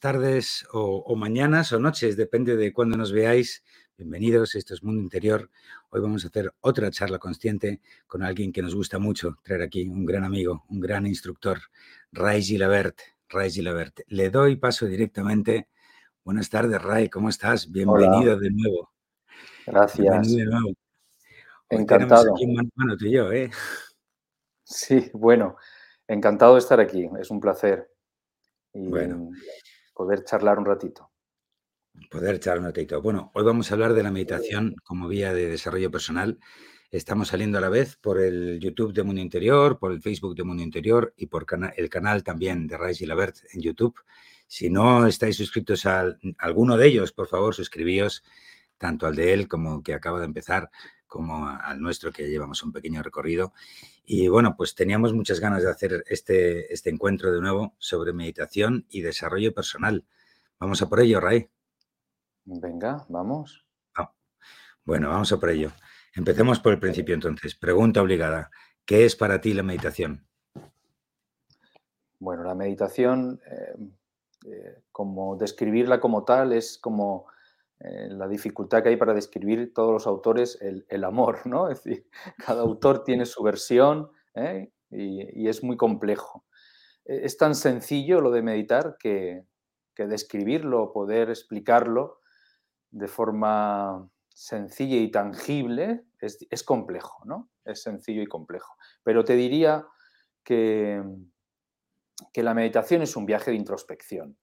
Tardes 0.00 0.66
o, 0.72 1.14
mañanas 1.14 1.72
o 1.72 1.78
noches, 1.78 2.16
depende 2.16 2.56
de 2.56 2.72
cuándo 2.72 2.96
nos 2.96 3.12
veáis. 3.12 3.62
Bienvenidos, 3.98 4.54
esto 4.54 4.72
es 4.72 4.82
Mundo 4.82 5.02
Interior. 5.02 5.50
Hoy 5.90 6.00
vamos 6.00 6.24
a 6.24 6.28
hacer 6.28 6.54
otra 6.60 6.90
charla 6.90 7.18
consciente 7.18 7.82
con 8.06 8.22
alguien 8.22 8.50
que 8.50 8.62
nos 8.62 8.74
gusta 8.74 8.98
mucho 8.98 9.36
traer 9.42 9.60
aquí, 9.60 9.86
un 9.86 10.06
gran 10.06 10.24
amigo, 10.24 10.64
un 10.70 10.80
gran 10.80 11.06
instructor, 11.06 11.58
Ray 12.12 12.42
Gilabert. 12.42 12.98
Ray 13.28 13.50
Gilabert. 13.50 14.00
Le 14.06 14.30
doy 14.30 14.56
paso 14.56 14.86
directamente. 14.86 15.68
Buenas 16.24 16.48
tardes, 16.48 16.80
Ray, 16.80 17.10
¿cómo 17.10 17.28
estás? 17.28 17.70
Bienvenido 17.70 18.38
de 18.38 18.50
nuevo. 18.52 18.90
Gracias. 19.66 19.98
Bienvenido 19.98 20.38
de 20.38 20.46
nuevo. 20.46 20.76
encantado. 21.68 22.34
Aquí 22.34 22.46
mano, 22.46 22.96
tú 22.96 23.04
y 23.04 23.10
yo, 23.10 23.30
¿eh? 23.32 23.50
Sí, 24.64 25.10
bueno, 25.12 25.58
encantado 26.08 26.54
de 26.54 26.60
estar 26.60 26.80
aquí, 26.80 27.06
es 27.20 27.30
un 27.30 27.38
placer 27.38 27.90
y 28.72 28.88
bueno. 28.88 29.30
Poder 30.00 30.24
charlar 30.24 30.58
un 30.58 30.64
ratito. 30.64 31.10
Poder 32.10 32.40
charlar 32.40 32.60
un 32.60 32.64
ratito. 32.68 33.02
Bueno, 33.02 33.30
hoy 33.34 33.44
vamos 33.44 33.70
a 33.70 33.74
hablar 33.74 33.92
de 33.92 34.02
la 34.02 34.10
meditación 34.10 34.74
como 34.82 35.08
vía 35.08 35.34
de 35.34 35.46
desarrollo 35.46 35.90
personal. 35.90 36.38
Estamos 36.90 37.28
saliendo 37.28 37.58
a 37.58 37.60
la 37.60 37.68
vez 37.68 37.96
por 37.96 38.18
el 38.18 38.58
YouTube 38.60 38.94
de 38.94 39.02
Mundo 39.02 39.20
Interior, 39.20 39.78
por 39.78 39.92
el 39.92 40.00
Facebook 40.00 40.34
de 40.34 40.42
Mundo 40.42 40.62
Interior 40.62 41.12
y 41.18 41.26
por 41.26 41.44
el 41.76 41.90
canal 41.90 42.24
también 42.24 42.66
de 42.66 42.78
Rais 42.78 43.02
y 43.02 43.04
Labert 43.04 43.36
en 43.52 43.60
YouTube. 43.60 44.00
Si 44.46 44.70
no 44.70 45.06
estáis 45.06 45.36
suscritos 45.36 45.84
a 45.84 46.16
alguno 46.38 46.78
de 46.78 46.86
ellos, 46.86 47.12
por 47.12 47.26
favor, 47.26 47.54
suscribíos 47.54 48.24
tanto 48.78 49.06
al 49.06 49.14
de 49.14 49.34
él 49.34 49.48
como 49.48 49.82
que 49.82 49.92
acaba 49.92 50.20
de 50.20 50.24
empezar, 50.24 50.70
como 51.10 51.48
al 51.48 51.80
nuestro, 51.80 52.12
que 52.12 52.30
llevamos 52.30 52.62
un 52.62 52.72
pequeño 52.72 53.02
recorrido. 53.02 53.52
Y 54.06 54.28
bueno, 54.28 54.56
pues 54.56 54.76
teníamos 54.76 55.12
muchas 55.12 55.40
ganas 55.40 55.64
de 55.64 55.70
hacer 55.70 56.04
este, 56.06 56.72
este 56.72 56.88
encuentro 56.88 57.32
de 57.32 57.40
nuevo 57.40 57.74
sobre 57.78 58.12
meditación 58.12 58.86
y 58.88 59.02
desarrollo 59.02 59.52
personal. 59.52 60.06
Vamos 60.60 60.80
a 60.82 60.88
por 60.88 61.00
ello, 61.00 61.20
Ray. 61.20 61.50
Venga, 62.44 63.04
vamos. 63.08 63.66
Ah, 63.96 64.12
bueno, 64.84 65.08
vamos 65.08 65.32
a 65.32 65.40
por 65.40 65.50
ello. 65.50 65.72
Empecemos 66.14 66.60
por 66.60 66.72
el 66.72 66.78
principio 66.78 67.14
entonces. 67.14 67.56
Pregunta 67.56 68.00
obligada. 68.00 68.50
¿Qué 68.84 69.04
es 69.04 69.16
para 69.16 69.40
ti 69.40 69.52
la 69.52 69.64
meditación? 69.64 70.28
Bueno, 72.20 72.44
la 72.44 72.54
meditación, 72.54 73.40
eh, 73.50 73.74
eh, 74.46 74.82
como 74.92 75.36
describirla 75.36 75.98
como 75.98 76.24
tal, 76.24 76.52
es 76.52 76.78
como 76.78 77.26
eh, 77.82 78.08
la 78.10 78.28
dificultad 78.28 78.82
que 78.82 78.90
hay 78.90 78.96
para 78.96 79.14
describir 79.14 79.72
todos 79.72 79.90
los 79.90 80.06
autores 80.06 80.58
el, 80.60 81.04
amor, 81.04 81.46
¿no? 81.46 81.68
Es 81.70 81.82
decir, 81.82 82.06
cada 82.44 82.60
autor 82.60 83.04
tiene 83.04 83.24
su 83.24 83.42
versión 83.42 84.10
¿eh? 84.34 84.70
y, 84.90 85.48
es 85.48 85.62
muy 85.62 85.78
complejo. 85.78 86.44
E, 87.06 87.24
es 87.24 87.38
tan 87.38 87.54
sencillo 87.54 88.20
lo 88.20 88.30
de 88.30 88.42
meditar 88.42 88.96
que, 88.98 89.46
describirlo, 89.96 90.94
poder 90.94 91.28
explicarlo 91.28 92.20
de 92.90 93.06
forma 93.06 94.08
sencilla 94.30 94.96
y 94.96 95.10
tangible 95.10 96.06
es, 96.18 96.64
complejo, 96.64 97.22
¿no? 97.26 97.50
Es 97.66 97.82
sencillo 97.82 98.22
y 98.22 98.26
complejo. 98.26 98.76
Pero 99.02 99.24
te 99.24 99.34
diría 99.34 99.86
que, 100.42 101.02
que 102.32 102.42
la 102.42 102.54
meditación 102.54 103.02
es 103.02 103.14
un 103.14 103.26
viaje 103.26 103.50
de 103.50 103.58
introspección 103.58 104.38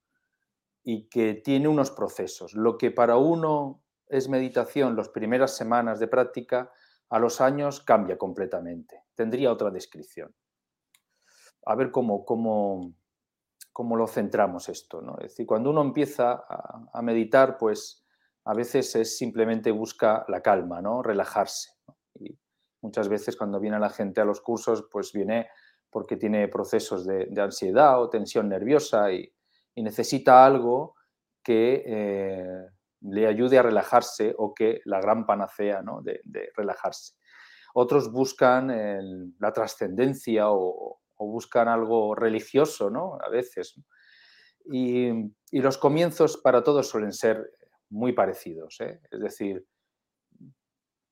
y 0.89 1.09
que 1.09 1.33
tiene 1.33 1.67
unos 1.67 1.91
procesos. 1.91 2.53
Lo 2.53 2.77
que 2.77 2.91
para 2.91 3.17
uno 3.17 3.83
es 4.07 4.29
meditación 4.29 4.95
las 4.95 5.09
primeras 5.09 5.53
semanas 5.53 5.99
de 5.99 6.07
práctica, 6.07 6.71
a 7.09 7.19
los 7.19 7.41
años 7.41 7.81
cambia 7.81 8.17
completamente. 8.17 9.03
Tendría 9.13 9.51
otra 9.51 9.69
descripción. 9.69 10.33
A 11.65 11.75
ver 11.75 11.91
cómo, 11.91 12.23
cómo, 12.23 12.93
cómo 13.73 13.97
lo 13.97 14.07
centramos 14.07 14.69
esto. 14.69 15.01
¿no? 15.01 15.17
Es 15.17 15.31
decir, 15.31 15.45
cuando 15.45 15.71
uno 15.71 15.81
empieza 15.81 16.45
a, 16.47 17.01
meditar, 17.01 17.57
pues 17.57 18.05
a 18.45 18.53
veces 18.53 18.95
es 18.95 19.17
simplemente 19.17 19.71
busca 19.71 20.23
la 20.29 20.41
calma, 20.41 20.81
¿no? 20.81 21.03
relajarse. 21.03 21.71
Y 22.15 22.39
muchas 22.81 23.09
veces 23.09 23.35
cuando 23.35 23.59
viene 23.59 23.77
la 23.77 23.89
gente 23.89 24.21
a 24.21 24.25
los 24.25 24.39
cursos, 24.39 24.87
pues 24.89 25.11
viene 25.11 25.49
porque 25.89 26.15
tiene 26.15 26.47
procesos 26.47 27.05
de, 27.05 27.25
de 27.29 27.41
ansiedad 27.41 28.01
o 28.01 28.09
tensión 28.09 28.47
nerviosa 28.47 29.11
y, 29.11 29.33
y 29.77 29.83
necesita 29.83 30.43
algo 30.43 30.95
que 31.43 31.83
eh, 31.85 32.65
le 33.01 33.27
ayude 33.27 33.59
a 33.59 33.61
relajarse 33.61 34.33
o 34.35 34.51
que 34.51 34.81
la 34.85 34.99
gran 34.99 35.27
panacea 35.27 35.83
de, 36.01 36.51
relajarse. 36.55 37.13
Otros 37.75 38.11
buscan 38.11 39.35
la 39.37 39.53
trascendencia 39.53 40.49
o, 40.49 40.99
buscan 41.19 41.67
algo 41.67 42.15
religioso, 42.15 42.89
¿no? 42.89 43.19
A 43.23 43.29
veces. 43.29 43.79
Y, 44.65 45.11
los 45.51 45.77
comienzos 45.77 46.37
para 46.37 46.63
todos 46.63 46.89
suelen 46.89 47.13
ser 47.13 47.51
muy 47.89 48.13
parecidos. 48.13 48.81
¿eh? 48.81 48.99
Es 49.11 49.19
decir, 49.19 49.63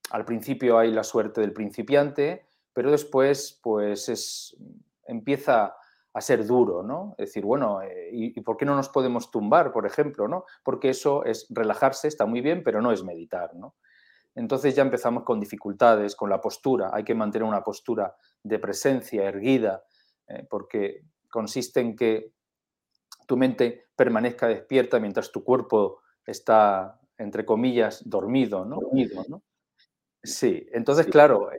al 0.10 0.26
principio 0.26 0.80
hay 0.80 0.92
la 0.92 1.04
suerte 1.04 1.40
del 1.40 1.54
principiante, 1.54 2.48
pero 2.74 2.90
después 2.90 3.60
pues 3.62 4.10
es, 4.10 4.58
empieza 5.06 5.76
a 6.16 6.22
ser 6.22 6.46
duro, 6.46 6.82
¿no? 6.82 7.14
Es 7.18 7.28
decir, 7.28 7.44
bueno, 7.44 7.82
eh, 7.82 8.10
¿y, 8.10 8.40
por 8.40 8.56
qué 8.56 8.64
no 8.64 8.74
nos 8.74 8.88
podemos 8.88 9.32
tumbar, 9.32 9.74
por 9.74 9.86
ejemplo, 9.86 10.30
¿no? 10.30 10.46
Porque 10.64 10.90
eso 10.90 11.26
es 11.26 11.46
relajarse, 11.50 12.08
está 12.08 12.26
muy 12.26 12.40
bien, 12.40 12.64
pero 12.64 12.82
no 12.82 12.94
es 12.94 13.04
meditar, 13.04 13.54
¿no? 13.54 13.76
Entonces 14.34 14.74
ya 14.74 14.82
empezamos 14.82 15.24
con 15.24 15.42
dificultades, 15.42 16.16
con 16.16 16.30
la 16.30 16.40
postura. 16.40 16.90
Hay 16.94 17.04
que 17.04 17.14
mantener 17.14 17.46
una 17.46 17.62
postura 17.62 18.16
de 18.42 18.60
presencia, 18.60 19.26
erguida, 19.26 19.84
eh, 20.28 20.48
porque 20.50 21.02
consiste 21.30 21.82
en 21.82 21.98
que 21.98 22.32
tu 23.28 23.36
mente 23.36 23.88
permanezca 23.94 24.48
despierta 24.48 25.02
mientras 25.02 25.34
tu 25.34 25.44
cuerpo 25.44 26.00
está, 26.26 26.98
entre 27.18 27.46
comillas, 27.46 28.10
dormido, 28.10 28.64
¿no? 28.64 28.78
Dormido, 28.80 29.26
¿no? 29.28 29.44
Sí, 30.24 30.66
entonces, 30.72 31.08
claro, 31.08 31.52
eh, 31.52 31.58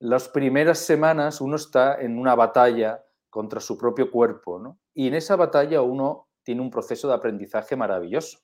las 0.00 0.28
primeras 0.28 0.78
semanas 0.78 1.40
uno 1.40 1.56
está 1.56 1.98
en 2.02 2.18
una 2.18 2.34
batalla 2.34 3.02
contra 3.38 3.60
su 3.60 3.78
propio 3.78 4.10
cuerpo. 4.10 4.58
¿no? 4.58 4.80
Y 4.94 5.06
en 5.06 5.14
esa 5.14 5.36
batalla 5.36 5.80
uno 5.80 6.26
tiene 6.42 6.60
un 6.60 6.70
proceso 6.70 7.06
de 7.06 7.14
aprendizaje 7.14 7.76
maravilloso, 7.76 8.40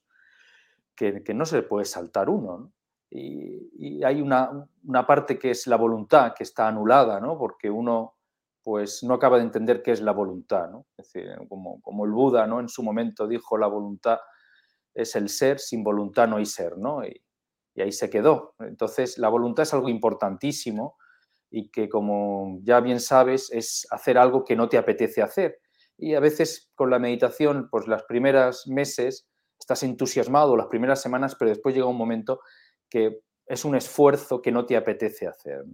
que, 0.94 1.20
no 1.34 1.44
se 1.44 1.62
puede 1.62 1.84
saltar 1.84 2.30
uno. 2.30 2.72
Y, 3.10 4.04
hay 4.04 4.22
una, 4.22 4.69
parte 5.04 5.36
que 5.36 5.50
es 5.50 5.66
la 5.66 5.74
voluntad, 5.74 6.32
que 6.32 6.44
está 6.44 6.69
anulada, 6.69 7.19
¿no? 7.19 7.36
porque 7.36 7.69
uno 7.69 8.14
pues, 8.62 9.02
no 9.02 9.14
acaba 9.14 9.38
de 9.38 9.42
entender 9.42 9.82
qué 9.82 9.90
es 9.90 10.00
la 10.00 10.12
voluntad. 10.12 10.70
¿no? 10.70 10.86
Es 10.96 11.12
decir, 11.12 11.28
como, 11.48 11.82
como 11.82 12.04
el 12.04 12.12
Buda 12.12 12.46
¿no? 12.46 12.60
en 12.60 12.69
su 12.69 12.84
momento 12.84 13.26
dijo, 13.26 13.58
la 13.58 13.66
voluntad 13.66 14.20
es 14.94 15.16
el 15.16 15.28
ser, 15.28 15.58
sin 15.58 15.82
voluntad 15.82 16.28
no 16.28 16.36
hay 16.36 16.46
ser. 16.46 16.78
¿no? 16.78 17.00
Y 17.04 17.80
ahí 17.80 17.90
se 17.90 18.08
quedó. 18.08 18.54
Entonces, 18.60 19.19
la 19.19 19.28
voluntad 19.28 19.64
es 19.64 19.74
algo 19.74 19.88
importantísimo 19.88 20.98
y 21.56 21.68
que, 21.68 21.88
como 21.88 22.58
ya 22.64 22.80
bien 22.80 22.98
sabes, 22.98 23.48
es 23.52 23.86
hacer 23.92 24.18
algo 24.18 24.44
que 24.44 24.56
no 24.56 24.68
te 24.68 24.76
apetece 24.76 25.22
hacer. 25.22 25.60
Y 25.96 26.14
a 26.14 26.20
veces 26.20 26.72
con 26.74 26.90
la 26.90 26.98
meditación, 26.98 27.68
pues 27.70 27.86
las 27.86 28.02
primeras 28.02 28.66
meses 28.66 29.28
estás 29.56 29.84
entusiasmado, 29.84 30.56
las 30.56 30.66
primeras 30.66 31.00
semanas, 31.00 31.36
pero 31.36 31.50
después 31.50 31.72
llega 31.72 31.86
un 31.86 31.96
momento 31.96 32.40
que 32.90 33.20
es 33.46 33.64
un 33.64 33.76
esfuerzo 33.76 34.42
que 34.42 34.50
no 34.50 34.66
te 34.66 34.76
apetece 34.76 35.28
hacer. 35.28 35.64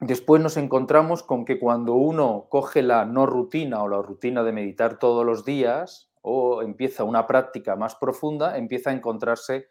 Después 0.00 0.42
nos 0.42 0.58
encontramos 0.58 1.22
con 1.22 1.46
que 1.46 1.58
cuando 1.58 1.94
uno 1.94 2.48
coge 2.50 2.82
la 2.82 3.06
no 3.06 3.24
rutina 3.24 3.82
o 3.82 3.88
la 3.88 4.02
rutina 4.02 4.42
de 4.42 4.52
meditar 4.52 4.98
todos 4.98 5.24
los 5.24 5.46
días 5.46 6.12
o 6.20 6.60
empieza 6.60 7.04
una 7.04 7.26
práctica 7.26 7.74
más 7.76 7.94
profunda, 7.94 8.58
empieza 8.58 8.90
a 8.90 8.92
encontrarse 8.92 9.68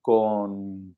con 0.00 0.96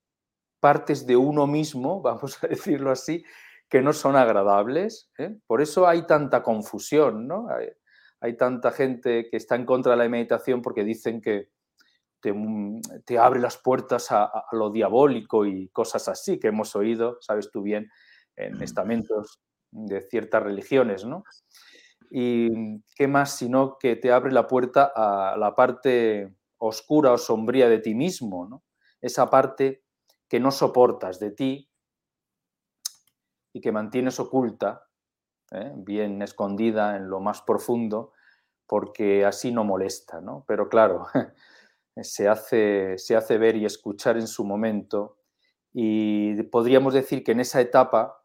partes 0.64 1.06
de 1.06 1.14
uno 1.14 1.46
mismo, 1.46 2.00
vamos 2.02 2.43
a 2.43 2.46
decirlo 2.46 2.90
así, 2.90 3.22
que 3.69 3.82
no 3.82 3.93
son 3.93 4.16
agradables. 4.16 5.11
¿eh? 5.19 5.37
Por 5.46 5.61
eso 5.61 5.87
hay 5.87 6.06
tanta 6.06 6.43
confusión, 6.43 7.28
¿no? 7.28 7.49
Hay, 8.22 8.34
tanta 8.38 8.70
gente 8.70 9.28
que 9.31 9.37
está 9.37 9.56
en 9.56 9.66
contra 9.66 9.93
de 9.93 9.99
la 9.99 10.08
meditación 10.08 10.62
porque 10.62 10.82
dicen 10.82 11.20
que 11.20 11.50
te, 12.22 12.32
mm, 12.32 12.81
abre 13.20 13.40
las 13.40 13.58
puertas 13.58 14.11
a, 14.11 14.31
lo 14.52 14.70
diabólico 14.70 15.44
y 15.44 15.69
cosas 15.69 16.08
así 16.08 16.40
que 16.40 16.49
hemos 16.49 16.75
oído, 16.75 17.19
sabes 17.20 17.50
tú 17.50 17.61
bien, 17.61 17.90
en 18.34 18.62
estamentos 18.62 19.43
de 19.70 20.00
ciertas 20.00 20.43
religiones, 20.43 21.05
¿no? 21.05 21.25
Y 22.11 22.81
qué 22.96 23.06
más 23.06 23.37
sino 23.37 23.76
que 23.78 23.96
te 23.96 24.11
abre 24.11 24.32
la 24.32 24.46
puerta 24.46 24.90
a 24.96 25.37
la 25.37 25.55
parte 25.55 26.34
oscura 26.56 27.12
o 27.12 27.19
sombría 27.19 27.69
de 27.69 27.81
ti 27.81 27.94
mismo, 27.94 28.49
¿no? 28.49 28.62
Esa 29.02 29.28
parte 29.28 29.84
que 30.35 30.41
no 30.41 30.51
soportas 30.51 31.21
de 31.21 31.31
ti 31.31 31.71
y 33.53 33.61
que 33.61 33.71
mantienes 33.71 34.19
oculta, 34.19 34.89
¿eh? 35.53 35.71
bien 35.77 36.21
escondida 36.23 36.97
en 36.97 37.09
lo 37.09 37.21
más 37.21 37.41
profundo, 37.43 38.11
porque 38.67 39.25
así 39.25 39.53
no 39.53 39.63
molesta, 39.63 40.21
¿no? 40.21 40.45
Pero 40.49 40.69
claro, 40.69 41.07
se 42.03 42.27
hace, 42.27 42.99
se 42.99 43.15
hace 43.15 43.39
ver 43.39 43.55
y 43.55 43.65
escuchar 43.65 44.17
en 44.17 44.27
su 44.27 44.45
momento 44.45 45.19
y 45.73 46.43
podríamos 46.43 46.95
decir 46.95 47.23
que 47.23 47.31
en 47.31 47.39
esa 47.39 47.61
etapa 47.61 48.21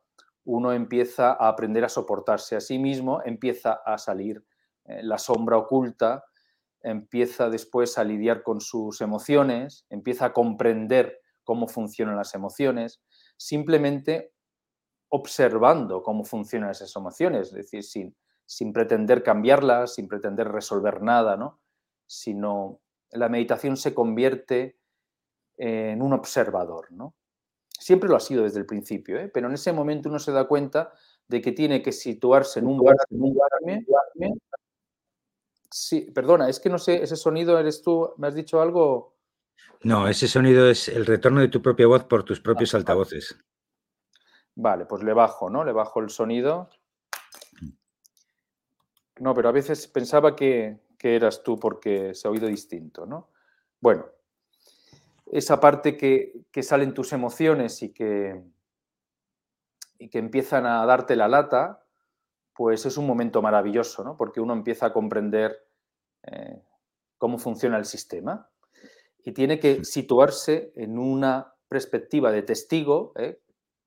uno 0.46 0.74
empieza 0.74 1.34
a 1.34 1.48
aprender 1.48 1.86
a 1.86 1.90
soportarse 1.90 2.56
a 2.56 2.60
sí 2.60 2.80
mismo, 2.80 3.22
empieza 3.24 3.74
a 3.86 4.00
salir 4.00 4.44
eh, 4.86 5.04
la 5.04 5.20
sombra 5.20 5.58
oculta, 5.58 6.24
empieza 6.82 7.52
después 7.52 8.00
a 8.00 8.04
lidiar 8.04 8.42
con 8.42 8.62
sus 8.62 9.00
emociones, 9.00 9.86
empieza 9.92 10.26
a 10.26 10.34
comprender 10.34 11.20
cómo 11.50 11.68
funcionan 11.68 12.16
las 12.16 12.36
emociones, 12.36 13.01
simplemente 13.36 14.34
observando 15.10 16.04
cómo 16.04 16.24
funcionan 16.24 16.69
esas 16.69 16.96
emociones, 16.96 17.48
es 17.48 17.54
decir, 17.54 17.84
sin, 17.84 18.16
sin 18.46 18.72
pretender 18.72 19.24
cambiarlas, 19.24 19.96
sin 19.96 20.07
pretender 20.07 20.48
resolver 20.48 21.01
nada, 21.01 21.38
¿no? 21.38 21.60
sino 22.06 22.81
la 23.10 23.30
meditación 23.30 23.78
se 23.78 23.96
convierte 23.96 24.78
en 25.57 26.04
un 26.04 26.13
observador. 26.13 26.92
¿no? 26.92 27.16
Siempre 27.68 28.07
lo 28.07 28.16
ha 28.16 28.19
sido 28.19 28.44
desde 28.44 28.60
el 28.60 28.68
principio, 28.68 29.19
¿eh? 29.19 29.28
pero 29.28 29.48
en 29.48 29.56
ese 29.56 29.74
momento 29.74 30.07
uno 30.07 30.19
se 30.19 30.31
da 30.31 30.48
cuenta 30.48 30.94
de 31.28 31.42
que 31.42 31.51
tiene 31.51 31.81
que 31.81 31.92
situarse 31.92 32.60
en 32.60 32.68
un 32.68 32.78
lugar, 32.78 32.96
Sí, 35.72 36.12
perdona, 36.13 36.48
es 36.48 36.60
que 36.60 36.69
no 36.69 36.78
sé, 36.78 37.01
ese 37.01 37.16
sonido 37.16 37.57
eres 37.57 37.81
tú, 37.81 38.13
¿me 38.18 38.28
has 38.28 38.36
dicho 38.36 38.62
algo? 38.62 39.19
No, 39.81 40.10
ese 40.10 40.28
sonido 40.28 40.70
es 40.70 40.90
el 40.90 41.06
retorno 41.06 41.40
de 41.40 41.48
tu 41.48 41.62
propia 41.62 41.88
voz 41.88 42.04
por 42.04 42.24
tus 42.24 42.42
propios 42.42 42.74
ah, 42.74 42.78
altavoces. 42.78 43.38
Vale, 44.56 44.86
pues 44.86 45.04
le 45.04 45.14
bajo, 45.14 45.50
¿no? 45.50 45.64
Le 45.64 45.72
bajo 45.72 46.02
el 46.02 46.10
sonido. 46.10 46.70
No, 49.20 49.34
pero 49.34 49.50
a 49.50 49.54
veces 49.54 49.88
pensaba 49.88 50.36
que, 50.36 50.81
eras 51.02 51.44
tú 51.44 51.58
porque 51.58 52.14
se 52.14 52.28
ha 52.28 52.31
oído 52.31 52.48
distinto, 52.48 53.06
¿no? 53.06 53.30
Bueno, 53.80 54.06
esa 55.26 55.62
parte 55.62 55.96
que, 55.96 56.34
que 56.52 56.62
salen 56.62 56.94
tus 56.94 57.14
emociones 57.14 57.82
y 57.82 57.94
que, 57.94 58.44
y 59.98 60.10
que 60.10 60.18
empiezan 60.18 60.66
a 60.66 60.86
darte 60.86 61.16
la 61.16 61.30
lata, 61.30 61.86
pues 62.54 62.86
es 62.86 62.98
un 62.98 63.08
momento 63.08 63.42
maravilloso, 63.42 64.04
¿no? 64.04 64.18
Porque 64.18 64.42
uno 64.42 64.52
empieza 64.52 64.88
a 64.88 64.94
comprender 64.94 65.58
eh, 66.24 66.62
cómo 67.18 67.38
funciona 67.38 67.78
el 67.78 67.86
sistema 67.86 68.50
y 69.24 69.31
tiene 69.31 69.60
que 69.60 69.83
situarse 69.83 70.71
en 70.75 70.98
una 70.98 71.54
perspectiva 71.68 72.31
de 72.31 72.44
testigo, 72.44 73.13
¿eh? 73.16 73.42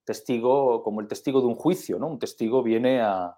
testigo 0.04 0.82
como 0.82 1.00
el 1.00 1.08
testigo 1.08 1.40
de 1.40 1.46
un 1.46 1.54
juicio, 1.56 1.98
¿no? 1.98 2.08
Un 2.08 2.18
testigo 2.18 2.62
viene 2.62 3.00
a, 3.00 3.36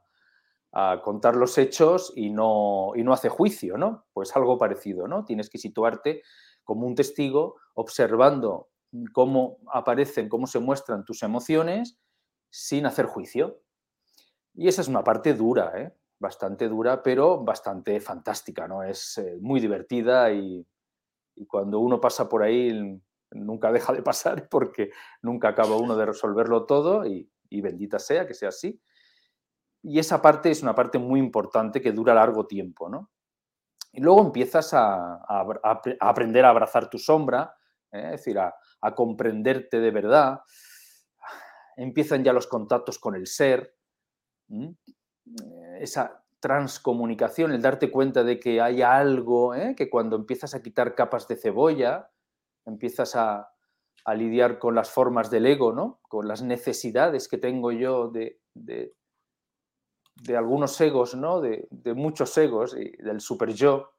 a 0.72 1.00
contar 1.02 1.36
los 1.36 1.56
hechos 1.58 2.12
y 2.16 2.30
no, 2.30 2.92
y 2.96 3.02
no 3.04 3.12
hace 3.12 3.28
juicio, 3.28 3.78
¿no? 3.78 4.06
Pues 4.12 4.34
algo 4.36 4.58
parecido, 4.58 5.06
¿no? 5.06 5.24
Tienes 5.24 5.48
que 5.48 5.58
situarte 5.58 6.22
como 6.64 6.86
un 6.86 6.94
testigo 6.94 7.56
observando 7.74 8.68
cómo 9.12 9.58
aparecen, 9.72 10.28
cómo 10.28 10.46
se 10.46 10.58
muestran 10.58 11.04
tus 11.04 11.22
emociones 11.22 11.98
sin 12.50 12.86
hacer 12.86 13.06
juicio. 13.06 13.60
Y 14.54 14.68
esa 14.68 14.82
es 14.82 14.88
una 14.88 15.04
parte 15.04 15.34
dura, 15.34 15.72
¿eh? 15.76 15.92
bastante 16.18 16.68
dura, 16.68 17.02
pero 17.02 17.42
bastante 17.44 18.00
fantástica, 18.00 18.66
¿no? 18.66 18.82
Es 18.82 19.18
eh, 19.18 19.36
muy 19.40 19.60
divertida 19.60 20.32
y, 20.32 20.66
cuando 21.48 21.80
uno 21.80 22.00
pasa 22.00 22.28
por 22.28 22.42
ahí 22.42 23.00
nunca 23.30 23.72
deja 23.72 23.92
de 23.92 24.02
pasar 24.02 24.48
porque 24.50 24.90
nunca 25.22 25.48
acaba 25.48 25.76
uno 25.76 25.96
de 25.96 26.06
resolverlo 26.06 26.66
todo 26.66 27.06
y, 27.06 27.30
y 27.48 27.60
bendita 27.60 27.98
sea 27.98 28.26
que 28.26 28.34
sea 28.34 28.48
así. 28.48 28.80
Y 29.82 29.98
esa 29.98 30.22
parte 30.22 30.50
es 30.50 30.62
una 30.62 30.74
parte 30.74 30.98
muy 30.98 31.20
importante 31.20 31.82
que 31.82 31.92
dura 31.92 32.14
largo 32.14 32.46
tiempo, 32.46 32.88
¿no? 32.88 33.10
Y 33.92 34.00
luego 34.00 34.22
empiezas 34.22 34.74
a, 34.74 35.20
aprender 36.00 36.44
a 36.44 36.48
abrazar 36.48 36.90
tu 36.90 36.98
sombra, 36.98 37.54
¿eh? 37.92 38.02
es 38.06 38.10
decir, 38.12 38.38
a, 38.38 38.54
comprenderte 38.94 39.78
de 39.78 39.90
verdad. 39.92 40.40
Empiezan 41.76 42.24
ya 42.24 42.32
los 42.32 42.48
contactos 42.48 42.98
con 42.98 43.14
el 43.14 43.26
ser, 43.28 43.76
esa 45.78 46.23
transcomunicación, 46.44 47.52
el 47.52 47.62
darte 47.62 47.90
cuenta 47.90 48.22
de 48.22 48.38
que 48.38 48.60
hay 48.60 48.82
algo, 48.82 49.54
¿eh? 49.54 49.74
que 49.74 49.88
cuando 49.88 50.14
empiezas 50.14 50.54
a 50.54 50.62
quitar 50.62 50.94
capas 50.94 51.26
de 51.26 51.36
cebolla, 51.36 52.10
empiezas 52.66 53.16
a, 53.16 53.50
lidiar 54.14 54.58
con 54.58 54.74
las 54.74 54.90
formas 54.90 55.30
del 55.30 55.46
ego, 55.46 55.72
¿no? 55.72 56.00
con 56.02 56.28
las 56.28 56.42
necesidades 56.42 57.28
que 57.28 57.38
tengo 57.38 57.72
yo 57.72 58.08
de, 58.10 58.38
de 58.52 60.36
algunos 60.36 60.78
egos, 60.82 61.14
¿no? 61.14 61.40
de, 61.40 61.66
muchos 61.94 62.36
egos, 62.36 62.76
y 62.76 62.90
del 63.02 63.22
super 63.22 63.54
yo, 63.54 63.94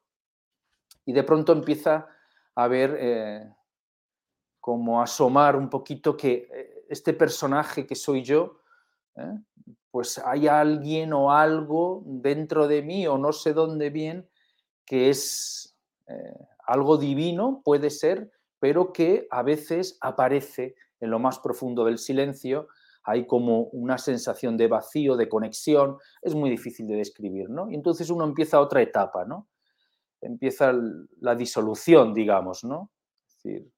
y 1.04 1.12
de 1.12 1.24
pronto 1.24 1.52
empieza 1.52 2.06
a 2.54 2.68
ver 2.68 2.96
eh, 3.00 3.52
como 4.60 5.02
asomar 5.02 5.56
un 5.56 5.68
poquito 5.68 6.16
que 6.16 6.48
eh, 6.48 6.84
este 6.88 7.12
personaje 7.12 7.84
que 7.88 7.96
soy 7.96 8.22
yo, 8.22 8.60
¿eh? 9.16 9.34
Pues 9.90 10.18
hay 10.18 10.48
alguien 10.48 11.12
o 11.12 11.32
algo 11.32 12.02
dentro 12.06 12.68
de 12.68 12.82
mí 12.82 13.06
o 13.06 13.18
no 13.18 13.32
sé 13.32 13.52
dónde 13.52 13.90
bien 13.90 14.28
que 14.84 15.10
es 15.10 15.76
algo 16.66 16.96
divino, 16.96 17.62
puede 17.64 17.90
ser, 17.90 18.30
pero 18.60 18.92
que 18.92 19.26
a 19.30 19.42
veces 19.42 19.98
aparece 20.00 20.76
en 21.00 21.10
lo 21.10 21.18
más 21.18 21.38
profundo 21.40 21.84
del 21.84 21.98
silencio 21.98 22.68
hay 23.06 23.24
como 23.24 23.62
una 23.66 23.98
sensación 23.98 24.56
de 24.56 24.66
vacío, 24.66 25.16
de 25.16 25.28
conexión, 25.28 25.96
es 26.22 26.34
muy 26.34 26.50
difícil 26.50 26.88
de 26.88 26.96
describir, 26.96 27.48
¿no? 27.48 27.70
Y 27.70 27.74
entonces 27.76 28.10
uno 28.10 28.24
empieza 28.24 28.60
otra 28.60 28.82
etapa, 28.82 29.24
¿no? 29.24 29.48
Empieza 30.20 30.74
la 31.20 31.36
disolución, 31.36 32.12
digamos, 32.12 32.64
¿no? 32.64 32.90
Es 33.28 33.36
decir, 33.36 33.70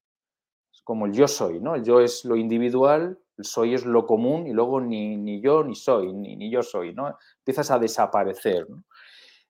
es 0.72 0.80
como 0.82 1.04
el 1.04 1.12
yo 1.12 1.28
soy, 1.28 1.60
¿no? 1.60 1.74
El 1.74 1.84
yo 1.84 2.00
es 2.00 2.24
lo 2.24 2.36
individual, 2.36 3.18
el 3.38 3.44
soy 3.44 3.74
es 3.74 3.86
lo 3.86 4.06
común 4.06 4.46
y 4.46 4.52
luego 4.52 4.80
ni, 4.80 5.16
ni 5.16 5.40
yo 5.40 5.62
ni 5.64 5.74
soy, 5.74 6.12
ni, 6.12 6.50
yo 6.50 6.62
soy, 6.62 6.92
¿no? 6.92 7.16
Empiezas 7.38 7.70
a 7.70 7.78
desaparecer. 7.78 8.66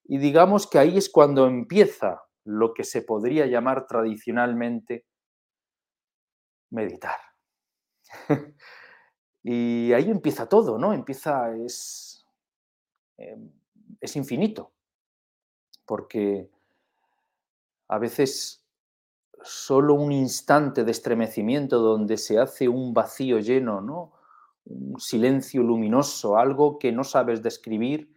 Y 0.05 0.19
digamos 0.19 0.67
que 0.67 0.79
ahí 0.79 0.99
es 0.99 1.11
cuando 1.11 1.47
empieza 1.47 2.23
lo 2.45 2.75
que 2.75 2.85
se 2.85 3.03
podría 3.03 3.47
llamar 3.47 3.87
tradicionalmente 3.87 5.07
meditar. 6.71 7.19
Y 9.51 9.93
ahí 9.95 10.11
empieza 10.11 10.47
todo, 10.47 10.77
¿no? 10.79 10.93
Empieza, 10.93 11.57
es, 11.57 12.27
em, 13.17 13.51
es 13.99 14.15
infinito, 14.17 14.75
porque 15.87 16.51
a 17.89 17.99
veces 17.99 18.58
solo 19.49 19.95
un 19.95 20.13
instante 20.13 20.85
de 20.85 20.91
estremecimiento 20.91 21.79
donde 21.79 22.19
se 22.19 22.39
hace 22.39 22.69
un 22.69 22.93
vacío 22.93 23.39
lleno, 23.39 23.81
¿no? 23.81 24.13
Un 24.67 25.01
silencio 25.01 25.63
luminoso, 25.63 26.37
algo 26.37 26.79
que 26.79 26.93
no 26.93 27.03
sabes 27.03 27.43
describir 27.43 28.15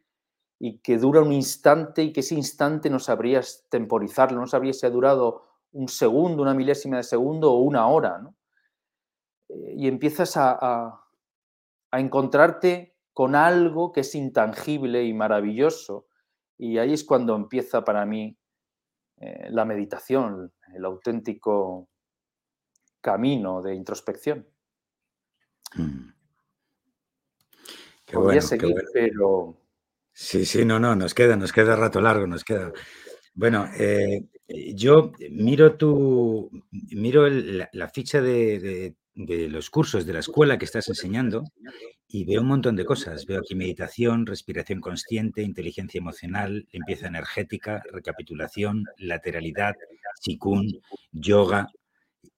y 0.59 0.79
que 0.79 0.97
dura 0.97 1.21
un 1.21 1.31
instante 1.31 2.03
y 2.03 2.11
que 2.11 2.19
ese 2.19 2.35
instante 2.35 2.89
no 2.89 2.99
sabrías 2.99 3.65
temporizarlo, 3.69 4.41
no 4.41 4.47
sabrías 4.47 4.79
si 4.79 4.85
ha 4.85 4.89
durado 4.89 5.43
un 5.71 5.87
segundo, 5.87 6.43
una 6.43 6.53
milésima 6.53 6.97
de 6.97 7.03
segundo 7.03 7.53
o 7.53 7.61
una 7.61 7.87
hora, 7.87 8.17
¿no? 8.17 8.35
Eh, 9.47 9.75
y 9.77 9.87
empiezas 9.87 10.35
a, 10.35 11.01
a 11.91 11.99
encontrarte 11.99 12.97
con 13.13 13.35
algo 13.35 13.93
que 13.93 14.01
es 14.01 14.13
intangible 14.15 15.05
y 15.05 15.13
maravilloso. 15.13 16.07
Y 16.57 16.77
ahí 16.77 16.91
es 16.91 17.05
cuando 17.05 17.35
empieza 17.35 17.85
para 17.85 18.05
mí 18.05 18.37
eh, 19.21 19.49
la 19.51 19.65
meditación, 19.65 20.51
el 20.73 20.83
auténtico 20.83 21.89
camino 22.99 23.61
de 23.61 23.75
introspección. 23.75 24.47
Mm. 25.75 26.09
Qué 28.05 28.13
Podría 28.13 28.41
seguir, 28.41 28.75
pero... 28.91 29.57
Sí, 30.11 30.43
sí, 30.45 30.65
no, 30.65 30.79
no, 30.79 30.95
nos 30.95 31.13
queda, 31.13 31.35
nos 31.35 31.53
queda 31.53 31.75
rato 31.75 32.01
largo, 32.01 32.25
nos 32.25 32.43
queda. 32.43 32.73
Bueno, 33.35 33.69
eh, 33.77 34.25
yo 34.73 35.11
miro 35.29 35.77
tu, 35.77 36.49
miro 36.71 37.29
la, 37.29 37.89
ficha 37.89 38.21
de, 38.21 38.59
de 38.59 38.95
los 39.27 39.69
cursos 39.69 40.05
de 40.05 40.13
la 40.13 40.19
escuela 40.19 40.57
que 40.57 40.65
estás 40.65 40.87
enseñando 40.89 41.43
y 42.07 42.25
veo 42.25 42.41
un 42.41 42.47
montón 42.47 42.75
de 42.75 42.85
cosas. 42.85 43.25
Veo 43.25 43.39
aquí 43.39 43.55
meditación, 43.55 44.25
respiración 44.25 44.81
consciente, 44.81 45.41
inteligencia 45.41 45.99
emocional, 45.99 46.67
limpieza 46.71 47.07
energética, 47.07 47.81
recapitulación, 47.91 48.85
lateralidad, 48.97 49.75
chikun, 50.19 50.67
yoga 51.11 51.67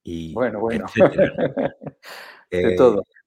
y 0.04 0.34
bueno, 0.34 0.60
bueno. 0.60 0.86
de 2.52 2.76
todo. 2.76 3.02
Eh, 3.02 3.24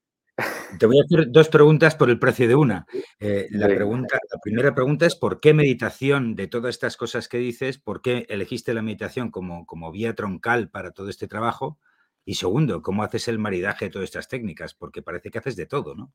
te 0.78 0.86
voy 0.86 0.98
a 0.98 1.04
hacer 1.04 1.30
dos 1.30 1.48
preguntas 1.48 1.94
por 1.94 2.10
el 2.10 2.18
precio 2.18 2.46
de 2.46 2.54
una. 2.54 2.86
Eh, 3.18 3.46
la, 3.50 3.66
pregunta, 3.68 4.18
la 4.30 4.38
primera 4.40 4.75
pregunta 4.75 5.06
es 5.06 5.14
¿por 5.16 5.40
qué 5.40 5.54
meditación 5.54 6.34
de 6.34 6.46
todas 6.46 6.75
estas 6.75 6.96
cosas 6.96 7.28
que 7.28 7.38
dices? 7.38 7.78
¿Por 7.78 8.02
qué 8.02 8.26
elegiste 8.28 8.75
la 8.75 8.82
meditación 8.82 9.30
como, 9.30 9.64
como 9.64 9.90
vía 9.90 10.14
troncal 10.14 10.68
para 10.68 10.90
todo 10.90 11.08
este 11.08 11.26
trabajo? 11.26 11.78
Y 12.26 12.35
segundo, 12.35 12.83
¿cómo 12.83 13.04
haces 13.04 13.28
el 13.28 13.38
maridaje 13.38 13.87
de 13.87 13.90
todas 13.92 14.04
estas 14.04 14.28
técnicas? 14.28 14.75
Porque 14.75 15.00
parece 15.00 15.30
que 15.30 15.38
haces 15.38 15.56
de 15.56 15.66
todo, 15.66 15.95
¿no? 15.95 16.12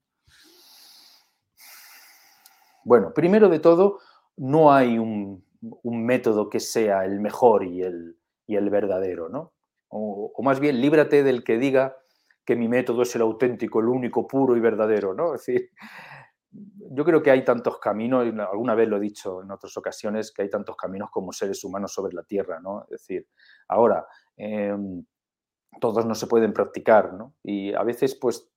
Bueno, 2.84 3.14
primero 3.14 3.48
de 3.50 3.60
todo, 3.60 4.00
no 4.36 4.74
hay 4.74 5.00
un, 5.00 5.44
método 5.84 6.50
que 6.50 6.60
sea 6.60 7.06
el 7.06 7.20
mejor 7.20 7.64
y 7.64 7.82
el, 7.82 8.18
el 8.48 8.70
verdadero, 8.70 9.30
¿no? 9.30 9.54
O, 9.90 10.34
más 10.44 10.60
bien, 10.60 10.82
líbrate 10.82 11.24
del 11.24 11.44
que 11.44 11.58
diga 11.58 11.98
que 12.46 12.56
mi 12.56 12.68
método 12.68 13.04
es 13.04 13.16
el 13.16 13.22
auténtico, 13.22 13.80
el 13.80 13.88
único, 13.88 14.26
puro 14.28 14.56
y 14.56 14.60
verdadero, 14.60 15.14
¿no? 15.14 15.36
Es 15.36 15.46
decir, 15.46 15.70
yo 16.50 17.06
creo 17.06 17.22
que 17.22 17.32
hay 17.32 17.44
tantos 17.44 17.80
caminos, 17.80 18.26
alguna 18.52 18.76
vez 18.76 18.88
lo 18.88 18.98
he 18.98 19.02
dicho 19.02 19.44
en 19.44 19.52
otras 19.52 19.76
ocasiones, 19.78 20.32
que 20.32 20.42
hay 20.42 20.50
tantos 20.50 20.76
caminos 20.76 21.10
como 21.12 21.32
seres 21.32 21.64
humanos 21.64 21.94
sobre 21.94 22.14
la 22.14 22.24
Tierra, 22.24 22.60
¿no? 22.60 22.84
Es 22.84 22.90
decir, 22.90 23.28
ahora, 23.68 24.06
em, 24.36 25.06
todos 25.80 26.06
no 26.06 26.16
se 26.16 26.28
pueden 26.28 26.54
practicar, 26.54 27.14
¿no? 27.14 27.36
Y 27.44 27.74
a 27.74 27.84
veces, 27.84 28.16
pues, 28.16 28.50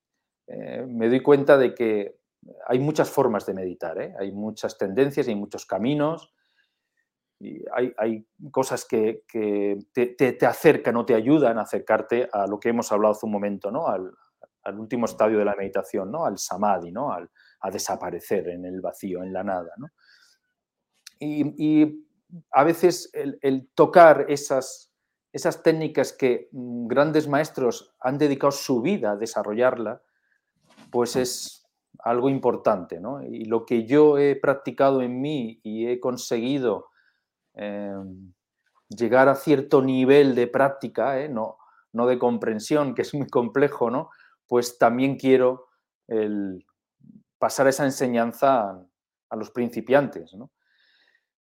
eh, 0.47 0.85
me 0.87 1.09
doy 1.09 1.23
cuenta 1.23 1.57
de 1.57 1.75
que 1.75 2.19
hay 2.67 2.79
muchas 2.79 3.11
formas 3.11 3.47
de 3.47 3.55
meditar, 3.55 4.01
¿eh? 4.01 4.15
hay 4.19 4.33
muchas 4.33 4.77
tendencias, 4.77 5.29
hay 5.29 5.35
muchos 5.35 5.65
caminos, 5.65 6.35
y 7.41 7.63
hay, 7.73 8.27
cosas 8.51 8.85
que, 8.85 9.25
te, 9.93 10.47
acercan 10.47 10.97
o 10.97 11.05
te 11.05 11.15
ayudan 11.15 11.59
a 11.59 11.63
acercarte 11.63 12.29
a 12.33 12.47
lo 12.47 12.59
que 12.59 12.71
hemos 12.71 12.91
hablado 12.93 13.13
hace 13.13 13.27
un 13.27 13.33
momento, 13.33 13.71
¿no? 13.71 13.89
al, 13.89 14.13
último 14.79 15.05
estadio 15.05 15.39
de 15.39 15.45
la 15.45 15.57
meditación, 15.57 16.11
¿no? 16.11 16.25
al 16.25 16.39
samadhi, 16.39 16.91
¿no? 16.91 17.13
Al, 17.13 17.29
a 17.61 17.71
desaparecer 17.71 18.49
en 18.49 18.65
el 18.65 18.81
vacío, 18.81 19.23
en 19.23 19.33
la 19.33 19.43
nada. 19.43 19.75
Y, 21.19 22.03
a 22.51 22.65
veces 22.65 23.11
el, 23.13 23.69
tocar 23.75 24.27
esas, 24.29 24.91
esas 25.35 25.65
técnicas 25.65 26.13
que 26.13 26.49
mm, 26.53 26.87
grandes 26.87 27.29
maestros 27.29 27.95
han 28.01 28.19
dedicado 28.19 28.53
su 28.53 28.81
vida 28.81 29.11
a 29.11 29.17
desarrollarla, 29.17 30.01
pues 30.91 31.17
es 31.17 31.67
algo 31.99 32.31
importante. 32.31 33.01
Y 33.29 33.45
lo 33.47 33.67
que 33.67 33.85
yo 33.85 34.17
he 34.17 34.37
practicado 34.37 35.03
en 35.03 35.21
mí 35.21 35.61
y 35.65 35.89
he 35.89 35.99
conseguido 35.99 36.87
em, 37.55 38.33
llegar 38.89 39.29
a 39.29 39.35
cierto 39.35 39.83
nivel 39.83 40.37
de 40.37 40.47
práctica, 40.47 41.21
¿eh? 41.21 41.29
no, 41.29 41.59
no 41.93 42.07
de 42.07 42.19
comprensión, 42.19 42.95
que 42.95 43.03
es 43.03 43.13
muy 43.13 43.27
complejo, 43.27 43.91
¿no? 43.91 44.11
pues 44.47 44.79
también 44.79 45.17
quiero 45.17 45.67
pasar 47.39 47.67
esa 47.67 47.85
enseñanza 47.85 48.71
a, 49.31 49.37
los 49.37 49.51
principiantes. 49.51 50.33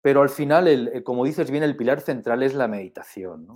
Pero 0.05 0.21
al 0.21 0.29
final, 0.29 1.01
como 1.03 1.25
dices 1.25 1.49
bien, 1.49 1.63
el 1.63 1.75
pilar 1.75 1.99
central 1.99 2.43
es 2.43 2.53
la 2.53 2.67
meditación. 2.67 3.47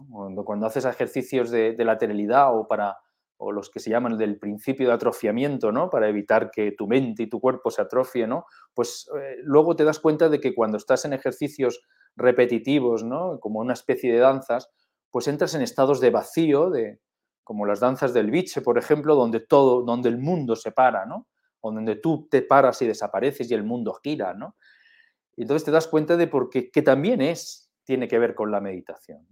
Cuando, 0.44 0.66
haces 0.66 0.84
ejercicios 0.84 1.52
de, 1.52 1.76
lateralidad 1.78 2.58
o, 2.58 2.68
para, 2.68 2.98
o 3.38 3.52
los 3.52 3.70
que 3.70 3.80
se 3.80 3.92
llaman 3.92 4.18
del 4.18 4.40
principio 4.40 4.88
de 4.88 4.96
atrofiamiento, 4.96 5.72
¿no? 5.72 5.92
para 5.92 6.10
evitar 6.10 6.50
que 6.50 6.72
tu 6.72 6.88
mente 6.88 7.22
y 7.22 7.30
tu 7.30 7.40
cuerpo 7.40 7.70
se 7.70 7.84
atrofien, 7.84 8.32
¿no? 8.32 8.46
pues 8.74 9.08
eh, 9.22 9.36
luego 9.44 9.76
te 9.76 9.84
das 9.84 10.00
cuenta 10.00 10.28
de 10.28 10.40
que 10.40 10.56
cuando 10.56 10.78
estás 10.78 11.06
en 11.06 11.14
ejercicios 11.14 11.84
repetitivos, 12.16 13.04
¿no? 13.04 13.40
como 13.40 13.60
una 13.60 13.74
especie 13.74 14.12
de 14.12 14.18
danzas, 14.18 14.72
pues 15.12 15.28
entras 15.28 15.54
en 15.54 15.62
estados 15.62 16.00
de 16.00 16.10
vacío, 16.10 16.72
de, 16.72 17.00
como 17.44 17.68
las 17.68 17.80
danzas 17.80 18.12
del 18.12 18.32
biche, 18.32 18.62
por 18.62 18.80
ejemplo, 18.80 19.14
donde 19.14 19.40
todo, 19.40 19.84
donde 19.84 20.10
el 20.10 20.18
mundo 20.18 20.56
se 20.56 20.72
para, 20.72 21.06
¿no? 21.06 21.28
o 21.62 21.72
donde 21.72 21.98
tú 21.98 22.28
te 22.28 22.42
paras 22.42 22.82
y 22.82 22.88
desapareces 22.88 23.52
y 23.52 23.54
el 23.54 23.64
mundo 23.64 23.94
gira, 24.02 24.34
¿no? 24.34 24.56
Y 25.36 25.44
entonces 25.44 25.66
te 25.66 25.72
das 25.72 25.88
cuenta 25.88 26.18
de 26.18 26.28
por 26.28 26.50
qué, 26.50 26.70
que 26.70 26.82
también 26.82 27.22
es, 27.22 27.72
tiene 27.84 28.08
que 28.08 28.20
ver 28.20 28.36
con 28.36 28.52
la 28.52 28.62
meditación. 28.62 29.26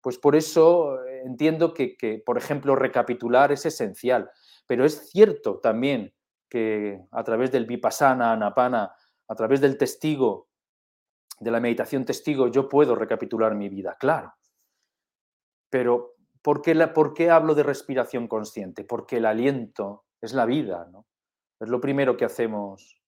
Pues 0.00 0.18
por 0.18 0.36
eso 0.36 1.02
eh, 1.04 1.22
entiendo 1.24 1.74
que, 1.74 1.96
que, 1.96 2.22
por 2.24 2.38
ejemplo, 2.38 2.76
recapitular 2.76 3.50
es 3.50 3.66
esencial, 3.66 4.30
pero 4.66 4.84
es 4.84 5.10
cierto 5.10 5.58
también 5.58 6.14
que 6.48 7.00
a 7.10 7.24
través 7.24 7.50
del 7.50 7.66
vipassana, 7.66 8.32
anapana, 8.32 8.94
a 9.28 9.34
través 9.34 9.60
del 9.60 9.76
testigo, 9.76 10.48
de 11.40 11.50
la 11.50 11.60
meditación 11.60 12.04
testigo, 12.04 12.48
yo 12.48 12.68
puedo 12.68 12.94
recapitular 12.94 13.54
mi 13.54 13.68
vida, 13.68 13.96
claro. 13.98 14.34
Pero 15.70 16.14
¿por 16.42 16.62
qué, 16.62 16.74
la, 16.74 16.92
¿por 16.94 17.12
qué 17.12 17.30
hablo 17.30 17.54
de 17.54 17.62
respiración 17.62 18.28
consciente? 18.28 18.84
Porque 18.84 19.18
el 19.18 19.26
aliento 19.26 20.04
es 20.20 20.32
la 20.32 20.46
vida, 20.46 20.88
¿no? 20.90 21.06
Es 21.60 21.68
lo 21.68 21.80
primero 21.80 22.16
que 22.16 22.24
hacemos 22.24 23.02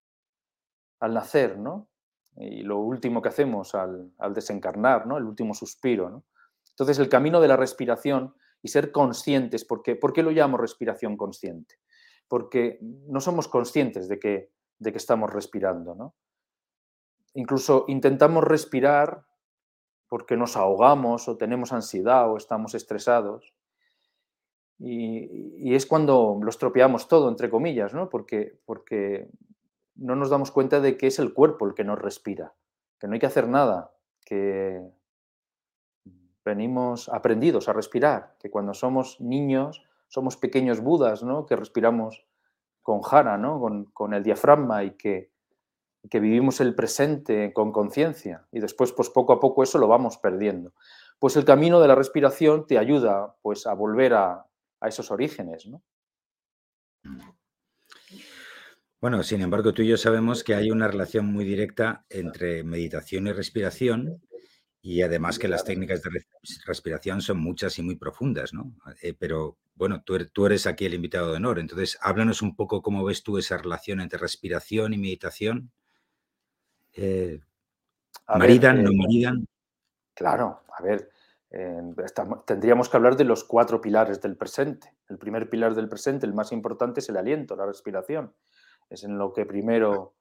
al 1.01 1.15
nacer, 1.15 1.59
¿no? 1.59 1.89
Y 2.37 2.63
lo 2.63 2.79
último 2.79 3.21
que 3.21 3.29
hacemos 3.29 3.75
al, 3.75 4.13
desencarnar, 4.33 5.07
¿no? 5.07 5.19
El 5.19 5.25
último 5.25 5.55
suspiro, 5.55 6.09
¿no? 6.11 6.25
Entonces, 6.71 6.99
el 6.99 7.09
camino 7.09 7.41
de 7.41 7.49
la 7.49 7.57
respiración 7.57 8.35
y 8.63 8.69
ser 8.69 8.93
conscientes, 8.93 9.65
porque, 9.65 9.97
¿por 9.97 10.13
qué 10.13 10.23
lo 10.23 10.31
llamo 10.31 10.57
respiración 10.57 11.17
consciente? 11.17 11.77
Porque 12.29 12.79
no 12.81 13.21
somos 13.21 13.49
conscientes 13.49 14.09
de 14.09 14.19
que, 14.19 14.53
de 14.79 14.93
que 14.93 14.99
estamos 14.99 15.33
respirando, 15.33 15.95
¿no? 15.95 16.15
Incluso 17.35 17.85
intentamos 17.89 18.45
respirar 18.45 19.25
porque 20.09 20.37
nos 20.37 20.57
ahogamos 20.57 21.29
o 21.29 21.37
tenemos 21.37 21.73
ansiedad 21.73 22.31
o 22.31 22.37
estamos 22.37 22.75
estresados 22.75 23.55
y, 24.79 25.75
es 25.75 25.87
cuando 25.87 26.39
lo 26.41 26.49
estropeamos 26.49 27.09
todo, 27.09 27.29
entre 27.29 27.51
comillas, 27.51 27.93
¿no? 27.95 28.09
Porque, 28.09 28.59
porque 28.65 29.29
no 29.99 30.17
nos 30.17 30.31
damos 30.31 30.51
cuenta 30.51 30.81
de 30.81 30.97
que 30.97 31.09
es 31.09 31.19
el 31.19 31.35
cuerpo 31.35 31.67
el 31.67 31.75
que 31.75 31.85
nos 31.85 31.99
respira, 31.99 32.55
que 32.99 33.07
no 33.07 33.15
hay 33.15 33.21
que 33.21 33.27
hacer 33.27 33.49
nada, 33.49 33.93
que 34.25 34.83
venimos 36.45 37.09
aprendidos 37.09 37.69
a 37.69 37.73
respirar, 37.73 38.37
que 38.39 38.51
cuando 38.51 38.73
somos 38.75 39.21
niños 39.21 39.85
somos 40.09 40.37
pequeños 40.37 40.81
budas, 40.81 41.23
¿no? 41.23 41.45
Que 41.45 41.57
respiramos 41.57 42.25
con 42.81 43.03
jara, 43.03 43.37
¿no? 43.37 43.61
Con, 43.93 44.15
el 44.15 44.23
diafragma 44.23 44.85
y 44.85 44.93
que, 44.93 45.31
que 46.11 46.21
vivimos 46.21 46.61
el 46.61 46.75
presente 46.75 47.53
con 47.53 47.73
conciencia 47.73 48.47
y 48.51 48.61
después 48.61 48.93
pues 48.93 49.11
poco 49.11 49.35
a 49.35 49.41
poco 49.41 49.63
eso 49.63 49.79
lo 49.79 49.89
vamos 49.89 50.17
perdiendo. 50.17 50.73
Pues 51.19 51.37
el 51.37 51.45
camino 51.45 51.81
de 51.81 51.89
la 51.89 51.95
respiración 51.95 52.67
te 52.67 52.79
ayuda 52.79 53.37
pues 53.43 53.67
a 53.67 53.75
volver 53.75 54.15
a, 54.15 54.47
a 54.81 54.89
esos 54.89 55.11
orígenes, 55.11 55.67
¿no? 55.67 55.83
Bueno, 59.01 59.23
sin 59.23 59.43
embargo, 59.43 59.73
tú 59.73 59.83
y 59.83 59.89
yo 59.89 59.97
sabemos 59.97 60.43
que 60.43 60.57
hay 60.57 60.73
una 60.73 60.89
relación 60.89 61.27
muy 61.27 61.45
directa 61.45 62.05
entre 62.11 62.65
meditación 62.65 63.29
y 63.29 63.33
respiración 63.33 64.21
y 64.83 65.03
además 65.03 65.39
que 65.39 65.47
las 65.47 65.65
técnicas 65.65 66.03
de 66.03 66.11
respiración 66.67 67.21
son 67.21 67.39
muchas 67.39 67.79
y 67.79 67.83
muy 67.83 67.95
profundas, 67.95 68.53
¿no? 68.53 68.73
Eh, 69.03 69.15
pero 69.17 69.57
bueno, 69.77 70.03
tú 70.03 70.17
eres, 70.17 70.33
tú 70.33 70.47
eres, 70.47 70.67
aquí 70.67 70.85
el 70.85 70.95
invitado 70.95 71.31
de 71.31 71.37
honor, 71.37 71.61
entonces 71.61 71.97
háblanos 72.01 72.43
un 72.43 72.57
poco 72.57 72.83
cómo 72.83 73.05
ves 73.05 73.23
tú 73.23 73.39
esa 73.39 73.57
relación 73.57 74.01
entre 74.01 74.19
respiración 74.19 74.93
y 74.95 74.99
meditación. 74.99 75.71
Eh, 76.95 77.41
¿Maridan, 78.27 78.83
no 78.83 78.91
eh, 78.91 78.97
maridan? 78.97 79.47
Claro, 80.15 80.65
a 80.77 80.83
ver, 80.83 81.09
tendríamos 82.47 82.89
que 82.89 82.97
hablar 82.97 83.17
de 83.17 83.25
los 83.25 83.45
cuatro 83.45 83.81
pilares 83.81 84.21
del 84.21 84.37
presente. 84.37 84.93
El 85.09 85.19
primer 85.19 85.49
pilar 85.49 85.77
del 85.77 85.89
presente, 85.89 86.27
el 86.27 86.35
más 86.35 86.51
importante, 86.51 86.99
es 86.99 87.09
el 87.09 87.17
aliento, 87.17 87.55
la 87.55 87.67
respiración. 87.67 88.35
Es 88.91 89.05
en 89.05 89.19
lo 89.19 89.33
que 89.33 89.47
primero 89.47 90.15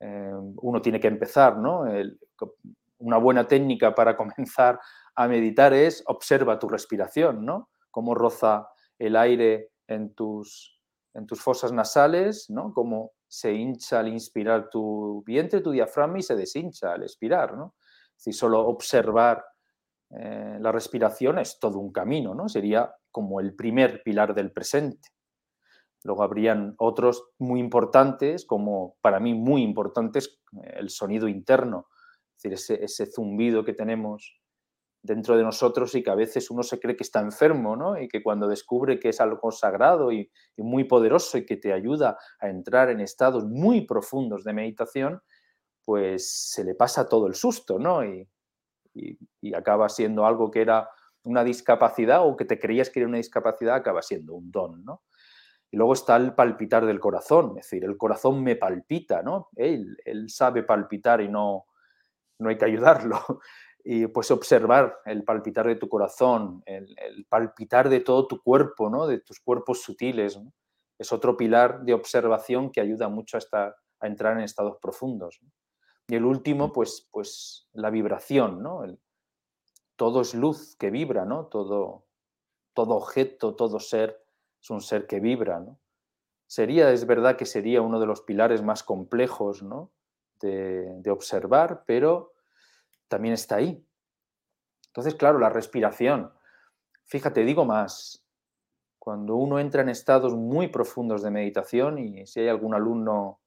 eh, 0.00 0.32
uno 0.56 0.82
tiene 0.82 1.00
que 1.00 1.08
empezar. 1.08 1.56
¿no? 1.56 1.84
una 2.98 3.18
buena 3.18 3.46
técnica 3.46 3.94
para 3.94 4.16
comenzar 4.16 4.80
a 5.14 5.28
meditar 5.28 5.72
es 5.72 6.02
observa 6.06 6.58
tu 6.58 6.68
respiración, 6.68 7.44
¿no? 7.44 7.70
Cómo 7.90 8.14
roza 8.14 8.68
el 8.98 9.16
aire 9.16 9.72
en 9.86 10.14
tus, 10.14 10.80
en 11.14 11.26
tus 11.26 11.40
fosas 11.40 11.72
nasales, 11.72 12.50
¿no? 12.50 12.72
Cómo 12.72 13.12
se 13.26 13.52
hincha 13.52 14.00
al 14.00 14.08
inspirar 14.08 14.70
tu 14.70 15.22
vientre, 15.26 15.60
tu 15.60 15.70
diafragma 15.70 16.18
y 16.18 16.22
se 16.22 16.36
deshincha 16.36 16.92
al 16.92 17.02
expirar, 17.02 17.56
¿no? 17.56 17.74
Es 18.16 18.24
decir, 18.24 18.34
solo 18.34 18.66
observar 18.66 19.44
eh, 20.10 20.58
la 20.60 20.72
respiración 20.72 21.38
es 21.38 21.58
todo 21.58 21.78
un 21.78 21.92
camino, 21.92 22.34
¿no? 22.34 22.48
Sería 22.48 22.94
como 23.10 23.40
el 23.40 23.54
primer 23.54 24.02
pilar 24.02 24.34
del 24.34 24.52
presente. 24.52 25.08
Luego 26.04 26.22
habrían 26.22 26.74
otros 26.78 27.30
muy 27.38 27.60
importantes, 27.60 28.44
como 28.46 28.96
para 29.00 29.20
mí 29.20 29.34
muy 29.34 29.62
importantes, 29.62 30.40
eh, 30.62 30.74
el 30.76 30.90
sonido 30.90 31.28
interno, 31.28 31.88
es 32.36 32.50
decir, 32.50 32.78
ese, 32.82 33.06
zumbido 33.06 33.64
que 33.64 33.72
tenemos 33.72 34.40
dentro 35.02 35.36
de 35.36 35.42
nosotros 35.42 35.94
y 35.94 36.02
que 36.02 36.10
a 36.10 36.14
veces 36.14 36.50
uno 36.50 36.62
se 36.62 36.78
cree 36.78 36.96
que 36.96 37.02
está 37.02 37.20
enfermo, 37.20 37.76
¿no? 37.76 38.00
Y 38.00 38.08
que 38.08 38.22
cuando 38.22 38.48
descubre 38.48 38.98
que 39.00 39.08
es 39.10 39.20
algo 39.20 39.50
sagrado 39.50 40.12
y, 40.12 40.30
muy 40.56 40.84
poderoso 40.84 41.38
y 41.38 41.46
que 41.46 41.56
te 41.56 41.72
ayuda 41.72 42.18
a 42.40 42.48
entrar 42.48 42.90
en 42.90 43.00
estados 43.00 43.44
muy 43.44 43.86
profundos 43.86 44.44
de 44.44 44.52
meditación, 44.52 45.20
pues 45.84 46.50
se 46.52 46.64
le 46.64 46.74
pasa 46.74 47.08
todo 47.08 47.26
el 47.26 47.34
susto, 47.34 47.78
¿no? 47.78 48.04
Y, 48.04 48.28
y, 48.94 49.54
acaba 49.54 49.88
siendo 49.88 50.26
algo 50.26 50.50
que 50.50 50.60
era 50.60 50.88
una 51.22 51.44
discapacidad 51.44 52.26
o 52.26 52.36
que 52.36 52.44
te 52.44 52.58
creías 52.58 52.90
que 52.90 53.00
era 53.00 53.08
una 53.08 53.18
discapacidad, 53.18 53.76
acaba 53.76 54.02
siendo 54.02 54.34
un 54.34 54.50
don, 54.50 54.84
¿no? 54.84 55.02
Y 55.70 55.76
luego 55.76 55.92
está 55.92 56.16
el 56.16 56.34
palpitar 56.34 56.86
del 56.86 57.00
corazón, 57.00 57.50
es 57.58 57.66
decir, 57.66 57.84
el 57.84 57.96
corazón 57.96 58.42
me 58.42 58.56
palpita, 58.56 59.22
¿no? 59.22 59.48
Él, 59.54 59.96
él 60.04 60.30
sabe 60.30 60.62
palpitar 60.62 61.20
y 61.20 61.28
no, 61.28 61.66
no 62.38 62.48
hay 62.48 62.58
que 62.58 62.64
ayudarlo. 62.64 63.18
Y 63.90 64.06
pues 64.08 64.30
observar 64.30 64.98
el 65.06 65.24
palpitar 65.24 65.66
de 65.66 65.76
tu 65.76 65.88
corazón, 65.88 66.62
el, 66.66 66.94
palpitar 67.26 67.88
de 67.88 68.00
todo 68.00 68.26
tu 68.26 68.42
cuerpo, 68.42 68.90
¿no? 68.90 69.06
De 69.06 69.20
tus 69.20 69.40
cuerpos 69.40 69.80
sutiles, 69.80 70.38
Es 70.98 71.10
otro 71.10 71.36
pilar 71.36 71.84
de 71.84 71.94
observación 71.94 72.70
que 72.70 72.82
ayuda 72.82 73.08
mucho 73.08 73.38
a, 73.38 73.38
estar, 73.38 73.76
a 74.00 74.06
entrar 74.06 74.36
en 74.36 74.42
estados 74.42 74.76
profundos. 74.82 75.40
Y 76.08 76.16
el 76.16 76.26
último, 76.26 76.70
pues, 76.70 77.08
pues 77.10 77.68
la 77.72 77.88
vibración, 77.88 78.62
¿no? 78.62 78.82
todo 79.96 80.20
es 80.20 80.34
luz 80.34 80.76
que 80.76 80.90
vibra, 80.90 81.24
¿no? 81.24 81.46
Todo, 81.46 82.04
todo 82.74 82.94
objeto, 82.94 83.54
todo 83.54 83.80
ser 83.80 84.22
es 84.60 84.70
un 84.70 84.80
ser 84.80 85.06
que 85.06 85.20
vibra, 85.20 85.60
¿no? 85.60 85.78
sería, 86.48 86.90
es 86.90 87.06
verdad 87.06 87.36
que 87.36 87.46
sería 87.46 87.82
uno 87.82 88.00
de 88.00 88.06
los 88.06 88.22
pilares 88.22 88.62
más 88.62 88.82
complejos 88.82 89.62
de, 90.40 91.10
observar, 91.10 91.84
pero 91.86 92.32
también 93.06 93.34
está 93.34 93.56
ahí. 93.56 93.86
Entonces, 94.88 95.14
claro, 95.14 95.38
la 95.38 95.50
respiración. 95.50 96.32
Fíjate, 97.04 97.44
digo 97.44 97.64
más, 97.64 98.24
cuando 98.98 99.36
uno 99.36 99.60
entra 99.60 99.82
en 99.82 99.90
estados 99.90 100.34
muy 100.34 100.68
profundos 100.68 101.22
de 101.22 101.30
meditación, 101.30 101.98
y 101.98 102.26
si 102.26 102.40
hay 102.40 102.48
algún 102.48 102.74
alumno 102.74 103.40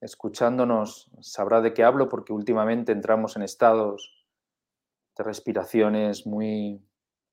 escuchándonos 0.00 1.08
sabrá 1.20 1.60
de 1.60 1.72
qué 1.72 1.84
hablo, 1.84 2.08
porque 2.08 2.32
últimamente 2.32 2.90
entramos 2.90 3.36
en 3.36 3.42
estados 3.42 4.26
de 5.16 5.22
respiraciones 5.22 6.26
muy, 6.26 6.84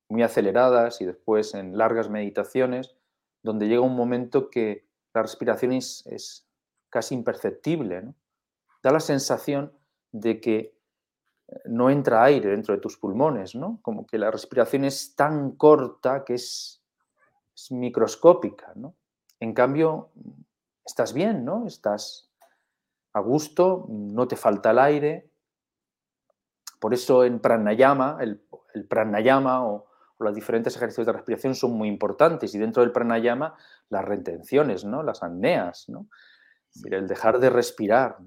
muy 0.09 0.23
aceleradas 0.23 1.01
y 1.01 1.05
después 1.05 1.53
en 1.53 1.77
largas 1.77 2.09
meditaciones, 2.09 2.95
donde 3.43 3.67
llega 3.67 3.81
un 3.81 3.95
momento 3.95 4.49
que 4.49 4.87
la 5.13 5.21
respiración 5.21 5.71
es, 5.71 6.45
casi 6.89 7.13
imperceptible. 7.13 8.13
Da 8.81 8.91
la 8.91 8.99
sensación 8.99 9.71
de 10.11 10.41
que 10.41 10.57
eh, 11.47 11.61
no 11.65 11.91
entra 11.91 12.23
aire 12.23 12.49
dentro 12.49 12.73
de 12.73 12.81
tus 12.81 12.97
pulmones, 12.97 13.53
¿no? 13.53 13.79
como 13.83 14.07
que 14.07 14.17
la 14.17 14.31
respiración 14.31 14.85
es 14.85 15.15
tan 15.15 15.51
corta 15.51 16.25
que 16.25 16.33
es, 16.33 16.75
microscópica. 17.69 18.71
¿no? 18.75 18.95
En 19.39 19.53
cambio, 19.53 20.11
estás 20.85 21.13
bien, 21.13 21.43
¿no? 21.43 21.67
estás 21.67 22.31
a 23.13 23.19
gusto, 23.19 23.85
no 23.89 24.27
te 24.27 24.37
falta 24.37 24.71
el 24.71 24.79
aire. 24.79 25.29
Por 26.79 26.93
eso 26.93 27.25
en 27.25 27.39
pranayama, 27.39 28.17
el, 28.21 28.41
el 28.73 28.87
pranayama 28.87 29.67
o 29.67 29.88
los 30.19 30.35
diferentes 30.35 30.75
ejercicios 30.75 31.07
de 31.07 31.13
respiración 31.13 31.55
son 31.55 31.71
muy 31.71 31.87
importantes 31.87 32.53
y 32.53 32.57
dentro 32.57 32.83
del 32.83 32.91
pranayama 32.91 33.55
las 33.89 34.05
retenciones, 34.05 34.83
¿no? 34.83 35.01
las 35.01 35.23
apneas, 35.23 35.87
¿no? 35.89 36.09
el 36.83 37.07
dejar 37.07 37.39
de 37.39 37.49
respirar 37.49 38.17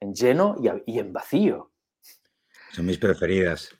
en 0.00 0.14
lleno 0.14 0.56
y, 0.86 0.98
en 0.98 1.12
vacío. 1.12 1.72
Son 2.72 2.86
mis 2.86 2.98
preferidas. 2.98 3.70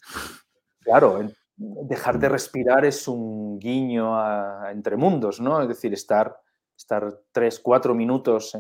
Claro, 0.81 1.29
dejar 1.57 2.19
de 2.19 2.29
respirar 2.29 2.85
es 2.85 3.07
un 3.07 3.59
guiño 3.59 4.19
a, 4.19 4.71
entre 4.71 4.97
mundos, 4.97 5.41
¿no? 5.41 5.63
Es 5.63 5.69
decir, 5.69 5.93
estar, 5.93 6.37
estar 6.77 7.21
tres, 7.33 7.61
cuatro 7.61 7.95
minutos 7.95 8.57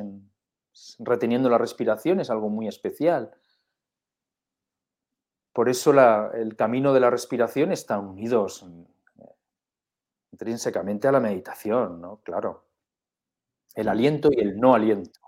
reteniendo 1.01 1.51
la 1.51 1.59
respiración 1.59 2.21
es 2.21 2.31
algo 2.31 2.49
muy 2.49 2.69
especial. 2.69 3.31
Por 5.53 5.69
eso 5.69 5.93
el 6.33 6.57
camino 6.57 6.95
de 6.95 7.01
la 7.01 7.11
respiración 7.11 7.73
está 7.73 7.99
unidos 7.99 8.67
eh, 9.21 9.25
intrínsecamente 10.33 11.09
a 11.09 11.13
la 11.13 11.21
meditación, 11.21 12.01
¿no? 12.01 12.21
Claro. 12.23 12.65
El 13.75 13.89
aliento 13.89 14.31
y 14.33 14.41
el 14.41 14.59
no 14.59 14.75
aliento. 14.75 15.21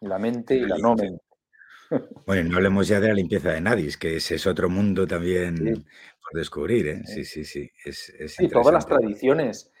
La 0.00 0.18
mente 0.18 0.54
y 0.54 0.60
la 0.60 0.78
no 0.78 0.94
mente. 0.94 1.22
Bueno, 2.24 2.50
no 2.50 2.56
hablemos 2.58 2.86
ya 2.86 3.00
de 3.00 3.08
la 3.08 3.14
limpieza 3.14 3.50
de 3.50 3.60
nadis, 3.60 3.96
que 3.96 4.14
ese 4.14 4.36
es 4.36 4.46
otro 4.46 4.70
mundo 4.70 5.08
también 5.08 5.56
por 6.22 6.38
descubrir, 6.38 6.86
¿eh? 6.86 7.02
Sí, 7.04 7.24
sí, 7.24 7.44
sí. 7.44 7.68
Es, 7.84 8.14
sí, 8.28 8.46
todas 8.46 8.72
las 8.72 8.86
tradiciones, 8.86 9.72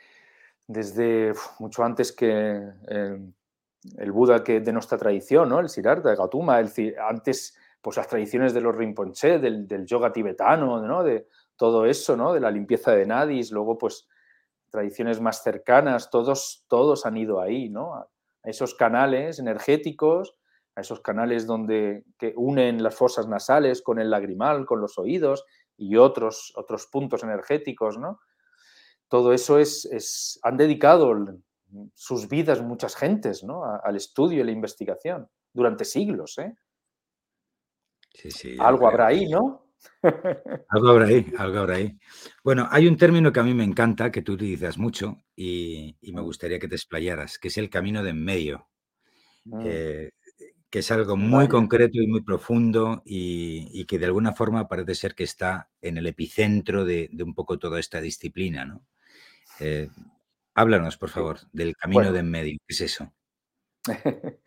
desde 0.66 1.32
mucho 1.60 1.84
antes 1.84 2.10
que 2.10 2.68
el 3.96 4.12
Buda 4.12 4.42
que 4.42 4.58
de 4.60 4.72
nuestra 4.72 4.98
tradición, 4.98 5.48
¿no? 5.48 5.60
El 5.60 5.68
Siddhartha, 5.68 6.10
el 6.10 6.16
Gautama, 6.16 6.58
el, 6.58 6.96
antes 6.98 7.56
pues 7.80 7.96
las 7.96 8.08
tradiciones 8.08 8.52
de 8.52 8.60
los 8.60 8.76
Rinpoche, 8.76 9.38
del, 9.38 9.86
yoga 9.86 10.12
tibetano, 10.12 10.80
¿no? 10.86 11.02
de 11.02 11.28
todo 11.56 11.86
eso, 11.86 12.16
¿no? 12.16 12.32
de 12.32 12.40
la 12.40 12.50
limpieza 12.50 12.92
de 12.92 13.06
nadis, 13.06 13.50
luego 13.52 13.78
pues 13.78 14.06
tradiciones 14.70 15.20
más 15.20 15.42
cercanas, 15.42 16.10
todos, 16.10 16.64
todos 16.68 17.06
han 17.06 17.16
ido 17.16 17.40
ahí, 17.40 17.68
¿no? 17.68 17.94
a 17.94 18.08
esos 18.44 18.74
canales 18.74 19.38
energéticos, 19.38 20.36
a 20.74 20.82
esos 20.82 21.00
canales 21.00 21.46
donde 21.46 22.04
que 22.18 22.32
unen 22.36 22.82
las 22.82 22.94
fosas 22.94 23.26
nasales 23.28 23.82
con 23.82 23.98
el 23.98 24.10
lagrimal, 24.10 24.66
con 24.66 24.80
los 24.80 24.98
oídos 24.98 25.44
y 25.76 25.96
otros, 25.96 26.52
otros 26.56 26.86
puntos 26.86 27.22
energéticos, 27.22 27.98
¿no? 27.98 28.20
Todo 29.08 29.32
eso 29.32 29.58
es, 29.58 29.86
es 29.86 30.38
han 30.42 30.56
dedicado 30.56 31.12
sus 31.94 32.28
vidas 32.28 32.62
muchas 32.62 32.94
gentes, 32.94 33.42
¿no? 33.42 33.64
al 33.64 33.96
estudio 33.96 34.40
y 34.40 34.44
la 34.44 34.52
investigación 34.52 35.28
durante 35.52 35.84
siglos, 35.84 36.38
¿eh? 36.38 36.56
Algo 38.58 38.88
habrá 38.88 39.08
ahí, 39.08 39.26
¿no? 39.26 39.66
algo 40.68 40.88
habrá 40.90 41.06
ahí, 41.06 41.32
algo 41.38 41.58
habrá 41.58 41.76
ahí. 41.76 41.98
Bueno, 42.44 42.68
hay 42.70 42.86
un 42.86 42.96
término 42.96 43.32
que 43.32 43.40
a 43.40 43.42
mí 43.42 43.54
me 43.54 43.64
encanta, 43.64 44.10
que 44.10 44.22
tú 44.22 44.32
utilizas 44.32 44.78
mucho 44.78 45.18
y, 45.36 45.96
me 46.02 46.20
gustaría 46.20 46.58
que 46.58 46.68
te 46.68 46.74
explayaras, 46.74 47.38
que 47.38 47.48
es 47.48 47.58
el 47.58 47.70
camino 47.70 48.02
de 48.02 48.10
en 48.10 48.24
medio, 48.24 48.68
mm. 49.44 49.62
que 49.62 50.78
es 50.78 50.90
algo 50.90 51.16
muy 51.16 51.48
concreto 51.48 51.98
y 52.00 52.06
muy 52.06 52.22
profundo 52.22 53.02
y, 53.04 53.84
que 53.86 53.98
de 53.98 54.06
alguna 54.06 54.32
forma 54.32 54.68
parece 54.68 54.94
ser 54.94 55.14
que 55.14 55.24
está 55.24 55.70
en 55.80 55.96
el 55.96 56.06
epicentro 56.06 56.84
de, 56.84 57.10
un 57.24 57.34
poco 57.34 57.58
toda 57.58 57.80
esta 57.80 58.00
disciplina, 58.00 58.64
¿no? 58.64 58.84
Eh, 59.60 59.88
háblanos, 60.54 60.96
por 60.96 61.10
favor, 61.10 61.38
del 61.52 61.76
camino 61.76 62.12
de 62.12 62.20
en 62.20 62.30
medio, 62.30 62.58
¿qué 62.66 62.74
es 62.74 62.80
eso? 62.82 63.12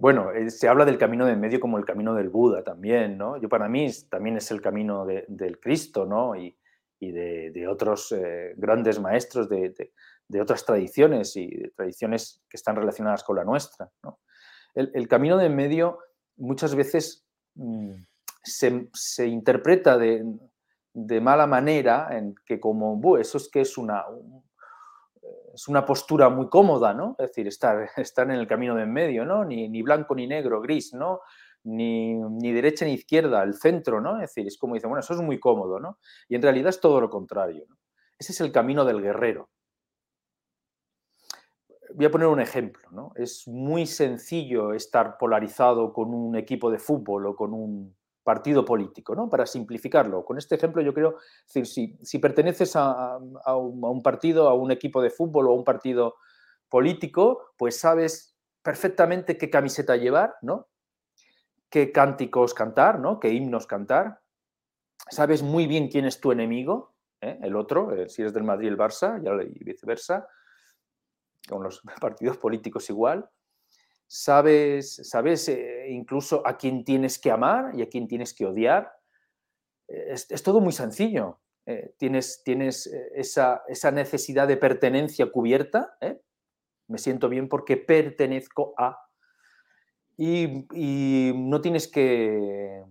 Bueno, 0.00 0.30
eh, 0.30 0.48
se 0.50 0.68
habla 0.68 0.84
del 0.84 0.96
camino 0.96 1.26
de 1.26 1.34
medio 1.34 1.58
como 1.58 1.76
el 1.76 1.84
camino 1.84 2.14
del 2.14 2.28
Buda 2.28 2.62
también, 2.62 3.18
¿no? 3.18 3.36
Yo 3.36 3.48
para 3.48 3.68
mí 3.68 3.90
también 4.08 4.36
es 4.36 4.50
el 4.52 4.60
camino 4.60 5.04
del 5.04 5.58
Cristo, 5.58 6.06
¿no? 6.06 6.36
Y, 6.36 6.56
de, 7.00 7.66
otros 7.68 8.12
eh, 8.12 8.54
grandes 8.56 9.00
maestros 9.00 9.48
de, 9.48 9.92
otras 10.40 10.64
tradiciones 10.64 11.36
y 11.36 11.48
tradiciones 11.76 12.42
que 12.48 12.56
están 12.56 12.76
relacionadas 12.76 13.22
con 13.24 13.36
la 13.36 13.44
nuestra, 13.44 13.90
el, 14.74 15.08
camino 15.08 15.36
de 15.36 15.48
medio 15.48 15.98
muchas 16.36 16.74
veces 16.74 17.24
mm, 17.54 17.92
se, 18.42 19.26
interpreta 19.26 19.96
de, 19.96 20.24
mala 21.20 21.46
manera 21.46 22.08
en 22.16 22.34
que 22.46 22.60
como, 22.60 23.16
eso 23.16 23.38
es 23.38 23.48
que 23.48 23.60
es 23.60 23.78
una, 23.78 24.04
es 25.58 25.66
una 25.66 25.84
postura 25.84 26.28
muy 26.28 26.48
cómoda, 26.48 26.94
¿no? 26.94 27.16
Es 27.18 27.30
decir, 27.30 27.48
estar, 27.48 27.90
estar 27.96 28.30
en 28.30 28.38
el 28.38 28.46
camino 28.46 28.76
de 28.76 28.84
en 28.84 28.92
medio, 28.92 29.24
¿no? 29.24 29.44
Ni, 29.44 29.68
ni 29.68 29.82
blanco 29.82 30.14
ni 30.14 30.28
negro, 30.28 30.60
gris, 30.60 30.94
¿no? 30.94 31.20
Ni, 31.64 32.14
ni, 32.14 32.52
derecha 32.52 32.84
ni 32.84 32.92
izquierda, 32.92 33.42
el 33.42 33.54
centro, 33.54 34.00
¿no? 34.00 34.22
Es 34.22 34.30
decir, 34.30 34.46
es 34.46 34.56
como 34.56 34.74
dicen, 34.74 34.88
bueno, 34.88 35.00
eso 35.00 35.14
es 35.14 35.20
muy 35.20 35.40
cómodo, 35.40 35.80
¿no? 35.80 35.98
Y 36.28 36.36
en 36.36 36.42
realidad 36.42 36.68
es 36.68 36.80
todo 36.80 37.00
lo 37.00 37.10
contrario. 37.10 37.64
Ese 38.16 38.30
es 38.30 38.40
el 38.40 38.52
camino 38.52 38.84
del 38.84 39.02
guerrero. 39.02 39.50
Voy 41.94 42.06
a 42.06 42.10
poner 42.10 42.28
un 42.28 42.40
ejemplo, 42.40 42.88
¿no? 42.92 43.10
Es 43.16 43.48
muy 43.48 43.86
sencillo 43.86 44.74
estar 44.74 45.18
polarizado 45.18 45.92
con 45.92 46.14
un 46.14 46.36
equipo 46.36 46.70
de 46.70 46.78
fútbol 46.78 47.26
o 47.26 47.34
con 47.34 47.52
un 47.52 47.96
partido 48.28 48.62
político, 48.62 49.14
¿no? 49.14 49.30
Para 49.30 49.46
simplificarlo. 49.46 50.22
Con 50.22 50.36
este 50.36 50.56
ejemplo 50.56 50.82
yo 50.82 50.92
creo, 50.92 51.16
si, 51.46 51.64
si 51.64 52.18
perteneces 52.18 52.76
a, 52.76 53.16
un, 53.16 54.02
partido, 54.02 54.50
a 54.50 54.52
un 54.52 54.70
equipo 54.70 55.00
de 55.00 55.08
fútbol 55.08 55.48
o 55.48 55.52
a 55.52 55.54
un 55.54 55.64
partido 55.64 56.16
político, 56.68 57.52
pues 57.56 57.80
sabes 57.80 58.36
perfectamente 58.60 59.38
qué 59.38 59.48
camiseta 59.48 59.96
llevar, 59.96 60.34
¿no? 60.42 60.68
Qué 61.70 61.90
cánticos 61.90 62.52
cantar, 62.52 63.00
¿no? 63.00 63.18
Qué 63.18 63.30
himnos 63.30 63.66
cantar. 63.66 64.20
Sabes 65.08 65.42
muy 65.42 65.66
bien 65.66 65.88
quién 65.88 66.04
es 66.04 66.20
tu 66.20 66.30
enemigo, 66.30 66.96
¿eh? 67.22 67.38
el 67.40 67.56
otro, 67.56 67.94
eh, 67.94 68.10
si 68.10 68.20
eres 68.20 68.34
del 68.34 68.44
Madrid 68.44 68.68
el 68.68 68.76
Barça 68.76 69.18
y 69.58 69.64
viceversa, 69.64 70.28
con 71.48 71.62
los 71.62 71.80
partidos 71.98 72.36
políticos 72.36 72.90
igual 72.90 73.26
sabes, 74.08 74.96
sabes 75.08 75.48
eh, 75.50 75.86
incluso 75.90 76.44
a 76.44 76.56
quién 76.56 76.84
tienes 76.84 77.18
que 77.18 77.30
amar 77.30 77.72
y 77.74 77.82
a 77.82 77.88
quién 77.88 78.08
tienes 78.08 78.34
que 78.34 78.46
odiar. 78.46 78.90
Es, 79.86 80.26
todo 80.42 80.60
muy 80.60 80.72
sencillo. 80.72 81.40
Eh, 81.66 81.94
tienes 81.98 82.42
tienes 82.42 82.86
eh, 82.86 83.12
esa, 83.14 83.62
necesidad 83.92 84.48
de 84.48 84.56
pertenencia 84.56 85.30
cubierta. 85.30 85.96
Me 86.88 86.98
siento 86.98 87.28
bien 87.28 87.48
porque 87.48 87.76
pertenezco 87.76 88.74
a. 88.76 88.98
Y, 90.16 90.66
no 91.36 91.60
tienes 91.60 91.86
que, 91.86 92.82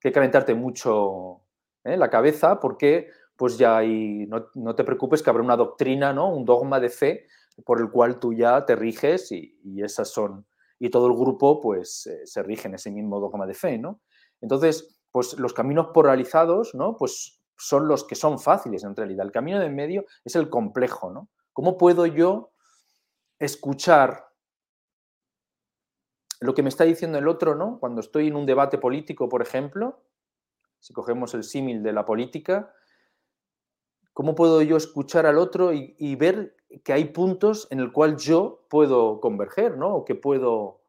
que 0.00 0.12
calentarte 0.12 0.54
mucho 0.54 1.42
la 1.84 2.10
cabeza 2.10 2.58
porque 2.58 3.10
pues 3.36 3.58
ya 3.58 3.76
hay, 3.76 4.26
no, 4.26 4.74
te 4.74 4.84
preocupes 4.84 5.22
que 5.22 5.30
habrá 5.30 5.42
una 5.42 5.56
doctrina, 5.56 6.12
¿no? 6.12 6.34
un 6.34 6.44
dogma 6.44 6.80
de 6.80 6.88
fe 6.88 7.26
por 7.64 7.80
el 7.80 7.90
cual 7.90 8.18
tú 8.18 8.32
ya 8.32 8.64
te 8.64 8.74
riges 8.74 9.30
y 9.30 9.82
esas 9.82 10.08
son 10.10 10.46
y 10.84 10.90
todo 10.90 11.06
el 11.06 11.14
grupo 11.14 11.62
pues 11.62 12.06
eh, 12.06 12.26
se 12.26 12.42
rige 12.42 12.68
en 12.68 12.74
ese 12.74 12.90
mismo 12.90 13.18
dogma 13.18 13.46
de 13.46 13.54
fe, 13.54 13.78
¿no? 13.78 14.02
Entonces, 14.42 15.00
pues 15.10 15.38
los 15.38 15.54
caminos 15.54 15.88
polarizados, 15.94 16.74
¿no? 16.74 16.98
Pues 16.98 17.40
son 17.56 17.88
los 17.88 18.04
que 18.04 18.14
son 18.14 18.38
fáciles 18.38 18.84
en 18.84 18.94
realidad. 18.94 19.24
El 19.24 19.32
camino 19.32 19.58
de 19.58 19.64
en 19.64 19.74
medio 19.74 20.04
es 20.26 20.36
el 20.36 20.50
complejo, 20.50 21.10
¿no? 21.10 21.30
¿Cómo 21.54 21.78
puedo 21.78 22.04
yo 22.04 22.50
escuchar 23.38 24.28
lo 26.40 26.52
que 26.54 26.62
me 26.62 26.68
está 26.68 26.84
diciendo 26.84 27.16
el 27.16 27.28
otro, 27.28 27.54
¿no? 27.54 27.78
Cuando 27.80 28.02
estoy 28.02 28.26
en 28.26 28.36
un 28.36 28.44
debate 28.44 28.76
político, 28.76 29.30
por 29.30 29.40
ejemplo, 29.40 30.02
si 30.80 30.92
cogemos 30.92 31.32
el 31.32 31.44
símil 31.44 31.82
de 31.82 31.94
la 31.94 32.04
política, 32.04 32.74
¿cómo 34.12 34.34
puedo 34.34 34.60
yo 34.60 34.76
escuchar 34.76 35.24
al 35.24 35.38
otro 35.38 35.72
y, 35.72 36.14
ver 36.16 36.54
que 36.82 36.92
hay 36.92 37.06
puntos 37.06 37.68
en 37.70 37.80
el 37.80 37.92
cual 37.92 38.16
yo 38.16 38.66
puedo 38.68 39.20
converger, 39.20 39.76
¿no? 39.76 39.94
O 39.94 40.04
que 40.04 40.14
puedo... 40.14 40.80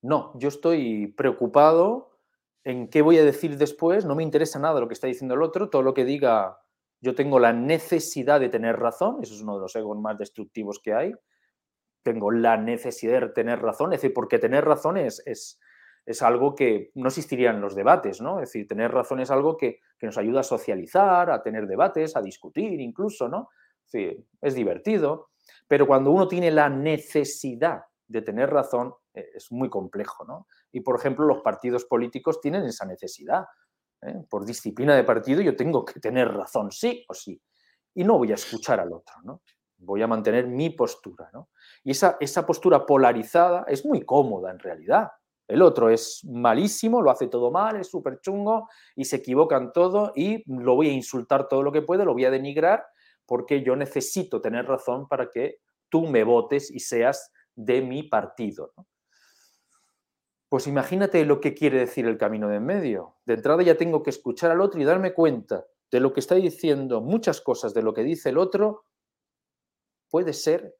No, 0.00 0.32
yo 0.38 0.48
estoy 0.48 1.08
preocupado 1.08 2.08
en 2.64 2.88
qué 2.88 3.02
voy 3.02 3.18
a 3.18 3.24
decir 3.24 3.56
después, 3.56 4.04
no 4.04 4.14
me 4.14 4.22
interesa 4.22 4.58
nada 4.58 4.80
lo 4.80 4.88
que 4.88 4.94
está 4.94 5.06
diciendo 5.06 5.34
el 5.34 5.42
otro, 5.42 5.70
todo 5.70 5.82
lo 5.82 5.94
que 5.94 6.04
diga, 6.04 6.58
yo 7.00 7.14
tengo 7.14 7.38
la 7.38 7.52
necesidad 7.52 8.40
de 8.40 8.48
tener 8.48 8.76
razón, 8.78 9.18
eso 9.22 9.34
es 9.34 9.40
uno 9.40 9.54
de 9.54 9.62
los 9.62 9.74
egos 9.74 9.98
más 9.98 10.18
destructivos 10.18 10.78
que 10.78 10.92
hay, 10.92 11.14
tengo 12.02 12.30
la 12.30 12.56
necesidad 12.56 13.20
de 13.20 13.28
tener 13.28 13.60
razón, 13.60 13.92
es 13.92 14.02
decir, 14.02 14.14
porque 14.14 14.38
tener 14.38 14.64
razón 14.64 14.96
es, 14.96 15.22
es, 15.26 15.58
algo 16.22 16.54
que 16.54 16.90
no 16.94 17.08
existiría 17.08 17.50
en 17.50 17.60
los 17.60 17.74
debates, 17.74 18.20
¿no? 18.20 18.40
Es 18.40 18.48
decir, 18.48 18.66
tener 18.66 18.90
razón 18.90 19.20
es 19.20 19.30
algo 19.30 19.56
que, 19.56 19.80
que 19.98 20.06
nos 20.06 20.16
ayuda 20.16 20.40
a 20.40 20.42
socializar, 20.42 21.30
a 21.30 21.42
tener 21.42 21.66
debates, 21.66 22.16
a 22.16 22.22
discutir 22.22 22.80
incluso, 22.80 23.28
¿no? 23.28 23.50
Es, 23.92 24.16
es 24.40 24.54
divertido, 24.54 25.30
pero 25.66 25.86
cuando 25.86 26.10
uno 26.10 26.28
tiene 26.28 26.50
la 26.50 26.68
necesidad 26.68 27.82
de 28.06 28.22
tener 28.22 28.50
razón, 28.50 28.94
eh, 29.14 29.30
es 29.34 29.52
muy 29.52 29.68
complejo, 29.68 30.24
¿no? 30.24 30.46
Y, 30.72 30.80
por 30.80 30.96
ejemplo, 30.98 31.26
los 31.26 31.42
partidos 31.42 31.84
políticos 31.84 32.40
tienen 32.40 32.64
esa 32.64 32.86
necesidad. 32.86 33.44
¿eh? 34.02 34.14
Por 34.28 34.44
disciplina 34.44 34.96
de 34.96 35.04
partido 35.04 35.40
yo 35.42 35.54
tengo 35.54 35.84
que 35.84 36.00
tener 36.00 36.28
razón, 36.32 36.72
sí 36.72 37.04
o 37.08 37.14
sí. 37.14 37.40
Y 37.94 38.04
no 38.04 38.18
voy 38.18 38.32
a 38.32 38.36
escuchar 38.36 38.80
al 38.80 38.92
otro, 38.92 39.14
¿no? 39.24 39.42
Voy 39.80 40.02
a 40.02 40.06
mantener 40.06 40.46
mi 40.46 40.70
postura, 40.70 41.30
¿no? 41.32 41.50
Y 41.84 41.92
esa, 41.92 42.16
esa 42.20 42.44
postura 42.44 42.84
polarizada 42.84 43.64
es 43.68 43.84
muy 43.84 44.02
cómoda 44.02 44.50
en 44.50 44.58
realidad. 44.58 45.10
El 45.46 45.62
otro 45.62 45.88
es 45.88 46.20
malísimo, 46.24 47.00
lo 47.00 47.10
hace 47.10 47.28
todo 47.28 47.50
mal, 47.50 47.76
es 47.76 47.88
súper 47.88 48.20
chungo 48.20 48.68
y 48.94 49.04
se 49.04 49.16
equivocan 49.16 49.72
todo 49.72 50.12
y 50.14 50.42
lo 50.46 50.74
voy 50.74 50.90
a 50.90 50.92
insultar 50.92 51.48
todo 51.48 51.62
lo 51.62 51.72
que 51.72 51.80
puedo, 51.80 52.04
lo 52.04 52.12
voy 52.12 52.26
a 52.26 52.30
denigrar 52.30 52.84
porque 53.28 53.62
yo 53.62 53.76
necesito 53.76 54.40
tener 54.40 54.64
razón 54.64 55.06
para 55.06 55.30
que 55.30 55.60
tú 55.90 56.06
me 56.06 56.24
votes 56.24 56.70
y 56.70 56.80
seas 56.80 57.30
de 57.54 57.82
mi 57.82 58.02
partido. 58.02 58.72
Pues 60.48 60.66
imagínate 60.66 61.22
lo 61.26 61.38
que 61.38 61.52
quiere 61.52 61.78
decir 61.78 62.06
el 62.06 62.16
camino 62.16 62.48
de 62.48 62.56
en 62.56 62.64
medio. 62.64 63.18
De 63.26 63.34
entrada 63.34 63.62
ya 63.62 63.76
tengo 63.76 64.02
que 64.02 64.08
escuchar 64.08 64.50
al 64.50 64.62
otro 64.62 64.80
y 64.80 64.84
darme 64.84 65.12
cuenta 65.12 65.66
de 65.90 66.00
lo 66.00 66.14
que 66.14 66.20
está 66.20 66.36
diciendo, 66.36 67.02
muchas 67.02 67.42
cosas 67.42 67.74
de 67.74 67.82
lo 67.82 67.92
que 67.92 68.02
dice 68.02 68.30
el 68.30 68.38
otro, 68.38 68.86
puede 70.08 70.32
ser 70.32 70.78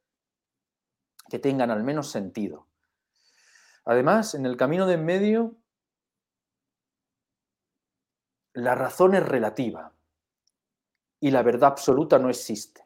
que 1.28 1.38
tengan 1.38 1.70
al 1.70 1.84
menos 1.84 2.10
sentido. 2.10 2.66
Además, 3.84 4.34
en 4.34 4.46
el 4.46 4.56
camino 4.56 4.86
de 4.86 4.94
en 4.94 5.04
medio, 5.04 5.56
la 8.54 8.74
razón 8.74 9.14
es 9.14 9.26
relativa 9.26 9.97
y 11.20 11.30
la 11.30 11.42
verdad 11.42 11.70
absoluta 11.70 12.18
no 12.18 12.28
existe. 12.28 12.82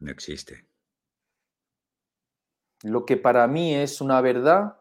No 0.00 0.10
existe. 0.10 0.66
Lo 2.82 3.04
que 3.06 3.16
para 3.16 3.46
mí 3.46 3.74
es 3.74 4.00
una 4.00 4.20
verdad, 4.20 4.80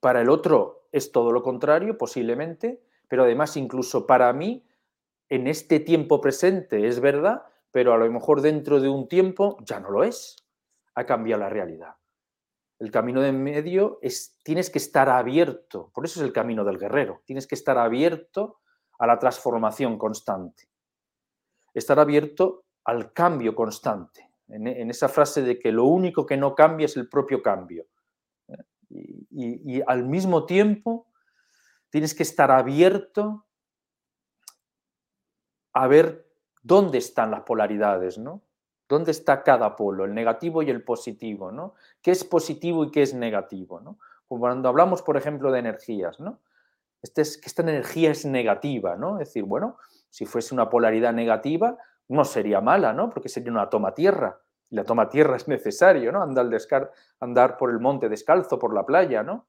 para 0.00 0.22
el 0.22 0.30
otro 0.30 0.88
es 0.92 1.12
todo 1.12 1.32
lo 1.32 1.42
contrario, 1.42 1.98
posiblemente, 1.98 2.82
pero 3.08 3.24
además 3.24 3.56
incluso 3.56 4.06
para 4.06 4.32
mí, 4.32 4.64
en 5.28 5.46
este 5.46 5.80
tiempo 5.80 6.20
presente 6.20 6.86
es 6.86 7.00
verdad, 7.00 7.44
pero 7.70 7.92
a 7.92 7.98
lo 7.98 8.10
mejor 8.10 8.40
dentro 8.40 8.80
de 8.80 8.88
un 8.88 9.06
tiempo 9.08 9.56
ya 9.64 9.80
no 9.80 9.90
lo 9.90 10.02
es. 10.02 10.36
Ha 10.94 11.04
cambiado 11.04 11.40
la 11.42 11.48
realidad. 11.48 11.96
El 12.78 12.90
camino 12.90 13.20
de 13.20 13.28
en 13.28 13.42
medio 13.42 13.98
es, 14.00 14.38
tienes 14.42 14.70
que 14.70 14.78
estar 14.78 15.10
abierto, 15.10 15.90
por 15.94 16.06
eso 16.06 16.20
es 16.20 16.26
el 16.26 16.32
camino 16.32 16.64
del 16.64 16.78
guerrero, 16.78 17.20
tienes 17.26 17.46
que 17.46 17.54
estar 17.54 17.76
abierto 17.76 18.60
a 18.98 19.06
la 19.06 19.18
transformación 19.18 19.98
constante, 19.98 20.69
estar 21.74 21.98
abierto 21.98 22.64
al 22.84 23.12
cambio 23.12 23.54
constante 23.54 24.30
en, 24.50 24.90
esa 24.90 25.08
frase 25.08 25.42
de 25.42 25.58
que 25.58 25.72
lo 25.72 25.84
único 25.84 26.26
que 26.26 26.36
no 26.36 26.54
cambia 26.54 26.86
es 26.86 26.96
el 26.96 27.08
propio 27.08 27.42
cambio. 27.42 27.86
Y, 29.30 29.80
al 29.86 30.04
mismo 30.06 30.46
tiempo 30.46 31.06
tienes 31.90 32.14
que 32.14 32.24
estar 32.24 32.50
abierto 32.50 33.46
a 35.72 35.86
ver 35.86 36.28
dónde 36.62 36.98
están 36.98 37.30
las 37.30 37.42
polaridades, 37.42 38.18
¿no? 38.18 38.42
¿Dónde 38.88 39.12
está 39.12 39.44
cada 39.44 39.76
polo, 39.76 40.04
el 40.04 40.14
negativo 40.14 40.62
y 40.62 40.70
el 40.70 40.82
positivo, 40.82 41.52
¿no? 41.52 41.74
¿Qué 42.02 42.10
es 42.10 42.24
positivo 42.24 42.84
y 42.84 42.90
qué 42.90 43.02
es 43.02 43.14
negativo, 43.14 43.80
¿no? 43.80 43.98
Cuando 44.26 44.68
hablamos, 44.68 45.02
por 45.02 45.16
ejemplo, 45.16 45.52
de 45.52 45.60
energías, 45.60 46.18
¿no? 46.18 46.40
Este 47.02 47.22
es, 47.22 47.38
que 47.38 47.46
esta 47.46 47.62
energía 47.62 48.10
es 48.10 48.24
negativa, 48.24 48.96
¿no? 48.96 49.20
Es 49.20 49.28
decir, 49.28 49.44
bueno, 49.44 49.78
si 50.10 50.26
fuese 50.26 50.54
una 50.54 50.68
polaridad 50.68 51.12
negativa, 51.12 51.78
no 52.08 52.24
sería 52.24 52.60
mala, 52.60 52.92
¿no? 52.92 53.08
Porque 53.08 53.28
sería 53.28 53.52
una 53.52 53.70
toma 53.70 53.94
tierra. 53.94 54.40
Y 54.68 54.76
la 54.76 54.84
toma 54.84 55.08
tierra 55.08 55.36
es 55.36 55.48
necesario, 55.48 56.12
¿no? 56.12 56.22
Andar, 56.22 56.48
andar 57.20 57.56
por 57.56 57.70
el 57.70 57.78
monte 57.78 58.08
descalzo, 58.08 58.58
por 58.58 58.74
la 58.74 58.84
playa, 58.84 59.22
¿no? 59.22 59.48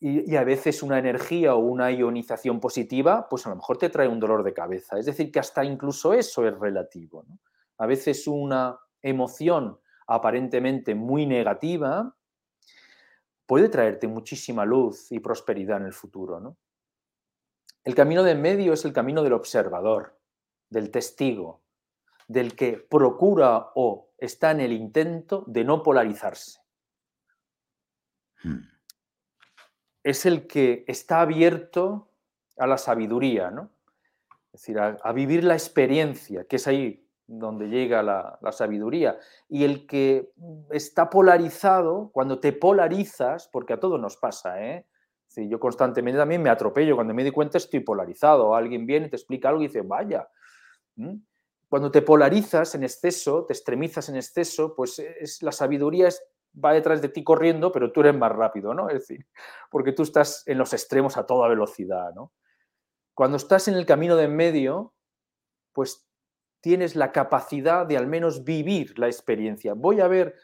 Y, 0.00 0.36
a 0.36 0.44
veces 0.44 0.82
una 0.82 0.98
energía 0.98 1.56
o 1.56 1.58
una 1.58 1.90
ionización 1.90 2.60
positiva, 2.60 3.28
pues 3.28 3.46
a 3.46 3.50
lo 3.50 3.56
mejor 3.56 3.78
te 3.78 3.90
trae 3.90 4.06
un 4.06 4.20
dolor 4.20 4.44
de 4.44 4.54
cabeza. 4.54 4.96
Es 4.96 5.06
decir, 5.06 5.32
que 5.32 5.40
hasta 5.40 5.64
incluso 5.64 6.12
eso 6.12 6.46
es 6.46 6.56
relativo. 6.56 7.24
¿no? 7.28 7.40
A 7.78 7.86
veces 7.86 8.28
una 8.28 8.78
emoción 9.02 9.80
aparentemente 10.06 10.94
muy 10.94 11.26
negativa 11.26 12.14
puede 13.44 13.68
traerte 13.68 14.06
muchísima 14.06 14.64
luz 14.64 15.10
y 15.10 15.18
prosperidad 15.18 15.78
en 15.78 15.86
el 15.86 15.92
futuro. 15.92 16.38
¿no? 16.38 16.56
El 17.84 17.94
camino 17.94 18.22
de 18.22 18.34
medio 18.34 18.72
es 18.72 18.84
el 18.84 18.92
camino 18.92 19.22
del 19.22 19.32
observador, 19.32 20.18
del 20.68 20.90
testigo, 20.90 21.62
del 22.26 22.54
que 22.54 22.76
procura 22.76 23.70
o 23.74 24.10
está 24.18 24.50
en 24.50 24.60
el 24.60 24.72
intento 24.72 25.44
de 25.46 25.64
no 25.64 25.82
polarizarse. 25.82 26.60
Hmm. 28.42 28.60
Es 30.02 30.26
el 30.26 30.46
que 30.46 30.84
está 30.86 31.20
abierto 31.20 32.10
a 32.56 32.66
la 32.66 32.78
sabiduría, 32.78 33.50
¿no? 33.50 33.70
Es 34.52 34.62
decir, 34.62 34.78
a, 34.78 35.12
vivir 35.12 35.44
la 35.44 35.54
experiencia, 35.54 36.44
que 36.44 36.56
es 36.56 36.66
ahí 36.66 37.06
donde 37.26 37.68
llega 37.68 38.02
la, 38.02 38.38
sabiduría. 38.52 39.18
Y 39.48 39.64
el 39.64 39.86
que 39.86 40.32
está 40.70 41.10
polarizado, 41.10 42.10
cuando 42.12 42.40
te 42.40 42.52
polarizas, 42.52 43.48
porque 43.48 43.74
a 43.74 43.80
todos 43.80 44.00
nos 44.00 44.16
pasa, 44.16 44.64
¿eh? 44.64 44.86
Yo 45.46 45.60
constantemente 45.60 46.18
también 46.18 46.42
me 46.42 46.48
atropello, 46.48 46.94
cuando 46.94 47.12
me 47.12 47.22
doy 47.22 47.32
cuenta 47.32 47.58
estoy 47.58 47.80
polarizado, 47.80 48.54
alguien 48.54 48.86
viene 48.86 49.06
y 49.06 49.10
te 49.10 49.16
explica 49.16 49.50
algo 49.50 49.60
y 49.60 49.66
dice, 49.66 49.82
vaya, 49.82 50.26
cuando 51.68 51.90
te 51.90 52.00
polarizas 52.02 52.74
en 52.74 52.82
exceso, 52.82 53.44
te 53.44 53.52
extremizas 53.52 54.08
en 54.08 54.16
exceso, 54.16 54.74
pues 54.74 54.98
es, 54.98 55.42
la 55.42 55.52
sabiduría 55.52 56.08
va 56.64 56.72
detrás 56.72 57.02
de 57.02 57.10
ti 57.10 57.22
corriendo, 57.22 57.70
pero 57.70 57.92
tú 57.92 58.00
eres 58.00 58.16
más 58.16 58.32
rápido, 58.32 58.72
¿no? 58.72 58.88
Es 58.88 59.00
decir, 59.00 59.26
porque 59.70 59.92
tú 59.92 60.02
estás 60.02 60.42
en 60.46 60.58
los 60.58 60.72
extremos 60.72 61.16
a 61.16 61.26
toda 61.26 61.48
velocidad, 61.48 62.14
¿no? 62.14 62.32
Cuando 63.14 63.36
estás 63.36 63.68
en 63.68 63.74
el 63.74 63.84
camino 63.84 64.16
de 64.16 64.24
en 64.24 64.36
medio, 64.36 64.94
pues 65.72 66.08
tienes 66.60 66.96
la 66.96 67.12
capacidad 67.12 67.86
de 67.86 67.96
al 67.96 68.06
menos 68.06 68.44
vivir 68.44 68.98
la 68.98 69.06
experiencia. 69.06 69.74
Voy 69.74 70.00
a 70.00 70.08
ver 70.08 70.34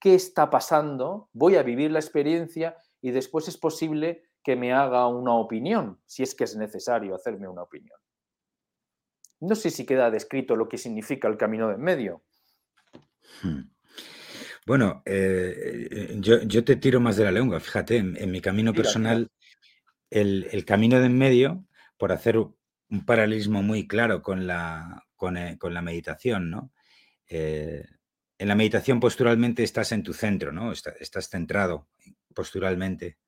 qué 0.00 0.14
está 0.14 0.48
pasando, 0.48 1.28
voy 1.32 1.56
a 1.56 1.62
vivir 1.62 1.90
la 1.90 1.98
experiencia 1.98 2.76
y 3.00 3.10
después 3.10 3.48
es 3.48 3.56
posible 3.56 4.27
que 4.42 4.56
me 4.56 4.72
haga 4.72 5.06
una 5.08 5.34
opinión, 5.34 6.00
si 6.06 6.22
es 6.22 6.34
que 6.34 6.44
es 6.44 6.56
necesario 6.56 7.14
hacerme 7.14 7.48
una 7.48 7.62
opinión. 7.62 7.98
No 9.40 9.54
sé 9.54 9.70
si 9.70 9.86
queda 9.86 10.10
descrito 10.10 10.56
lo 10.56 10.68
que 10.68 10.78
significa 10.78 11.28
el 11.28 11.36
camino 11.36 11.68
de 11.68 11.74
en 11.74 11.80
medio. 11.80 12.22
Hmm. 13.42 13.70
Bueno, 14.66 15.02
eh, 15.06 16.16
yo, 16.18 16.64
te 16.64 16.76
tiro 16.76 17.00
más 17.00 17.16
de 17.16 17.24
la 17.24 17.32
lengua. 17.32 17.60
Fíjate, 17.60 17.96
en, 17.96 18.30
mi 18.30 18.40
camino 18.40 18.74
personal, 18.74 19.30
el, 20.10 20.64
camino 20.66 20.98
de 21.00 21.06
en 21.06 21.16
medio, 21.16 21.64
por 21.96 22.12
hacer 22.12 22.36
un 22.36 23.06
paralelismo 23.06 23.62
muy 23.62 23.86
claro 23.86 24.20
con 24.22 24.46
la, 24.46 25.04
con, 25.16 25.38
eh, 25.38 25.56
la 25.62 25.82
meditación, 25.82 26.50
¿no? 26.50 26.72
Eh, 27.28 27.84
en 28.38 28.48
la 28.48 28.54
meditación 28.54 29.00
posturalmente 29.00 29.62
estás 29.62 29.92
en 29.92 30.02
tu 30.02 30.12
centro, 30.12 30.52
¿no? 30.52 30.72
estás 30.72 31.28
centrado 31.28 31.88
posturalmente 32.34 33.18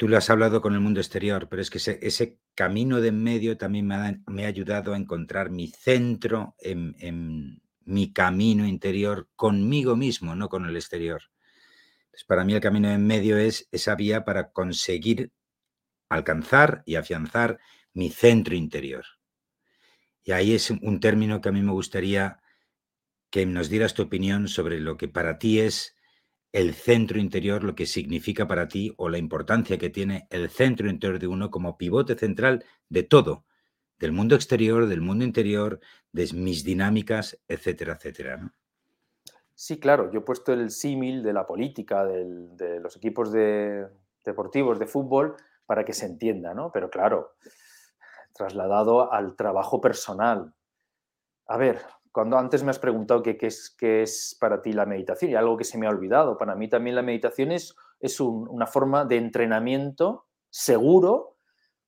tú 0.00 0.08
lo 0.08 0.16
has 0.16 0.30
hablado 0.30 0.62
con 0.62 0.72
el 0.72 0.80
mundo 0.80 0.98
exterior, 0.98 1.46
pero 1.50 1.60
es 1.60 1.68
que 1.68 1.76
ese, 1.76 2.38
camino 2.54 3.02
de 3.02 3.08
en 3.08 3.22
medio 3.22 3.58
también 3.58 3.86
me 3.86 4.46
ha, 4.46 4.48
ayudado 4.48 4.94
a 4.94 4.96
encontrar 4.96 5.50
mi 5.50 5.68
centro 5.68 6.54
en, 6.58 7.60
mi 7.80 8.10
camino 8.10 8.66
interior 8.66 9.28
conmigo 9.36 9.96
mismo, 9.96 10.34
no 10.34 10.48
con 10.48 10.64
el 10.64 10.74
exterior. 10.74 11.20
para 12.26 12.44
mí 12.44 12.54
el 12.54 12.62
camino 12.62 12.88
de 12.88 12.94
en 12.94 13.06
medio 13.06 13.36
es 13.36 13.68
esa 13.72 13.94
vía 13.94 14.24
para 14.24 14.52
conseguir 14.52 15.32
alcanzar 16.08 16.82
y 16.86 16.94
afianzar 16.94 17.58
mi 17.92 18.08
centro 18.08 18.54
interior. 18.54 19.04
Y 20.22 20.32
ahí 20.32 20.54
es 20.54 20.70
un 20.70 21.00
término 21.00 21.42
que 21.42 21.50
a 21.50 21.52
mí 21.52 21.60
me 21.60 21.72
gustaría 21.72 22.40
que 23.28 23.44
nos 23.44 23.68
dieras 23.68 23.92
tu 23.92 24.04
opinión 24.04 24.48
sobre 24.48 24.80
lo 24.80 24.96
que 24.96 25.08
para 25.08 25.38
ti 25.38 25.60
es 25.60 25.94
el 26.52 26.74
centro 26.74 27.18
interior, 27.18 27.62
lo 27.62 27.74
que 27.74 27.86
significa 27.86 28.46
para 28.46 28.68
ti 28.68 28.92
o 28.96 29.08
la 29.08 29.18
importancia 29.18 29.78
que 29.78 29.90
tiene 29.90 30.26
el 30.30 30.50
centro 30.50 30.88
interior 30.90 31.18
de 31.18 31.28
uno 31.28 31.50
como 31.50 31.76
pivote 31.78 32.16
central 32.16 32.64
de 32.88 33.02
todo, 33.04 33.44
del 33.98 34.12
mundo 34.12 34.34
exterior, 34.34 34.86
del 34.86 35.00
mundo 35.00 35.24
interior, 35.24 35.80
de 36.12 36.28
mis 36.34 36.64
dinámicas, 36.64 37.38
etcétera, 37.46 37.94
etcétera. 37.94 38.36
¿no? 38.36 38.52
Sí, 39.54 39.78
claro, 39.78 40.10
yo 40.10 40.20
he 40.20 40.22
puesto 40.22 40.52
el 40.52 40.70
símil 40.70 41.22
de 41.22 41.32
la 41.34 41.46
política, 41.46 42.04
de 42.06 42.80
los 42.80 42.96
equipos 42.96 43.30
deportivos 43.30 44.78
de 44.78 44.86
fútbol, 44.86 45.36
para 45.66 45.84
que 45.84 45.92
se 45.92 46.06
entienda, 46.06 46.54
¿no? 46.54 46.72
Pero 46.72 46.90
claro, 46.90 47.36
trasladado 48.32 49.12
al 49.12 49.36
trabajo 49.36 49.80
personal. 49.80 50.54
A 51.46 51.56
ver, 51.58 51.80
cuando 52.12 52.38
antes 52.38 52.62
me 52.62 52.70
has 52.70 52.78
preguntado 52.78 53.22
qué, 53.22 53.36
es, 53.40 53.76
es 53.80 54.36
para 54.40 54.62
ti 54.62 54.72
la 54.72 54.86
meditación 54.86 55.30
y 55.30 55.34
algo 55.34 55.56
que 55.56 55.64
se 55.64 55.78
me 55.78 55.86
ha 55.86 55.90
olvidado, 55.90 56.36
para 56.36 56.54
mí 56.54 56.68
también 56.68 56.96
la 56.96 57.02
meditación 57.02 57.52
es, 57.52 57.76
es 58.00 58.20
una 58.20 58.66
forma 58.66 59.04
de 59.04 59.16
entrenamiento 59.16 60.26
seguro 60.48 61.36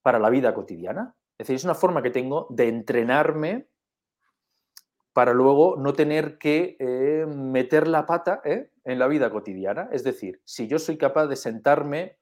para 0.02 0.18
la 0.18 0.30
vida 0.30 0.54
cotidiana. 0.54 1.16
Es 1.38 1.46
decir, 1.46 1.56
es 1.56 1.64
una 1.64 1.74
forma 1.74 2.02
que 2.02 2.11
tengo 2.11 2.46
de 2.50 2.68
entrenarme 2.68 3.68
para 5.12 5.32
luego 5.35 5.76
no 5.76 5.92
tener 5.92 6.38
que 6.38 6.76
eh, 6.78 7.26
meter 7.26 7.88
la 7.88 8.06
pata 8.06 8.40
¿eh? 8.44 8.70
en 8.85 8.98
la 8.98 9.08
vida 9.08 9.30
cotidiana. 9.30 9.88
Es 9.92 10.04
decir, 10.04 10.40
si 10.44 10.68
yo 10.68 10.78
soy 10.78 10.96
capaz 10.96 11.26
de 11.26 11.37
sentarme 11.37 12.18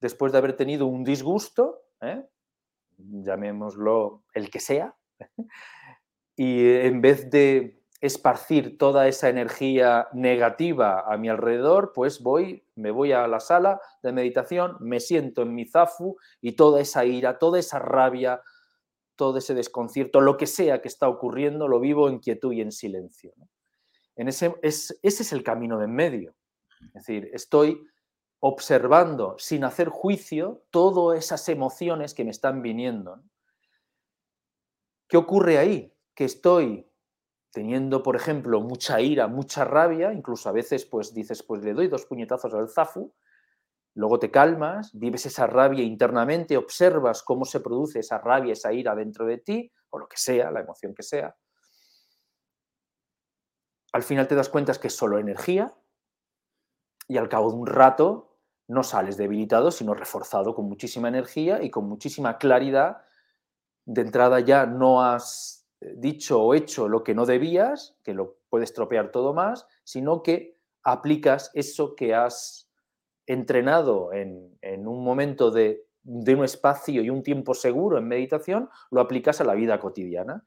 después 0.00 0.32
de 0.32 0.38
haber 0.38 0.54
tenido 0.54 0.86
un 0.86 1.04
disgusto, 1.04 1.82
¿eh? 2.00 2.24
llamémoslo 2.96 4.22
el 4.34 4.50
que 4.50 4.60
sea, 4.60 4.94
y 6.36 6.66
en 6.66 7.00
vez 7.00 7.30
de 7.30 7.82
esparcir 8.00 8.78
toda 8.78 9.06
esa 9.06 9.28
energía 9.28 10.08
negativa 10.12 11.04
a 11.06 11.16
mi 11.16 11.28
alrededor, 11.28 11.92
pues 11.94 12.20
voy, 12.20 12.66
me 12.74 12.90
voy 12.90 13.12
a 13.12 13.28
la 13.28 13.38
sala 13.38 13.80
de 14.02 14.12
meditación, 14.12 14.76
me 14.80 14.98
siento 14.98 15.42
en 15.42 15.54
mi 15.54 15.66
zafu 15.66 16.16
y 16.40 16.52
toda 16.52 16.80
esa 16.80 17.04
ira, 17.04 17.38
toda 17.38 17.60
esa 17.60 17.78
rabia, 17.78 18.42
todo 19.14 19.38
ese 19.38 19.54
desconcierto, 19.54 20.20
lo 20.20 20.36
que 20.36 20.48
sea 20.48 20.82
que 20.82 20.88
está 20.88 21.08
ocurriendo, 21.08 21.68
lo 21.68 21.78
vivo 21.78 22.08
en 22.08 22.18
quietud 22.18 22.52
y 22.52 22.60
en 22.60 22.72
silencio. 22.72 23.32
En 24.16 24.28
ese, 24.28 24.56
ese 24.62 24.96
es 25.02 25.32
el 25.32 25.44
camino 25.44 25.78
de 25.78 25.84
en 25.84 25.94
medio. 25.94 26.34
Es 26.86 27.06
decir, 27.06 27.30
estoy 27.32 27.86
observando 28.40 29.36
sin 29.38 29.62
hacer 29.62 29.88
juicio 29.88 30.64
todas 30.70 31.16
esas 31.16 31.48
emociones 31.48 32.14
que 32.14 32.24
me 32.24 32.32
están 32.32 32.62
viniendo. 32.62 33.22
¿Qué 35.08 35.16
ocurre 35.16 35.58
ahí? 35.58 35.91
Que 36.14 36.24
estoy 36.24 36.88
teniendo, 37.52 38.02
por 38.02 38.16
ejemplo, 38.16 38.60
mucha 38.60 39.00
ira, 39.00 39.28
mucha 39.28 39.64
rabia, 39.64 40.12
incluso 40.12 40.48
a 40.48 40.52
veces 40.52 40.86
pues 40.86 41.12
dices, 41.12 41.42
pues 41.42 41.62
le 41.62 41.74
doy 41.74 41.88
dos 41.88 42.06
puñetazos 42.06 42.54
al 42.54 42.68
zafu, 42.68 43.14
luego 43.94 44.18
te 44.18 44.30
calmas, 44.30 44.90
vives 44.94 45.26
esa 45.26 45.46
rabia 45.46 45.84
internamente, 45.84 46.56
observas 46.56 47.22
cómo 47.22 47.44
se 47.44 47.60
produce 47.60 48.00
esa 48.00 48.18
rabia, 48.18 48.54
esa 48.54 48.72
ira 48.72 48.94
dentro 48.94 49.26
de 49.26 49.38
ti, 49.38 49.70
o 49.90 49.98
lo 49.98 50.08
que 50.08 50.16
sea, 50.16 50.50
la 50.50 50.60
emoción 50.60 50.94
que 50.94 51.02
sea. 51.02 51.36
Al 53.92 54.02
final 54.02 54.26
te 54.26 54.34
das 54.34 54.48
cuenta 54.48 54.72
que 54.74 54.88
es 54.88 54.96
solo 54.96 55.18
energía 55.18 55.74
y 57.06 57.18
al 57.18 57.28
cabo 57.28 57.50
de 57.50 57.58
un 57.58 57.66
rato 57.66 58.38
no 58.68 58.82
sales 58.82 59.18
debilitado, 59.18 59.70
sino 59.70 59.92
reforzado 59.92 60.54
con 60.54 60.66
muchísima 60.66 61.08
energía 61.08 61.62
y 61.62 61.70
con 61.70 61.86
muchísima 61.86 62.38
claridad. 62.38 63.04
De 63.84 64.00
entrada 64.00 64.40
ya 64.40 64.64
no 64.64 65.02
has 65.02 65.61
dicho 65.96 66.42
o 66.42 66.54
hecho 66.54 66.88
lo 66.88 67.02
que 67.02 67.14
no 67.14 67.26
debías, 67.26 67.96
que 68.02 68.14
lo 68.14 68.38
puedes 68.48 68.72
tropear 68.72 69.10
todo 69.10 69.34
más, 69.34 69.66
sino 69.84 70.22
que 70.22 70.58
aplicas 70.82 71.50
eso 71.54 71.94
que 71.94 72.14
has 72.14 72.70
entrenado 73.26 74.12
en, 74.12 74.58
un 74.86 75.04
momento 75.04 75.50
de, 75.50 75.86
un 76.04 76.44
espacio 76.44 77.02
y 77.02 77.10
un 77.10 77.22
tiempo 77.22 77.54
seguro 77.54 77.98
en 77.98 78.08
meditación, 78.08 78.68
lo 78.90 79.00
aplicas 79.00 79.40
a 79.40 79.44
la 79.44 79.54
vida 79.54 79.78
cotidiana. 79.78 80.44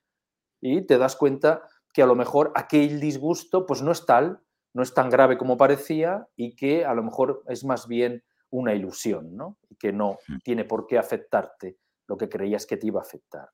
Y 0.62 0.82
te 0.82 0.98
das 0.98 1.16
cuenta 1.16 1.64
que 1.94 2.02
a 2.02 2.06
lo 2.06 2.16
mejor 2.16 2.52
aquel 2.56 3.00
disgusto 3.00 3.66
pues 3.66 3.82
no 3.82 3.92
es 3.92 4.06
tal, 4.06 4.42
no 4.74 4.84
es 4.84 4.94
tan 4.94 5.10
grave 5.10 5.38
como 5.38 5.58
parecía 5.58 6.28
y 6.36 6.56
que 6.56 6.86
a 6.86 6.94
lo 6.94 7.04
mejor 7.04 7.44
es 7.48 7.64
más 7.64 7.88
bien 7.88 8.24
una 8.50 8.74
ilusión, 8.74 9.36
¿no? 9.36 9.58
Y 9.70 9.76
que 9.76 9.94
no 9.94 10.18
tiene 10.44 10.66
por 10.66 10.88
qué 10.88 10.98
afectarte 10.98 11.78
lo 12.08 12.18
que 12.18 12.30
creías 12.30 12.66
que 12.66 12.78
te 12.78 12.88
iba 12.88 13.00
a 13.00 13.04
afectar. 13.04 13.50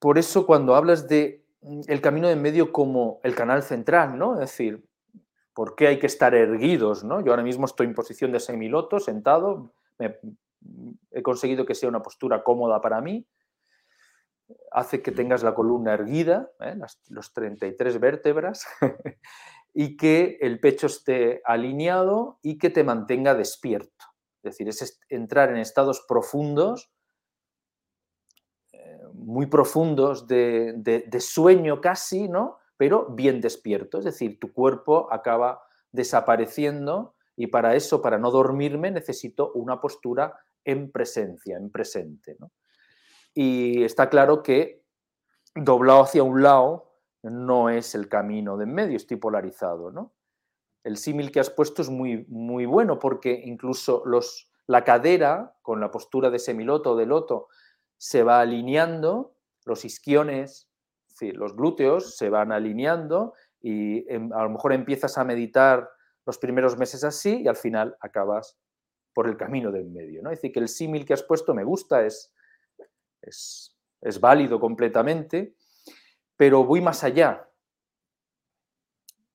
Por 0.00 0.18
eso 0.18 0.46
cuando 0.46 0.74
hablas 0.74 1.06
de 1.06 1.44
mm, 1.62 1.82
el 1.86 2.00
camino 2.00 2.26
de 2.26 2.36
medio 2.36 2.72
como 2.72 3.20
el 3.22 3.36
canal 3.36 3.62
central, 3.62 4.18
¿no? 4.18 4.34
Es 4.34 4.40
decir, 4.40 4.84
¿por 5.54 5.76
qué 5.76 5.86
hay 5.88 5.98
que 5.98 6.06
estar 6.06 6.34
erguidos, 6.34 7.04
¿no? 7.04 7.20
Yo 7.20 7.30
ahora 7.30 7.44
mismo 7.44 7.66
estoy 7.66 7.86
en 7.86 7.94
posición 7.94 8.32
de 8.32 8.40
semiloto, 8.40 8.98
sentado, 8.98 9.72
mm, 9.98 10.90
he 11.12 11.22
conseguido 11.22 11.66
que 11.66 11.74
sea 11.74 11.88
una 11.88 12.02
postura 12.02 12.42
cómoda 12.42 12.80
para 12.80 13.00
mí, 13.00 13.26
hace 14.72 15.02
que 15.02 15.12
tengas 15.12 15.42
la 15.42 15.54
columna 15.54 15.92
erguida, 15.92 16.50
¿eh? 16.60 16.76
los 17.08 17.32
33 17.32 18.00
vértebras, 18.00 18.66
y 19.74 19.96
que 19.96 20.38
el 20.40 20.60
pecho 20.60 20.86
esté 20.86 21.42
alineado 21.44 22.38
y 22.42 22.58
que 22.58 22.70
te 22.70 22.84
mantenga 22.84 23.34
despierto. 23.34 24.06
Es 24.42 24.52
decir, 24.52 24.68
es 24.68 25.00
entrar 25.08 25.50
en 25.50 25.58
estados 25.58 26.04
profundos 26.08 26.90
muy 29.30 29.46
profundos 29.46 30.26
de, 30.26 31.08
sueño 31.20 31.80
casi, 31.80 32.28
¿no? 32.28 32.58
Pero 32.76 33.06
bien 33.10 33.40
despierto, 33.40 33.98
es 33.98 34.04
decir, 34.04 34.40
tu 34.40 34.52
cuerpo 34.52 35.08
acaba 35.12 35.62
desapareciendo 35.92 37.14
y 37.36 37.46
para 37.46 37.76
eso, 37.76 38.02
para 38.02 38.18
no 38.18 38.30
dormirme, 38.30 38.90
necesito 38.90 39.52
una 39.52 39.80
postura 39.80 40.36
en 40.64 40.90
presencia, 40.90 41.56
en 41.56 41.70
presente. 41.70 42.36
Y 43.32 43.84
está 43.84 44.10
claro 44.10 44.42
que 44.42 44.82
doblado 45.54 46.02
hacia 46.02 46.22
un 46.24 46.42
lado 46.42 46.90
no 47.22 47.70
es 47.70 47.94
el 47.94 48.08
camino 48.08 48.56
de 48.56 48.64
en 48.64 48.74
medio, 48.74 48.96
estoy 48.96 49.16
polarizado. 49.16 49.92
¿no? 49.92 50.12
El 50.82 50.96
símil 50.96 51.30
que 51.30 51.38
has 51.38 51.50
puesto 51.50 51.82
es 51.82 51.88
muy, 51.88 52.26
muy 52.28 52.66
bueno 52.66 52.98
porque 52.98 53.40
incluso 53.44 54.02
los, 54.06 54.50
la 54.66 54.82
cadera, 54.82 55.54
con 55.62 55.80
la 55.80 55.90
postura 55.90 56.30
de 56.30 56.40
semiloto 56.40 56.92
o 56.92 56.96
de 56.96 57.06
loto, 57.06 57.48
se 58.00 58.22
va 58.22 58.40
alineando, 58.40 59.34
los 59.66 59.84
isquiones, 59.84 60.70
los 61.20 61.54
glúteos 61.54 62.16
se 62.16 62.30
van 62.30 62.50
alineando 62.50 63.34
y 63.60 64.10
em, 64.10 64.32
a 64.32 64.42
lo 64.42 64.48
mejor 64.48 64.72
empiezas 64.72 65.18
a 65.18 65.24
meditar 65.24 65.90
los 66.24 66.38
primeros 66.38 66.78
meses 66.78 67.04
así 67.04 67.42
y 67.42 67.46
al 67.46 67.56
final 67.56 67.94
acabas 68.00 68.56
por 69.12 69.28
el 69.28 69.36
camino 69.36 69.70
del 69.70 69.90
medio. 69.90 70.22
¿no? 70.22 70.30
Es 70.30 70.38
decir, 70.38 70.50
que 70.50 70.60
el 70.60 70.68
símil 70.68 71.04
que 71.04 71.12
has 71.12 71.22
puesto 71.22 71.52
me 71.52 71.62
gusta, 71.62 72.06
es, 72.06 72.32
es, 73.20 73.76
es 74.00 74.18
válido 74.18 74.58
completamente, 74.58 75.54
pero 76.38 76.64
voy 76.64 76.80
más 76.80 77.04
allá. 77.04 77.50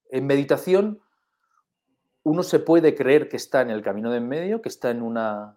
En 0.09 0.25
meditación 0.25 1.03
uno 2.23 2.41
se 2.41 2.57
puede 2.57 2.95
creer 2.95 3.29
que 3.29 3.37
está 3.37 3.61
en 3.61 3.69
el 3.69 3.83
camino 3.83 4.11
del 4.11 4.23
medio, 4.23 4.63
que 4.63 4.69
está 4.69 4.89
en 4.89 5.03
una, 5.03 5.55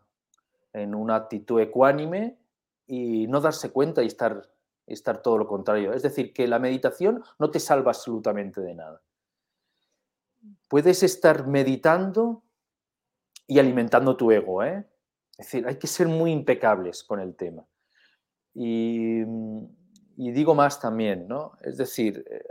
en 0.75 0.95
una 0.95 1.17
actitud 1.17 1.59
ecuánime, 1.59 2.37
y 2.89 3.27
no 3.29 3.41
darse 3.41 3.71
cuenta 3.71 4.03
y 4.03 4.07
estar, 4.07 4.51
estar 4.87 5.23
todo 5.23 5.39
lo 5.39 5.47
contrario. 5.47 5.93
Es 5.93 6.03
decir, 6.03 6.33
que 6.33 6.49
la 6.49 6.59
meditación 6.59 7.23
no 7.39 7.51
te 7.51 7.61
salva 7.61 7.91
absolutamente 7.91 8.63
de 8.63 8.75
nada. 8.75 9.03
Puedes 10.69 11.03
estar 11.03 11.47
meditando 11.47 12.43
y 13.47 13.59
alimentando 13.59 14.17
tu 14.17 14.33
ego. 14.33 14.65
¿eh? 14.65 14.87
Es 15.37 15.47
decir, 15.47 15.69
hay 15.69 15.77
que 15.77 15.87
ser 15.87 16.09
muy 16.09 16.33
impecables 16.33 17.05
con 17.05 17.21
el 17.21 17.37
tema. 17.37 17.65
Y, 18.55 19.23
digo 20.17 20.55
más 20.55 20.81
también, 20.81 21.29
¿no? 21.29 21.53
Es 21.61 21.77
decir, 21.77 22.25
eh, 22.29 22.43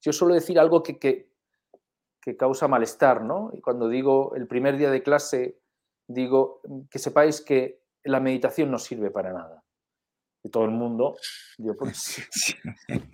yo 0.00 0.12
suelo 0.12 0.34
decir 0.34 0.58
algo 0.58 0.82
que, 0.82 0.98
que, 0.98 1.32
que 2.20 2.36
causa 2.36 2.68
malestar, 2.68 3.24
¿no? 3.24 3.50
Y 3.54 3.60
cuando 3.60 3.88
digo 3.88 4.34
el 4.36 4.46
primer 4.46 4.76
día 4.76 4.90
de 4.90 5.02
clase, 5.02 5.58
digo 6.06 6.60
que 6.90 6.98
sepáis 6.98 7.40
que 7.40 7.82
la 8.04 8.20
meditación 8.20 8.70
no 8.70 8.78
sirve 8.78 9.10
para 9.10 9.32
nada. 9.32 9.61
Y 10.44 10.50
todo 10.50 10.64
el 10.64 10.72
mundo, 10.72 11.16
yo, 11.58 11.76
pues, 11.76 12.24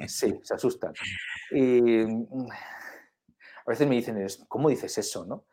sí, 0.06 0.40
se 0.42 0.54
asustan. 0.54 0.94
Y 1.50 1.80
mm, 1.82 2.48
a 3.66 3.70
veces 3.70 3.86
me 3.86 3.96
dicen, 3.96 4.26
¿cómo 4.48 4.70
dices 4.70 4.96
eso? 4.96 5.26
¿no? 5.26 5.44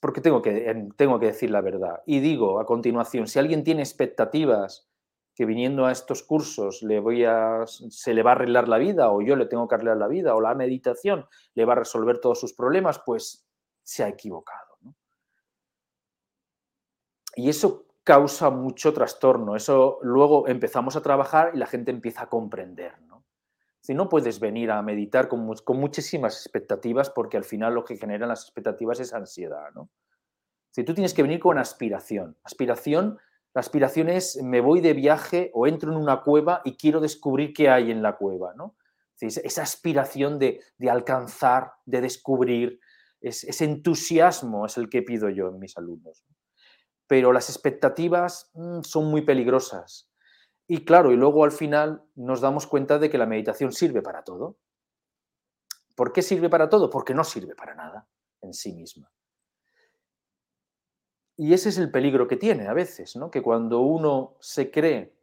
Porque 0.00 0.20
tengo 0.20 0.40
que, 0.40 0.88
tengo 0.96 1.18
que 1.18 1.26
decir 1.26 1.50
la 1.50 1.60
verdad. 1.60 2.02
Y 2.06 2.20
digo 2.20 2.60
a 2.60 2.66
continuación, 2.66 3.26
si 3.26 3.40
alguien 3.40 3.64
tiene 3.64 3.82
expectativas 3.82 4.88
que 5.34 5.44
viniendo 5.46 5.84
a 5.84 5.90
estos 5.90 6.22
cursos 6.22 6.82
le 6.84 7.00
voy 7.00 7.24
a, 7.24 7.64
se 7.66 8.14
le 8.14 8.22
va 8.22 8.30
a 8.30 8.34
arreglar 8.34 8.68
la 8.68 8.78
vida 8.78 9.10
o 9.10 9.20
yo 9.20 9.34
le 9.34 9.46
tengo 9.46 9.66
que 9.66 9.74
arreglar 9.74 9.96
la 9.96 10.06
vida 10.06 10.36
o 10.36 10.40
la 10.40 10.54
meditación 10.54 11.26
le 11.54 11.64
va 11.64 11.72
a 11.72 11.76
resolver 11.76 12.20
todos 12.20 12.38
sus 12.38 12.52
problemas, 12.52 13.00
pues 13.04 13.44
se 13.82 14.04
ha 14.04 14.08
equivocado. 14.08 14.78
¿no? 14.82 14.94
Y 17.34 17.48
eso 17.48 17.83
causa 18.04 18.50
mucho 18.50 18.92
trastorno. 18.92 19.56
Eso 19.56 19.98
luego 20.02 20.46
empezamos 20.46 20.94
a 20.94 21.02
trabajar 21.02 21.52
y 21.54 21.58
la 21.58 21.66
gente 21.66 21.90
empieza 21.90 22.24
a 22.24 22.28
comprender. 22.28 23.00
¿no? 23.02 23.24
Si 23.80 23.94
no 23.94 24.08
puedes 24.08 24.38
venir 24.38 24.70
a 24.70 24.82
meditar 24.82 25.28
con, 25.28 25.40
muchísimas 25.40 26.36
expectativas 26.36 27.10
porque 27.10 27.38
al 27.38 27.44
final 27.44 27.74
lo 27.74 27.84
que 27.84 27.96
generan 27.96 28.28
las 28.28 28.42
expectativas 28.42 29.00
es 29.00 29.14
ansiedad. 29.14 29.70
¿no? 29.74 29.90
Si 30.70 30.84
tú 30.84 30.94
tienes 30.94 31.14
que 31.14 31.22
venir 31.22 31.40
con 31.40 31.58
aspiración. 31.58 32.36
Aspiración 32.44 33.18
La 33.54 33.60
aspiración 33.60 34.10
es 34.10 34.40
me 34.42 34.60
voy 34.60 34.80
de 34.80 34.92
viaje 34.92 35.50
o 35.54 35.66
entro 35.66 35.90
en 35.90 35.96
una 35.96 36.22
cueva 36.22 36.60
y 36.64 36.76
quiero 36.76 37.00
descubrir 37.00 37.54
qué 37.54 37.70
hay 37.70 37.90
en 37.90 38.02
la 38.02 38.16
cueva, 38.16 38.52
¿no? 38.54 38.76
esa 39.20 39.62
aspiración 39.62 40.38
de, 40.38 40.60
alcanzar, 40.90 41.72
de 41.86 42.02
descubrir, 42.02 42.80
ese 43.20 43.64
entusiasmo 43.64 44.66
es 44.66 44.76
el 44.76 44.90
que 44.90 45.02
pido 45.02 45.30
yo 45.30 45.48
en 45.48 45.58
mis 45.58 45.78
alumnos. 45.78 46.24
Pero 47.06 47.32
las 47.32 47.48
expectativas 47.48 48.50
mm, 48.54 48.80
son 48.82 49.06
muy 49.06 49.22
peligrosas. 49.22 50.10
Y 50.66 50.84
claro, 50.84 51.12
y 51.12 51.16
luego 51.16 51.44
al 51.44 51.52
final 51.52 52.02
nos 52.14 52.40
damos 52.40 52.66
cuenta 52.66 52.98
de 52.98 53.10
que 53.10 53.18
la 53.18 53.26
meditación 53.26 53.72
sirve 53.72 54.02
para 54.02 54.24
todo. 54.24 54.56
¿Por 55.94 56.12
qué 56.12 56.22
sirve 56.22 56.48
para 56.48 56.68
todo? 56.68 56.90
Porque 56.90 57.14
no 57.14 57.24
sirve 57.24 57.54
para 57.54 57.74
nada 57.74 58.08
en 58.40 58.54
sí 58.54 58.72
misma. 58.72 59.10
Y 61.36 61.52
ese 61.52 61.68
es 61.68 61.78
el 61.78 61.90
peligro 61.90 62.28
que 62.28 62.36
tiene 62.36 62.68
a 62.68 62.72
veces, 62.72 63.16
¿no? 63.16 63.30
que 63.30 63.42
cuando 63.42 63.80
uno 63.80 64.36
se 64.40 64.70
cree 64.70 65.14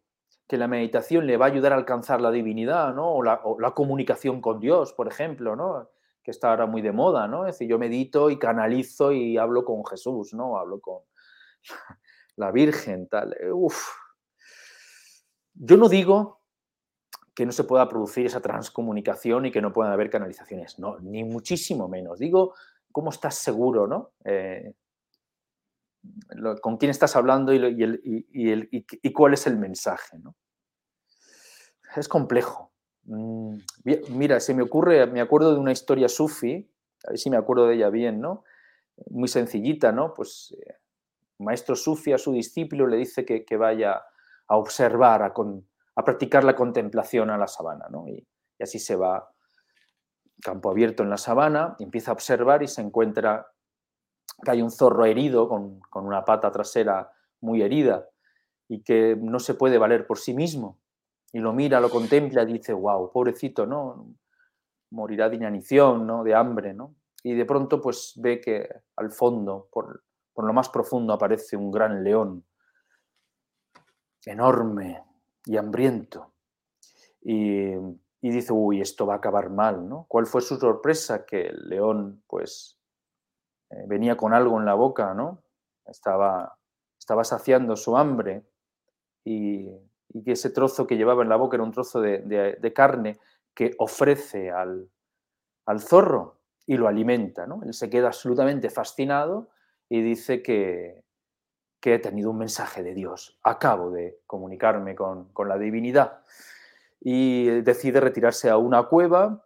que 0.52 0.58
la 0.58 0.68
meditación 0.68 1.26
le 1.26 1.38
va 1.38 1.46
a 1.46 1.50
ayudar 1.50 1.72
a 1.72 1.78
alcanzar 1.78 2.20
la 2.20 2.30
divinidad, 2.30 2.94
¿no? 2.94 3.14
O 3.14 3.24
la, 3.24 3.72
comunicación 3.74 4.42
con 4.42 4.60
Dios, 4.60 4.92
por 4.92 5.08
ejemplo, 5.08 5.56
¿no? 5.56 5.90
Que 6.22 6.32
está 6.32 6.50
ahora 6.50 6.66
muy 6.66 6.82
de 6.82 6.92
moda, 6.92 7.26
¿no? 7.26 7.48
Es 7.48 7.56
decir, 7.56 7.70
yo 7.70 7.80
medito 7.80 8.30
y 8.30 8.38
canalizo 8.38 9.14
y 9.14 9.38
hablo 9.38 9.64
con 9.64 9.86
Jesús, 9.86 10.34
¿no? 10.34 10.58
Hablo 10.58 10.82
con 10.82 11.04
la 12.36 12.52
Virgen, 12.52 13.08
tal. 13.08 13.36
Eh, 13.40 13.52
uf. 13.52 13.88
Yo 15.54 15.78
no 15.78 15.90
digo 15.90 16.42
que 17.34 17.46
no 17.46 17.52
se 17.52 17.64
pueda 17.64 17.88
producir 17.88 18.26
esa 18.26 18.42
transcomunicación 18.42 19.46
y 19.46 19.52
que 19.52 19.62
no 19.62 19.72
puedan 19.72 19.94
haber 19.94 20.10
canalizaciones, 20.10 20.80
no, 20.80 21.00
ni 21.00 21.24
muchísimo 21.24 21.88
menos. 21.88 22.20
Digo, 22.20 22.54
¿cómo 22.92 23.10
estás 23.10 23.36
seguro, 23.36 23.88
¿no? 23.88 24.12
Eh, 24.26 24.74
con 26.62 26.78
quién 26.78 26.90
estás 26.90 27.16
hablando 27.16 27.54
y, 27.54 29.14
cuál 29.14 29.34
es 29.34 29.48
el 29.48 29.58
mensaje. 29.58 30.18
¿no? 30.20 30.36
Es 31.96 32.08
complejo. 32.08 32.72
Mm, 33.04 33.58
mira, 34.10 34.40
se 34.40 34.54
me 34.54 34.64
ocurre, 34.64 35.06
me 35.08 35.22
acuerdo 35.22 35.54
de 35.54 35.60
una 35.60 35.72
historia 35.72 36.10
sufi, 36.10 36.70
a 37.06 37.12
ver 37.12 37.20
si 37.20 37.30
me 37.30 37.38
acuerdo 37.38 37.68
de 37.68 37.76
ella 37.76 37.90
bien, 37.90 38.20
¿no? 38.22 38.44
Muy 39.10 39.28
sencillita, 39.28 39.92
¿no? 39.92 40.14
Pues 40.14 40.56
eh, 40.60 40.76
maestro 41.42 41.76
sufi 41.76 42.14
a 42.14 42.18
su 42.18 42.32
discípulo 42.32 42.88
le 42.88 42.98
dice 42.98 43.26
que, 43.26 43.58
vaya 43.58 44.02
a 44.48 44.58
observar, 44.58 45.24
a, 45.24 45.34
a, 45.96 46.04
practicar 46.06 46.44
la 46.44 46.56
contemplación 46.56 47.30
a 47.30 47.38
la 47.38 47.48
sabana, 47.48 47.88
¿no? 47.90 48.08
Y, 48.08 48.28
y 48.60 48.64
así 48.64 48.80
se 48.80 48.96
va 48.96 49.32
campo 50.42 50.70
abierto 50.72 51.04
en 51.04 51.10
la 51.10 51.18
sabana, 51.18 51.76
empieza 51.80 52.12
a 52.12 52.14
observar 52.14 52.64
y 52.64 52.68
se 52.68 52.82
encuentra 52.82 53.48
que 54.44 54.52
hay 54.52 54.62
un 54.62 54.72
zorro 54.72 55.06
herido 55.06 55.48
con, 55.48 55.80
una 55.94 56.26
pata 56.26 56.52
trasera 56.52 57.12
muy 57.40 57.62
herida 57.62 58.10
y 58.68 58.84
que 58.84 59.16
no 59.20 59.40
se 59.40 59.54
puede 59.54 59.78
valer 59.78 60.08
por 60.08 60.18
sí 60.18 60.34
mismo. 60.34 60.80
Y 61.32 61.40
lo 61.40 61.54
mira, 61.54 61.80
lo 61.80 61.90
contempla 61.90 62.44
y 62.44 62.54
dice, 62.54 62.74
wow, 62.74 63.12
pobrecito, 63.12 63.66
¿no? 63.66 64.14
Morirá 64.90 65.30
de 65.30 65.38
inanición, 65.38 66.06
¿no? 66.06 66.24
De 66.24 66.36
hambre, 66.36 66.74
¿no? 66.74 66.96
Y 67.24 67.34
de 67.34 67.46
pronto 67.46 67.80
pues 67.80 68.14
ve 68.18 68.42
que 68.42 68.68
al 68.96 69.12
fondo, 69.12 69.70
por, 69.72 70.04
lo 70.38 70.54
más 70.54 70.70
profundo, 70.70 71.14
aparece 71.14 71.56
un 71.56 71.72
gran 71.72 72.04
león, 72.04 72.46
enorme 74.26 75.04
y 75.46 75.58
hambriento. 75.58 76.34
Y, 77.22 77.76
dice, 78.22 78.54
uy, 78.54 78.82
esto 78.82 79.06
va 79.06 79.16
a 79.16 79.18
acabar 79.18 79.50
mal, 79.50 79.88
¿no? 79.88 80.06
¿Cuál 80.08 80.26
fue 80.26 80.42
su 80.42 80.58
sorpresa? 80.58 81.26
Que 81.26 81.48
el 81.48 81.70
león, 81.70 82.24
pues, 82.28 82.80
eh, 83.70 83.86
venía 83.88 84.18
con 84.18 84.34
algo 84.34 84.60
en 84.60 84.66
la 84.66 84.74
boca, 84.74 85.14
¿no? 85.14 85.44
Estaba, 85.86 86.58
estaba 87.00 87.24
saciando 87.24 87.76
su 87.76 87.98
hambre 87.98 88.46
y, 89.24 89.70
que 90.26 90.34
ese 90.34 90.50
trozo 90.50 90.86
que 90.88 90.98
llevaba 90.98 91.24
en 91.24 91.30
la 91.30 91.38
boca 91.38 91.56
era 91.56 91.64
un 91.64 91.72
trozo 91.72 92.02
de, 92.02 92.74
carne 92.76 93.20
que 93.54 93.74
ofrece 93.80 94.52
al, 94.52 94.90
zorro 95.80 96.42
y 96.66 96.76
lo 96.78 96.88
alimenta, 96.88 97.48
¿no? 97.48 97.64
Él 97.64 97.74
se 97.74 97.90
queda 97.90 98.08
absolutamente 98.08 98.70
fascinado 98.70 99.50
y 99.92 100.02
dice 100.02 100.42
que, 100.42 101.04
que 101.82 101.96
he 101.96 102.00
tenido 102.00 102.32
un 102.32 102.38
mensaje 102.38 102.82
de 102.82 102.94
Dios, 102.94 103.38
acabo 103.44 103.92
de 103.92 104.22
comunicarme 104.26 104.96
con, 104.96 105.34
con 105.34 105.50
la 105.50 105.58
divinidad 105.58 106.22
y 107.02 107.48
decide 107.60 108.00
retirarse 108.00 108.50
a 108.50 108.56
una 108.56 108.84
cueva 108.84 109.46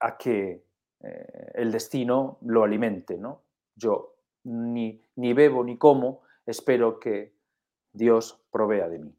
a 0.00 0.16
que 0.16 0.64
eh, 1.02 1.50
el 1.52 1.70
destino 1.70 2.38
lo 2.46 2.64
alimente, 2.64 3.18
¿no? 3.18 3.42
Yo 3.76 4.14
ni, 4.44 5.02
ni, 5.16 5.34
bebo 5.34 5.62
ni 5.62 5.76
como, 5.76 6.22
espero 6.46 6.98
que 6.98 7.34
Dios 7.92 8.40
provea 8.50 8.88
de 8.88 9.00
mí. 9.00 9.14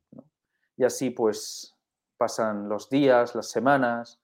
Y 0.77 0.83
así 0.83 1.11
pues 1.11 1.75
pasan 2.17 2.69
los 2.69 2.89
días, 2.89 3.35
las 3.35 3.51
semanas, 3.51 4.19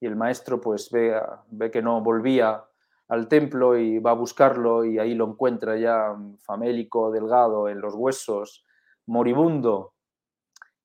y 0.00 0.06
el 0.06 0.16
maestro 0.16 0.60
pues 0.60 0.90
ve, 0.90 1.16
ve 1.46 1.70
que 1.70 1.80
no 1.80 2.00
volvía 2.00 2.64
al 3.08 3.28
templo 3.28 3.76
y 3.76 3.98
va 3.98 4.10
a 4.12 4.14
buscarlo 4.14 4.84
y 4.84 4.98
ahí 4.98 5.14
lo 5.14 5.26
encuentra 5.26 5.76
ya 5.76 6.16
famélico, 6.40 7.10
delgado, 7.10 7.68
en 7.68 7.80
los 7.80 7.94
huesos, 7.94 8.64
moribundo, 9.06 9.94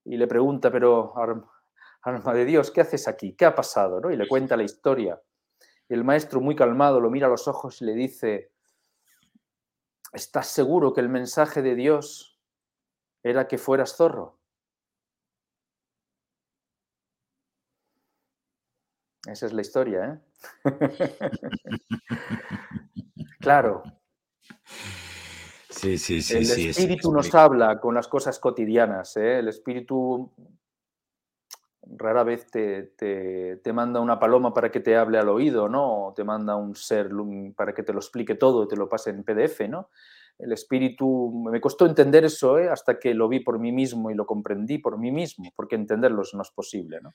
y 0.03 0.17
le 0.17 0.27
pregunta, 0.27 0.71
pero 0.71 1.13
alma 2.03 2.34
de 2.34 2.45
Dios, 2.45 2.71
¿qué 2.71 2.81
haces 2.81 3.07
aquí? 3.07 3.36
¿Qué 3.36 3.45
ha 3.45 3.55
pasado? 3.55 4.01
¿no? 4.01 4.12
Y 4.12 4.17
le 4.17 4.27
cuenta 4.27 4.57
la 4.57 4.63
historia 4.63 5.19
el 5.93 6.05
maestro, 6.05 6.39
muy 6.39 6.55
calmado, 6.55 7.01
lo 7.01 7.10
mira 7.10 7.27
a 7.27 7.29
los 7.29 7.47
ojos 7.47 7.81
y 7.81 7.86
le 7.86 7.93
dice, 7.93 8.53
¿estás 10.13 10.47
seguro 10.47 10.93
que 10.93 11.01
el 11.01 11.10
mensaje 11.10 11.62
de 11.62 11.75
Dios 11.75 12.39
era 13.23 13.47
que 13.47 13.57
fueras 13.57 13.97
zorro? 13.97 14.39
Esa 19.27 19.45
es 19.45 19.53
la 19.53 19.62
historia, 19.62 20.05
¿eh? 20.05 20.19
claro. 23.39 23.84
Sí, 25.69 25.97
sí, 25.97 26.21
sí. 26.21 26.38
El 26.38 26.69
espíritu 26.69 27.12
nos 27.12 27.34
habla 27.34 27.79
con 27.79 27.95
las 27.95 28.07
cosas 28.07 28.39
cotidianas. 28.39 29.17
¿eh? 29.17 29.39
El 29.39 29.47
espíritu 29.47 30.31
rara 31.97 32.23
vez 32.23 32.47
te, 32.49 33.74
manda 33.74 33.99
una 33.99 34.19
paloma 34.19 34.53
para 34.53 34.72
que 34.72 34.80
te 34.80 34.95
hable 34.95 35.17
al 35.17 35.30
oído, 35.30 35.69
¿no? 35.69 36.07
O 36.07 36.13
te 36.13 36.24
manda 36.24 36.55
un 36.55 36.76
ser 36.76 37.09
para 37.55 37.74
que 37.74 37.84
te 37.84 37.93
lo 37.93 37.99
explique 37.99 38.36
todo, 38.36 38.67
te 38.67 38.76
lo 38.76 38.89
pase 38.89 39.11
en 39.11 39.24
PDF, 39.24 39.67
¿no? 39.67 39.89
El 40.38 40.53
espíritu, 40.53 41.43
me 41.51 41.61
costó 41.61 41.86
entender 41.86 42.26
eso 42.26 42.57
¿eh? 42.57 42.69
hasta 42.69 42.97
que 42.97 43.13
lo 43.13 43.28
vi 43.28 43.41
por 43.41 43.59
mí 43.59 43.72
mismo 43.72 44.09
y 44.09 44.15
lo 44.15 44.26
comprendí 44.26 44.80
por 44.80 44.97
mí 44.97 45.11
mismo, 45.11 45.51
porque 45.55 45.76
entenderlo 45.76 46.24
no 46.34 46.41
es 46.41 46.51
posible, 46.51 46.99
¿no? 47.01 47.13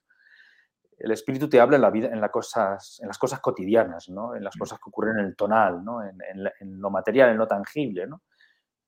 El 0.97 1.11
espíritu 1.11 1.49
te 1.49 1.61
habla 1.61 1.77
en 1.77 1.83
la 1.83 1.91
vida, 1.91 2.09
en, 2.09 2.21
las 2.21 2.31
cosas, 2.31 2.99
en 3.01 3.09
las 3.09 3.19
cosas 3.19 3.41
cotidianas, 3.41 4.09
¿no? 4.09 4.35
En 4.35 4.43
las 4.43 4.57
mm. 4.57 4.59
cosas 4.59 4.79
que 4.79 4.89
ocurren 4.89 5.19
en 5.19 5.27
el 5.27 5.37
tonal, 5.37 5.85
¿no? 5.85 6.03
En, 6.03 6.81
lo 6.81 6.91
material, 6.91 7.31
en 7.31 7.39
lo 7.39 7.47
tangible, 7.47 8.07
¿no? 8.07 8.23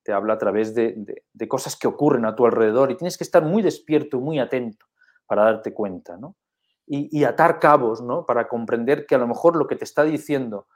Te 0.02 0.12
habla 0.12 0.34
a 0.34 0.38
través 0.38 0.74
de, 0.74 1.22
de 1.32 1.48
cosas 1.48 1.76
que 1.76 1.86
ocurren 1.86 2.24
a 2.24 2.34
tu 2.34 2.46
alrededor 2.46 2.90
y 2.90 2.96
tienes 2.96 3.18
que 3.18 3.24
estar 3.24 3.42
muy 3.42 3.62
despierto, 3.62 4.20
muy 4.20 4.38
atento 4.38 4.86
para 5.28 5.44
darte 5.44 5.72
cuenta, 5.72 6.16
¿no? 6.16 6.34
Y, 6.90 7.22
atar 7.24 7.60
cabos, 7.60 8.00
¿no? 8.00 8.24
Para 8.24 8.48
comprender 8.48 9.04
que 9.04 9.14
a 9.14 9.18
lo 9.18 9.26
mejor 9.26 9.56
lo 9.56 9.66
que 9.66 9.76
te 9.76 9.84
está 9.84 10.04
diciendo 10.04 10.68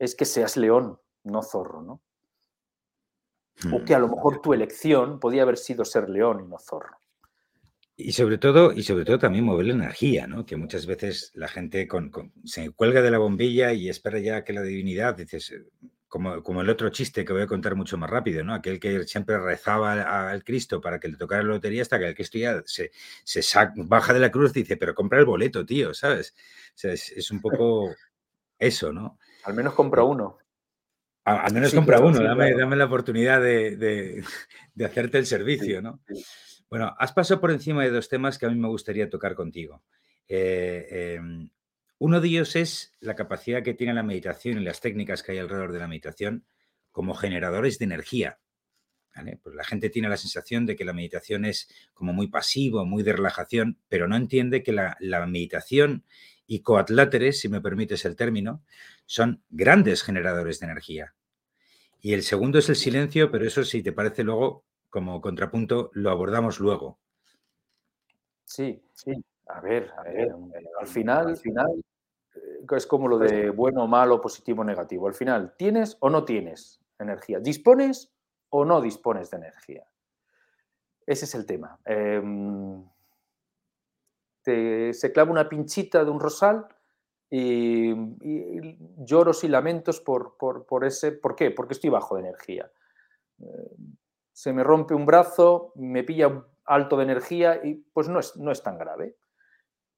es 0.00 0.16
que 0.16 0.24
seas 0.24 0.56
león, 0.56 0.98
no 1.22 1.42
zorro, 1.44 1.80
¿no? 1.80 2.02
O 3.72 3.84
que 3.84 3.94
a 3.94 4.00
lo 4.00 4.08
mejor 4.08 4.42
tu 4.42 4.52
elección 4.52 5.20
podía 5.20 5.42
haber 5.42 5.56
sido 5.56 5.84
ser 5.84 6.10
león 6.10 6.40
y 6.40 6.48
no 6.48 6.58
zorro. 6.58 6.98
Y 8.02 8.12
sobre 8.12 8.38
todo, 8.38 8.72
y 8.72 8.82
sobre 8.82 9.04
todo 9.04 9.18
también 9.18 9.44
mover 9.44 9.66
la 9.66 9.74
energía, 9.74 10.26
¿no? 10.26 10.46
Que 10.46 10.56
muchas 10.56 10.86
veces 10.86 11.30
la 11.34 11.48
gente 11.48 11.86
se 12.44 12.70
cuelga 12.70 13.02
de 13.02 13.10
la 13.10 13.18
bombilla 13.18 13.72
y 13.72 13.88
espera 13.88 14.18
ya 14.18 14.42
que 14.42 14.52
la 14.52 14.62
divinidad, 14.62 15.16
dices, 15.16 15.52
como, 16.10 16.60
el 16.60 16.68
otro 16.68 16.88
chiste 16.88 17.24
que 17.24 17.32
voy 17.32 17.42
a 17.42 17.46
contar 17.46 17.76
mucho 17.76 17.96
más 17.96 18.10
rápido, 18.10 18.42
¿no? 18.42 18.52
Aquel 18.52 18.80
que 18.80 19.04
siempre 19.04 19.38
rezaba 19.38 20.28
al 20.30 20.42
Cristo 20.42 20.80
para 20.80 20.98
que 20.98 21.06
le 21.06 21.16
tocara 21.16 21.44
la 21.44 21.50
lotería 21.50 21.82
hasta 21.82 22.00
que 22.00 22.08
el 22.08 22.14
Cristo 22.16 22.36
ya 22.36 22.62
se, 22.66 22.90
se 23.22 23.42
baja 23.76 24.12
de 24.12 24.18
la 24.18 24.32
cruz 24.32 24.50
y 24.56 24.62
dice, 24.62 24.76
pero 24.76 24.92
compra 24.92 25.20
el 25.20 25.24
boleto, 25.24 25.64
tío, 25.64 25.94
¿sabes? 25.94 26.34
O 26.74 26.78
sea, 26.78 26.92
es, 26.92 27.30
un 27.30 27.40
poco 27.40 27.94
eso, 28.58 28.92
¿no? 28.92 29.18
Al 29.44 29.54
menos 29.54 29.74
compra 29.74 30.02
uno. 30.02 30.38
Al, 31.24 31.52
menos 31.52 31.72
compra 31.72 32.00
uno, 32.00 32.20
dame, 32.20 32.54
dame, 32.54 32.74
la 32.74 32.86
oportunidad 32.86 33.40
de, 33.40 34.24
hacerte 34.84 35.18
el 35.18 35.26
servicio, 35.26 35.80
¿no? 35.80 36.00
Bueno, 36.70 36.94
has 36.98 37.12
pasado 37.12 37.40
por 37.40 37.50
encima 37.50 37.82
de 37.82 37.90
dos 37.90 38.08
temas 38.08 38.38
que 38.38 38.46
a 38.46 38.48
mí 38.48 38.54
me 38.54 38.68
gustaría 38.68 39.10
tocar 39.10 39.34
contigo. 39.34 39.82
Eh, 40.28 41.16
em, 41.18 41.50
uno 41.98 42.20
de 42.20 42.28
ellos 42.28 42.54
es 42.54 42.94
la 43.00 43.16
capacidad 43.16 43.64
que 43.64 43.74
tiene 43.74 43.92
la 43.92 44.04
meditación 44.04 44.58
y 44.58 44.64
las 44.64 44.80
técnicas 44.80 45.22
que 45.22 45.32
hay 45.32 45.38
alrededor 45.38 45.72
de 45.72 45.80
la 45.80 45.88
meditación 45.88 46.46
como 46.92 47.14
generadores 47.14 47.78
de 47.78 47.84
energía. 47.86 48.38
Pues 49.42 49.54
la 49.56 49.64
gente 49.64 49.90
tiene 49.90 50.08
la 50.08 50.16
sensación 50.16 50.64
de 50.66 50.76
que 50.76 50.84
la 50.84 50.92
meditación 50.92 51.44
es 51.44 51.68
como 51.92 52.12
muy 52.12 52.28
pasivo, 52.28 52.86
muy 52.86 53.02
de 53.02 53.12
relajación, 53.12 53.78
pero 53.88 54.06
no 54.06 54.16
entiende 54.16 54.62
que 54.62 54.72
la, 54.72 54.96
meditación 55.26 56.04
y 56.46 56.60
coatláteres, 56.60 57.40
si 57.40 57.48
me 57.48 57.60
permites 57.60 58.04
el 58.04 58.16
término, 58.16 58.62
son 59.06 59.42
grandes 59.50 60.02
generadores 60.02 60.60
de 60.60 60.66
energía. 60.66 61.14
Y 62.00 62.14
el 62.14 62.22
segundo 62.22 62.58
es 62.60 62.68
el 62.68 62.76
silencio, 62.76 63.30
pero 63.30 63.46
eso 63.46 63.64
si 63.64 63.82
te 63.82 63.92
parece 63.92 64.22
luego, 64.22 64.64
como 64.90 65.20
contrapunto, 65.20 65.90
lo 65.94 66.10
abordamos 66.10 66.60
luego. 66.60 66.98
Sí, 68.44 68.82
sí. 68.92 69.12
A 69.46 69.60
ver, 69.60 69.90
a 69.96 70.02
ver, 70.02 70.32
al 70.80 70.86
final, 70.86 71.28
al 71.28 71.36
final 71.36 71.84
eh, 72.34 72.66
es 72.76 72.86
como 72.86 73.08
lo 73.08 73.18
de 73.18 73.50
bueno, 73.50 73.86
malo, 73.86 74.20
positivo, 74.20 74.62
negativo. 74.62 75.08
Al 75.08 75.14
final, 75.14 75.54
¿tienes 75.56 75.96
o 76.00 76.10
no 76.10 76.24
tienes 76.24 76.80
energía? 76.98 77.40
¿Dispones 77.40 78.12
o 78.50 78.64
no 78.64 78.80
dispones 78.80 79.30
de 79.30 79.38
energía? 79.38 79.86
Ese 81.06 81.24
es 81.24 81.34
el 81.34 81.46
tema. 81.46 81.80
Em, 81.84 82.84
se 84.42 85.12
clava 85.12 85.30
una 85.30 85.48
pinchita 85.48 86.04
de 86.04 86.10
un 86.10 86.20
rosal 86.20 86.68
y, 87.28 87.92
lloros 89.04 89.44
y 89.44 89.48
lamentos 89.48 90.00
por, 90.00 90.36
por, 90.36 90.84
ese. 90.84 91.12
¿Por 91.12 91.34
qué? 91.34 91.50
Porque 91.50 91.74
estoy 91.74 91.90
bajo 91.90 92.16
de 92.16 92.22
energía. 92.22 92.70
Em, 93.38 93.96
se 94.40 94.54
me 94.54 94.64
rompe 94.64 94.94
un 94.94 95.04
brazo, 95.04 95.70
me 95.74 96.02
pilla 96.02 96.46
alto 96.64 96.96
de 96.96 97.02
energía 97.02 97.60
y 97.62 97.74
pues 97.74 98.08
no 98.08 98.20
es, 98.20 98.38
no 98.38 98.50
es 98.50 98.62
tan 98.62 98.78
grave. 98.78 99.18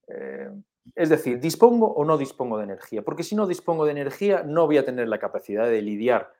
Eh, 0.08 0.50
es 0.96 1.10
decir, 1.10 1.38
¿dispongo 1.38 1.86
o 1.94 2.04
no 2.04 2.18
dispongo 2.18 2.58
de 2.58 2.64
energía? 2.64 3.02
Porque 3.02 3.22
si 3.22 3.36
no 3.36 3.46
dispongo 3.46 3.84
de 3.84 3.92
energía, 3.92 4.42
no 4.42 4.66
voy 4.66 4.78
a 4.78 4.84
tener 4.84 5.06
la 5.06 5.20
capacidad 5.20 5.66
de 5.66 5.80
lidiar 5.80 6.32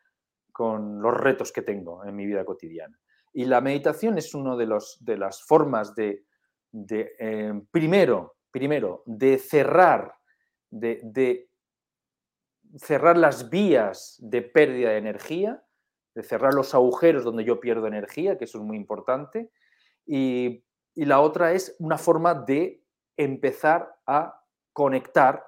con 0.51 1.01
los 1.01 1.15
retos 1.15 1.53
que 1.53 1.63
tengo 1.63 2.05
en 2.05 2.17
mi 2.17 2.27
vida 2.27 2.45
cotidiana. 2.45 2.99
Y 3.33 3.45
la 3.45 3.61
meditación 3.61 4.19
es 4.19 4.35
una 4.35 4.57
de, 4.57 4.67
de 4.99 5.17
las 5.17 5.45
formas 5.45 5.95
de, 5.95 6.25
eh, 6.73 7.53
primero, 7.71 8.35
primero, 8.51 9.05
de 9.07 9.39
cerrar, 9.39 10.13
de, 10.71 10.99
de, 11.05 11.49
cerrar 12.79 13.17
las 13.17 13.49
vías 13.49 14.17
de 14.19 14.43
pérdida 14.43 14.91
de 14.91 14.99
energía, 14.99 15.63
de 16.15 16.23
cerrar 16.23 16.55
los 16.55 16.75
agujeros 16.75 17.25
donde 17.25 17.45
yo 17.45 17.61
pierdo 17.61 17.87
energía, 17.87 18.37
que 18.39 18.45
eso 18.45 18.59
es 18.59 18.65
muy 18.65 18.77
importante. 18.77 19.51
Y, 20.07 20.65
y 20.95 21.05
la 21.05 21.21
otra 21.21 21.53
es 21.53 21.77
una 21.79 21.99
forma 21.99 22.35
de 22.35 22.83
empezar 23.17 23.95
a 24.07 24.43
conectar 24.73 25.45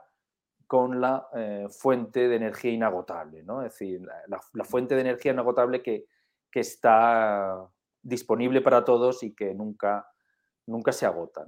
con 0.66 1.00
la 1.00 1.28
eh, 1.34 1.66
fuente 1.70 2.28
de 2.28 2.36
energía 2.36 2.72
inagotable, 2.72 3.42
¿no? 3.42 3.62
Es 3.62 3.72
decir, 3.72 4.00
la, 4.26 4.64
fuente 4.64 4.94
de 4.94 5.02
energía 5.02 5.32
inagotable 5.32 5.82
que, 5.82 6.06
está 6.52 7.68
disponible 8.00 8.60
para 8.60 8.84
todos 8.84 9.24
y 9.24 9.34
que 9.34 9.52
nunca, 9.54 10.06
nunca 10.66 10.92
se 10.92 11.04
agota. 11.04 11.44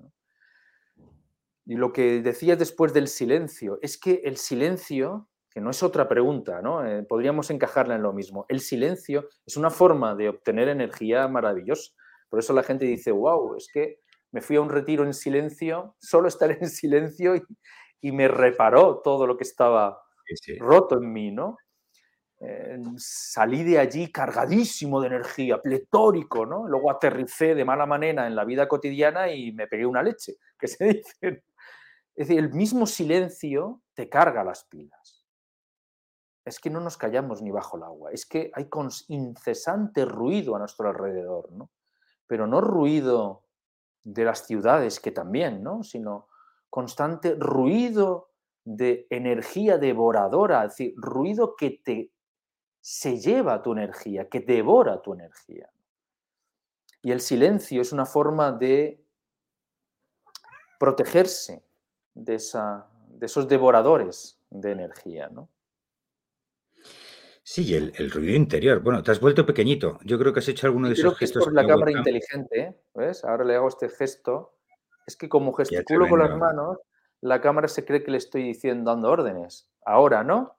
Y 1.64 1.76
lo 1.76 1.92
que 1.92 2.22
decías 2.22 2.58
después 2.58 2.92
del 2.92 3.06
silencio, 3.06 3.78
es 3.82 3.98
que 3.98 4.22
el 4.24 4.36
silencio, 4.36 5.28
que 5.56 5.62
no 5.62 5.70
es 5.70 5.82
otra 5.82 6.06
pregunta, 6.06 6.60
¿no? 6.60 6.84
Eh, 6.84 7.02
podríamos 7.02 7.48
encajarla 7.48 7.94
en 7.94 8.02
lo 8.02 8.12
mismo. 8.12 8.44
El 8.50 8.60
silencio 8.60 9.26
es 9.46 9.56
una 9.56 9.70
forma 9.70 10.14
de 10.14 10.28
obtener 10.28 10.68
energía 10.68 11.26
maravillosa. 11.28 11.94
Por 12.28 12.40
eso 12.40 12.52
la 12.52 12.62
gente 12.62 12.84
dice, 12.84 13.10
wow, 13.10 13.56
es 13.56 13.70
que 13.72 14.00
me 14.32 14.42
fui 14.42 14.56
a 14.56 14.60
un 14.60 14.68
retiro 14.68 15.02
en 15.02 15.14
silencio, 15.14 15.96
solo 15.98 16.28
estar 16.28 16.50
en 16.50 16.68
silencio 16.68 17.36
y, 18.02 18.12
me 18.12 18.28
reparó 18.28 19.00
todo 19.02 19.26
lo 19.26 19.38
que 19.38 19.44
estaba 19.44 19.98
roto 20.58 20.98
en 20.98 21.10
mí, 21.10 21.32
¿no? 21.32 21.56
Eh, 22.38 22.78
salí 22.98 23.64
de 23.64 23.78
allí 23.78 24.12
cargadísimo 24.12 25.00
de 25.00 25.06
energía, 25.06 25.62
pletórico, 25.62 26.44
¿no? 26.44 26.68
Luego 26.68 26.90
aterricé 26.90 27.54
de 27.54 27.64
mala 27.64 27.86
manera 27.86 28.26
en 28.26 28.36
la 28.36 28.44
vida 28.44 28.68
cotidiana 28.68 29.32
y 29.32 29.52
me 29.52 29.66
pegué 29.68 29.86
una 29.86 30.02
leche, 30.02 30.34
que 30.58 30.68
se 30.68 30.84
dice. 31.02 31.44
Es 32.14 32.28
decir, 32.28 32.38
el 32.38 32.52
mismo 32.52 32.86
silencio 32.86 33.80
te 33.94 34.10
carga 34.10 34.44
las 34.44 34.66
pilas. 34.66 35.15
Es 36.46 36.60
que 36.60 36.70
no 36.70 36.80
nos 36.80 36.96
callamos 36.96 37.42
ni 37.42 37.50
bajo 37.50 37.76
el 37.76 37.82
agua, 37.82 38.12
es 38.12 38.24
que 38.24 38.50
hay 38.54 38.68
incesante 39.08 40.04
ruido 40.04 40.54
a 40.54 40.60
nuestro 40.60 40.88
alrededor, 40.88 41.50
¿no? 41.52 41.70
Pero 42.26 42.46
no 42.46 42.60
ruido 42.60 43.42
de 44.04 44.24
las 44.24 44.46
ciudades, 44.46 45.00
que 45.00 45.10
también, 45.10 45.62
¿no? 45.62 45.82
Sino 45.82 46.28
constante 46.70 47.34
ruido 47.34 48.30
de 48.64 49.08
energía 49.10 49.76
devoradora, 49.76 50.64
es 50.64 50.72
decir, 50.72 50.94
ruido 50.96 51.56
que 51.56 51.82
te 51.84 52.12
se 52.80 53.18
lleva 53.18 53.62
tu 53.64 53.72
energía, 53.72 54.28
que 54.28 54.38
devora 54.38 55.02
tu 55.02 55.12
energía. 55.12 55.68
Y 57.02 57.10
el 57.10 57.20
silencio 57.20 57.82
es 57.82 57.92
una 57.92 58.06
forma 58.06 58.52
de 58.52 59.04
protegerse 60.78 61.64
de, 62.14 62.38
de 62.38 63.26
esos 63.26 63.48
devoradores 63.48 64.38
de 64.50 64.70
energía, 64.70 65.28
¿no? 65.28 65.48
Sí, 67.48 67.76
el, 67.76 67.92
el, 67.94 68.10
ruido 68.10 68.34
interior. 68.34 68.80
Bueno, 68.80 69.04
te 69.04 69.12
has 69.12 69.20
vuelto 69.20 69.46
pequeñito. 69.46 70.00
Yo 70.02 70.18
creo 70.18 70.32
que 70.32 70.40
has 70.40 70.48
hecho 70.48 70.66
alguno 70.66 70.88
de 70.88 70.94
esos 70.94 71.16
gestos. 71.16 71.42
Es 71.42 71.44
por 71.44 71.54
la 71.54 71.64
cámara 71.64 71.92
inteligente, 71.92 72.60
¿eh? 72.60 72.76
¿ves? 72.92 73.24
Ahora 73.24 73.44
le 73.44 73.54
hago 73.54 73.68
este 73.68 73.88
gesto. 73.88 74.56
Es 75.06 75.14
que 75.14 75.28
como 75.28 75.52
gesticulo 75.52 76.08
con 76.08 76.18
las 76.18 76.36
manos, 76.36 76.78
la 77.20 77.40
cámara 77.40 77.68
se 77.68 77.84
cree 77.84 78.02
que 78.02 78.10
le 78.10 78.18
estoy 78.18 78.42
diciendo, 78.42 78.90
dando 78.90 79.08
órdenes. 79.08 79.70
Ahora, 79.84 80.24
¿no? 80.24 80.58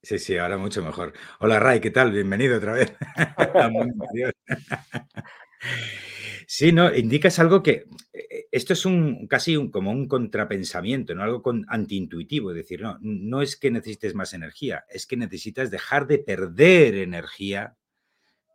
Sí, 0.00 0.20
sí, 0.20 0.38
ahora 0.38 0.56
mucho 0.58 0.80
mejor. 0.80 1.12
Hola 1.40 1.58
Ray, 1.58 1.80
¿qué 1.80 1.90
tal? 1.90 2.12
Bienvenido 2.12 2.58
otra 2.58 2.74
vez. 2.74 2.94
Sí, 6.48 6.70
no, 6.72 6.94
indicas 6.94 7.40
algo 7.40 7.62
que 7.62 7.86
eh, 8.12 8.46
esto 8.52 8.72
es 8.72 8.86
un 8.86 9.26
casi 9.26 9.56
un, 9.56 9.70
como 9.70 9.90
un 9.90 10.06
contrapensamiento, 10.06 11.14
¿no? 11.14 11.24
Algo 11.24 11.42
con, 11.42 11.66
antiintuitivo, 11.68 12.50
es 12.52 12.56
decir, 12.56 12.80
no, 12.82 12.98
no 13.00 13.42
es 13.42 13.56
que 13.56 13.70
necesites 13.70 14.14
más 14.14 14.32
energía, 14.32 14.84
es 14.88 15.06
que 15.06 15.16
necesitas 15.16 15.70
dejar 15.70 16.06
de 16.06 16.18
perder 16.18 16.94
energía 16.96 17.76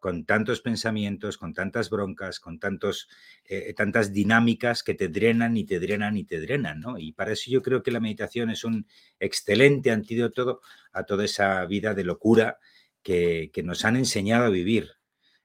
con 0.02 0.26
tantos 0.26 0.62
pensamientos, 0.62 1.38
con 1.38 1.54
tantas 1.54 1.92
broncas, 1.92 2.40
con 2.40 2.60
tantos, 2.60 3.08
eh, 3.46 3.74
tantas 3.76 4.12
dinámicas 4.12 4.82
que 4.84 4.96
te 4.96 5.10
drenan 5.10 5.58
y 5.58 5.66
te 5.66 5.80
drenan 5.80 6.18
y 6.18 6.24
te 6.24 6.40
drenan, 6.40 6.80
¿no? 6.80 6.98
Y 6.98 7.12
para 7.12 7.34
eso 7.34 7.52
yo 7.52 7.62
creo 7.62 7.84
que 7.84 7.92
la 7.92 8.00
meditación 8.00 8.50
es 8.50 8.64
un 8.64 8.88
excelente 9.20 9.92
antídoto 9.92 10.62
a 10.92 11.04
toda 11.04 11.26
esa 11.26 11.64
vida 11.66 11.94
de 11.94 12.04
locura 12.04 12.58
que, 13.04 13.52
nos 13.64 13.86
han 13.86 13.96
enseñado 13.96 14.46
a 14.46 14.50
vivir 14.50 14.90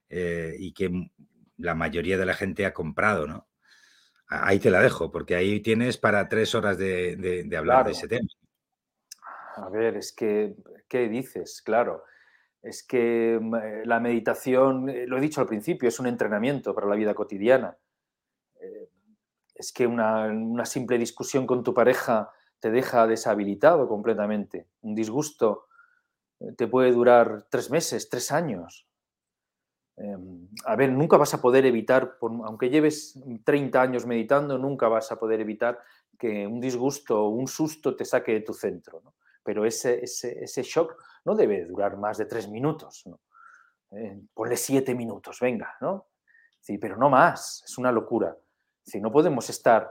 eh, 0.09 0.55
y 0.57 0.71
que 0.71 0.91
la 1.57 1.75
mayoría 1.75 2.17
de 2.17 2.25
la 2.25 2.33
gente 2.33 2.65
ha 2.65 2.73
comprado, 2.73 3.27
¿no? 3.27 3.47
Ahí 4.29 4.59
te 4.59 4.69
la 4.69 4.81
dejo, 4.81 5.11
porque 5.11 5.35
ahí 5.35 5.61
tienes 5.61 5.97
para 5.97 6.27
tres 6.27 6.53
horas 6.53 6.77
de, 6.77 7.49
hablar 7.57 7.85
de 7.85 7.91
ese 7.91 8.07
tema. 8.07 8.27
A 9.55 9.69
ver, 9.69 9.95
es 9.95 10.13
que, 10.13 10.55
¿qué 10.87 11.07
dices? 11.07 11.61
Claro, 11.63 12.03
es 12.61 12.85
que 12.85 13.39
mm, 13.41 13.55
eh, 13.55 13.81
la 13.85 13.99
meditación, 13.99 14.89
eh, 14.89 15.07
lo 15.07 15.17
he 15.17 15.21
dicho 15.21 15.41
al 15.41 15.47
principio, 15.47 15.87
es 15.87 15.99
un 15.99 16.07
entrenamiento 16.07 16.75
para 16.75 16.87
la 16.87 16.95
vida 16.95 17.13
cotidiana. 17.13 17.77
Eh, 18.59 18.89
es 19.55 19.71
que 19.71 19.87
una, 19.87 20.25
una 20.25 20.65
simple 20.65 20.97
discusión 20.97 21.47
con 21.47 21.63
tu 21.63 21.73
pareja 21.73 22.29
te 22.59 22.69
deja 22.69 23.07
deshabilitado 23.07 23.87
completamente. 23.87 24.67
Un 24.81 24.93
disgusto 24.93 25.67
te 26.55 26.67
puede 26.67 26.91
durar 26.91 27.47
tres 27.49 27.71
meses, 27.71 28.09
tres 28.09 28.31
años. 28.31 28.86
Em, 29.97 30.47
a 30.65 30.75
ver, 30.75 30.91
nunca 30.91 31.17
vas 31.17 31.33
a 31.33 31.41
poder 31.41 31.65
evitar, 31.65 32.17
aunque 32.21 32.69
lleves 32.69 33.19
30 33.43 33.81
años 33.81 34.05
meditando, 34.05 34.57
nunca 34.57 34.87
vas 34.87 35.11
a 35.11 35.17
poder 35.17 35.41
evitar 35.41 35.79
que 36.17 36.45
un 36.45 36.59
disgusto 36.59 37.25
o 37.25 37.29
un 37.29 37.47
susto 37.47 37.95
te 37.95 38.05
saque 38.05 38.33
de 38.33 38.41
tu 38.41 38.53
centro. 38.53 39.01
Pero 39.43 39.65
ese, 39.65 40.03
shock 40.63 40.95
no 41.25 41.35
debe 41.35 41.65
durar 41.65 41.97
más 41.97 42.17
de 42.17 42.25
tres 42.25 42.47
minutos. 42.47 43.03
¿no? 43.07 43.19
Eh, 43.91 44.21
ponle 44.33 44.55
siete 44.55 44.93
minutos, 44.93 45.39
venga, 45.39 45.75
¿no? 45.81 46.07
Sí, 46.59 46.77
pero 46.77 46.97
no 46.97 47.09
más, 47.09 47.63
es 47.65 47.77
una 47.77 47.91
locura. 47.91 48.35
Si 48.83 48.99
no 48.99 49.11
podemos 49.11 49.49
estar, 49.49 49.89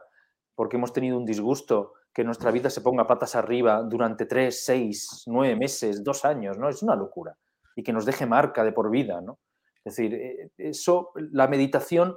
porque 0.55 0.77
hemos 0.77 0.93
tenido 0.93 1.17
un 1.17 1.25
disgusto, 1.25 1.95
que 2.13 2.25
nuestra 2.25 2.51
vida 2.51 2.71
se 2.71 2.81
ponga 2.81 3.07
patas 3.07 3.35
arriba 3.35 3.83
durante 3.83 4.25
tres, 4.25 4.65
seis, 4.65 5.25
nueve 5.27 5.57
meses, 5.57 6.03
dos 6.03 6.25
años, 6.25 6.59
¿no? 6.59 6.69
Es 6.69 6.83
una 6.83 6.95
locura. 6.95 7.37
Y 7.75 7.83
que 7.83 7.93
nos 7.93 8.07
deje 8.07 8.25
marca 8.25 8.65
de 8.65 8.73
por 8.73 8.91
vida, 8.91 9.21
¿no? 9.21 9.39
Es 9.87 9.95
decir, 9.95 10.15
eh, 10.15 10.51
eso, 10.59 11.13
la 11.15 11.47
meditación, 11.47 12.17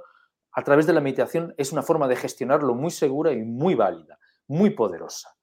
a 0.50 0.64
través 0.64 0.88
de 0.88 0.92
la 0.92 1.00
meditación, 1.00 1.54
es 1.56 1.70
una 1.70 1.82
forma 1.82 2.08
de 2.08 2.16
gestionarlo 2.16 2.74
muy 2.74 2.90
segura 2.90 3.30
y 3.30 3.42
muy 3.42 3.76
válida, 3.76 4.18
muy 4.48 4.70
poderosa. 4.70 5.36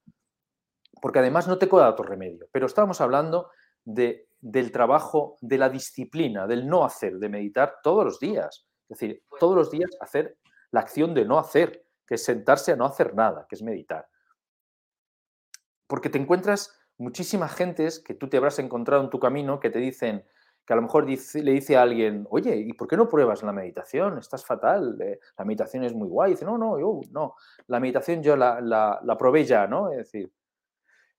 Porque 1.02 1.20
además 1.20 1.48
no 1.48 1.58
te 1.58 1.70
queda 1.70 1.90
otro 1.90 2.04
remedio. 2.04 2.50
Pero 2.52 2.66
estábamos 2.66 3.00
hablando 3.00 3.50
de, 3.86 4.28
del 4.42 4.74
trabajo, 4.74 5.38
de 5.40 5.58
la 5.58 5.70
disciplina, 5.70 6.48
del 6.48 6.68
no 6.68 6.84
hacer, 6.84 7.18
de 7.18 7.30
meditar 7.30 7.78
todos 7.82 8.04
los 8.04 8.20
días. 8.20 8.68
Es 8.90 9.00
decir, 9.00 9.24
todos 9.40 9.56
los 9.56 9.72
días 9.72 9.90
hacer 10.02 10.38
la 10.72 10.82
acción 10.82 11.14
de 11.14 11.24
no 11.24 11.40
hacer, 11.40 11.86
que 12.06 12.16
es 12.16 12.26
sentarse 12.26 12.74
a 12.74 12.76
no 12.76 12.84
hacer 12.84 13.16
nada, 13.16 13.46
que 13.48 13.56
es 13.56 13.64
meditar. 13.64 14.10
Porque 15.88 16.10
te 16.10 16.18
encuentras 16.18 16.78
muchísimas 16.98 17.56
gentes 17.56 18.04
que 18.04 18.16
tú 18.16 18.28
te 18.28 18.36
habrás 18.36 18.60
encontrado 18.60 19.02
en 19.02 19.10
tu 19.10 19.18
camino 19.18 19.62
que 19.62 19.70
te 19.70 19.80
dicen, 19.80 20.26
que 20.68 20.74
a 20.74 20.76
lo 20.76 20.82
mejor 20.82 21.06
le 21.06 21.52
dice 21.54 21.78
a 21.78 21.82
alguien, 21.82 22.28
oye, 22.30 22.58
¿y 22.58 22.74
por 22.74 22.90
qué 22.90 22.98
no 22.98 23.08
pruebas 23.08 23.42
la 23.42 23.54
meditación? 23.54 24.18
Estás 24.18 24.46
fatal, 24.46 24.98
eh, 25.02 25.18
la 25.38 25.46
meditación 25.46 25.86
es 25.86 25.94
muy 25.94 26.10
guay. 26.10 26.32
dice, 26.32 26.44
no, 26.44 26.58
no, 26.58 26.78
yo, 26.78 27.00
no, 27.12 27.36
la 27.68 27.80
meditación 27.80 28.22
yo 28.22 28.36
la, 28.36 28.60
la, 28.60 29.18
probé 29.18 29.46
ya, 29.46 29.66
¿no? 29.66 29.90
Es 29.92 30.00
decir, 30.00 30.30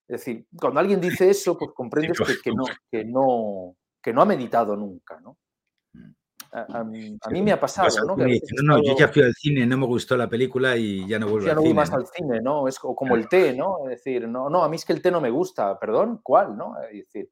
es 0.07 0.20
decir, 0.20 0.46
cuando 0.55 0.80
alguien 0.80 1.01
dice 1.01 1.30
eso, 1.30 1.57
pues 1.57 1.70
comprendes 1.74 2.18
que, 2.44 2.53
no, 2.53 2.64
que, 2.92 3.05
no, 3.07 3.74
que 4.03 4.12
no 4.12 4.20
ha 4.20 4.26
meditado 4.26 4.76
nunca, 4.76 5.18
¿no? 5.20 5.38
Mm. 5.94 6.12
A, 6.53 6.84
mí 6.84 7.42
me 7.42 7.53
ha 7.53 7.61
pasado, 7.61 7.88
¿no? 8.07 8.16
no, 8.16 8.82
yo 8.82 8.96
ya 8.99 9.09
fui 9.09 9.22
al 9.22 9.34
cine, 9.34 9.66
no 9.66 9.78
me 9.78 9.86
gustó 9.86 10.14
la 10.14 10.28
película 10.28 10.76
y 10.76 11.07
ya 11.07 11.18
no 11.18 11.28
vuelvo 11.28 11.46
ya 11.46 11.55
no 11.55 11.62
voy 11.62 11.74
más 11.74 11.92
al 11.92 12.07
cine, 12.07 12.40
¿no? 12.42 12.68
Es 12.68 12.78
como 12.78 13.16
el 13.16 13.28
té, 13.28 13.55
¿no? 13.55 13.88
Es 13.88 14.03
decir, 14.03 14.28
no, 14.28 14.51
no, 14.51 14.62
a 14.62 14.68
mí 14.68 14.76
es 14.76 14.84
que 14.84 14.92
el 14.92 15.01
té 15.01 15.11
no 15.11 15.22
me 15.22 15.30
gusta, 15.30 15.78
perdón, 15.78 16.20
¿cuál, 16.22 16.57
no? 16.57 16.74
Es 16.90 17.05
decir, 17.07 17.30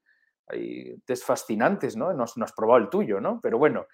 hay 0.49 0.97
tés 1.05 1.25
fascinantes, 1.25 1.97
¿no? 1.97 2.13
No, 2.13 2.25
no 2.37 2.45
has 2.45 2.53
probado 2.53 2.83
el 2.83 2.89
tuyo, 2.89 3.21
¿no? 3.21 3.41
Pero 3.43 3.59
bueno, 3.59 3.87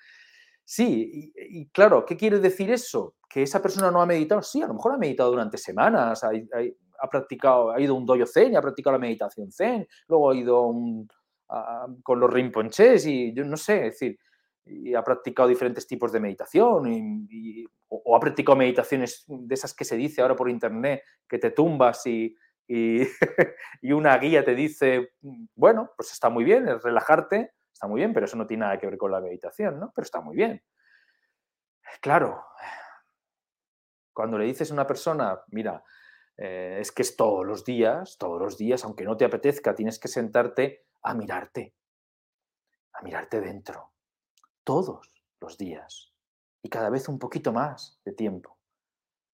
sí, 0.64 1.32
y, 1.34 1.66
claro, 1.68 2.04
¿qué 2.04 2.16
quiere 2.16 2.38
decir 2.38 2.70
eso? 2.70 3.16
Que 3.28 3.42
esa 3.42 3.62
persona 3.62 3.90
no 3.90 4.02
ha 4.02 4.06
meditado, 4.06 4.42
sí, 4.42 4.62
a 4.62 4.66
lo 4.66 4.74
mejor 4.74 4.92
ha 4.92 4.98
meditado 4.98 5.30
durante 5.30 5.58
semanas, 5.58 6.22
ha 6.24 7.08
practicado, 7.08 7.70
ha 7.70 7.80
ido 7.80 7.94
a 7.94 7.98
un 7.98 8.06
dojo 8.06 8.26
zen 8.26 8.56
ha 8.56 8.62
practicado 8.62 8.92
la 8.92 9.00
meditación 9.00 9.50
zen, 9.50 9.86
luego 10.08 10.30
ha 10.30 10.36
ido 10.36 10.72
con 12.02 12.20
los 12.20 12.32
rinponches 12.32 13.06
y 13.06 13.34
yo 13.34 13.44
no 13.44 13.56
sé, 13.56 13.88
es 13.88 13.98
decir, 13.98 14.18
ha 14.96 15.02
practicado 15.02 15.48
diferentes 15.48 15.86
tipos 15.86 16.12
de 16.12 16.20
meditación 16.20 17.26
y, 17.28 17.64
o, 17.88 18.16
ha 18.16 18.20
practicado 18.20 18.56
meditaciones 18.56 19.24
de 19.26 19.54
esas 19.54 19.74
que 19.74 19.84
se 19.84 19.96
dice 19.96 20.22
ahora 20.22 20.36
por 20.36 20.48
internet, 20.48 21.02
que 21.28 21.38
te 21.38 21.50
tumbas 21.50 22.06
y, 22.06 22.34
y, 23.82 23.92
una 23.92 24.16
guía 24.18 24.44
te 24.44 24.54
dice, 24.54 25.12
bueno, 25.54 25.92
pues 25.96 26.12
está 26.12 26.28
muy 26.28 26.44
bien, 26.44 26.68
es 26.68 26.82
relajarte, 26.82 27.52
está 27.72 27.86
muy 27.86 28.00
bien, 28.00 28.12
pero 28.12 28.26
eso 28.26 28.36
no 28.36 28.46
tiene 28.46 28.62
nada 28.62 28.78
que 28.78 28.86
ver 28.86 28.96
con 28.96 29.10
la 29.10 29.20
meditación, 29.20 29.78
¿no? 29.78 29.92
Pero 29.94 30.04
está 30.04 30.20
muy 30.20 30.36
bien. 30.36 30.62
Claro, 32.00 32.44
cuando 34.12 34.38
le 34.38 34.44
dices 34.44 34.70
a 34.70 34.74
una 34.74 34.86
persona, 34.86 35.40
mira, 35.48 35.82
eh, 36.36 36.78
es 36.80 36.92
que 36.92 37.02
es 37.02 37.16
todos 37.16 37.44
los 37.44 37.64
días, 37.64 38.16
todos 38.18 38.40
los 38.40 38.56
días, 38.56 38.84
aunque 38.84 39.04
no 39.04 39.16
te 39.16 39.24
apetezca, 39.24 39.74
tienes 39.74 39.98
que 39.98 40.08
sentarte 40.08 40.86
a 41.02 41.14
mirarte, 41.14 41.74
a 42.92 43.02
mirarte 43.02 43.40
dentro 43.40 43.92
todos 44.64 45.12
los 45.40 45.58
días 45.58 46.12
y 46.62 46.68
cada 46.68 46.90
vez 46.90 47.08
un 47.08 47.18
poquito 47.18 47.52
más 47.52 48.00
de 48.04 48.12
tiempo. 48.12 48.58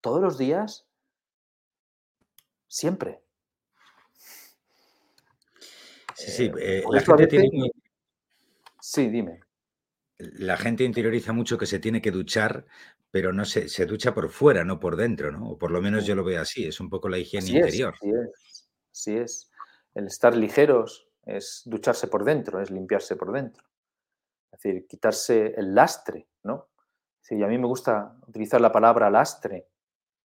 Todos 0.00 0.20
los 0.20 0.38
días, 0.38 0.87
siempre. 2.68 3.20
Sí, 6.14 6.30
sí, 6.30 6.52
eh, 6.60 6.82
la 6.90 7.00
gente 7.00 7.50
Sí, 8.80 9.08
dime. 9.08 9.40
La 10.18 10.56
gente 10.56 10.84
interioriza 10.84 11.32
mucho 11.32 11.58
que 11.58 11.66
se 11.66 11.78
tiene 11.78 12.00
que 12.00 12.10
duchar, 12.10 12.66
pero 13.10 13.32
no 13.32 13.44
se, 13.44 13.68
se 13.68 13.86
ducha 13.86 14.14
por 14.14 14.28
fuera, 14.30 14.64
no 14.64 14.80
por 14.80 14.96
dentro, 14.96 15.30
¿no? 15.30 15.50
O 15.50 15.58
por 15.58 15.70
lo 15.70 15.80
menos 15.80 16.06
yo 16.06 16.14
lo 16.14 16.24
veo 16.24 16.40
así, 16.40 16.66
es 16.66 16.80
un 16.80 16.88
poco 16.88 17.08
la 17.08 17.18
higiene 17.18 17.50
interior. 17.50 17.94
sí 18.00 18.10
es, 18.10 18.68
así 18.92 19.16
es. 19.16 19.50
El 19.94 20.06
estar 20.06 20.36
ligeros 20.36 21.08
es 21.24 21.62
ducharse 21.66 22.08
por 22.08 22.24
dentro, 22.24 22.60
es 22.60 22.70
limpiarse 22.70 23.16
por 23.16 23.32
dentro. 23.32 23.64
Es 24.50 24.62
decir, 24.62 24.86
quitarse 24.86 25.54
el 25.56 25.74
lastre, 25.74 26.28
¿no? 26.42 26.68
y 27.30 27.42
a 27.42 27.46
mí 27.46 27.58
me 27.58 27.66
gusta 27.66 28.16
utilizar 28.26 28.60
la 28.60 28.72
palabra 28.72 29.10
lastre, 29.10 29.68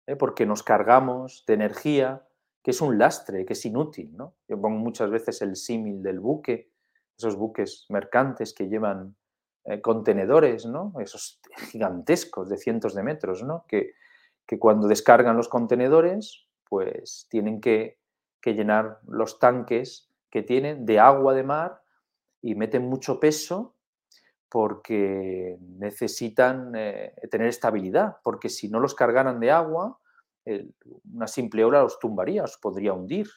¿eh? 0.08 0.16
porque 0.16 0.46
nos 0.46 0.64
cargamos 0.64 1.44
de 1.48 1.54
energía 1.54 2.26
que 2.64 2.72
es 2.72 2.82
un 2.82 2.97
lastre, 2.97 3.45
que 3.45 3.53
es 3.53 3.66
inútil, 3.66 4.16
¿no? 4.16 4.36
Yo 4.47 4.59
pongo 4.59 4.80
muchas 4.80 5.11
veces 5.11 5.41
el 5.41 5.55
símil 5.57 6.01
del 6.01 6.20
buque, 6.20 6.72
esos 7.18 7.36
buques 7.36 7.86
mercantes 7.89 8.53
que 8.53 8.70
llevan 8.70 9.16
eh, 9.66 9.82
contenedores, 9.82 10.66
¿no? 10.66 10.93
Esos 10.99 11.41
gigantescos 11.72 12.49
de 12.49 12.57
cientos 12.57 12.95
de 12.95 13.03
metros, 13.03 13.43
¿no? 13.43 13.66
Que, 13.68 13.93
que 14.47 14.57
cuando 14.57 14.88
descargan 14.88 15.36
los 15.36 15.49
contenedores, 15.49 16.47
pues 16.70 17.28
tienen 17.30 17.59
que, 17.59 17.99
que 18.41 18.53
llenar 18.53 18.99
los 19.07 19.39
tanques 19.39 20.09
que 20.32 20.41
tienen 20.41 20.86
de 20.86 20.99
agua 20.99 21.34
de 21.34 21.43
mar 21.43 21.84
y 22.41 22.55
meten 22.55 22.89
mucho 22.89 23.20
peso 23.20 23.76
porque 24.49 25.57
necesitan 25.59 26.74
eh, 26.76 27.14
tener 27.30 27.47
estabilidad, 27.47 28.18
porque 28.24 28.49
si 28.49 28.70
no 28.70 28.80
los 28.80 28.95
cargaran 28.95 29.39
de 29.39 29.51
agua, 29.51 29.99
una 31.14 31.28
simple 31.28 31.64
ola 31.64 31.82
los 31.82 32.00
tumbaría, 32.00 32.44
os 32.44 32.58
podría 32.58 32.94
hundir. 32.94 33.28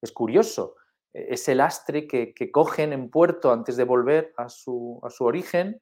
Es 0.00 0.12
curioso, 0.12 0.76
e, 1.12 1.34
ese 1.34 1.54
lastre 1.54 2.06
que, 2.06 2.32
que, 2.34 2.50
cogen 2.50 2.92
en 2.92 3.10
puerto 3.10 3.52
antes 3.52 3.76
de 3.76 3.84
volver 3.84 4.32
a 4.36 4.48
su, 4.48 5.00
a 5.02 5.10
su 5.10 5.24
origen 5.24 5.80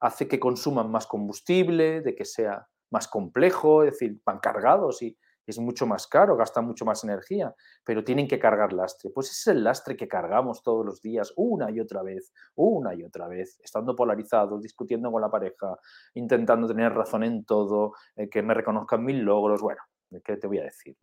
hace 0.00 0.28
que 0.28 0.40
consuman 0.40 0.90
más 0.90 1.06
combustible, 1.06 2.00
de 2.00 2.14
que 2.14 2.24
sea 2.24 2.66
más 2.90 3.08
complejo, 3.08 3.82
es 3.82 3.92
decir, 3.92 4.20
van 4.24 4.38
cargados 4.38 5.02
y, 5.02 5.16
es 5.46 5.58
mucho 5.58 5.86
más 5.86 6.06
caro, 6.06 6.36
gasta 6.36 6.60
mucho 6.60 6.84
más 6.84 7.04
energía, 7.04 7.54
pero 7.84 8.02
tienen 8.02 8.26
que 8.26 8.38
cargar 8.38 8.72
lastre. 8.72 9.10
Pues 9.10 9.30
ese 9.30 9.50
es 9.50 9.56
el 9.56 9.64
lastre 9.64 9.96
que 9.96 10.08
cargamos 10.08 10.62
todos 10.62 10.84
los 10.84 11.02
días, 11.02 11.32
una 11.36 11.70
y 11.70 11.80
otra 11.80 12.02
vez, 12.02 12.32
una 12.54 12.94
y 12.94 13.02
otra 13.02 13.28
vez, 13.28 13.58
estando 13.62 13.94
polarizados, 13.94 14.62
discutiendo 14.62 15.10
con 15.12 15.20
la 15.20 15.30
pareja, 15.30 15.76
intentando 16.14 16.66
tener 16.66 16.92
razón 16.92 17.24
en 17.24 17.44
todo, 17.44 17.92
eh, 18.16 18.28
que 18.28 18.42
me 18.42 18.54
reconozcan 18.54 19.04
mis 19.04 19.16
logros, 19.16 19.60
bueno, 19.60 19.82
¿qué 20.24 20.36
te 20.36 20.46
voy 20.46 20.58
a 20.58 20.64
decir? 20.64 20.96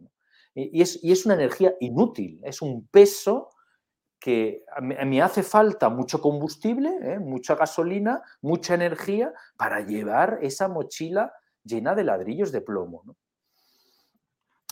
Y, 0.53 0.81
es, 0.81 1.25
una 1.25 1.35
energía 1.35 1.75
inútil, 1.79 2.41
es 2.43 2.61
un 2.61 2.87
peso 2.87 3.49
que 4.19 4.63
me 4.81 5.21
hace 5.21 5.41
falta 5.41 5.89
mucho 5.89 6.21
combustible, 6.21 6.91
¿eh? 7.01 7.19
mucha 7.19 7.55
gasolina, 7.55 8.21
mucha 8.41 8.75
energía 8.75 9.33
para 9.57 9.81
llevar 9.81 10.39
esa 10.41 10.67
mochila 10.67 11.33
llena 11.63 11.95
de 11.95 12.03
ladrillos 12.03 12.51
de 12.51 12.61
plomo. 12.61 13.01
¿no? 13.05 13.15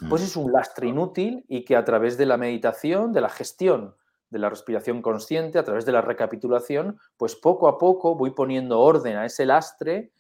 pues 0.07 0.21
mm. 0.21 0.25
es 0.25 0.36
un 0.38 0.51
lastre 0.51 0.88
inútil 0.88 1.45
y 1.47 1.65
que 1.65 1.75
a 1.75 1.84
través 1.84 2.17
de 2.17 2.25
la 2.25 2.38
meditación, 2.38 3.11
de 3.11 3.21
la 3.21 3.30
gestión 3.30 3.95
de 4.30 4.39
la 4.39 4.49
respiración 4.49 5.01
consciente, 5.01 5.57
a 5.57 5.63
través 5.63 5.86
de 5.86 5.91
la 5.91 6.01
recapitulación, 6.01 6.99
pues 7.17 7.36
poco 7.36 7.67
a 7.67 7.77
poco 7.77 8.15
voy 8.15 8.32
poniendo 8.32 8.80
orden 8.80 9.17
a 9.17 9.25
ese 9.25 9.45
lastre 9.45 10.11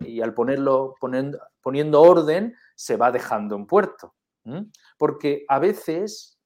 y 0.00 0.20
al 0.20 0.34
ponerlo, 0.34 0.94
poniendo, 1.62 2.02
orden 2.02 2.54
se 2.74 2.96
va 2.96 3.10
dejando 3.10 3.56
en 3.56 3.66
puerto. 3.66 4.14
Porque 4.98 5.44
a 5.48 5.58
veces, 5.58 6.40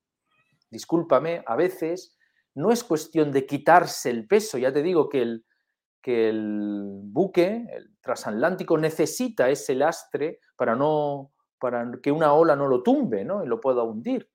discúlpame, 0.71 1.43
a 1.47 1.57
veces 1.57 2.17
no 2.55 2.71
es 2.71 2.85
cuestión 2.85 3.33
de 3.33 3.47
quitarse 3.47 4.11
el 4.11 4.27
peso, 4.27 4.59
ya 4.59 4.73
te 4.73 4.83
digo 4.83 5.09
que 5.09 5.23
el, 5.23 5.47
que 6.03 6.29
el 6.29 7.01
buque, 7.05 7.67
el 7.71 7.97
transatlántico, 8.01 8.79
necesita 8.79 9.49
ese 9.49 9.75
lastre 9.75 10.41
para 10.57 10.77
no 10.77 11.33
para 11.59 11.91
que 12.03 12.13
una 12.13 12.33
ola 12.33 12.55
no 12.57 12.67
lo 12.67 12.83
tumbe 12.83 13.25
¿no? 13.25 13.43
y 13.45 13.47
lo 13.47 13.61
pueda 13.61 13.83
hundir. 13.83 14.31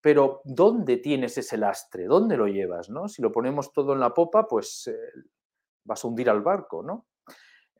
Pero 0.00 0.40
¿dónde 0.44 0.96
tienes 0.96 1.38
ese 1.38 1.56
lastre? 1.56 2.04
¿Dónde 2.04 2.36
lo 2.36 2.46
llevas? 2.46 2.90
¿no? 2.90 3.08
Si 3.08 3.22
lo 3.22 3.30
ponemos 3.30 3.72
todo 3.72 3.92
en 3.92 4.00
la 4.00 4.12
popa, 4.12 4.46
pues 4.46 4.88
eh, 4.88 4.96
vas 5.84 6.04
a 6.04 6.08
hundir 6.08 6.28
al 6.28 6.42
barco. 6.42 6.82
¿no? 6.82 7.06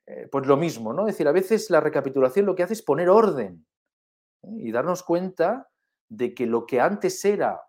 Eh, 0.06 0.28
pues 0.30 0.46
lo 0.46 0.56
mismo, 0.56 0.92
¿no? 0.92 1.02
Es 1.02 1.14
decir, 1.14 1.28
a 1.28 1.32
veces 1.32 1.70
la 1.70 1.80
recapitulación 1.80 2.46
lo 2.46 2.54
que 2.54 2.62
hace 2.62 2.72
es 2.72 2.82
poner 2.82 3.08
orden 3.08 3.66
¿eh? 4.42 4.48
y 4.58 4.72
darnos 4.72 5.02
cuenta 5.02 5.70
de 6.08 6.34
que 6.34 6.46
lo 6.46 6.66
que 6.66 6.80
antes 6.80 7.24
era 7.24 7.62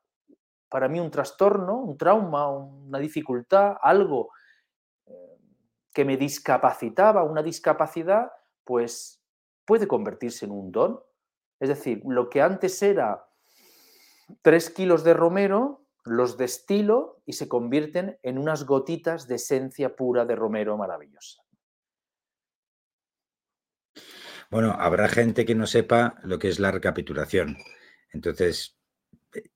para 0.69 0.87
mí 0.87 0.99
un 0.99 1.11
trastorno, 1.11 1.77
un 1.77 1.97
trauma, 1.97 2.49
una 2.49 2.97
dificultad, 2.97 3.75
algo 3.81 4.31
que 5.93 6.03
me 6.03 6.17
discapacitaba, 6.17 7.23
una 7.23 7.43
discapacidad, 7.43 8.31
pues 8.63 9.23
puede 9.65 9.87
convertirse 9.87 10.45
en 10.45 10.51
un 10.51 10.71
don. 10.71 10.99
Es 11.59 11.69
decir, 11.69 12.01
lo 12.05 12.29
que 12.29 12.41
antes 12.41 12.81
era 12.81 13.25
tres 14.41 14.69
kilos 14.69 15.03
de 15.03 15.13
romero, 15.13 15.85
los 16.03 16.37
destilo 16.37 17.21
y 17.25 17.33
se 17.33 17.47
convierten 17.47 18.19
en 18.23 18.37
unas 18.37 18.65
gotitas 18.65 19.27
de 19.27 19.35
esencia 19.35 19.95
pura 19.95 20.25
de 20.25 20.35
romero 20.35 20.75
maravillosa. 20.77 21.42
Bueno, 24.53 24.75
habrá 24.77 25.07
gente 25.07 25.47
que 25.47 25.55
no 25.55 25.65
sepa 25.65 26.13
lo 26.21 26.37
que 26.37 26.47
es 26.47 26.59
la 26.59 26.69
recapitulación. 26.69 27.57
Entonces, 28.11 28.77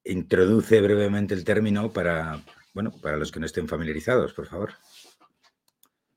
introduce 0.03 0.81
brevemente 0.81 1.35
el 1.35 1.43
término 1.43 1.91
para, 1.91 2.39
bueno, 2.73 2.91
para 2.99 3.15
los 3.15 3.31
que 3.31 3.39
no 3.39 3.45
estén 3.45 3.67
familiarizados, 3.67 4.33
por 4.33 4.47
favor. 4.47 4.71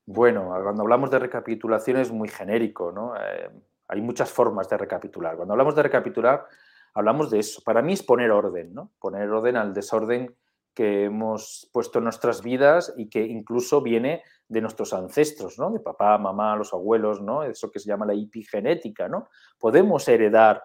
Bueno, 0.07 0.47
cuando 0.63 0.81
hablamos 0.81 1.11
de 1.11 1.19
recapitulación 1.19 1.99
es 1.99 2.11
muy 2.11 2.31
genérico, 2.31 2.91
¿no? 2.91 3.15
Eh, 3.17 3.51
hay 3.89 4.01
muchas 4.01 4.31
formas 4.31 4.67
de 4.71 4.79
recapitular. 4.79 5.37
Cuando 5.37 5.53
hablamos 5.53 5.77
de 5.77 5.83
recapitular, 5.83 6.47
hablamos 6.95 7.31
de 7.31 7.41
eso. 7.41 7.61
Para 7.63 7.83
mí 7.83 7.93
es 7.93 8.03
poner 8.03 8.31
orden, 8.31 8.73
¿no? 8.73 8.93
Poner 8.99 9.29
orden 9.29 9.57
al 9.57 9.75
desorden 9.75 10.35
que 10.75 11.05
hemos 11.05 11.69
puesto 11.73 11.99
en 11.99 12.05
nuestras 12.05 12.43
vidas 12.43 12.95
y 12.97 13.09
que 13.09 13.25
incluso 13.25 13.83
viene 13.83 14.23
de 14.49 14.61
nuestros 14.61 14.93
ancestros, 14.93 15.59
¿no? 15.59 15.71
De 15.71 15.81
papá, 15.81 16.17
mamá, 16.19 16.57
los 16.57 16.73
abuelos, 16.73 17.21
¿no? 17.21 17.43
Eso 17.43 17.71
que 17.71 17.79
se 17.79 17.89
llama 17.89 18.07
la 18.07 18.15
epigenética, 18.15 19.09
¿no? 19.09 19.29
Podemos 19.59 20.07
heredar 20.09 20.63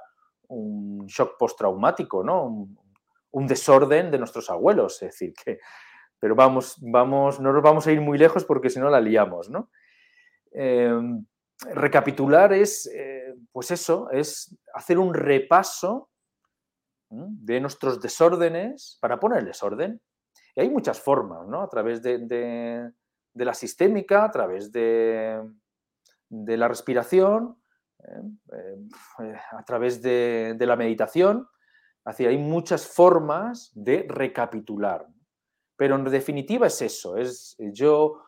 un 0.47 1.05
shock 1.07 1.37
postraumático, 1.37 2.23
¿no? 2.23 2.67
Un, 3.31 3.47
desorden 3.47 4.11
de 4.11 4.17
nuestros 4.17 4.49
abuelos, 4.49 5.01
es 5.01 5.11
decir, 5.11 5.33
que... 5.33 5.59
Pero 6.17 6.35
vamos, 6.35 6.77
vamos, 6.79 7.41
no 7.41 7.51
nos 7.51 7.61
vamos 7.61 7.85
a 7.85 7.91
ir 7.91 7.99
muy 7.99 8.17
lejos 8.17 8.45
porque 8.45 8.69
si 8.69 8.79
no 8.79 8.89
la 8.89 9.01
liamos, 9.01 9.49
¿no? 9.49 9.69
Em, 10.51 11.25
recapitular 11.73 12.53
es, 12.53 12.87
eh, 12.87 13.35
pues 13.51 13.71
eso, 13.71 14.09
es 14.11 14.57
hacer 14.73 14.97
un 14.97 15.13
repaso 15.13 16.09
de 17.15 17.59
nuestros 17.59 18.01
desórdenes 18.01 18.97
para 19.01 19.19
ponerles 19.19 19.61
orden. 19.63 20.01
Y 20.55 20.61
hay 20.61 20.69
muchas 20.69 20.99
formas, 20.99 21.47
¿no? 21.47 21.61
A 21.61 21.69
través 21.69 22.01
de, 22.01 22.91
la 23.33 23.53
sistémica, 23.53 24.25
a 24.25 24.31
través 24.31 24.71
de, 24.71 25.41
la 26.29 26.67
respiración, 26.67 27.57
¿eh? 27.99 28.21
Eh, 29.19 29.35
a 29.51 29.63
través 29.63 30.01
de, 30.01 30.57
la 30.59 30.75
meditación. 30.75 31.47
Así, 32.03 32.25
hay 32.25 32.37
muchas 32.37 32.87
formas 32.87 33.71
de 33.73 34.05
recapitular. 34.07 35.07
Pero 35.75 35.95
en 35.95 36.05
definitiva 36.05 36.67
es 36.67 36.81
eso, 36.81 37.17
es 37.17 37.55
yo 37.59 38.21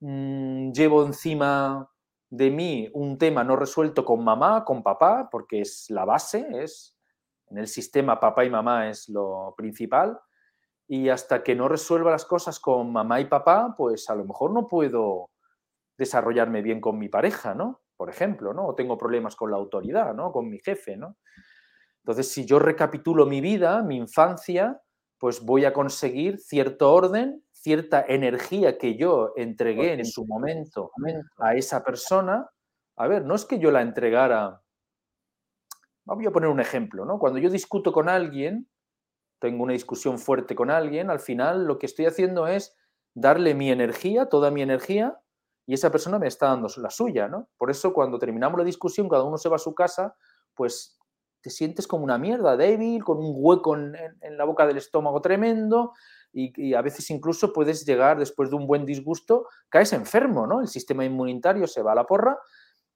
mm, 0.00 0.72
llevo 0.72 1.06
encima 1.06 1.88
de 2.30 2.50
mí 2.50 2.90
un 2.92 3.16
tema 3.18 3.44
no 3.44 3.56
resuelto 3.56 4.04
con 4.04 4.24
mamá, 4.24 4.64
con 4.64 4.82
papá, 4.82 5.28
porque 5.30 5.60
es 5.60 5.88
la 5.90 6.04
base, 6.04 6.46
es 6.52 6.97
en 7.50 7.58
el 7.58 7.68
sistema 7.68 8.20
papá 8.20 8.44
y 8.44 8.50
mamá 8.50 8.88
es 8.88 9.08
lo 9.08 9.54
principal, 9.56 10.18
y 10.86 11.10
hasta 11.10 11.42
que 11.42 11.54
no 11.54 11.68
resuelva 11.68 12.10
las 12.10 12.24
cosas 12.24 12.58
con 12.58 12.92
mamá 12.92 13.20
y 13.20 13.26
papá, 13.26 13.74
pues 13.76 14.08
a 14.08 14.14
lo 14.14 14.24
mejor 14.24 14.52
no 14.52 14.66
puedo 14.66 15.30
desarrollarme 15.98 16.62
bien 16.62 16.80
con 16.80 16.98
mi 16.98 17.08
pareja, 17.08 17.54
¿no? 17.54 17.82
Por 17.96 18.08
ejemplo, 18.08 18.54
¿no? 18.54 18.68
O 18.68 18.74
tengo 18.74 18.96
problemas 18.96 19.36
con 19.36 19.50
la 19.50 19.58
autoridad, 19.58 20.14
¿no? 20.14 20.32
Con 20.32 20.48
mi 20.48 20.58
jefe, 20.60 20.96
¿no? 20.96 21.16
Entonces, 22.02 22.32
si 22.32 22.46
yo 22.46 22.58
recapitulo 22.58 23.26
mi 23.26 23.42
vida, 23.42 23.82
mi 23.82 23.96
infancia, 23.96 24.80
pues 25.18 25.44
voy 25.44 25.66
a 25.66 25.74
conseguir 25.74 26.38
cierto 26.38 26.94
orden, 26.94 27.44
cierta 27.52 28.04
energía 28.08 28.78
que 28.78 28.96
yo 28.96 29.32
entregué 29.36 29.92
en 29.92 30.06
su 30.06 30.24
momento 30.24 30.92
a 31.38 31.54
esa 31.54 31.82
persona. 31.82 32.48
A 32.96 33.08
ver, 33.08 33.24
no 33.24 33.34
es 33.34 33.44
que 33.44 33.58
yo 33.58 33.70
la 33.70 33.82
entregara. 33.82 34.62
Voy 36.14 36.26
a 36.26 36.30
poner 36.30 36.48
un 36.48 36.60
ejemplo, 36.60 37.04
¿no? 37.04 37.18
Cuando 37.18 37.38
yo 37.38 37.50
discuto 37.50 37.92
con 37.92 38.08
alguien, 38.08 38.68
tengo 39.40 39.62
una 39.62 39.74
discusión 39.74 40.18
fuerte 40.18 40.54
con 40.54 40.70
alguien, 40.70 41.10
al 41.10 41.20
final 41.20 41.64
lo 41.64 41.78
que 41.78 41.86
estoy 41.86 42.06
haciendo 42.06 42.46
es 42.46 42.76
darle 43.14 43.54
mi 43.54 43.70
energía, 43.70 44.26
toda 44.26 44.50
mi 44.50 44.62
energía, 44.62 45.18
y 45.66 45.74
esa 45.74 45.90
persona 45.90 46.18
me 46.18 46.26
está 46.26 46.46
dando 46.46 46.68
la 46.78 46.90
suya, 46.90 47.28
¿no? 47.28 47.48
Por 47.58 47.70
eso 47.70 47.92
cuando 47.92 48.18
terminamos 48.18 48.58
la 48.58 48.64
discusión, 48.64 49.08
cada 49.08 49.24
uno 49.24 49.36
se 49.36 49.50
va 49.50 49.56
a 49.56 49.60
su 49.60 49.74
casa, 49.74 50.16
pues 50.54 50.98
te 51.42 51.50
sientes 51.50 51.86
como 51.86 52.04
una 52.04 52.18
mierda, 52.18 52.56
débil, 52.56 53.04
con 53.04 53.18
un 53.18 53.32
hueco 53.36 53.76
en, 53.76 53.94
la 54.36 54.44
boca 54.44 54.66
del 54.66 54.78
estómago 54.78 55.20
tremendo 55.20 55.92
y, 56.32 56.74
a 56.74 56.82
veces 56.82 57.10
incluso 57.10 57.52
puedes 57.52 57.84
llegar, 57.84 58.18
después 58.18 58.50
de 58.50 58.56
un 58.56 58.66
buen 58.66 58.86
disgusto, 58.86 59.46
caes 59.68 59.92
enfermo, 59.92 60.46
¿no? 60.46 60.60
El 60.60 60.68
sistema 60.68 61.04
inmunitario 61.04 61.66
se 61.66 61.82
va 61.82 61.92
a 61.92 61.96
la 61.96 62.06
porra, 62.06 62.38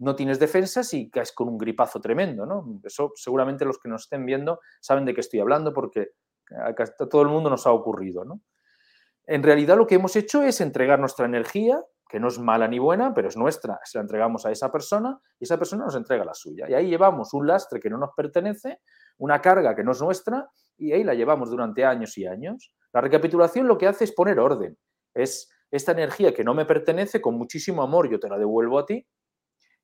no 0.03 0.17
tienes 0.17 0.39
defensas 0.39 0.93
y 0.95 1.09
caes 1.11 1.33
con 1.33 1.49
un 1.49 1.57
gripazo 1.57 2.01
tremendo, 2.01 2.45
¿no? 2.45 2.81
Eso 2.83 3.13
seguramente 3.15 3.65
los 3.65 3.79
que 3.79 3.89
nos 3.89 4.03
estén 4.03 4.27
viendo 4.27 4.61
saben 4.81 5.05
de 5.05 5.15
qué 5.15 5.21
estoy 5.21 5.41
hablando 5.41 5.73
porque 5.73 6.11
a 6.51 6.75
todo 7.07 7.23
el 7.23 7.29
mundo 7.29 7.49
nos 7.49 7.67
ha 7.67 7.73
ocurrido, 7.73 8.25
¿no? 8.25 8.41
En 9.25 9.43
realidad 9.43 9.77
lo 9.77 9.87
que 9.87 9.95
hemos 9.95 10.17
hecho 10.17 10.43
es 10.43 10.61
entregar 10.61 10.99
nuestra 10.99 11.27
energía 11.27 11.81
que 12.09 12.21
no 12.21 12.29
es 12.29 12.39
mala 12.39 12.69
ni 12.69 12.79
buena, 12.79 13.15
pero 13.15 13.29
es 13.29 13.37
nuestra, 13.37 13.81
se 13.85 13.97
la 13.97 14.03
entregamos 14.03 14.45
a 14.45 14.51
esa 14.51 14.71
persona 14.71 15.19
y 15.39 15.45
esa 15.45 15.57
persona 15.57 15.85
nos 15.87 15.95
entrega 15.95 16.25
la 16.25 16.35
suya. 16.35 16.69
Y 16.69 16.75
ahí 16.75 16.89
llevamos 16.89 17.33
un 17.33 17.47
lastre 17.47 17.81
que 17.81 17.89
no 17.89 17.97
nos 17.97 18.11
pertenece, 18.15 18.81
una 19.19 19.41
carga 19.41 19.75
que 19.75 19.83
no 19.83 19.93
es 19.93 20.03
nuestra 20.03 20.51
y 20.77 20.93
ahí 20.93 21.05
la 21.05 21.15
llevamos 21.15 21.49
durante 21.49 21.87
años 21.87 22.19
y 22.19 22.27
años. 22.27 22.75
La 22.93 23.01
recapitulación 23.01 23.67
lo 23.67 23.79
que 23.79 23.87
hace 23.87 24.05
es 24.05 24.13
poner 24.13 24.41
orden. 24.41 24.77
Es 25.15 25.49
esta 25.71 25.93
energía 25.93 26.35
que 26.35 26.45
no 26.45 26.53
me 26.53 26.67
pertenece, 26.67 27.23
con 27.23 27.39
muchísimo 27.39 27.83
amor 27.83 28.11
yo 28.11 28.21
te 28.21 28.29
la 28.29 28.37
devuelvo 28.37 28.79
a 28.79 28.85
ti 28.85 29.07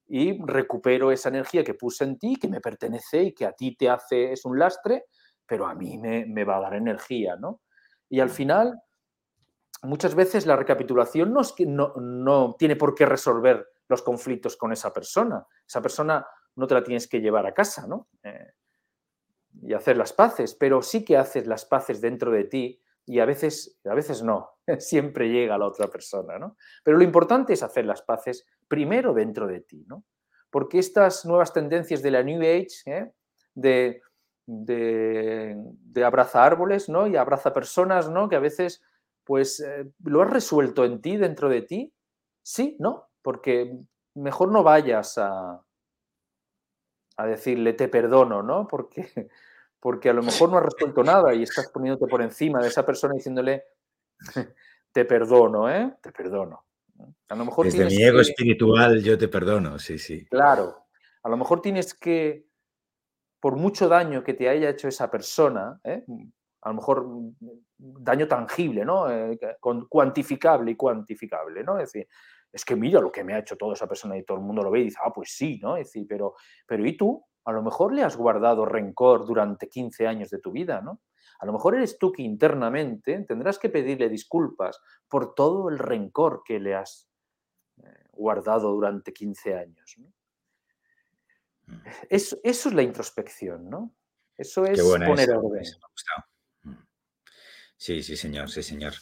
y 0.08 0.42
recupero 0.44 1.12
esa 1.12 1.28
energía 1.28 1.62
que 1.62 1.74
puse 1.74 2.04
en 2.04 2.18
ti, 2.18 2.36
que 2.36 2.48
me 2.48 2.60
pertenece 2.60 3.22
y 3.24 3.32
que 3.32 3.46
a 3.46 3.52
ti 3.52 3.76
te 3.76 3.90
hace, 3.90 4.32
es 4.32 4.44
un 4.44 4.58
lastre, 4.58 5.04
pero 5.46 5.66
a 5.66 5.74
mí 5.74 5.98
me, 5.98 6.26
me 6.26 6.44
va 6.44 6.56
a 6.56 6.60
dar 6.60 6.74
energía, 6.74 7.36
¿no? 7.36 7.60
Y 8.08 8.20
al 8.20 8.30
final 8.30 8.80
muchas 9.82 10.14
veces 10.14 10.46
la 10.46 10.56
recapitulación 10.56 11.32
no, 11.32 11.40
es 11.40 11.52
que 11.52 11.66
no, 11.66 12.56
tiene 12.58 12.76
por 12.76 12.94
qué 12.94 13.06
resolver 13.06 13.68
los 13.88 14.02
conflictos 14.02 14.56
con 14.56 14.72
esa 14.72 14.92
persona. 14.92 15.46
Esa 15.66 15.80
persona 15.80 16.26
no 16.56 16.66
te 16.66 16.74
la 16.74 16.82
tienes 16.82 17.06
que 17.06 17.20
llevar 17.20 17.46
a 17.46 17.54
casa, 17.54 17.86
¿no? 17.86 18.08
Eh, 18.22 18.52
y 19.62 19.74
hacer 19.74 19.96
las 19.96 20.12
paces, 20.12 20.54
pero 20.54 20.82
sí 20.82 21.04
que 21.04 21.16
haces 21.16 21.46
las 21.46 21.64
paces 21.64 22.00
dentro 22.00 22.30
de 22.30 22.44
ti 22.44 22.80
y 23.08 23.20
a 23.20 23.24
veces, 23.24 23.78
a 23.84 23.94
veces 23.94 24.22
no, 24.22 24.50
siempre 24.78 25.28
llega 25.30 25.58
la 25.58 25.66
otra 25.66 25.88
persona, 25.88 26.38
¿no? 26.38 26.56
Pero 26.84 26.98
lo 26.98 27.04
importante 27.04 27.54
es 27.54 27.62
hacer 27.62 27.86
las 27.86 28.02
paces 28.02 28.46
primero 28.68 29.14
dentro 29.14 29.46
de 29.46 29.60
ti, 29.60 29.84
¿no? 29.88 30.04
Porque 30.50 30.78
estas 30.78 31.24
nuevas 31.24 31.52
tendencias 31.52 32.02
de 32.02 32.10
la 32.10 32.22
New 32.22 32.40
Age, 32.40 32.68
¿eh? 32.86 33.12
de, 33.54 34.02
de, 34.46 36.04
abraza 36.04 36.44
árboles, 36.44 36.88
¿no? 36.88 37.06
Y 37.06 37.16
abraza 37.16 37.52
personas, 37.52 38.08
¿no? 38.08 38.28
Que 38.28 38.36
a 38.36 38.40
veces 38.40 38.82
pues 39.28 39.60
eh, 39.60 39.84
¿lo 40.04 40.22
has 40.22 40.30
resuelto 40.30 40.86
en 40.86 41.02
ti, 41.02 41.18
dentro 41.18 41.50
de 41.50 41.60
ti? 41.60 41.92
Sí, 42.42 42.76
¿no? 42.80 43.10
Porque 43.20 43.78
mejor 44.14 44.50
no 44.50 44.62
vayas 44.62 45.18
a, 45.18 45.62
a 47.18 47.26
decirle 47.26 47.74
te 47.74 47.88
perdono, 47.88 48.42
¿no? 48.42 48.66
Porque, 48.66 49.28
porque 49.80 50.10
a 50.10 50.12
lo 50.12 50.22
mejor 50.22 50.50
no 50.50 50.58
has 50.58 50.64
resuelto 50.64 51.02
nada 51.02 51.34
y 51.34 51.42
estás 51.42 51.70
poniéndote 51.70 52.06
por 52.06 52.22
encima 52.22 52.60
de 52.60 52.68
esa 52.68 52.84
persona 52.84 53.14
diciéndole 53.14 53.64
te 54.92 55.04
perdono, 55.04 55.70
¿eh? 55.70 55.96
Te 56.02 56.12
perdono. 56.12 56.64
A 57.28 57.36
lo 57.36 57.44
mejor 57.44 57.66
Desde 57.66 57.86
mi 57.86 58.02
ego 58.02 58.20
espiritual 58.20 59.02
yo 59.02 59.16
te 59.16 59.28
perdono, 59.28 59.78
sí, 59.78 59.98
sí. 59.98 60.26
Claro. 60.26 60.86
A 61.22 61.28
lo 61.28 61.36
mejor 61.36 61.60
tienes 61.60 61.94
que, 61.94 62.46
por 63.40 63.56
mucho 63.56 63.88
daño 63.88 64.24
que 64.24 64.34
te 64.34 64.48
haya 64.48 64.70
hecho 64.70 64.88
esa 64.88 65.10
persona, 65.10 65.80
¿eh? 65.84 66.04
a 66.62 66.68
lo 66.70 66.74
mejor 66.74 67.06
mm, 67.06 67.36
daño 67.78 68.26
tangible, 68.26 68.84
¿no? 68.84 69.10
Eh, 69.10 69.38
cuantificable 69.88 70.72
y 70.72 70.76
cuantificable, 70.76 71.62
¿no? 71.62 71.78
Es 71.78 71.92
decir, 71.92 72.08
es 72.52 72.64
que 72.64 72.76
mira 72.76 73.00
lo 73.00 73.12
que 73.12 73.22
me 73.22 73.34
ha 73.34 73.38
hecho 73.38 73.56
toda 73.56 73.74
esa 73.74 73.86
persona 73.86 74.16
y 74.16 74.24
todo 74.24 74.38
el 74.38 74.44
mundo 74.44 74.62
lo 74.62 74.70
ve 74.70 74.80
y 74.80 74.84
dice, 74.84 74.98
ah, 75.04 75.12
pues 75.12 75.30
sí, 75.30 75.58
¿no? 75.62 75.76
Es 75.76 75.88
decir, 75.88 76.06
pero, 76.08 76.34
pero 76.66 76.84
¿y 76.86 76.96
tú? 76.96 77.22
A 77.48 77.52
lo 77.52 77.62
mejor 77.62 77.94
le 77.94 78.02
has 78.02 78.14
guardado 78.14 78.66
rencor 78.66 79.24
durante 79.24 79.70
15 79.70 80.06
años 80.06 80.28
de 80.28 80.38
tu 80.38 80.52
vida, 80.52 80.82
¿no? 80.82 81.00
A 81.38 81.46
lo 81.46 81.54
mejor 81.54 81.76
eres 81.76 81.96
tú 81.96 82.12
que 82.12 82.20
internamente 82.20 83.18
tendrás 83.26 83.58
que 83.58 83.70
pedirle 83.70 84.10
disculpas 84.10 84.78
por 85.08 85.34
todo 85.34 85.70
el 85.70 85.78
rencor 85.78 86.42
que 86.44 86.60
le 86.60 86.74
has 86.74 87.08
eh, 87.78 88.04
guardado 88.12 88.70
durante 88.70 89.14
15 89.14 89.54
años. 89.54 89.96
¿no? 89.96 90.12
Mm. 91.68 91.80
Eso, 92.10 92.36
eso, 92.42 92.68
es 92.68 92.74
la 92.74 92.82
introspección, 92.82 93.70
¿no? 93.70 93.94
Eso 94.36 94.66
es 94.66 94.82
poner 94.82 95.30
orden. 95.30 95.64
Sí, 97.80 98.02
sí, 98.02 98.16
señor, 98.16 98.50
sí, 98.50 98.64
señor. 98.64 98.94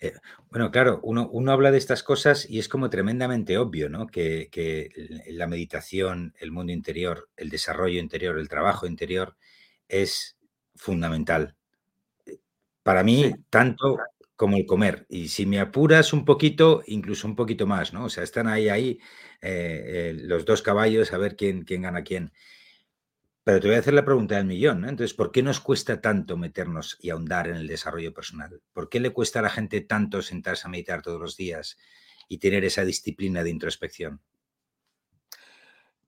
Eh, 0.00 0.12
bueno, 0.50 0.72
claro, 0.72 0.98
uno, 1.04 1.30
habla 1.52 1.70
de 1.70 1.78
estas 1.78 2.02
cosas 2.02 2.44
y 2.50 2.58
es 2.58 2.68
como 2.68 2.90
tremendamente 2.90 3.56
obvio, 3.56 3.88
¿no? 3.88 4.08
Que, 4.08 4.50
la 5.28 5.46
meditación, 5.46 6.34
el 6.40 6.50
mundo 6.50 6.72
interior, 6.72 7.28
el 7.36 7.50
desarrollo 7.50 8.00
interior, 8.00 8.38
el 8.38 8.48
trabajo 8.48 8.86
interior 8.86 9.36
es 9.88 10.36
fundamental. 10.74 11.54
Para 12.82 13.02
mí, 13.04 13.32
tanto 13.50 13.98
como 14.36 14.56
el 14.56 14.66
comer. 14.66 15.06
Y 15.08 15.28
si 15.28 15.46
me 15.46 15.60
apuras 15.60 16.12
un 16.12 16.24
poquito, 16.24 16.82
incluso 16.86 17.26
un 17.26 17.36
poquito 17.36 17.66
más, 17.66 17.92
¿no? 17.92 18.04
O 18.04 18.08
sea, 18.10 18.22
están 18.24 18.48
ahí, 18.48 18.68
ahí 18.68 18.98
eh, 19.40 20.10
eh, 20.12 20.16
los 20.20 20.44
dos 20.44 20.62
caballos 20.62 21.12
a 21.12 21.18
ver 21.18 21.36
quién, 21.36 21.62
quién 21.62 21.82
gana 21.82 22.02
quién. 22.02 22.32
Pero 23.46 23.60
te 23.60 23.68
voy 23.68 23.76
a 23.76 23.78
hacer 23.78 23.94
la 23.94 24.04
pregunta 24.04 24.34
del 24.34 24.44
millón, 24.44 24.80
¿no? 24.80 24.88
Entonces, 24.88 25.14
¿por 25.14 25.30
qué 25.30 25.40
nos 25.40 25.60
cuesta 25.60 26.00
tanto 26.00 26.36
meternos 26.36 26.98
y 27.00 27.10
ahondar 27.10 27.46
en 27.46 27.54
el 27.54 27.68
desarrollo 27.68 28.12
personal? 28.12 28.60
¿Por 28.72 28.88
qué 28.88 28.98
le 28.98 29.12
cuesta 29.12 29.38
a 29.38 29.42
la 29.42 29.50
gente 29.50 29.82
tanto 29.82 30.20
sentarse 30.20 30.66
a 30.66 30.70
meditar 30.70 31.00
todos 31.00 31.20
los 31.20 31.36
días 31.36 31.78
y 32.26 32.38
tener 32.38 32.64
esa 32.64 32.84
disciplina 32.84 33.44
de 33.44 33.50
introspección? 33.50 34.20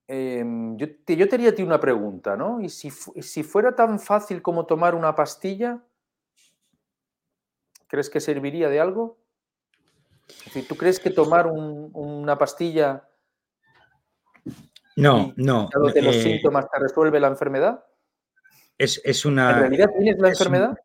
Em, 0.09 0.77
yo, 0.79 0.89
te, 1.05 1.13
haría 1.13 1.51
a 1.51 1.55
ti 1.55 1.63
una 1.63 1.79
pregunta, 1.79 2.37
¿no? 2.37 2.61
¿Y 2.61 2.71
si, 2.71 2.91
fuera 2.91 3.73
tan 3.77 4.01
fácil 4.01 4.43
como 4.43 4.67
tomar 4.67 4.97
una 4.97 5.15
pastilla, 5.15 5.81
¿crees 7.87 8.11
que 8.11 8.19
serviría 8.19 8.69
de 8.69 8.81
algo? 8.81 9.17
Es 10.45 10.67
¿tú 10.67 10.77
crees 10.77 10.99
que 10.99 11.11
tomar 11.11 11.47
una 11.47 12.37
pastilla 12.37 13.08
no, 15.03 15.33
no. 15.37 15.69
de 15.95 16.03
los 16.03 16.17
eh, 16.17 16.23
síntomas 16.23 16.67
te 16.71 16.79
resuelve 16.79 17.21
la 17.21 17.29
enfermedad? 17.29 17.85
Es, 18.77 19.25
una. 19.25 19.51
¿En 19.51 19.59
realidad 19.61 19.91
tienes 19.97 20.19
la 20.19 20.29
enfermedad? 20.29 20.77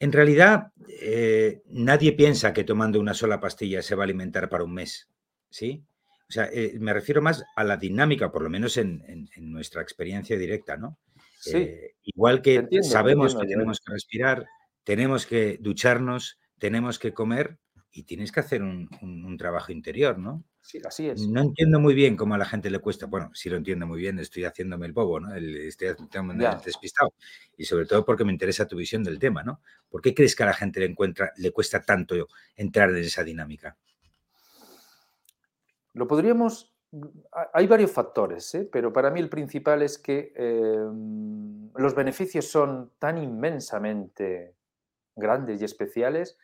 en 0.00 0.12
realidad, 0.12 0.72
eh, 1.00 1.62
nadie 1.66 2.12
piensa 2.12 2.52
que 2.52 2.64
tomando 2.64 3.00
una 3.00 3.14
sola 3.14 3.40
pastilla 3.40 3.80
se 3.80 3.94
va 3.94 4.02
a 4.02 4.04
alimentar 4.04 4.48
para 4.48 4.64
un 4.64 4.74
mes. 4.74 5.08
¿Sí? 5.48 5.84
O 6.28 6.32
sea, 6.32 6.48
eh, 6.52 6.76
me 6.78 6.92
refiero 6.92 7.22
más 7.22 7.44
a 7.56 7.64
la 7.64 7.76
dinámica, 7.76 8.30
por 8.30 8.42
lo 8.42 8.50
menos 8.50 8.76
en, 8.76 9.28
nuestra 9.38 9.82
experiencia 9.82 10.36
directa, 10.36 10.76
¿no? 10.76 10.98
Sí. 11.38 11.70
igual 12.02 12.40
que 12.40 12.66
sabemos 12.82 13.34
que 13.34 13.46
tenemos 13.46 13.80
que 13.80 13.92
respirar, 13.92 14.46
tenemos 14.82 15.26
que 15.26 15.58
ducharnos, 15.60 16.38
tenemos 16.58 16.98
que 16.98 17.12
comer, 17.12 17.58
y 17.94 18.02
tienes 18.02 18.32
que 18.32 18.40
hacer 18.40 18.62
un, 18.62 19.36
trabajo 19.38 19.72
interior, 19.72 20.18
¿no? 20.18 20.44
Sí, 20.64 20.80
así 20.82 21.10
es. 21.10 21.28
No 21.28 21.42
entiendo 21.42 21.78
muy 21.78 21.92
bien 21.92 22.16
cómo 22.16 22.34
a 22.34 22.38
la 22.38 22.46
gente 22.46 22.70
le 22.70 22.78
cuesta. 22.78 23.04
Bueno, 23.04 23.30
sí 23.34 23.50
lo 23.50 23.58
entiendo 23.58 23.86
muy 23.86 24.00
bien, 24.00 24.18
estoy 24.18 24.44
haciéndome 24.44 24.86
el 24.86 24.92
bobo, 24.92 25.20
¿no? 25.20 25.34
estoy 25.34 25.88
haciéndome 25.88 26.42
el 26.42 26.60
despistado. 26.64 27.12
Y 27.58 27.66
sobre 27.66 27.84
todo 27.84 28.02
porque 28.02 28.24
me 28.24 28.32
interesa 28.32 28.66
tu 28.66 28.74
visión 28.74 29.04
del 29.04 29.18
tema, 29.18 29.42
¿no? 29.42 29.60
¿Por 29.90 30.00
qué 30.00 30.14
crees 30.14 30.34
que 30.34 30.42
a 30.42 30.46
la 30.46 30.54
gente 30.54 30.80
le, 30.80 30.86
encuentra, 30.86 31.32
le 31.36 31.52
cuesta 31.52 31.82
tanto 31.82 32.28
entrar 32.56 32.88
en 32.88 32.96
esa 32.96 33.22
dinámica? 33.22 33.76
Lo 35.92 36.08
podríamos. 36.08 36.74
Hay 37.52 37.66
varios 37.66 37.90
factores, 37.90 38.54
¿eh? 38.54 38.66
pero 38.72 38.90
para 38.90 39.10
mí 39.10 39.20
el 39.20 39.28
principal 39.28 39.82
es 39.82 39.98
que 39.98 40.32
em, 40.34 41.70
los 41.76 41.94
beneficios 41.94 42.46
son 42.46 42.92
tan 42.98 43.18
inmensamente 43.18 44.54
grandes 45.14 45.60
y 45.60 45.66
especiales 45.66 46.38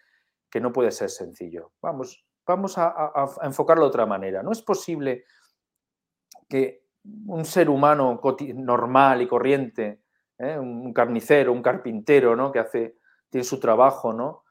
que 0.51 0.61
no 0.61 0.73
puede 0.73 0.91
ser 0.91 1.09
sencillo. 1.09 1.73
Vamos, 1.81 2.27
vamos 2.51 2.75
a, 2.77 3.13
enfocarlo 3.43 3.85
de 3.85 3.89
otra 3.89 4.07
manera. 4.07 4.43
No 4.43 4.53
es 4.53 4.63
posible 4.63 5.25
que 6.49 6.85
un 7.27 7.45
ser 7.45 7.71
humano 7.71 8.21
normal 8.55 9.23
y 9.23 9.29
corriente, 9.29 10.03
¿eh? 10.39 10.59
un 10.59 10.93
carnicero, 10.93 11.53
un 11.53 11.63
carpintero, 11.63 12.37
¿no? 12.37 12.51
que 12.53 12.59
hace, 12.59 12.97
tiene 13.31 13.45
su 13.45 13.59
trabajo, 13.59 14.13
¿no? 14.13 14.45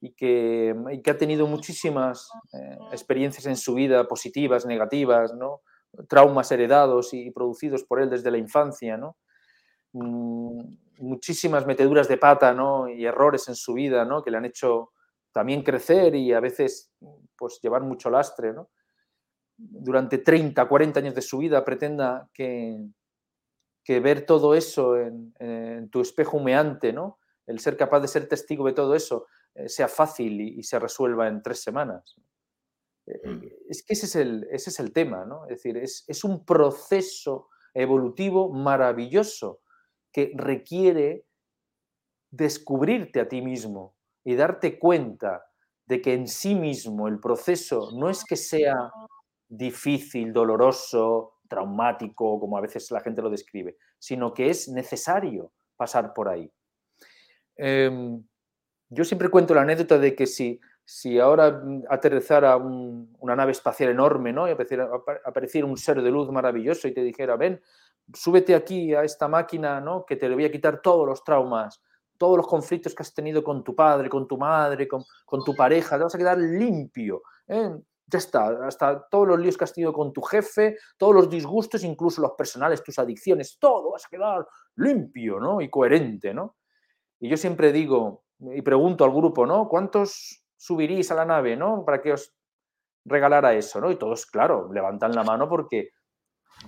y, 0.00 0.12
que, 0.12 0.74
que 1.02 1.10
ha 1.10 1.16
tenido 1.18 1.46
muchísimas 1.46 2.30
eh, 2.52 2.78
experiencias 2.92 3.46
en 3.46 3.56
su 3.56 3.74
vida 3.74 4.06
positivas, 4.06 4.66
negativas, 4.66 5.34
¿no? 5.34 5.62
traumas 6.08 6.52
heredados 6.52 7.12
y 7.14 7.30
producidos 7.32 7.84
por 7.84 8.00
él 8.00 8.10
desde 8.10 8.30
la 8.30 8.38
infancia, 8.38 8.96
¿no? 8.96 9.16
Mm, 9.92 10.76
muchísimas 11.00 11.66
meteduras 11.66 12.06
de 12.06 12.16
pata 12.16 12.52
¿no? 12.54 12.88
y 12.88 13.04
errores 13.04 13.48
en 13.48 13.56
su 13.56 13.74
vida 13.74 14.04
¿no? 14.04 14.22
que 14.22 14.30
le 14.30 14.36
han 14.36 14.44
hecho 14.44 14.92
también 15.32 15.62
crecer 15.62 16.14
y 16.14 16.32
a 16.32 16.40
veces 16.40 16.92
pues, 17.40 17.58
llevar 17.60 17.82
mucho 17.82 18.10
lastre, 18.10 18.52
¿no? 18.52 18.70
durante 19.56 20.18
30, 20.18 20.66
40 20.68 21.00
años 21.00 21.14
de 21.14 21.22
su 21.22 21.38
vida 21.38 21.64
pretenda 21.64 22.28
que, 22.32 22.78
que 23.84 24.00
ver 24.00 24.24
todo 24.24 24.54
eso 24.54 24.96
en, 24.96 25.90
tu 25.90 26.00
espejo 26.00 26.36
humeante, 26.38 26.92
¿no? 26.92 27.18
el 27.46 27.58
ser 27.58 27.76
capaz 27.76 28.00
de 28.00 28.08
ser 28.08 28.28
testigo 28.28 28.66
de 28.66 28.72
todo 28.72 28.94
eso, 28.94 29.26
eh, 29.54 29.68
sea 29.68 29.88
fácil 29.88 30.40
y, 30.40 30.62
se 30.62 30.78
resuelva 30.78 31.28
en 31.28 31.42
tres 31.42 31.62
semanas. 31.62 32.14
Eh, 33.06 33.28
mm. 33.28 33.42
Es 33.68 33.82
que 33.82 33.94
ese 33.94 34.06
es 34.06 34.16
el, 34.16 34.46
ese 34.50 34.70
es 34.70 34.78
el 34.80 34.92
tema, 34.92 35.24
¿no? 35.26 35.44
es 35.44 35.62
decir, 35.62 35.76
es, 35.76 36.04
es 36.06 36.24
un 36.24 36.44
proceso 36.44 37.48
evolutivo 37.74 38.52
maravilloso 38.52 39.60
que 40.12 40.32
requiere 40.34 41.26
descubrirte 42.30 43.20
a 43.20 43.28
ti 43.28 43.42
mismo, 43.42 43.96
y 44.24 44.34
darte 44.34 44.78
cuenta 44.78 45.49
de 45.90 46.00
que 46.00 46.14
en 46.14 46.28
sí 46.28 46.54
mismo 46.54 47.08
el 47.08 47.18
proceso 47.18 47.90
no 47.92 48.08
es 48.08 48.24
que 48.24 48.36
sea 48.36 48.92
difícil, 49.48 50.32
doloroso, 50.32 51.40
traumático, 51.48 52.38
como 52.38 52.56
a 52.56 52.60
veces 52.60 52.88
la 52.92 53.00
gente 53.00 53.20
lo 53.20 53.28
describe, 53.28 53.76
sino 53.98 54.32
que 54.32 54.50
es 54.50 54.68
necesario 54.68 55.50
pasar 55.76 56.14
por 56.14 56.28
ahí. 56.28 56.48
Em, 57.56 58.22
yo 58.88 59.04
siempre 59.04 59.30
cuento 59.30 59.52
la 59.52 59.62
anécdota 59.62 59.98
de 59.98 60.14
que 60.14 60.28
si, 60.28 60.60
si 60.84 61.18
ahora 61.18 61.60
aterrizara 61.88 62.56
una 62.56 63.34
nave 63.34 63.50
espacial 63.50 63.90
enorme 63.90 64.32
¿no? 64.32 64.46
y 64.46 64.52
apareciera, 64.52 64.88
apareciera, 65.24 65.66
un 65.66 65.76
ser 65.76 66.02
de 66.02 66.10
luz 66.12 66.30
maravilloso 66.30 66.86
y 66.86 66.94
te 66.94 67.02
dijera, 67.02 67.34
ven, 67.34 67.60
súbete 68.14 68.54
aquí 68.54 68.94
a 68.94 69.02
esta 69.02 69.26
máquina 69.26 69.80
¿no? 69.80 70.06
que 70.06 70.14
te 70.14 70.28
le 70.28 70.36
voy 70.36 70.44
a 70.44 70.52
quitar 70.52 70.80
todos 70.82 71.04
los 71.04 71.24
traumas, 71.24 71.82
todos 72.20 72.36
los 72.36 72.46
conflictos 72.46 72.94
que 72.94 73.02
has 73.02 73.14
tenido 73.14 73.42
con 73.42 73.64
tu 73.64 73.74
padre, 73.74 74.10
con 74.10 74.28
tu 74.28 74.36
madre, 74.36 74.86
con, 74.86 75.02
tu 75.42 75.56
pareja, 75.56 75.96
te 75.96 76.04
vas 76.04 76.14
a 76.14 76.18
quedar 76.18 76.36
limpio. 76.36 77.22
¿eh? 77.48 77.70
Ya 78.06 78.18
está, 78.18 78.66
hasta 78.66 79.08
todos 79.08 79.26
los 79.26 79.40
líos 79.40 79.56
que 79.56 79.64
has 79.64 79.72
tenido 79.72 79.94
con 79.94 80.12
tu 80.12 80.20
jefe, 80.20 80.76
todos 80.98 81.14
los 81.14 81.30
disgustos, 81.30 81.82
incluso 81.82 82.20
los 82.20 82.32
personales, 82.32 82.84
tus 82.84 82.98
adicciones, 82.98 83.56
todo 83.58 83.92
vas 83.92 84.04
a 84.04 84.08
quedar 84.10 84.46
limpio 84.76 85.40
¿no? 85.40 85.62
y 85.62 85.70
coherente. 85.70 86.34
¿no? 86.34 86.56
Y 87.20 87.30
yo 87.30 87.38
siempre 87.38 87.72
digo 87.72 88.24
y 88.38 88.60
pregunto 88.60 89.04
al 89.04 89.12
grupo, 89.12 89.46
¿no? 89.46 89.66
¿Cuántos 89.66 90.44
subiréis 90.58 91.10
a 91.10 91.14
la 91.14 91.24
nave 91.24 91.56
¿no? 91.56 91.86
para 91.86 92.02
que 92.02 92.12
os 92.12 92.34
regalara 93.06 93.54
eso? 93.54 93.80
¿no? 93.80 93.90
Y 93.90 93.96
todos, 93.96 94.26
claro, 94.26 94.70
levantan 94.70 95.14
la 95.14 95.24
mano 95.24 95.48
porque 95.48 95.92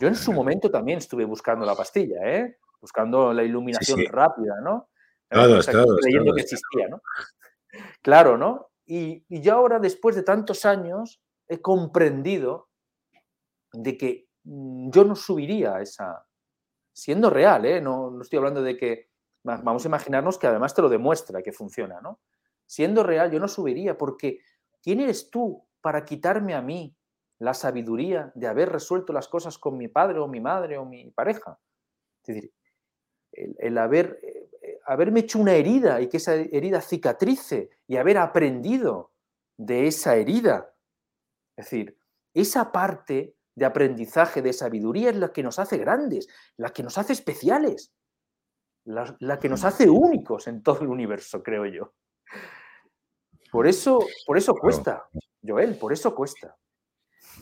yo 0.01 0.09
en 0.09 0.17
su 0.17 0.33
momento 0.33 0.71
también 0.71 0.97
estuve 0.97 1.27
buscando 1.27 1.67
la 1.67 1.75
pastilla, 1.75 2.17
¿eh? 2.25 2.57
buscando 2.81 3.35
la 3.35 3.43
iluminación 3.43 4.01
rápida, 4.09 4.55
¿no? 4.63 4.89
Todos, 5.33 5.67
todos. 5.67 6.01
Creyendo 6.01 6.35
que 6.35 6.43
existía, 6.43 6.89
¿no? 6.89 7.03
Claro, 8.03 8.37
¿no? 8.37 8.71
Y, 8.85 9.25
y 9.29 9.41
yo 9.41 9.55
ahora, 9.55 9.79
después 9.79 10.15
de 10.17 10.23
tantos 10.23 10.65
años, 10.65 11.23
he 11.49 11.61
comprendido 11.61 12.69
de 13.73 13.97
que 13.97 14.29
mm, 14.45 14.91
yo 14.91 15.05
no 15.05 15.15
subiría 15.17 15.77
a 15.77 15.83
esa, 15.83 16.27
siendo 16.93 17.31
real, 17.31 17.65
¿eh? 17.65 17.81
no, 17.81 18.11
no, 18.11 18.23
estoy 18.23 18.39
hablando 18.39 18.63
de 18.63 18.77
que, 18.77 19.11
vamos 19.43 19.85
a 19.85 19.89
imaginarnos 19.89 20.39
que 20.39 20.47
además 20.47 20.75
te 20.75 20.83
lo 20.83 20.89
demuestra 20.89 21.43
que 21.43 21.53
funciona, 21.53 22.01
¿no? 22.01 22.21
Siendo 22.67 23.03
real, 23.03 23.31
yo 23.31 23.41
no 23.41 23.49
subiría 23.49 23.99
porque 23.99 24.41
¿quién 24.81 25.01
eres 25.01 25.31
tú 25.31 25.67
para 25.81 26.05
quitarme 26.05 26.55
a 26.55 26.63
mí 26.63 26.97
la 27.41 27.53
sabiduría 27.53 28.31
de 28.37 28.47
haber 28.47 28.71
resuelto 28.71 29.13
las 29.13 29.27
cosas 29.27 29.59
con 29.59 29.77
mi 29.77 29.89
padre 29.89 30.21
o 30.21 30.29
mi 30.29 30.41
madre 30.41 30.79
o 30.79 30.85
mi 30.85 31.11
pareja? 31.11 31.59
Es 32.23 32.35
decir, 32.35 32.53
el, 33.33 33.57
el 33.59 33.79
haber 33.79 34.21
eh, 34.23 34.42
haberme 34.87 35.21
hecho 35.21 35.39
una 35.39 35.55
herida 35.55 36.01
y 36.01 36.09
que 36.09 36.17
esa 36.19 36.35
herida 36.35 36.81
cicatrice 36.81 37.71
y 37.87 37.97
haber 37.97 38.19
aprendido 38.19 39.13
de 39.57 39.87
esa 39.87 40.17
herida. 40.17 40.75
Es 41.57 41.67
decir, 41.67 41.99
esa 42.35 42.73
parte 42.73 43.37
de 43.55 43.65
aprendizaje, 43.65 44.43
de 44.43 44.53
sabiduría 44.53 45.11
es 45.11 45.17
la 45.17 45.33
que 45.33 45.43
nos 45.43 45.59
hace 45.59 45.77
grandes, 45.79 46.29
la 46.57 46.71
que 46.71 46.83
nos 46.83 46.97
hace 46.99 47.13
especiales, 47.13 47.93
la, 48.85 49.39
que 49.39 49.49
nos 49.49 49.65
hace 49.65 49.89
únicos 49.89 50.47
en 50.49 50.63
todo 50.63 50.81
el 50.81 50.89
universo, 50.89 51.43
creo 51.43 51.67
yo. 51.67 51.95
Por 53.51 53.67
eso, 53.67 53.99
por 54.27 54.39
eso 54.39 54.55
cuesta, 54.55 55.05
Joel, 55.47 55.77
por 55.77 55.93
eso 55.93 56.15
cuesta. 56.15 56.57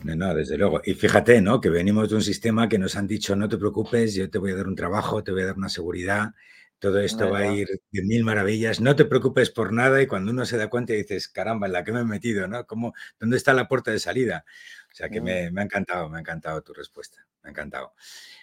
No, 0.02 0.16
no, 0.16 0.34
desde 0.34 0.56
luego. 0.56 0.80
Y 0.84 0.94
fíjate, 0.94 1.40
¿no? 1.40 1.60
Que 1.60 1.70
venimos 1.70 2.08
de 2.08 2.16
un 2.16 2.22
sistema 2.22 2.68
que 2.68 2.78
nos 2.78 2.96
han 2.96 3.06
dicho, 3.06 3.36
no 3.36 3.48
te 3.48 3.58
preocupes, 3.58 4.14
yo 4.14 4.28
te 4.30 4.38
voy 4.38 4.52
a 4.52 4.56
dar 4.56 4.66
un 4.66 4.74
trabajo, 4.74 5.22
te 5.22 5.30
voy 5.30 5.42
a 5.42 5.46
dar 5.46 5.56
una 5.56 5.68
seguridad, 5.68 6.34
todo 6.80 6.98
esto 7.00 7.30
va 7.30 7.40
a 7.40 7.52
ir 7.52 7.68
de 7.92 8.02
mil 8.02 8.24
maravillas, 8.24 8.80
no 8.80 8.96
te 8.96 9.04
preocupes 9.04 9.50
por 9.50 9.72
nada 9.72 10.00
y 10.00 10.06
cuando 10.06 10.32
uno 10.32 10.46
se 10.46 10.56
da 10.56 10.68
cuenta 10.68 10.94
dices, 10.94 11.28
caramba, 11.28 11.66
¿en 11.66 11.74
la 11.74 11.84
que 11.84 11.92
me 11.92 12.00
he 12.00 12.04
metido? 12.04 12.48
¿no? 12.48 12.66
¿Cómo, 12.66 12.94
¿Dónde 13.20 13.36
está 13.36 13.52
la 13.52 13.68
puerta 13.68 13.90
de 13.90 13.98
salida? 13.98 14.44
O 14.90 14.94
sea 14.94 15.10
que 15.10 15.20
me, 15.20 15.52
ha 15.54 15.62
encantado, 15.62 16.08
me 16.08 16.16
ha 16.16 16.20
encantado 16.20 16.62
tu 16.62 16.72
respuesta, 16.72 17.24
me 17.42 17.48
ha 17.48 17.50
encantado. 17.50 17.92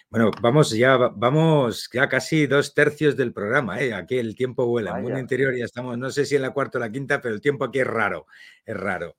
Bueno, 0.08 0.30
vamos 0.40 0.70
ya, 0.70 0.96
vamos 0.96 1.90
ya 1.92 2.08
casi 2.08 2.46
dos 2.46 2.72
tercios 2.74 3.16
del 3.16 3.32
programa, 3.32 3.80
¿eh? 3.80 3.92
aquí 3.92 4.16
el 4.16 4.36
tiempo 4.36 4.66
vuela, 4.66 4.96
en 4.96 5.02
mundo 5.02 5.18
interior 5.18 5.54
ya 5.54 5.64
estamos, 5.64 5.98
no 5.98 6.10
sé 6.10 6.24
si 6.24 6.36
en 6.36 6.42
la 6.42 6.52
cuarta 6.52 6.78
o 6.78 6.80
la 6.80 6.90
quinta, 6.90 7.20
pero 7.20 7.34
el 7.34 7.40
tiempo 7.40 7.64
aquí 7.64 7.80
es 7.80 7.86
raro, 7.86 8.26
es 8.64 8.76
raro. 8.76 9.16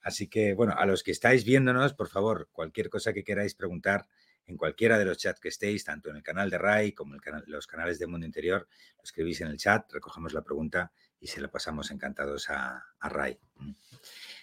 Así 0.00 0.28
que, 0.28 0.54
bueno, 0.54 0.74
a 0.76 0.84
los 0.86 1.02
que 1.02 1.12
estáis 1.12 1.44
viéndonos, 1.44 1.94
por 1.94 2.08
favor, 2.08 2.48
cualquier 2.52 2.88
cosa 2.88 3.12
que 3.12 3.22
queráis 3.22 3.54
preguntar, 3.54 4.06
en 4.46 4.56
cualquiera 4.56 4.98
de 4.98 5.04
los 5.04 5.18
chats 5.18 5.40
que 5.40 5.48
estéis, 5.48 5.84
tanto 5.84 6.10
en 6.10 6.16
el 6.16 6.22
canal 6.22 6.50
de 6.50 6.58
RAI 6.58 6.92
como 6.92 7.14
en 7.14 7.20
los 7.46 7.66
canales 7.66 7.98
de 7.98 8.06
Mundo 8.06 8.26
Interior, 8.26 8.68
lo 8.96 9.02
escribís 9.02 9.40
en 9.40 9.48
el 9.48 9.56
chat, 9.56 9.90
recogemos 9.92 10.32
la 10.32 10.42
pregunta 10.42 10.92
y 11.20 11.26
se 11.26 11.40
la 11.40 11.48
pasamos 11.48 11.90
encantados 11.90 12.50
a, 12.50 12.84
RAI. 13.00 13.38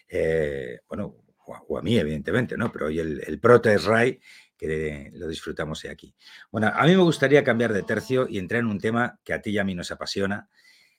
Eh, 0.08 0.80
bueno, 0.88 1.16
o 1.46 1.78
a, 1.78 1.82
mí, 1.82 1.98
evidentemente, 1.98 2.56
¿no? 2.56 2.72
Pero 2.72 2.88
hoy 2.88 3.00
el, 3.00 3.22
el 3.26 3.40
prota 3.40 3.74
es 3.74 3.84
RAI, 3.84 4.20
que 4.58 5.10
lo 5.14 5.28
disfrutamos 5.28 5.86
aquí. 5.86 6.14
Bueno, 6.52 6.68
a 6.74 6.84
mí 6.86 6.96
me 6.96 7.04
gustaría 7.04 7.44
cambiar 7.44 7.74
de 7.74 7.84
tercio 7.84 8.28
y 8.28 8.40
entrar 8.40 8.60
en 8.60 8.68
un 8.68 8.80
tema 8.80 9.20
que 9.24 9.34
a 9.34 9.42
ti 9.42 9.52
y 9.52 9.58
a 9.58 9.64
mí 9.64 9.74
nos 9.74 9.92
apasiona, 9.92 10.50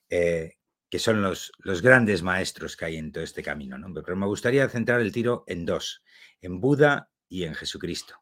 eh, 0.09 0.57
que 0.89 0.99
son 0.99 1.23
los, 1.23 1.53
los, 1.59 1.83
grandes 1.83 2.23
maestros 2.23 2.77
que 2.77 2.87
hay 2.87 2.97
en 2.97 3.13
todo 3.13 3.23
este 3.23 3.43
camino, 3.43 3.79
¿no? 3.79 3.93
Pero 4.03 4.17
me 4.17 4.27
gustaría 4.27 4.69
centrar 4.69 5.01
el 5.01 5.13
tiro 5.13 5.45
en 5.47 5.67
dos, 5.67 6.03
en 6.41 6.59
Buda 6.59 7.11
y 7.29 7.45
en 7.45 7.55
Jesucristo 7.55 8.21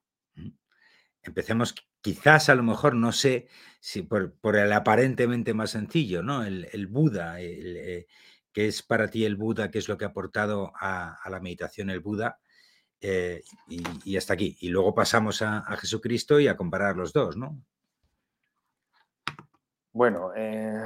empecemos 1.23 1.75
quizás 2.01 2.49
a 2.49 2.55
lo 2.55 2.63
mejor, 2.63 2.95
no 2.95 3.13
sé 3.13 3.49
si 3.81 4.03
por, 4.03 4.57
el 4.57 4.73
aparentemente 4.73 5.55
más 5.55 5.71
sencillo, 5.71 6.23
¿no? 6.23 6.45
El, 6.45 6.87
Buda, 6.89 7.37
eh, 7.41 8.07
¿qué 8.53 8.67
es 8.67 8.83
para 8.83 9.09
ti 9.09 9.25
el 9.25 9.37
Buda? 9.37 9.71
¿Qué 9.71 9.79
es 9.79 9.89
lo 9.89 9.97
que 9.97 10.05
ha 10.05 10.09
aportado 10.09 10.73
a, 10.81 11.19
la 11.31 11.41
meditación 11.41 11.91
el 11.91 12.01
Buda? 12.01 12.39
Eh, 13.01 13.43
y, 13.69 14.17
hasta 14.17 14.35
aquí. 14.35 14.57
Y 14.61 14.71
luego 14.71 14.95
pasamos 14.95 15.43
a, 15.43 15.63
Jesucristo 15.77 16.41
y 16.41 16.49
a 16.49 16.57
comparar 16.57 16.97
los 16.97 17.13
dos, 17.13 17.37
¿no? 17.37 17.63
Bueno, 19.93 20.31
eh, 20.37 20.79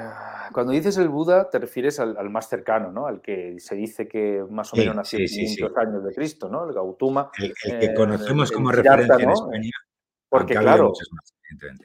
cuando 0.53 0.73
dices 0.73 0.97
el 0.97 1.09
Buda 1.09 1.51
te 1.51 1.59
refieres 1.59 2.01
al, 2.01 2.31
más 2.31 2.49
cercano, 2.49 2.91
¿no? 2.91 3.07
Al 3.07 3.21
que 3.21 3.59
se 3.59 3.75
dice 3.75 4.09
que 4.09 4.45
más 4.49 4.73
o 4.73 4.77
menos 4.77 4.95
nació 4.95 5.27
sí, 5.27 5.57
años 5.77 6.05
de 6.05 6.15
Cristo, 6.15 6.49
¿no? 6.49 6.67
El 6.67 6.75
Gautama. 6.75 7.31
El, 7.39 7.55
que 7.79 7.95
conocemos 7.95 8.51
como 8.51 8.71
referencia 8.71 9.17
en 9.19 9.31
España. 9.31 9.71
Porque 10.33 10.55
claro, 10.55 10.95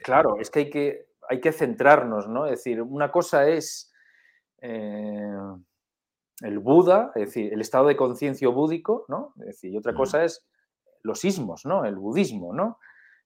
claro, 0.02 0.40
es 0.40 0.48
que 0.48 0.60
hay, 0.60 0.70
que 0.70 1.08
hay 1.28 1.38
que 1.38 1.52
centrarnos, 1.52 2.28
¿no? 2.28 2.46
Es 2.46 2.52
decir, 2.52 2.80
una 2.80 3.10
cosa 3.10 3.46
es 3.46 3.92
eh, 4.62 5.36
el 6.40 6.58
Buda, 6.58 7.12
es 7.14 7.26
decir, 7.26 7.52
el 7.52 7.60
estado 7.60 7.88
de 7.88 7.96
conciencia 7.96 8.48
búdico, 8.48 9.04
¿no? 9.08 9.34
Es 9.40 9.48
decir, 9.48 9.74
y 9.74 9.76
otra 9.76 9.92
cosa 9.92 10.24
es 10.24 10.48
los 11.02 11.26
ismos, 11.26 11.66
¿no? 11.66 11.84
El 11.84 11.96
budismo, 11.96 12.54
¿no? 12.54 12.78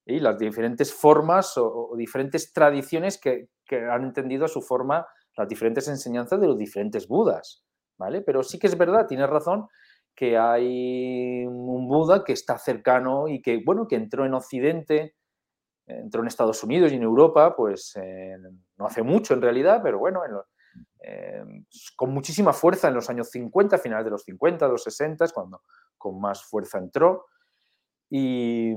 Y 0.04 0.18
las 0.18 0.40
diferentes 0.40 0.92
formas 0.92 1.56
o, 1.56 1.92
diferentes 1.96 2.52
tradiciones 2.52 3.16
que, 3.16 3.48
han 3.70 4.02
entendido 4.02 4.46
a 4.46 4.48
su 4.48 4.60
forma 4.60 5.06
las 5.36 5.48
diferentes 5.48 5.86
enseñanzas 5.86 6.40
de 6.40 6.48
los 6.48 6.58
diferentes 6.58 7.06
Budas, 7.06 7.64
¿vale? 7.96 8.22
Pero 8.22 8.42
sí 8.42 8.58
que 8.58 8.66
es 8.66 8.76
verdad, 8.76 9.06
tienes 9.06 9.30
razón, 9.30 9.68
que 10.14 10.38
hay 10.38 11.44
un 11.46 11.88
Buda 11.88 12.24
que 12.24 12.32
está 12.32 12.58
cercano 12.58 13.28
y 13.28 13.40
que, 13.42 13.62
bueno, 13.64 13.88
que 13.88 13.96
entró 13.96 14.24
en 14.24 14.34
Occidente, 14.34 15.16
entró 15.86 16.20
en 16.22 16.28
Estados 16.28 16.62
Unidos 16.62 16.92
y 16.92 16.96
en 16.96 17.02
Europa, 17.02 17.56
pues 17.56 17.94
no 18.76 18.86
hace 18.86 19.02
mucho 19.02 19.34
en 19.34 19.42
realidad, 19.42 19.80
pero 19.82 19.98
bueno, 19.98 20.24
en 20.24 20.32
Em, 21.04 21.64
con 21.96 22.10
muchísima 22.10 22.52
fuerza 22.52 22.86
en 22.86 22.94
los 22.94 23.10
años 23.10 23.28
50, 23.30 23.78
finales 23.78 24.04
de 24.04 24.10
los 24.12 24.22
50, 24.22 24.68
los 24.68 24.84
60, 24.84 25.26
cuando 25.34 25.62
con 25.98 26.20
más 26.20 26.44
fuerza 26.44 26.78
entró, 26.78 27.26
y, 28.08 28.74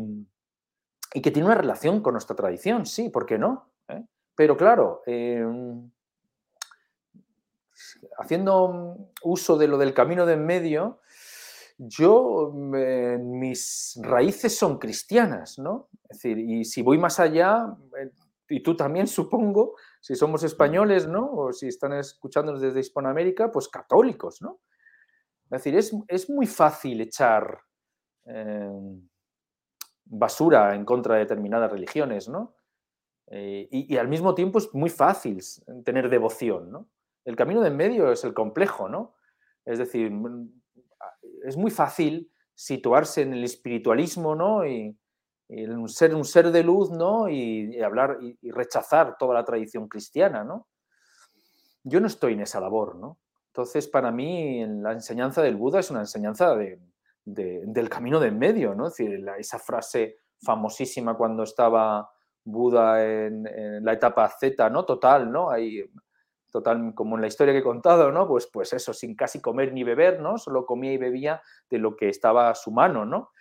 que 1.11 1.31
tiene 1.31 1.45
una 1.45 1.55
relación 1.55 2.01
con 2.01 2.13
nuestra 2.13 2.35
tradición, 2.35 2.85
sí, 2.85 3.09
¿por 3.09 3.25
qué 3.25 3.37
no? 3.37 3.71
¿Eh? 3.87 4.03
Pero 4.35 4.57
claro, 4.57 5.01
haciendo 8.17 9.11
uso 9.23 9.57
de 9.57 9.67
lo 9.67 9.77
del 9.77 9.93
camino 9.93 10.25
de 10.25 10.33
en 10.33 10.45
medio, 10.45 10.99
yo, 11.77 12.51
mis 12.53 13.99
raíces 14.01 14.57
son 14.57 14.77
cristianas, 14.77 15.59
¿no? 15.59 15.89
Es 16.09 16.17
decir, 16.21 16.37
y 16.37 16.63
si 16.63 16.81
voy 16.81 16.97
más 16.97 17.19
allá, 17.19 17.75
eh, 17.99 18.11
y 18.49 18.63
tú 18.63 18.75
también 18.75 19.07
supongo, 19.07 19.75
si 20.01 20.15
somos 20.15 20.43
españoles, 20.43 21.07
¿no? 21.07 21.31
O 21.31 21.53
si 21.53 21.67
están 21.67 21.93
escuchándonos 21.93 22.61
desde 22.61 22.79
Hispanoamérica, 22.79 23.51
pues 23.51 23.67
católicos, 23.67 24.41
¿no? 24.41 24.59
Es 25.51 25.63
decir, 25.63 25.75
es, 26.07 26.29
muy 26.29 26.47
fácil 26.47 27.01
echar 27.01 27.59
em, 28.25 29.07
basura 30.05 30.73
en 30.73 30.85
contra 30.85 31.15
de 31.15 31.21
determinadas 31.21 31.71
religiones, 31.71 32.27
¿no? 32.27 32.55
Eh, 33.27 33.67
y, 33.71 33.97
al 33.97 34.07
mismo 34.07 34.35
tiempo 34.35 34.59
es 34.59 34.73
muy 34.73 34.89
fácil 34.89 35.39
tener 35.83 36.09
devoción, 36.09 36.71
¿no? 36.71 36.89
El 37.25 37.35
camino 37.35 37.61
de 37.61 37.69
en 37.69 37.77
medio 37.77 38.11
es 38.11 38.23
el 38.23 38.33
complejo, 38.33 38.87
¿no? 38.87 39.15
Es 39.65 39.79
decir, 39.79 40.11
es 41.45 41.57
muy 41.57 41.71
fácil 41.71 42.31
situarse 42.53 43.21
en 43.21 43.33
el 43.33 43.43
espiritualismo, 43.43 44.35
¿no? 44.35 44.65
Y, 44.65 44.97
ser, 45.87 46.15
un 46.15 46.25
ser 46.25 46.51
de 46.51 46.63
luz, 46.63 46.89
¿no? 46.89 47.29
Y, 47.29 47.79
hablar 47.81 48.17
y, 48.19 48.49
rechazar 48.49 49.17
toda 49.17 49.35
la 49.35 49.45
tradición 49.45 49.87
cristiana, 49.87 50.43
¿no? 50.43 50.67
Yo 51.83 51.99
no 51.99 52.07
estoy 52.07 52.33
en 52.33 52.41
esa 52.41 52.59
labor, 52.59 52.95
¿no? 52.95 53.19
Entonces, 53.47 53.87
para 53.87 54.11
mí, 54.11 54.65
la 54.65 54.93
enseñanza 54.93 55.41
del 55.41 55.55
Buda 55.55 55.79
es 55.79 55.91
una 55.91 56.01
enseñanza 56.01 56.55
del 56.55 57.89
camino 57.89 58.19
de 58.19 58.29
en 58.29 58.39
medio, 58.39 58.73
¿no? 58.73 58.87
Es 58.87 58.97
decir, 58.97 59.23
esa 59.37 59.59
frase 59.59 60.17
famosísima 60.41 61.15
cuando 61.15 61.43
estaba 61.43 62.09
Buda 62.43 63.03
en, 63.05 63.83
la 63.83 63.93
etapa 63.93 64.27
Z, 64.29 64.69
¿no? 64.69 64.83
Total, 64.83 65.31
¿no? 65.31 65.49
Ahí, 65.49 65.83
total, 66.55 66.93
como 66.95 67.15
en 67.15 67.21
la 67.21 67.27
historia 67.27 67.53
que 67.53 67.59
he 67.59 67.63
contado, 67.63 68.13
¿no? 68.13 68.29
Pues, 68.29 68.47
pues 68.47 68.71
eso, 68.71 68.93
sin 68.93 69.13
casi 69.13 69.41
comer 69.41 69.73
ni 69.73 69.83
beber, 69.83 70.21
¿no? 70.21 70.37
Solo 70.37 70.65
comía 70.65 70.93
y 70.93 70.97
bebía 70.97 71.41
de 71.69 71.79
lo 71.79 71.97
que 71.97 72.07
estaba 72.07 72.49
a 72.49 72.55
su 72.55 72.71
mano, 72.71 73.05
¿no? 73.05 73.31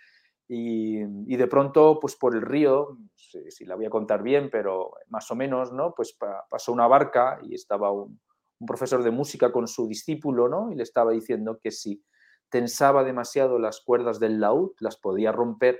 Y, 0.49 1.01
de 1.37 1.47
pronto, 1.47 1.97
pues 2.01 2.17
por 2.17 2.35
el 2.35 2.41
río, 2.41 2.97
si, 3.15 3.63
la 3.63 3.75
voy 3.75 3.85
a 3.85 3.89
contar 3.89 4.21
bien, 4.21 4.49
pero 4.51 4.91
más 5.07 5.31
o 5.31 5.35
menos, 5.35 5.71
¿no? 5.71 5.93
Pues 5.95 6.17
pasó 6.49 6.73
una 6.73 6.87
barca 6.87 7.39
y 7.41 7.55
estaba 7.55 7.89
un, 7.89 8.19
profesor 8.67 9.01
de 9.01 9.11
música 9.11 9.49
con 9.49 9.65
su 9.65 9.87
discípulo, 9.87 10.49
¿no? 10.49 10.69
Y 10.69 10.75
le 10.75 10.83
estaba 10.83 11.11
diciendo 11.11 11.57
que 11.61 11.71
si 11.71 12.03
tensaba 12.49 13.05
demasiado 13.05 13.59
las 13.59 13.79
cuerdas 13.79 14.19
del 14.19 14.41
laúd, 14.41 14.73
las 14.79 14.97
podía 14.97 15.31
romper, 15.31 15.79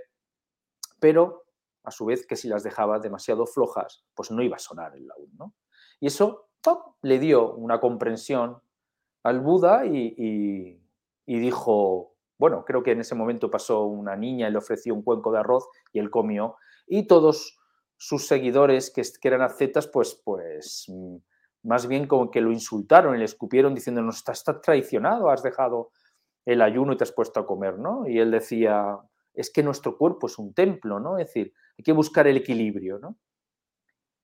pero 1.02 1.44
a 1.84 1.92
su 1.92 2.06
vez 2.06 2.26
que 2.26 2.38
si 2.38 2.48
las 2.48 2.64
dejaba 2.64 3.00
demasiado 3.00 3.46
flojas, 3.46 4.06
pues 4.14 4.32
no 4.32 4.42
iba 4.42 4.56
a 4.56 4.60
sonar 4.60 4.96
el 4.96 5.06
laúd, 5.06 5.30
¿no? 5.34 5.54
Y 6.00 6.08
eso 6.08 6.46
le 7.02 7.20
dio 7.20 7.54
una 7.54 7.80
comprensión 7.80 8.60
al 9.24 9.42
Buda 9.42 9.86
y 9.86 10.80
dijo, 11.26 12.16
bueno, 12.38 12.66
creo 12.66 12.84
que 12.84 12.92
en 12.92 13.02
ese 13.02 13.16
momento 13.16 13.50
pasó 13.50 13.86
una 13.86 14.16
niña 14.16 14.48
y 14.48 14.52
le 14.52 14.58
ofreció 14.58 14.94
un 14.94 15.04
cuenco 15.04 15.32
de 15.32 15.40
arroz 15.40 15.68
y 15.94 16.00
él 16.00 16.10
comió. 16.10 16.58
Y 16.88 17.08
todos 17.08 17.58
sus 17.98 18.28
seguidores 18.28 18.92
que, 18.92 19.04
eran 19.28 19.42
acetas, 19.42 19.88
pues, 19.88 20.22
pues 20.24 20.92
más 21.64 21.88
bien 21.88 22.08
como 22.08 22.30
que 22.30 22.42
lo 22.42 22.52
insultaron 22.52 23.16
y 23.16 23.20
le 23.20 23.26
escupieron 23.26 23.74
diciendo, 23.74 24.02
no, 24.02 24.10
estás, 24.10 24.44
traicionado, 24.62 25.30
has 25.30 25.44
dejado 25.44 25.92
el 26.46 26.62
ayuno 26.62 26.94
y 26.94 26.98
te 26.98 27.06
has 27.06 27.12
puesto 27.12 27.40
a 27.40 27.48
comer, 27.48 27.80
¿no? 27.80 28.08
Y 28.08 28.20
él 28.20 28.32
decía, 28.32 29.00
es 29.34 29.50
que 29.52 29.64
nuestro 29.64 29.98
cuerpo 29.98 30.28
es 30.28 30.38
un 30.38 30.54
templo, 30.54 31.00
¿no? 31.00 31.18
Es 31.18 31.28
decir, 31.28 31.54
hay 31.78 31.84
que 31.84 31.94
buscar 31.94 32.28
el 32.28 32.38
equilibrio, 32.38 33.00
¿no? 33.00 33.18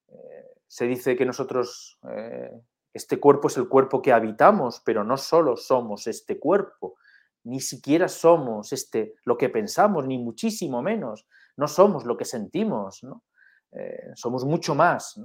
Eh, 0.10 0.51
se 0.72 0.88
dice 0.88 1.18
que 1.18 1.26
nosotros, 1.26 2.00
eh, 2.16 2.50
este 2.94 3.20
cuerpo 3.20 3.50
es 3.50 3.58
el 3.58 3.68
cuerpo 3.68 4.02
que 4.02 4.14
habitamos, 4.14 4.82
pero 4.86 5.04
no 5.04 5.18
solo 5.18 5.58
somos 5.58 6.08
este 6.08 6.40
cuerpo, 6.40 6.96
ni 7.44 7.60
siquiera 7.60 8.08
somos 8.08 8.72
este, 8.72 9.16
lo 9.26 9.38
que 9.38 9.50
pensamos, 9.50 10.08
ni 10.08 10.18
muchísimo 10.18 10.82
menos. 10.82 11.28
No 11.58 11.68
somos 11.68 12.06
lo 12.06 12.16
que 12.16 12.24
sentimos, 12.24 13.04
¿no? 13.04 13.26
Eh, 13.74 14.12
somos 14.16 14.46
mucho 14.46 14.74
más. 14.74 15.20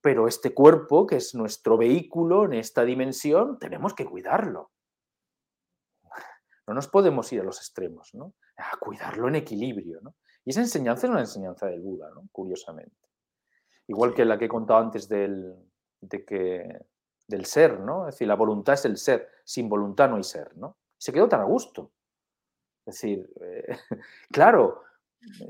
Pero 0.00 0.26
este 0.26 0.52
cuerpo, 0.52 1.06
que 1.06 1.18
es 1.18 1.36
nuestro 1.36 1.78
vehículo 1.78 2.44
en 2.46 2.54
esta 2.54 2.84
dimensión, 2.84 3.60
tenemos 3.60 3.94
que 3.94 4.06
cuidarlo. 4.06 4.72
No 6.66 6.74
nos 6.74 6.88
podemos 6.88 7.32
ir 7.32 7.42
a 7.42 7.44
los 7.44 7.58
extremos, 7.58 8.12
¿no? 8.12 8.34
A 8.56 8.76
cuidarlo 8.78 9.28
en 9.28 9.36
equilibrio. 9.36 10.00
¿no? 10.02 10.16
Y 10.44 10.50
esa 10.50 10.62
enseñanza 10.62 11.06
es 11.06 11.10
una 11.12 11.20
enseñanza 11.20 11.66
del 11.66 11.80
Buda, 11.80 12.10
¿no? 12.12 12.28
curiosamente. 12.32 13.07
Igual 13.88 14.14
que 14.14 14.24
la 14.24 14.38
que 14.38 14.44
he 14.44 14.48
contado 14.48 14.80
antes 14.80 15.08
del, 15.08 15.54
de 16.00 16.24
que, 16.24 16.78
del 17.26 17.44
ser, 17.46 17.80
¿no? 17.80 18.08
Es 18.08 18.14
decir, 18.14 18.28
la 18.28 18.36
voluntad 18.36 18.74
es 18.74 18.84
el 18.84 18.96
ser, 18.96 19.28
sin 19.44 19.68
voluntad 19.68 20.08
no 20.08 20.16
hay 20.16 20.24
ser, 20.24 20.56
¿no? 20.56 20.76
se 20.98 21.12
quedó 21.12 21.28
tan 21.28 21.40
a 21.40 21.44
gusto. 21.44 21.92
Es 22.84 22.94
decir, 22.94 23.30
eh, 23.40 23.78
claro, 24.32 24.82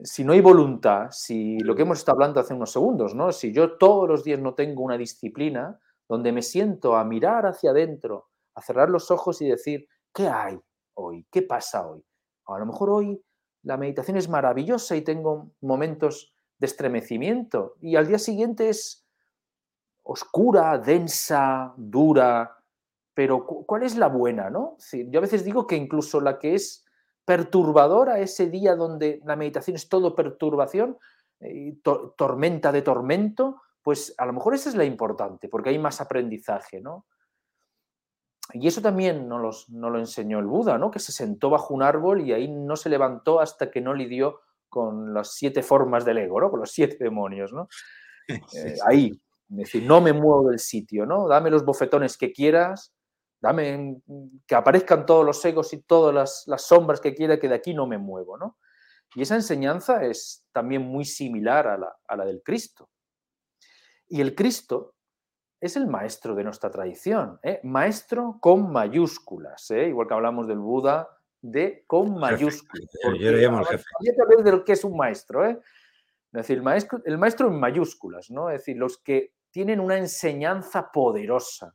si 0.03 0.25
no 0.25 0.33
hay 0.33 0.41
voluntad, 0.41 1.09
si 1.11 1.59
lo 1.61 1.75
que 1.75 1.83
hemos 1.83 1.99
estado 1.99 2.17
hablando 2.17 2.41
hace 2.41 2.55
unos 2.55 2.71
segundos, 2.71 3.15
¿no? 3.15 3.33
Si 3.33 3.53
yo 3.53 3.77
todos 3.77 4.09
los 4.09 4.25
días 4.25 4.41
no 4.41 4.55
tengo 4.55 4.83
una 4.83 4.99
disciplina 4.99 5.79
donde 6.09 6.33
me 6.33 6.43
siento 6.43 6.97
a 6.97 7.05
mirar 7.05 7.47
hacia 7.47 7.71
adentro, 7.71 8.29
a 8.55 8.63
cerrar 8.63 8.91
los 8.91 9.11
ojos 9.11 9.41
y 9.43 9.49
decir, 9.49 9.87
¿qué 10.15 10.29
hay 10.29 10.59
hoy? 10.95 11.27
¿Qué 11.31 11.43
pasa 11.43 11.87
hoy? 11.87 12.05
A 12.47 12.59
lo 12.59 12.67
mejor 12.67 12.91
hoy 12.91 13.23
la 13.63 13.77
meditación 13.77 14.17
es 14.17 14.29
maravillosa 14.29 14.97
y 14.97 15.03
tengo 15.03 15.51
momentos 15.61 16.35
de 16.59 16.67
estremecimiento 16.67 17.77
y 17.81 17.97
al 17.97 18.07
día 18.07 18.19
siguiente 18.19 18.69
es 18.69 19.07
oscura, 20.03 20.79
densa, 20.79 21.75
dura, 21.77 22.59
pero 23.15 23.45
¿cuál 23.45 23.83
es 23.83 23.97
la 23.97 24.09
buena? 24.09 24.49
¿no? 24.51 24.77
yo 24.93 25.19
a 25.19 25.23
veces 25.23 25.45
digo 25.45 25.67
que 25.67 25.77
incluso 25.77 26.21
la 26.21 26.39
que 26.39 26.55
es 26.55 26.85
perturbadora, 27.25 28.21
ese 28.21 28.49
día 28.49 28.75
donde 28.75 29.21
la 29.25 29.37
meditación 29.37 29.77
es 29.77 29.89
todo 29.89 30.15
perturbación, 30.15 30.97
eh, 31.41 31.77
tormenta 32.17 32.73
de 32.73 32.83
tormento, 32.83 33.61
pues 33.83 34.15
a 34.19 34.27
lo 34.27 34.33
mejor 34.33 34.55
esa 34.55 34.71
es 34.71 34.75
la 34.75 34.85
importante, 34.85 35.49
porque 35.49 35.71
hay 35.71 35.79
más 35.79 36.01
aprendizaje, 36.01 36.81
¿no? 36.81 37.07
Y 38.53 38.67
eso 38.67 38.81
también 38.81 39.29
nos, 39.29 39.69
lo 39.69 39.99
enseñó 39.99 40.39
el 40.39 40.47
Buda, 40.47 40.79
¿no? 40.79 40.91
Que 40.91 41.01
se 41.01 41.13
sentó 41.13 41.51
bajo 41.51 41.75
un 41.75 41.83
árbol 41.83 42.23
y 42.23 42.33
ahí 42.33 42.49
no 42.49 42.77
se 42.77 42.89
levantó 42.89 43.41
hasta 43.41 43.71
que 43.71 43.81
no 43.81 43.93
lidió 43.93 44.41
con 44.69 45.15
las 45.15 45.35
siete 45.35 45.63
formas 45.63 46.05
del 46.05 46.19
ego, 46.19 46.41
¿no? 46.41 46.51
Con 46.51 46.61
los 46.61 46.71
siete 46.71 46.97
demonios, 47.01 47.53
¿no? 47.53 47.69
Eh, 48.55 48.77
ahí, 48.87 49.19
es 49.51 49.57
decir, 49.57 49.83
no 49.85 50.03
me 50.03 50.13
muevo 50.13 50.51
del 50.51 50.59
sitio, 50.59 51.07
¿no? 51.07 51.27
Dame 51.27 51.49
los 51.49 51.65
bofetones 51.65 52.19
que 52.19 52.31
quieras, 52.31 52.93
dame 53.41 54.03
que 54.47 54.55
aparezcan 54.55 55.07
todos 55.07 55.25
los 55.25 55.43
egos 55.45 55.73
y 55.73 55.81
todas 55.83 56.45
las, 56.47 56.63
sombras 56.63 57.01
que 57.01 57.15
quiera, 57.15 57.39
que 57.39 57.49
de 57.49 57.55
aquí 57.55 57.73
no 57.73 57.87
me 57.87 57.97
muevo, 57.97 58.37
¿no? 58.37 58.59
Y 59.15 59.23
esa 59.23 59.37
enseñanza 59.37 60.05
es 60.05 60.45
también 60.53 60.83
muy 60.83 61.07
similar 61.07 61.67
a 61.67 62.17
la, 62.17 62.25
del 62.27 62.43
Cristo. 62.43 62.91
Y 64.07 64.21
el 64.21 64.35
Cristo 64.35 64.95
es 65.61 65.77
el 65.77 65.87
maestro 65.87 66.35
de 66.35 66.45
nuestra 66.45 66.71
tradición, 66.71 67.39
¿eh? 67.43 67.61
maestro 67.65 68.39
con 68.41 68.71
mayúsculas, 68.71 69.71
¿eh? 69.71 69.89
igual 69.89 70.07
que 70.07 70.15
hablamos 70.15 70.47
del 70.47 70.59
Buda, 70.59 71.09
de 71.41 71.85
con 71.87 72.19
mayúsculas. 72.19 72.89
Yo 73.05 73.11
le 73.33 73.43
llamo 73.43 73.61
el 73.61 73.67
jefe. 73.67 73.85
de 74.43 74.53
lo 74.53 74.65
que 74.65 74.73
es 74.73 74.85
un 74.85 74.97
maestro, 74.97 75.47
¿eh? 75.47 75.59
Es 76.33 76.33
decir, 76.33 76.59
el 76.59 76.63
maestro, 76.63 77.01
el 77.05 77.19
maestro 77.19 77.49
en 77.49 77.59
mayúsculas, 77.59 78.31
¿no? 78.31 78.51
Es 78.51 78.59
decir, 78.59 78.77
los 78.77 78.99
que 78.99 79.33
tienen 79.51 79.81
una 79.81 79.97
enseñanza 79.97 80.91
poderosa, 80.93 81.75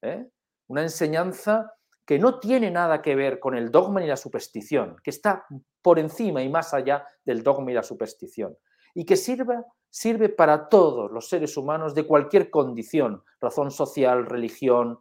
¿eh? 0.00 0.26
una 0.68 0.82
enseñanza 0.82 1.74
que 2.06 2.18
no 2.18 2.40
tiene 2.40 2.70
nada 2.70 3.02
que 3.02 3.14
ver 3.14 3.38
con 3.38 3.54
el 3.54 3.70
dogma 3.70 4.00
ni 4.00 4.06
la 4.06 4.16
superstición, 4.16 4.96
que 5.02 5.10
está 5.10 5.46
por 5.82 5.98
encima 5.98 6.42
y 6.42 6.48
más 6.48 6.74
allá 6.74 7.06
del 7.24 7.42
dogma 7.42 7.70
y 7.70 7.74
la 7.74 7.82
superstición, 7.82 8.56
y 8.94 9.04
que 9.04 9.16
sirve, 9.16 9.62
sirve 9.90 10.28
para 10.28 10.68
todos 10.68 11.10
los 11.12 11.28
seres 11.28 11.56
humanos 11.56 11.94
de 11.94 12.06
cualquier 12.06 12.50
condición, 12.50 13.22
razón 13.40 13.70
social, 13.70 14.26
religión, 14.26 14.98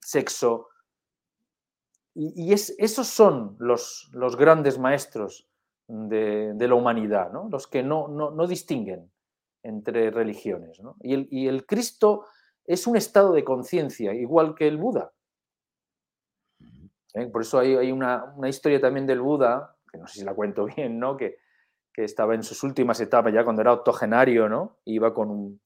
sexo, 0.00 0.68
y, 2.18 2.54
es, 2.54 2.74
esos 2.78 3.08
son 3.08 3.56
los, 3.58 4.08
los 4.12 4.36
grandes 4.36 4.78
maestros 4.78 5.50
de, 5.86 6.56
la 6.58 6.74
humanidad, 6.74 7.30
¿no? 7.30 7.48
los 7.50 7.66
que 7.66 7.82
no, 7.82 8.08
no, 8.08 8.46
distinguen 8.46 9.12
entre 9.62 10.10
religiones. 10.10 10.80
Y, 11.00 11.12
el, 11.12 11.28
y, 11.30 11.46
el, 11.46 11.66
Cristo 11.66 12.24
es 12.64 12.86
un 12.86 12.96
estado 12.96 13.32
de 13.32 13.44
conciencia, 13.44 14.14
igual 14.14 14.54
que 14.54 14.66
el 14.66 14.78
Buda. 14.78 15.12
¿Eh? 17.12 17.26
Por 17.26 17.42
eso 17.42 17.58
hay, 17.58 17.76
hay 17.76 17.92
una, 17.92 18.32
una, 18.34 18.48
historia 18.48 18.80
también 18.80 19.06
del 19.06 19.20
Buda, 19.20 19.76
que 19.92 19.98
no 19.98 20.06
sé 20.06 20.20
si 20.20 20.24
la 20.24 20.34
cuento 20.34 20.64
bien, 20.76 20.98
¿no? 20.98 21.18
que, 21.18 21.36
que 21.92 22.04
estaba 22.04 22.34
en 22.34 22.42
sus 22.42 22.62
últimas 22.62 22.98
etapas, 23.00 23.34
ya 23.34 23.44
cuando 23.44 23.60
era 23.60 23.74
octogenario, 23.74 24.48
¿no? 24.48 24.78
iba 24.86 25.12
con 25.12 25.30
un, 25.30 25.60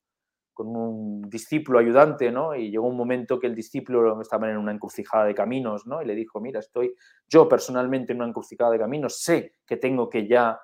con 0.61 0.77
un 0.77 1.23
discípulo 1.23 1.79
ayudante, 1.79 2.31
¿no? 2.31 2.55
Y 2.55 2.71
llegó 2.71 2.87
un 2.87 2.97
momento 2.97 3.41
que 3.41 3.47
el 3.47 3.55
discípulo 3.55 4.21
estaba 4.21 4.51
en 4.51 4.59
una 4.59 4.73
encrucijada 4.73 5.25
de 5.25 5.35
caminos, 5.35 5.87
¿no? 5.87 6.03
Y 6.03 6.05
le 6.05 6.15
dijo, 6.15 6.39
mira, 6.39 6.61
estoy 6.61 6.95
yo 7.27 7.49
personalmente 7.49 8.13
en 8.13 8.19
una 8.19 8.29
encrucijada 8.29 8.71
de 8.73 8.79
caminos, 8.79 9.23
sé 9.23 9.55
que 9.67 9.79
tengo 9.79 10.11
que 10.11 10.29
ya 10.29 10.61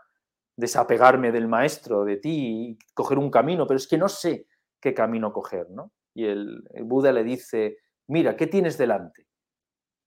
desapegarme 0.55 1.33
del 1.33 1.49
maestro, 1.49 2.05
de 2.05 2.19
ti, 2.19 2.29
y 2.31 2.79
coger 2.93 3.17
un 3.17 3.31
camino, 3.31 3.67
pero 3.67 3.79
es 3.79 3.89
que 3.89 3.97
no 3.97 4.11
sé 4.11 4.47
qué 4.83 4.93
camino 4.93 5.33
coger, 5.33 5.71
¿no? 5.71 5.93
Y 6.13 6.27
el, 6.27 6.63
Buda 6.83 7.11
le 7.11 7.25
dice, 7.25 7.79
mira, 8.09 8.37
¿qué 8.37 8.49
tienes 8.49 8.77
delante? 8.77 9.27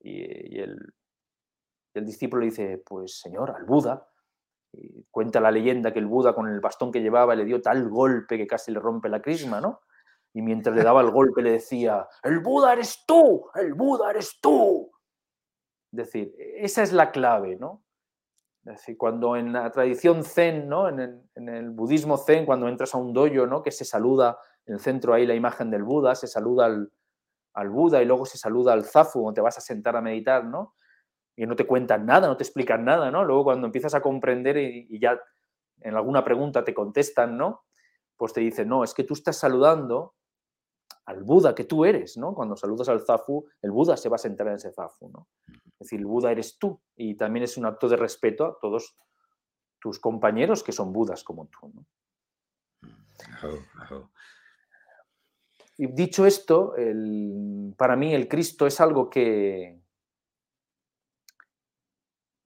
Y, 0.02 0.60
el, 0.60 0.78
el 1.96 2.06
discípulo 2.06 2.42
le 2.42 2.52
dice, 2.52 2.84
pues 2.86 3.20
señor, 3.20 3.56
al 3.58 3.66
Buda. 3.66 4.08
Y 4.72 5.04
cuenta 5.10 5.40
la 5.40 5.52
leyenda 5.52 5.92
que 5.92 6.00
el 6.00 6.06
Buda 6.06 6.34
con 6.34 6.48
el 6.48 6.60
bastón 6.60 6.92
que 6.92 7.02
llevaba 7.02 7.36
le 7.36 7.46
dio 7.46 7.62
tal 7.62 7.90
golpe 7.90 8.38
que 8.38 8.48
casi 8.48 8.72
le 8.72 8.80
rompe 8.80 9.10
la 9.10 9.22
crisma, 9.22 9.60
¿no? 9.60 9.82
Y 10.34 10.42
mientras 10.42 10.76
le 10.76 10.84
daba 10.84 11.02
el 11.02 11.10
golpe 11.10 11.42
le 11.42 11.52
decía, 11.54 12.08
el 12.24 12.40
Buda 12.40 12.74
eres 12.74 13.04
tú, 13.08 13.50
el 13.56 13.74
Buda 13.74 14.12
eres 14.12 14.40
tú. 14.42 14.92
Es 15.92 15.98
decir, 15.98 16.36
esa 16.38 16.84
es 16.84 16.94
la 16.94 17.12
clave, 17.12 17.56
¿no? 17.56 17.84
Es 18.64 18.74
decir, 18.74 18.98
cuando 18.98 19.36
en 19.36 19.54
la 19.54 19.72
tradición 19.72 20.24
zen, 20.24 20.70
¿no? 20.70 20.88
En 20.88 21.00
el, 21.36 21.70
budismo 21.72 22.18
zen, 22.18 22.46
cuando 22.46 22.68
entras 22.68 22.94
a 22.94 23.00
un 23.00 23.14
dojo, 23.14 23.48
¿no? 23.48 23.64
Que 23.64 23.72
se 23.72 23.86
saluda, 23.86 24.38
en 24.66 24.76
el 24.76 24.80
centro 24.80 25.14
hay 25.14 25.26
la 25.26 25.34
imagen 25.34 25.72
del 25.72 25.84
Buda, 25.84 26.14
se 26.14 26.28
saluda 26.28 26.66
al, 26.66 26.92
al 27.54 27.70
Buda 27.70 28.02
y 28.02 28.06
luego 28.06 28.26
se 28.26 28.38
saluda 28.38 28.74
al 28.74 28.86
Zafu, 28.86 29.24
donde 29.24 29.36
te 29.36 29.42
vas 29.42 29.58
a 29.58 29.62
sentar 29.62 29.96
a 29.96 30.02
meditar, 30.02 30.46
¿no? 30.46 30.76
Y 31.40 31.48
no 31.48 31.56
te 31.56 31.66
cuentan 31.66 32.06
nada, 32.06 32.28
no 32.28 32.36
te 32.36 32.44
explican 32.44 32.84
nada, 32.84 33.10
¿no? 33.12 33.24
Luego 33.24 33.46
cuando 33.46 33.66
empiezas 33.66 33.96
a 33.96 34.02
comprender 34.02 34.58
y, 34.58 35.00
ya 35.00 35.18
en 35.80 35.96
alguna 35.96 36.22
pregunta 36.22 36.66
te 36.66 36.74
contestan, 36.74 37.38
¿no? 37.38 37.64
Pues 38.18 38.34
te 38.34 38.42
dicen, 38.42 38.68
no, 38.68 38.84
es 38.84 38.94
que 38.94 39.06
tú 39.06 39.14
estás 39.14 39.38
saludando 39.38 40.16
al 41.06 41.24
Buda 41.24 41.56
que 41.56 41.64
tú 41.64 41.86
eres, 41.86 42.18
¿no? 42.18 42.36
Cuando 42.36 42.58
saludas 42.58 42.90
al 42.90 43.06
Zafu, 43.06 43.48
el 43.62 43.72
Buda 43.72 43.96
se 43.96 44.10
va 44.10 44.18
a 44.18 44.20
sentar 44.20 44.48
en 44.48 44.56
ese 44.56 44.74
Zafu, 44.74 45.08
¿no? 45.08 45.30
Es 45.48 45.88
decir, 45.88 46.00
el 46.02 46.08
Buda 46.08 46.30
eres 46.30 46.60
tú 46.60 46.82
y 46.98 47.16
también 47.16 47.46
es 47.46 47.56
un 47.56 47.66
acto 47.66 47.88
de 47.88 47.96
respeto 47.96 48.46
a 48.46 48.58
todos 48.60 48.98
tus 49.80 49.98
compañeros 49.98 50.62
que 50.62 50.74
son 50.74 50.92
Budas 50.92 51.24
como 51.24 51.48
tú, 51.48 51.72
¿no? 51.74 51.86
Y 55.78 55.88
dicho 55.88 56.26
esto, 56.26 56.74
para 57.78 57.96
mí 57.96 58.14
el 58.14 58.28
Cristo 58.28 58.68
es 58.68 58.82
algo 58.82 59.10
que, 59.10 59.80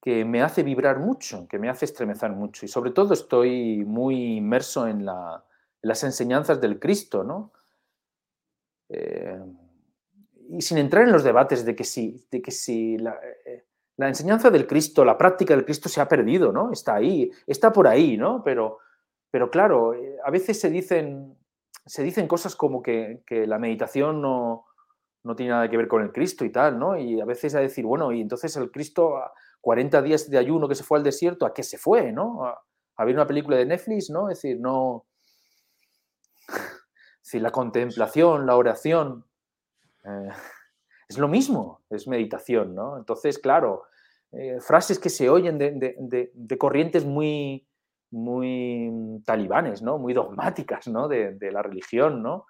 que 0.03 0.25
me 0.25 0.41
hace 0.41 0.63
vibrar 0.63 0.99
mucho, 0.99 1.47
que 1.47 1.57
me 1.57 1.69
hace 1.69 1.85
estremecer 1.85 2.29
mucho. 2.31 2.65
Y 2.65 2.67
sobre 2.67 2.91
todo 2.91 3.13
estoy 3.13 3.85
muy 3.85 4.35
inmerso 4.35 4.85
en, 4.85 5.05
las 5.05 6.03
enseñanzas 6.03 6.59
del 6.59 6.77
Cristo, 6.77 7.23
¿no? 7.23 7.53
Eh, 8.89 9.41
y 10.49 10.61
sin 10.61 10.77
entrar 10.77 11.03
en 11.03 11.13
los 11.13 11.23
debates 11.23 11.63
de 11.63 11.73
que 11.73 11.85
si, 11.85 12.27
de 12.29 12.41
que 12.41 12.51
si 12.51 12.95
eh, 12.95 13.65
la, 13.95 14.09
enseñanza 14.09 14.49
del 14.49 14.67
Cristo, 14.67 15.05
la 15.05 15.17
práctica 15.17 15.55
del 15.55 15.63
Cristo 15.63 15.87
se 15.87 16.01
ha 16.01 16.09
perdido, 16.09 16.51
¿no? 16.51 16.73
Está 16.73 16.95
ahí, 16.95 17.31
está 17.47 17.71
por 17.71 17.87
ahí, 17.87 18.17
¿no? 18.17 18.43
Pero, 18.43 18.79
pero 19.31 19.49
claro, 19.49 19.93
eh, 19.93 20.17
a 20.25 20.29
veces 20.31 20.59
se 20.59 20.69
dicen, 20.69 21.37
se 21.85 22.03
dicen 22.03 22.27
cosas 22.27 22.57
como 22.57 22.83
que, 22.83 23.23
que 23.25 23.47
la 23.47 23.57
meditación 23.57 24.21
no, 24.21 24.65
no 25.23 25.33
tiene 25.33 25.53
nada 25.53 25.69
que 25.69 25.77
ver 25.77 25.87
con 25.87 26.01
el 26.03 26.11
Cristo 26.11 26.43
y 26.43 26.51
tal, 26.51 26.77
¿no? 26.77 26.97
Y 26.97 27.21
a 27.21 27.25
veces 27.25 27.55
a 27.55 27.61
decir, 27.61 27.85
bueno, 27.85 28.11
y 28.11 28.19
entonces 28.19 28.53
el 28.57 28.69
Cristo 28.69 29.17
40 29.63 30.01
días 30.01 30.29
de 30.29 30.37
ayuno 30.37 30.67
que 30.67 30.75
se 30.75 30.83
fue 30.83 30.97
al 30.97 31.05
desierto, 31.05 31.45
¿a 31.45 31.53
qué 31.53 31.63
se 31.63 31.77
fue, 31.77 32.11
no? 32.11 32.43
A, 32.45 33.05
ver 33.05 33.15
una 33.15 33.25
película 33.25 33.55
de 33.55 33.65
Netflix, 33.65 34.09
¿no? 34.09 34.29
Es 34.29 34.41
decir, 34.41 34.59
no... 34.59 35.05
Es 37.23 37.41
la 37.41 37.51
contemplación, 37.51 38.45
la 38.45 38.57
oración, 38.57 39.25
eh, 40.03 40.29
es 41.07 41.17
lo 41.17 41.29
mismo, 41.29 41.81
es 41.89 42.07
meditación, 42.09 42.75
¿no? 42.75 42.97
Entonces, 42.97 43.39
claro, 43.39 43.85
eh, 44.33 44.59
frases 44.59 44.99
que 44.99 45.09
se 45.09 45.29
oyen 45.29 45.57
de, 45.57 46.57
corrientes 46.59 47.05
muy, 47.05 47.65
muy 48.11 49.21
talibanes, 49.25 49.81
¿no? 49.81 49.97
Muy 49.97 50.13
dogmáticas, 50.13 50.89
¿no? 50.89 51.07
De, 51.07 51.37
la 51.39 51.63
religión, 51.63 52.21
¿no? 52.21 52.47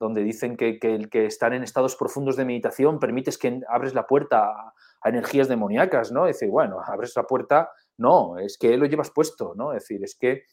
Donde 0.00 0.24
dicen 0.24 0.56
que, 0.56 0.80
el 0.82 1.08
que 1.08 1.26
están 1.26 1.52
en 1.52 1.62
estados 1.62 1.94
profundos 1.94 2.36
de 2.36 2.44
meditación 2.44 2.98
permites 2.98 3.38
que 3.38 3.60
abres 3.68 3.94
la 3.94 4.08
puerta 4.08 4.50
a, 4.50 4.74
a 5.00 5.08
energías 5.08 5.48
demoníacas, 5.48 6.12
¿no? 6.12 6.26
Es 6.26 6.36
decir, 6.36 6.50
bueno, 6.50 6.80
abres 6.84 7.14
la 7.16 7.24
puerta, 7.24 7.70
no, 7.96 8.38
es 8.38 8.58
que 8.58 8.76
lo 8.76 8.86
llevas 8.86 9.10
puesto, 9.10 9.54
¿no? 9.54 9.72
Es 9.72 9.82
decir, 9.82 10.02
es 10.02 10.16
que 10.16 10.44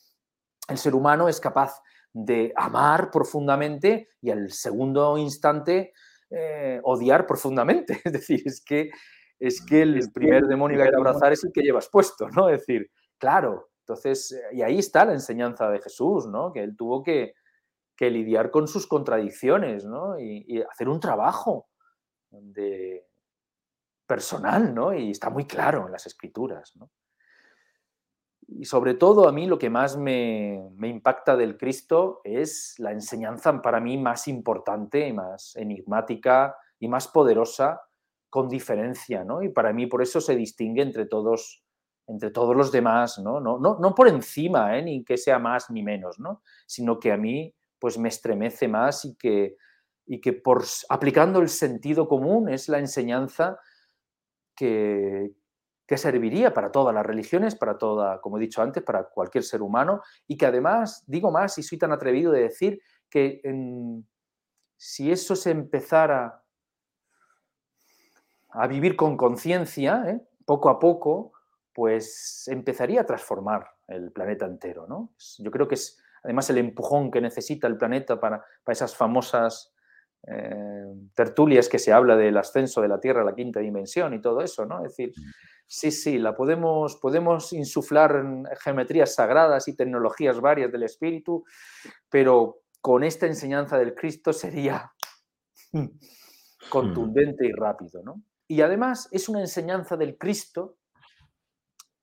el 0.68 0.78
ser 0.78 0.96
humano 0.96 1.30
es 1.30 1.40
capaz 1.40 1.82
de 2.12 2.54
amar 2.56 3.12
profundamente 3.12 4.10
y 4.22 4.32
al 4.32 4.52
segundo 4.52 5.18
instante 5.18 5.94
eh, 6.30 6.80
odiar 6.84 7.26
profundamente. 7.28 8.02
Es 8.06 8.14
decir, 8.14 8.42
es 8.46 8.64
que, 8.64 8.90
es 9.40 9.64
que 9.64 9.82
el 9.82 10.12
primer 10.12 10.46
demonio 10.46 10.78
que 10.78 10.84
hay 10.84 10.90
que 10.90 10.96
abrazar 10.96 11.34
es 11.34 11.44
el 11.44 11.52
que 11.52 11.62
llevas 11.62 11.90
puesto, 11.90 12.30
¿no? 12.30 12.50
Es 12.50 12.60
decir, 12.60 12.90
claro, 13.18 13.70
entonces, 13.82 14.36
y 14.52 14.62
ahí 14.62 14.80
está 14.80 15.06
la 15.06 15.14
enseñanza 15.14 15.70
de 15.70 15.80
Jesús, 15.82 16.26
¿no? 16.28 16.52
Que 16.52 16.64
él 16.64 16.76
tuvo 16.76 17.04
que, 17.04 17.34
lidiar 18.00 18.52
con 18.52 18.68
sus 18.68 18.88
contradicciones, 18.88 19.86
¿no? 19.86 20.20
y 20.20 20.62
hacer 20.70 20.90
un 20.90 21.00
trabajo 21.00 21.70
de, 22.30 23.06
personal, 24.06 24.74
¿no? 24.74 24.94
Y 24.94 25.12
está 25.12 25.30
muy 25.30 25.46
claro 25.46 25.86
en 25.86 25.92
las 25.92 26.06
escrituras, 26.06 26.76
¿no? 26.76 26.90
Y 28.48 28.66
sobre 28.66 28.94
todo 28.94 29.28
a 29.28 29.32
mí 29.32 29.48
lo 29.48 29.58
que 29.58 29.70
más 29.70 29.98
me, 29.98 30.70
impacta 30.84 31.36
del 31.36 31.58
Cristo 31.58 32.22
es 32.24 32.76
la 32.78 32.92
enseñanza 32.92 33.62
para 33.62 33.80
mí 33.80 33.98
más 33.98 34.28
importante 34.28 35.12
más 35.14 35.56
enigmática 35.56 36.56
y 36.80 36.88
más 36.88 37.08
poderosa 37.08 37.82
con 38.30 38.48
diferencia, 38.48 39.24
¿no? 39.24 39.42
Y 39.42 39.50
para 39.50 39.74
mí 39.74 39.88
por 39.88 40.02
eso 40.02 40.22
se 40.22 40.36
distingue 40.36 40.84
entre 40.84 41.06
todos, 41.06 41.64
entre 42.06 42.30
todos 42.30 42.56
los 42.56 42.72
demás, 42.72 43.18
¿no? 43.18 43.40
No, 43.40 43.58
no, 43.58 43.80
no 43.80 43.96
por 43.96 44.08
encima, 44.10 44.78
¿eh? 44.78 44.84
ni 44.84 45.04
que 45.04 45.18
sea 45.18 45.40
más 45.40 45.72
ni 45.72 45.82
menos, 45.82 46.20
¿no? 46.20 46.44
Sino 46.68 47.00
que 47.00 47.12
a 47.12 47.18
mí 47.18 47.56
pues 47.80 47.98
me 47.98 48.10
estremece 48.10 48.68
más 48.68 49.06
y 49.06 49.16
que, 49.16 49.56
y 50.06 50.22
que 50.22 50.34
por 50.34 50.64
aplicando 50.90 51.40
el 51.40 51.50
sentido 51.50 52.08
común 52.08 52.50
es 52.50 52.70
la 52.70 52.80
enseñanza 52.80 53.60
que, 54.56 55.34
serviría 55.98 56.54
para 56.54 56.72
todas 56.72 56.94
las 56.94 57.06
religiones, 57.06 57.56
para 57.56 57.78
toda, 57.78 58.20
como 58.22 58.38
he 58.38 58.42
dicho 58.42 58.62
antes, 58.62 58.84
para 58.84 59.06
cualquier 59.06 59.44
ser 59.44 59.62
humano, 59.62 60.02
y 60.28 60.38
que 60.38 60.46
además, 60.46 61.04
digo 61.08 61.32
más, 61.32 61.58
y 61.58 61.64
soy 61.64 61.78
tan 61.78 61.92
atrevido 61.92 62.32
de 62.32 62.42
decir 62.42 62.82
que 63.10 63.42
si 64.78 65.12
eso 65.12 65.36
se 65.36 65.52
empezara 65.52 66.44
a 68.50 68.68
vivir 68.68 68.96
con 68.96 69.18
conciencia, 69.18 70.04
¿eh? 70.08 70.22
poco 70.46 70.70
a 70.70 70.80
poco, 70.80 71.34
pues 71.74 72.48
empezaría 72.48 73.02
a 73.02 73.06
transformar 73.06 73.70
el 73.88 74.12
planeta 74.12 74.46
entero. 74.46 74.88
¿no? 74.88 75.14
Yo 75.40 75.52
creo 75.52 75.68
que 75.68 75.76
es 75.76 76.02
además 76.24 76.50
el 76.50 76.58
empujón 76.58 77.12
que 77.12 77.22
necesita 77.22 77.68
el 77.68 77.78
planeta 77.78 78.20
para, 78.20 78.44
para 78.64 78.74
esas 78.74 78.96
famosas 78.96 79.75
eh, 80.28 80.86
tertulias 81.14 81.70
que 81.70 81.78
se 81.78 81.94
habla 81.94 82.16
del 82.16 82.38
ascenso 82.38 82.82
de 82.82 82.88
la 82.88 83.00
Tierra 83.00 83.22
a 83.22 83.26
la 83.26 83.36
quinta 83.36 83.60
dimensión 83.60 84.14
y 84.14 84.22
todo 84.22 84.42
eso, 84.42 84.66
¿no? 84.66 84.84
Es 84.84 84.96
decir, 84.96 85.14
sí, 85.68 85.92
sí, 85.92 86.18
la 86.18 86.36
podemos, 86.36 86.96
podemos 86.98 87.54
insuflar 87.54 88.24
geometrías 88.60 89.14
sagradas 89.14 89.68
y 89.68 89.76
tecnologías 89.76 90.42
varias 90.42 90.72
del 90.72 90.84
espíritu, 90.84 91.46
pero 92.10 92.62
con 92.82 93.04
esta 93.04 93.28
enseñanza 93.28 93.78
del 93.78 93.94
Cristo 93.94 94.34
sería 94.34 94.92
contundente 96.70 97.46
y 97.46 97.52
rápido, 97.52 98.02
¿no? 98.04 98.24
Y 98.48 98.62
además 98.62 99.08
es 99.12 99.30
una 99.30 99.42
enseñanza 99.42 99.98
del 99.98 100.18
Cristo 100.18 100.78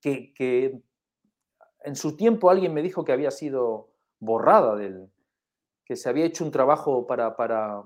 que, 0.00 0.32
que 0.34 0.80
en 1.84 1.96
su 1.96 2.16
tiempo 2.16 2.50
alguien 2.50 2.74
me 2.74 2.82
dijo 2.82 3.04
que 3.04 3.12
había 3.12 3.30
sido 3.30 3.94
borrada 4.18 4.76
del, 4.76 5.08
que 5.84 5.96
se 5.96 6.08
había 6.08 6.24
hecho 6.24 6.44
un 6.44 6.50
trabajo 6.50 7.06
para, 7.06 7.36
para, 7.36 7.82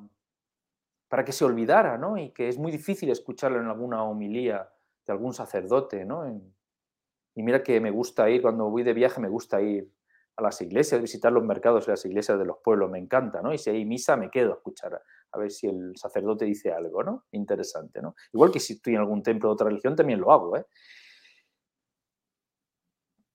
para 1.09 1.25
que 1.25 1.33
se 1.33 1.45
olvidara, 1.45 1.99
¿no? 1.99 2.19
Y 2.19 2.31
que 2.31 2.49
es 2.49 2.59
muy 2.59 2.73
difícil 2.73 3.11
escucharlo 3.11 3.61
en 3.61 3.67
alguna 3.67 4.03
homilía 4.03 4.69
de 5.07 5.13
algún 5.13 5.33
sacerdote, 5.33 6.05
¿no? 6.05 6.27
y 7.37 7.43
mira 7.43 7.63
que 7.63 7.81
me 7.81 7.91
gusta 7.91 8.29
ir, 8.31 8.41
cuando 8.41 8.71
voy 8.71 8.83
de 8.83 8.95
viaje 8.95 9.21
me 9.21 9.29
gusta 9.29 9.61
ir 9.61 9.93
a 10.37 10.43
las 10.43 10.61
iglesias, 10.61 11.01
visitar 11.01 11.33
los 11.33 11.45
mercados 11.45 11.87
y 11.87 11.91
las 11.91 12.05
iglesias 12.05 12.39
de 12.39 12.47
los 12.47 12.59
pueblos, 12.65 12.91
me 12.91 12.99
encanta, 12.99 13.43
¿no? 13.43 13.53
Y 13.53 13.59
si 13.59 13.71
hay 13.71 13.85
misa 13.85 14.17
me 14.17 14.31
quedo 14.31 14.53
a 14.53 14.57
escuchar 14.57 15.03
a, 15.31 15.39
ver 15.39 15.51
si 15.51 15.67
el 15.67 15.93
sacerdote 15.97 16.47
dice 16.47 16.73
algo, 16.73 17.03
¿no? 17.03 17.25
Interesante, 17.33 18.01
¿no? 18.01 18.15
Igual 18.33 18.51
que 18.51 18.61
si 18.61 18.75
estoy 18.75 18.95
en 18.95 19.01
algún 19.01 19.23
templo 19.23 19.51
de 19.51 19.53
otra 19.53 19.69
religión, 19.69 19.95
también 19.95 20.21
lo 20.21 20.33
hago, 20.33 20.57
¿eh? 20.57 20.67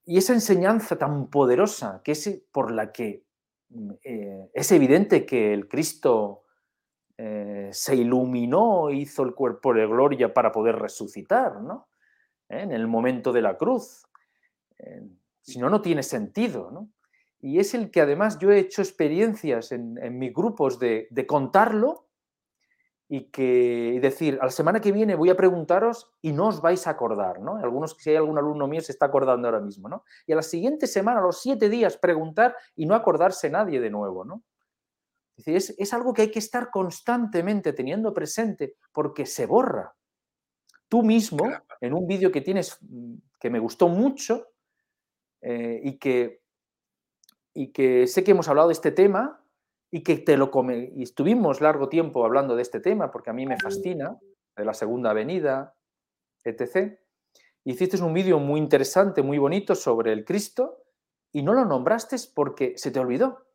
Y 0.04 0.18
esa 0.18 0.32
enseñanza 0.32 0.98
tan 0.98 1.30
poderosa, 1.30 2.02
que 2.02 2.12
es 2.12 2.42
por 2.50 2.72
la 2.72 2.92
que 2.92 3.24
mm, 3.68 3.90
eh, 4.02 4.50
es 4.52 4.72
evidente 4.72 5.24
que 5.24 5.54
el 5.54 5.68
Cristo 5.68 6.41
eh, 7.18 7.68
se 7.72 7.96
iluminó, 7.96 8.90
hizo 8.90 9.22
el 9.22 9.34
cuerpo 9.34 9.74
de 9.74 9.86
gloria 9.86 10.32
para 10.32 10.52
poder 10.52 10.76
resucitar, 10.76 11.60
¿no? 11.60 11.88
En 12.48 12.72
el 12.72 12.86
momento 12.86 13.32
de 13.32 13.42
la 13.42 13.56
cruz. 13.56 14.02
si 15.40 15.58
no, 15.58 15.70
no 15.70 15.80
tiene 15.80 16.02
sentido, 16.02 16.70
¿no? 16.70 16.88
Y 17.42 17.58
es 17.58 17.74
el 17.74 17.90
que 17.90 18.00
además 18.00 18.38
yo 18.38 18.52
he 18.52 18.58
hecho 18.60 18.82
experiencias 18.82 19.72
en, 19.72 19.98
mis 20.16 20.32
grupos 20.32 20.78
de, 20.78 21.08
contarlo 21.26 22.06
y 23.08 23.24
que 23.30 23.98
decir, 24.00 24.38
a 24.40 24.44
la 24.44 24.50
semana 24.50 24.80
que 24.80 24.92
viene 24.92 25.16
voy 25.16 25.28
a 25.28 25.36
preguntaros 25.36 26.08
y 26.22 26.32
no 26.32 26.48
os 26.48 26.62
vais 26.62 26.86
a 26.86 26.90
acordar, 26.90 27.40
¿no? 27.40 27.56
Algunos, 27.56 27.96
si 27.98 28.10
hay 28.10 28.16
algún 28.16 28.38
alumno 28.38 28.68
mío, 28.68 28.80
se 28.80 28.92
está 28.92 29.06
acordando 29.06 29.48
ahora 29.48 29.60
mismo, 29.60 29.88
¿no? 29.88 30.04
Y 30.24 30.32
a 30.32 30.36
la 30.36 30.42
siguiente 30.42 30.86
semana, 30.86 31.18
a 31.18 31.22
los 31.24 31.42
siete 31.42 31.68
días, 31.68 31.96
preguntar 31.96 32.54
y 32.76 32.86
no 32.86 32.94
acordarse 32.94 33.50
nadie 33.50 33.80
de 33.80 33.90
nuevo, 33.90 34.24
¿no? 34.24 34.44
Es, 35.36 35.74
es 35.78 35.92
algo 35.92 36.12
que 36.12 36.22
hay 36.22 36.30
que 36.30 36.38
estar 36.38 36.70
constantemente 36.70 37.72
teniendo 37.72 38.12
presente 38.12 38.76
porque 38.92 39.26
se 39.26 39.46
borra. 39.46 39.94
Tú 40.88 41.02
mismo, 41.02 41.50
en 41.80 41.94
un 41.94 42.06
vídeo 42.06 42.30
que 42.30 42.42
tienes 42.42 42.78
mm, 42.82 43.14
que 43.40 43.50
me 43.50 43.58
gustó 43.58 43.88
mucho 43.88 44.48
eh, 45.40 45.80
y 45.82 45.98
que 45.98 46.42
y 47.54 47.72
que 47.72 48.06
sé 48.06 48.24
que 48.24 48.30
hemos 48.30 48.48
hablado 48.48 48.68
de 48.68 48.74
este 48.74 48.92
tema 48.92 49.42
y 49.90 50.02
que 50.02 50.16
te 50.16 50.38
lo 50.38 50.50
come, 50.50 50.90
y 50.96 51.02
estuvimos 51.02 51.60
largo 51.60 51.88
tiempo 51.88 52.24
hablando 52.24 52.56
de 52.56 52.62
este 52.62 52.80
tema 52.80 53.10
porque 53.10 53.30
a 53.30 53.34
mí 53.34 53.44
me 53.46 53.58
fascina, 53.58 54.18
de 54.56 54.64
la 54.64 54.74
Segunda 54.74 55.10
Avenida, 55.10 55.74
etc. 56.44 56.98
Hiciste 57.64 58.02
un 58.02 58.14
vídeo 58.14 58.38
muy 58.38 58.58
interesante, 58.58 59.22
muy 59.22 59.38
bonito 59.38 59.74
sobre 59.74 60.12
el 60.12 60.24
Cristo 60.24 60.84
y 61.30 61.42
no 61.42 61.52
lo 61.52 61.64
nombraste 61.64 62.16
porque 62.34 62.74
se 62.76 62.90
te 62.90 63.00
olvidó. 63.00 63.46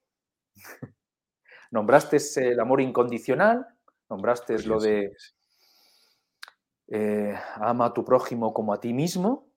Nombraste 1.72 2.18
el 2.38 2.60
amor 2.60 2.82
incondicional, 2.82 3.68
nombraste 4.10 4.60
lo 4.64 4.80
de 4.80 5.14
eh, 6.88 7.36
ama 7.56 7.86
a 7.86 7.94
tu 7.94 8.04
prójimo 8.04 8.54
como 8.54 8.74
a 8.74 8.80
ti 8.80 8.94
mismo. 8.94 9.48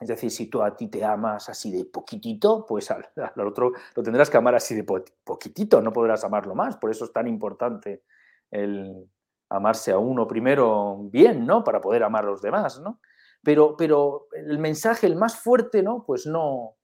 Es 0.00 0.08
decir, 0.08 0.30
si 0.30 0.48
tú 0.48 0.62
a 0.62 0.74
ti 0.74 0.88
te 0.88 1.04
amas 1.04 1.48
así 1.48 1.70
de 1.70 1.84
poquitito, 1.84 2.64
pues 2.66 2.90
al, 2.90 3.06
otro 3.46 3.72
lo 3.94 4.02
tendrás 4.02 4.30
que 4.30 4.36
amar 4.36 4.54
así 4.54 4.74
de 4.74 4.84
poquitito, 4.84 5.80
no 5.80 5.92
podrás 5.92 6.24
amarlo 6.24 6.54
más. 6.54 6.76
Por 6.76 6.90
eso 6.90 7.04
es 7.04 7.12
tan 7.12 7.28
importante 7.28 8.02
el 8.50 9.08
amarse 9.48 9.92
a 9.92 9.98
uno 9.98 10.26
primero 10.26 10.98
bien, 11.04 11.46
¿no? 11.46 11.62
Para 11.62 11.80
poder 11.80 12.02
amar 12.02 12.24
a 12.24 12.28
los 12.28 12.42
demás, 12.42 12.80
¿no? 12.80 13.00
Pero, 13.44 13.76
pero 13.76 14.28
el 14.32 14.58
mensaje, 14.58 15.06
el 15.06 15.16
más 15.16 15.36
fuerte, 15.36 15.82
¿no? 15.82 16.04
Pues 16.06 16.26
no, 16.26 16.76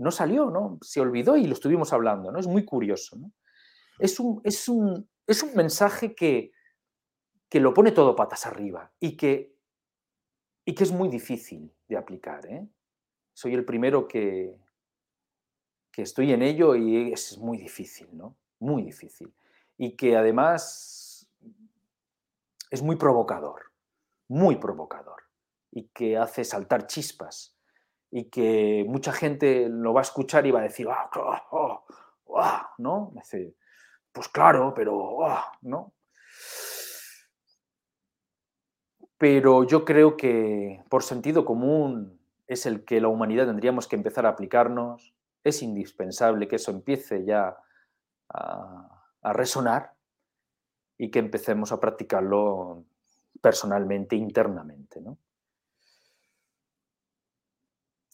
no 0.00 0.10
salió, 0.10 0.50
¿no? 0.50 0.78
Se 0.82 1.00
olvidó 1.00 1.36
y 1.36 1.46
lo 1.46 1.52
estuvimos 1.52 1.92
hablando, 1.92 2.32
¿no? 2.32 2.38
Es 2.38 2.46
muy 2.46 2.64
curioso. 2.64 3.18
Es 3.98 4.18
un, 4.18 4.40
es 4.44 4.68
un, 4.68 5.08
es 5.26 5.42
un 5.42 5.54
mensaje 5.54 6.14
que, 6.14 6.52
que 7.48 7.60
lo 7.60 7.74
pone 7.74 7.92
todo 7.92 8.16
patas 8.16 8.46
arriba 8.46 8.92
y 8.98 9.16
que 9.16 9.54
y 10.64 10.74
que 10.74 10.84
es 10.84 10.92
muy 10.92 11.08
difícil 11.08 11.74
de 11.88 11.96
aplicar. 11.96 12.46
¿eh? 12.46 12.68
Soy 13.34 13.54
el 13.54 13.64
primero 13.64 14.06
que, 14.06 14.56
que 15.90 16.02
estoy 16.02 16.32
en 16.32 16.42
ello 16.42 16.76
y 16.76 17.12
es 17.12 17.38
muy 17.38 17.58
difícil, 17.58 18.08
¿no? 18.16 18.36
Muy 18.58 18.82
difícil. 18.82 19.34
Y 19.76 19.96
que 19.96 20.16
además 20.16 21.28
es 22.70 22.82
muy 22.82 22.96
provocador, 22.96 23.72
muy 24.28 24.56
provocador, 24.56 25.22
y 25.72 25.88
que 25.88 26.16
hace 26.16 26.44
saltar 26.44 26.86
chispas, 26.86 27.56
y 28.10 28.24
que 28.24 28.84
mucha 28.88 29.12
gente 29.12 29.68
lo 29.68 29.92
va 29.92 30.00
a 30.00 30.02
escuchar 30.02 30.46
y 30.46 30.50
va 30.50 30.60
a 30.60 30.64
decir, 30.64 30.88
ah, 30.90 31.10
oh, 31.50 31.84
oh, 32.26 32.60
¿no? 32.78 33.12
pues 34.12 34.28
claro, 34.28 34.72
pero, 34.74 35.24
ah, 35.24 35.52
¿no? 35.62 35.92
pero 39.20 39.64
yo 39.64 39.84
creo 39.84 40.16
que 40.16 40.82
por 40.88 41.02
sentido 41.02 41.44
común 41.44 42.18
es 42.46 42.64
el 42.64 42.86
que 42.86 43.02
la 43.02 43.08
humanidad 43.08 43.46
tendríamos 43.46 43.86
que 43.86 43.94
empezar 43.94 44.24
a 44.24 44.30
aplicarnos. 44.30 45.14
Es 45.44 45.62
indispensable 45.62 46.48
que 46.48 46.56
eso 46.56 46.70
empiece 46.70 47.26
ya 47.26 47.54
a, 48.30 49.04
resonar 49.34 49.92
y 50.96 51.10
que 51.10 51.18
empecemos 51.18 51.70
a 51.70 51.78
practicarlo 51.80 52.86
personalmente, 53.42 54.16
internamente. 54.16 55.02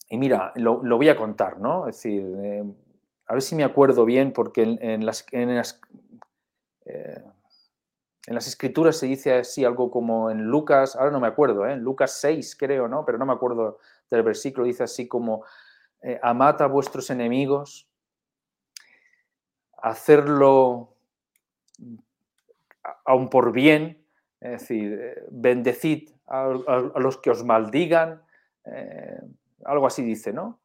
Y 0.09 0.17
mira, 0.17 0.53
lo, 0.55 0.79
voy 0.79 1.09
a 1.09 1.17
contar, 1.17 1.59
¿no? 1.59 1.87
Es 1.87 1.97
decir, 1.97 2.23
eh, 2.37 2.63
a 3.27 3.33
ver 3.33 3.41
si 3.41 3.55
me 3.55 3.63
acuerdo 3.63 4.05
bien, 4.05 4.31
porque 4.31 4.63
en, 4.63 5.05
las, 5.05 5.25
eh, 6.85 7.23
en 8.27 8.35
las 8.35 8.47
escrituras 8.47 8.97
se 8.97 9.05
dice 9.05 9.33
así 9.33 9.65
algo 9.65 9.91
como 9.91 10.29
en 10.29 10.45
Lucas, 10.45 10.95
ahora 10.95 11.11
no 11.11 11.19
me 11.19 11.27
acuerdo, 11.27 11.65
¿eh? 11.67 11.73
en 11.73 11.79
Lucas 11.79 12.19
6 12.21 12.55
creo, 12.55 12.87
¿no? 12.87 13.05
Pero 13.05 13.17
no 13.17 13.25
me 13.25 13.33
acuerdo 13.33 13.79
del 14.09 14.23
versículo, 14.23 14.65
dice 14.65 14.83
así 14.83 15.07
como, 15.07 15.43
eh, 16.01 16.19
a 16.21 16.67
vuestros 16.67 17.09
enemigos, 17.09 17.89
hacerlo 19.77 20.93
aún 23.05 23.29
por 23.29 23.51
bien, 23.51 24.05
es 24.39 24.61
decir, 24.61 24.99
eh, 25.01 25.25
bendecid 25.31 26.09
a, 26.27 26.47
los 26.95 27.17
que 27.17 27.29
os 27.29 27.43
maldigan, 27.43 28.21
algo 29.67 29.87
así 29.87 30.03
dice, 30.03 30.33
¿no? 30.33 30.61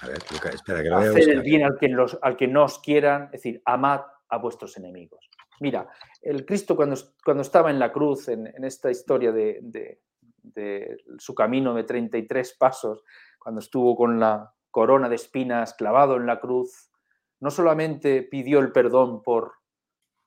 A 0.00 0.06
ver, 0.06 0.18
espera, 0.54 0.82
que 0.82 0.88
lo 0.88 0.96
Hacer 0.96 1.28
el 1.28 1.42
bien 1.42 1.64
al 1.64 1.76
que, 1.78 1.88
los, 1.88 2.18
al 2.22 2.36
que 2.36 2.48
no 2.48 2.64
os 2.64 2.78
quieran, 2.78 3.24
es 3.24 3.42
decir, 3.42 3.62
amad 3.64 4.00
a 4.28 4.38
vuestros 4.38 4.76
enemigos. 4.76 5.28
Mira, 5.60 5.88
el 6.22 6.46
Cristo 6.46 6.74
cuando, 6.74 6.96
cuando 7.22 7.42
estaba 7.42 7.70
en 7.70 7.78
la 7.78 7.92
cruz, 7.92 8.28
en, 8.28 8.46
esta 8.64 8.90
historia 8.90 9.30
de, 9.32 10.00
su 11.18 11.34
camino 11.34 11.74
de 11.74 11.84
33 11.84 12.56
pasos, 12.58 13.04
cuando 13.38 13.60
estuvo 13.60 13.94
con 13.94 14.18
la 14.18 14.54
corona 14.70 15.08
de 15.08 15.16
espinas 15.16 15.74
clavado 15.74 16.16
en 16.16 16.26
la 16.26 16.40
cruz, 16.40 16.90
no 17.40 17.50
solamente 17.50 18.22
pidió 18.22 18.60
el 18.60 18.72
perdón 18.72 19.22
por, 19.22 19.54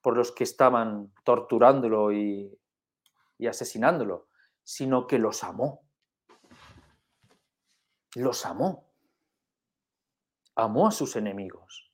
por 0.02 0.16
los 0.18 0.32
que 0.32 0.44
estaban 0.44 1.12
torturándolo 1.24 2.12
y, 2.12 2.56
y 3.40 3.48
asesinándolo, 3.48 4.28
sino 4.64 5.08
que 5.08 5.18
los 5.18 5.44
amó. 5.44 5.82
Los 8.16 8.46
amó. 8.46 8.86
Amó 10.56 10.88
a 10.88 10.92
sus 10.92 11.16
enemigos. 11.16 11.92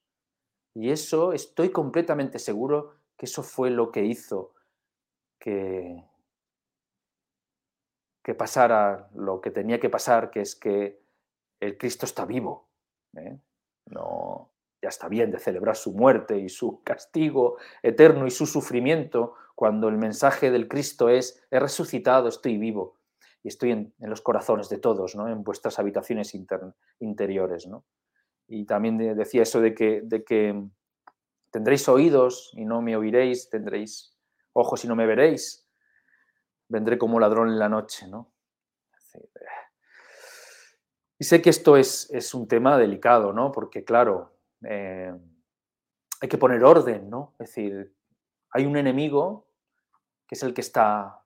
Y 0.74 0.92
eso 0.92 1.34
estoy 1.34 1.72
completamente 1.72 2.40
seguro 2.40 2.96
que 3.18 3.26
eso 3.26 3.44
fue 3.44 3.70
lo 3.70 3.92
que 3.92 4.06
hizo 4.06 4.54
que, 5.40 6.06
que 8.24 8.36
pasara 8.36 9.10
lo 9.14 9.42
que 9.42 9.52
tenía 9.52 9.80
que 9.80 9.90
pasar, 9.90 10.30
que 10.30 10.42
es 10.42 10.56
que 10.56 11.02
el 11.60 11.78
Cristo 11.78 12.06
está 12.06 12.26
vivo. 12.26 12.68
¿eh? 13.16 13.40
No, 13.88 14.52
ya 14.82 14.90
está 14.90 15.08
bien 15.08 15.32
de 15.32 15.40
celebrar 15.40 15.76
su 15.76 15.94
muerte 15.94 16.38
y 16.38 16.50
su 16.50 16.84
castigo 16.84 17.58
eterno 17.82 18.28
y 18.28 18.32
su 18.32 18.46
sufrimiento, 18.46 19.36
cuando 19.56 19.90
el 19.90 19.98
mensaje 19.98 20.52
del 20.52 20.68
Cristo 20.68 21.10
es, 21.10 21.46
he 21.52 21.60
resucitado, 21.60 22.28
estoy 22.28 22.58
vivo 22.58 22.99
y 23.44 23.48
estoy 23.48 23.72
en, 23.72 23.94
los 24.00 24.22
corazones 24.22 24.70
de 24.70 24.78
todos, 24.78 25.16
¿no? 25.16 25.28
en 25.28 25.44
vuestras 25.44 25.80
habitaciones 25.80 26.36
interiores. 27.00 27.68
¿no? 27.68 27.86
Y 28.48 28.66
también 28.66 28.98
decía 28.98 29.44
eso 29.44 29.62
de 29.62 29.74
que, 29.74 30.02
de 30.04 30.24
que 30.24 30.70
Tendréis 31.52 31.90
oídos 31.90 32.52
y 32.54 32.66
no 32.66 32.82
me 32.82 32.96
oiréis, 32.96 33.50
tendréis 33.50 34.16
ojos 34.54 34.86
y 34.86 34.88
no 34.88 34.96
me 34.96 35.08
veréis. 35.08 35.68
Vendré 36.68 36.98
como 36.98 37.20
ladrón 37.20 37.50
en 37.50 37.58
la 37.58 37.70
noche, 37.70 38.08
¿no? 38.08 38.32
Y 41.18 41.24
sé 41.24 41.42
que 41.42 41.50
esto 41.50 41.76
es, 41.76 42.10
es 42.12 42.34
un 42.34 42.48
tema 42.48 42.78
delicado, 42.78 43.34
¿no? 43.34 43.52
Porque, 43.52 43.84
claro, 43.84 44.38
eh, 44.64 45.12
hay 46.22 46.30
que 46.30 46.38
poner 46.38 46.64
orden, 46.64 47.10
¿no? 47.10 47.36
Es 47.40 47.48
decir, 47.48 47.96
hay 48.52 48.66
un 48.66 48.78
enemigo 48.78 49.48
que 50.28 50.36
es 50.36 50.44
el 50.44 50.54
que 50.54 50.62
está 50.62 51.19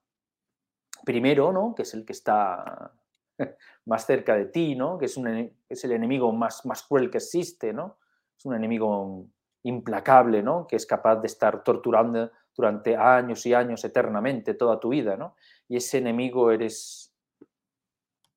primero, 1.05 1.51
¿no? 1.51 1.73
Que 1.75 1.83
es 1.83 1.93
el 1.93 2.05
que 2.05 2.13
está 2.13 2.91
más 3.85 4.05
cerca 4.05 4.35
de 4.35 4.45
ti, 4.45 4.75
¿no? 4.75 4.97
Que 4.97 5.05
es, 5.05 5.17
un, 5.17 5.51
es 5.69 5.83
el 5.83 5.91
enemigo 5.91 6.31
más, 6.31 6.65
más 6.65 6.83
cruel 6.83 7.09
que 7.09 7.17
existe, 7.17 7.73
¿no? 7.73 7.97
Es 8.37 8.45
un 8.45 8.55
enemigo 8.55 9.27
implacable, 9.63 10.43
¿no? 10.43 10.67
Que 10.67 10.75
es 10.75 10.85
capaz 10.85 11.17
de 11.17 11.27
estar 11.27 11.63
torturando 11.63 12.31
durante 12.55 12.95
años 12.95 13.45
y 13.45 13.53
años 13.53 13.83
eternamente 13.83 14.53
toda 14.53 14.79
tu 14.79 14.89
vida, 14.89 15.17
¿no? 15.17 15.35
Y 15.67 15.77
ese 15.77 15.99
enemigo 15.99 16.51
eres 16.51 17.13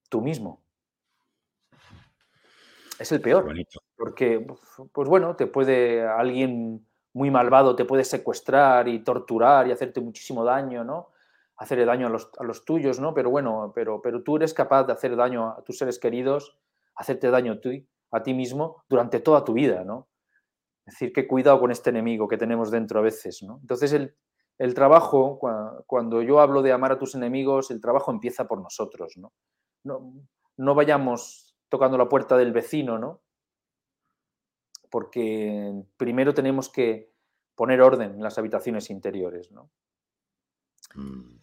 tú 0.08 0.20
mismo. 0.20 0.62
Es 2.98 3.12
el 3.12 3.20
peor. 3.20 3.52
Porque, 3.96 4.46
pues 4.92 5.08
bueno, 5.08 5.36
te 5.36 5.46
puede 5.46 6.06
alguien 6.06 6.86
muy 7.16 7.30
malvado 7.30 7.74
te 7.74 7.86
puede 7.86 8.04
secuestrar 8.04 8.88
y 8.88 8.98
torturar 8.98 9.66
y 9.66 9.72
hacerte 9.72 10.02
muchísimo 10.02 10.44
daño, 10.44 10.84
¿no? 10.84 11.12
Hacerle 11.58 11.84
daño 11.86 12.06
a 12.06 12.10
los, 12.10 12.30
a 12.38 12.44
los 12.44 12.64
tuyos, 12.64 13.00
¿no? 13.00 13.14
Pero 13.14 13.30
bueno, 13.30 13.72
pero, 13.74 14.02
pero 14.02 14.22
tú 14.22 14.36
eres 14.36 14.52
capaz 14.52 14.84
de 14.84 14.92
hacer 14.92 15.16
daño 15.16 15.48
a 15.48 15.62
tus 15.64 15.78
seres 15.78 15.98
queridos, 15.98 16.58
hacerte 16.94 17.30
daño 17.30 17.52
a 18.10 18.22
ti, 18.22 18.34
mismo 18.34 18.84
durante 18.88 19.20
toda 19.20 19.44
tu 19.44 19.52
vida, 19.52 19.84
¿no? 19.84 20.08
Es 20.86 20.94
decir, 20.94 21.12
que 21.12 21.26
cuidado 21.26 21.58
con 21.58 21.70
este 21.70 21.90
enemigo 21.90 22.28
que 22.28 22.38
tenemos 22.38 22.70
dentro 22.70 23.00
a 23.00 23.02
veces, 23.02 23.42
¿no? 23.42 23.58
Entonces 23.60 23.92
el, 23.92 24.14
el 24.58 24.74
trabajo, 24.74 25.38
cuando 25.86 26.22
yo 26.22 26.40
hablo 26.40 26.62
de 26.62 26.72
amar 26.72 26.92
a 26.92 26.98
tus 26.98 27.14
enemigos, 27.14 27.70
el 27.70 27.80
trabajo 27.80 28.10
empieza 28.10 28.46
por 28.46 28.60
nosotros, 28.60 29.16
¿no? 29.16 29.32
No, 29.84 30.12
no 30.56 30.74
vayamos 30.74 31.56
tocando 31.68 31.98
la 31.98 32.08
puerta 32.08 32.36
del 32.36 32.52
vecino, 32.52 32.98
¿no? 32.98 33.20
Porque 34.90 35.84
primero 35.96 36.32
tenemos 36.32 36.70
que 36.70 37.12
poner 37.54 37.80
orden 37.82 38.14
en 38.14 38.22
las 38.22 38.38
habitaciones 38.38 38.90
interiores, 38.90 39.50
¿no? 39.50 39.70
Mm. 40.94 41.35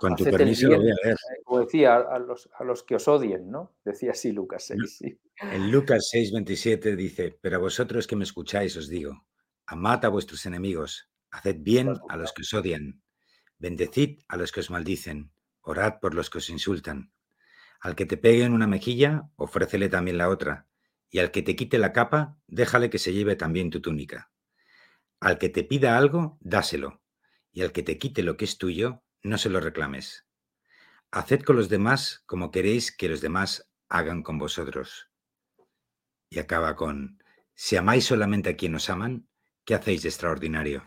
Con 0.00 0.16
tu 0.16 0.24
permiso 0.24 0.68
lo 0.68 0.76
voy 0.76 0.90
a 0.90 0.94
leer. 1.04 1.16
Eh, 1.16 1.42
como 1.44 1.60
decía, 1.60 1.96
a 1.96 2.18
los, 2.18 2.48
a 2.58 2.64
los, 2.64 2.82
que 2.82 2.96
os 2.96 3.08
odien, 3.08 3.50
¿no? 3.50 3.76
Decía 3.84 4.12
así 4.12 4.32
Lucas 4.32 4.66
6. 4.66 4.96
Sí. 4.98 5.20
En 5.40 5.70
Lucas 5.70 6.08
6, 6.10 6.32
27 6.32 6.96
dice, 6.96 7.38
pero 7.40 7.56
a 7.56 7.60
vosotros 7.60 8.06
que 8.06 8.16
me 8.16 8.24
escucháis 8.24 8.76
os 8.76 8.88
digo, 8.88 9.26
amad 9.66 10.04
a 10.04 10.08
vuestros 10.08 10.46
enemigos, 10.46 11.10
Haced 11.30 11.56
bien 11.60 11.92
a 12.08 12.16
los 12.16 12.32
que 12.32 12.42
os 12.42 12.54
odian, 12.54 13.02
bendecid 13.58 14.20
a 14.28 14.36
los 14.36 14.52
que 14.52 14.60
os 14.60 14.70
maldicen, 14.70 15.32
orad 15.60 16.00
por 16.00 16.14
los 16.14 16.30
que 16.30 16.38
os 16.38 16.48
insultan. 16.48 17.12
Al 17.80 17.94
que 17.94 18.06
te 18.06 18.16
pegue 18.16 18.44
en 18.44 18.54
una 18.54 18.66
mejilla, 18.66 19.28
ofrécele 19.36 19.88
también 19.88 20.18
la 20.18 20.28
otra, 20.28 20.66
y 21.10 21.18
al 21.18 21.30
que 21.30 21.42
te 21.42 21.54
quite 21.54 21.78
la 21.78 21.92
capa, 21.92 22.38
déjale 22.46 22.90
que 22.90 22.98
se 22.98 23.12
lleve 23.12 23.36
también 23.36 23.70
tu 23.70 23.80
túnica. 23.80 24.30
Al 25.20 25.38
que 25.38 25.48
te 25.48 25.64
pida 25.64 25.98
algo, 25.98 26.38
dáselo, 26.40 27.02
y 27.52 27.62
al 27.62 27.72
que 27.72 27.82
te 27.82 27.98
quite 27.98 28.22
lo 28.22 28.36
que 28.36 28.44
es 28.44 28.56
tuyo, 28.56 29.02
no 29.26 29.38
se 29.38 29.50
lo 29.50 29.60
reclames. 29.60 30.26
Haced 31.10 31.42
con 31.42 31.56
los 31.56 31.68
demás 31.68 32.22
como 32.26 32.50
queréis 32.50 32.96
que 32.96 33.08
los 33.08 33.20
demás 33.20 33.70
hagan 33.88 34.22
con 34.22 34.38
vosotros. 34.38 35.10
Y 36.30 36.38
acaba 36.38 36.74
con, 36.76 37.22
si 37.54 37.76
amáis 37.76 38.04
solamente 38.04 38.50
a 38.50 38.56
quien 38.56 38.74
os 38.74 38.90
aman, 38.90 39.26
¿qué 39.64 39.74
hacéis 39.74 40.02
de 40.02 40.08
extraordinario? 40.08 40.84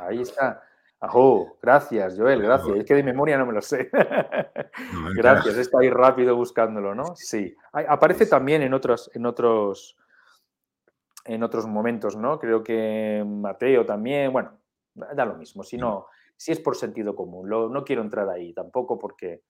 Ahí 0.00 0.20
está. 0.20 0.62
Ajo, 1.00 1.58
gracias, 1.60 2.16
Joel, 2.18 2.40
gracias. 2.40 2.76
Es 2.78 2.84
que 2.84 2.94
de 2.94 3.02
memoria 3.02 3.36
no 3.36 3.46
me 3.46 3.52
lo 3.52 3.60
sé. 3.60 3.90
gracias, 5.16 5.56
está 5.56 5.80
ahí 5.80 5.90
rápido 5.90 6.34
buscándolo, 6.34 6.94
¿no? 6.94 7.14
Sí. 7.14 7.54
Aparece 7.72 8.26
también 8.26 8.62
en 8.62 8.72
otros, 8.72 9.10
en 9.14 9.26
otros, 9.26 9.96
en 11.24 11.42
otros 11.42 11.66
momentos, 11.66 12.16
¿no? 12.16 12.38
Creo 12.38 12.62
que 12.62 13.22
Mateo 13.26 13.84
también, 13.84 14.32
bueno, 14.32 14.58
da 14.94 15.26
lo 15.26 15.34
mismo. 15.34 15.62
Si 15.62 15.76
no, 15.76 16.06
si 16.36 16.52
es 16.52 16.60
por 16.60 16.76
sentido 16.76 17.14
común, 17.14 17.48
no 17.48 17.84
quiero 17.84 18.02
entrar 18.02 18.28
ahí 18.28 18.52
tampoco 18.52 18.98
porque 18.98 19.42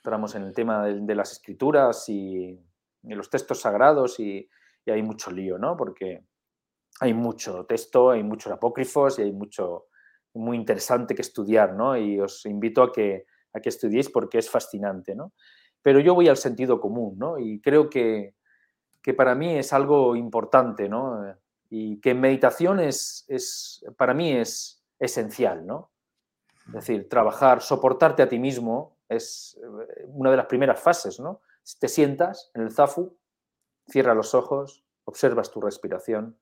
entramos 0.00 0.34
en 0.34 0.44
el 0.44 0.54
tema 0.54 0.86
de, 0.86 1.14
las 1.14 1.32
escrituras 1.32 2.08
y, 2.08 2.58
los 3.02 3.30
textos 3.30 3.60
sagrados 3.60 4.18
y, 4.20 4.48
hay 4.86 5.02
mucho 5.02 5.30
lío, 5.30 5.56
¿no? 5.56 5.76
Porque 5.76 6.24
hay 7.00 7.14
mucho 7.14 7.64
texto, 7.64 8.10
hay 8.10 8.24
muchos 8.24 8.52
apócrifos 8.52 9.18
y 9.18 9.22
hay 9.22 9.32
mucho 9.32 9.86
muy 10.34 10.56
interesante 10.56 11.14
que 11.14 11.22
estudiar, 11.22 11.74
¿no? 11.74 11.96
Y 11.96 12.18
os 12.18 12.44
invito 12.46 12.82
a 12.82 12.90
que, 12.90 13.26
a 13.52 13.60
que 13.60 13.68
estudiéis 13.68 14.10
porque 14.10 14.38
es 14.38 14.50
fascinante, 14.50 15.14
¿no? 15.14 15.32
Pero 15.80 16.00
yo 16.00 16.14
voy 16.14 16.26
al 16.26 16.38
sentido 16.38 16.80
común, 16.80 17.16
¿no? 17.18 17.38
Y 17.38 17.60
creo 17.60 17.88
que, 17.88 18.34
que 19.00 19.14
para 19.14 19.36
mí 19.36 19.56
es 19.58 19.72
algo 19.72 20.16
importante, 20.16 20.88
¿no? 20.88 21.36
Y 21.68 22.00
que 22.00 22.14
meditación 22.14 22.80
es, 22.80 23.24
es, 23.28 23.84
para 23.96 24.12
mí 24.12 24.32
es 24.32 24.82
esencial, 24.98 25.64
¿no? 25.64 25.89
Es 26.66 26.72
decir, 26.72 27.08
trabajar, 27.08 27.62
soportarte 27.62 28.22
a 28.22 28.28
ti 28.28 28.38
mismo 28.38 28.98
es 29.08 29.58
eh, 29.62 30.04
una 30.08 30.30
de 30.30 30.36
las 30.36 30.46
primeras 30.46 30.80
fases, 30.80 31.18
¿no? 31.18 31.40
Te 31.78 31.88
sientas 31.88 32.50
en 32.54 32.62
el 32.62 32.72
zafu, 32.72 33.16
cierra 33.88 34.14
los 34.14 34.34
ojos, 34.34 34.84
observas 35.04 35.50
tu 35.50 35.60
respiración, 35.60 36.38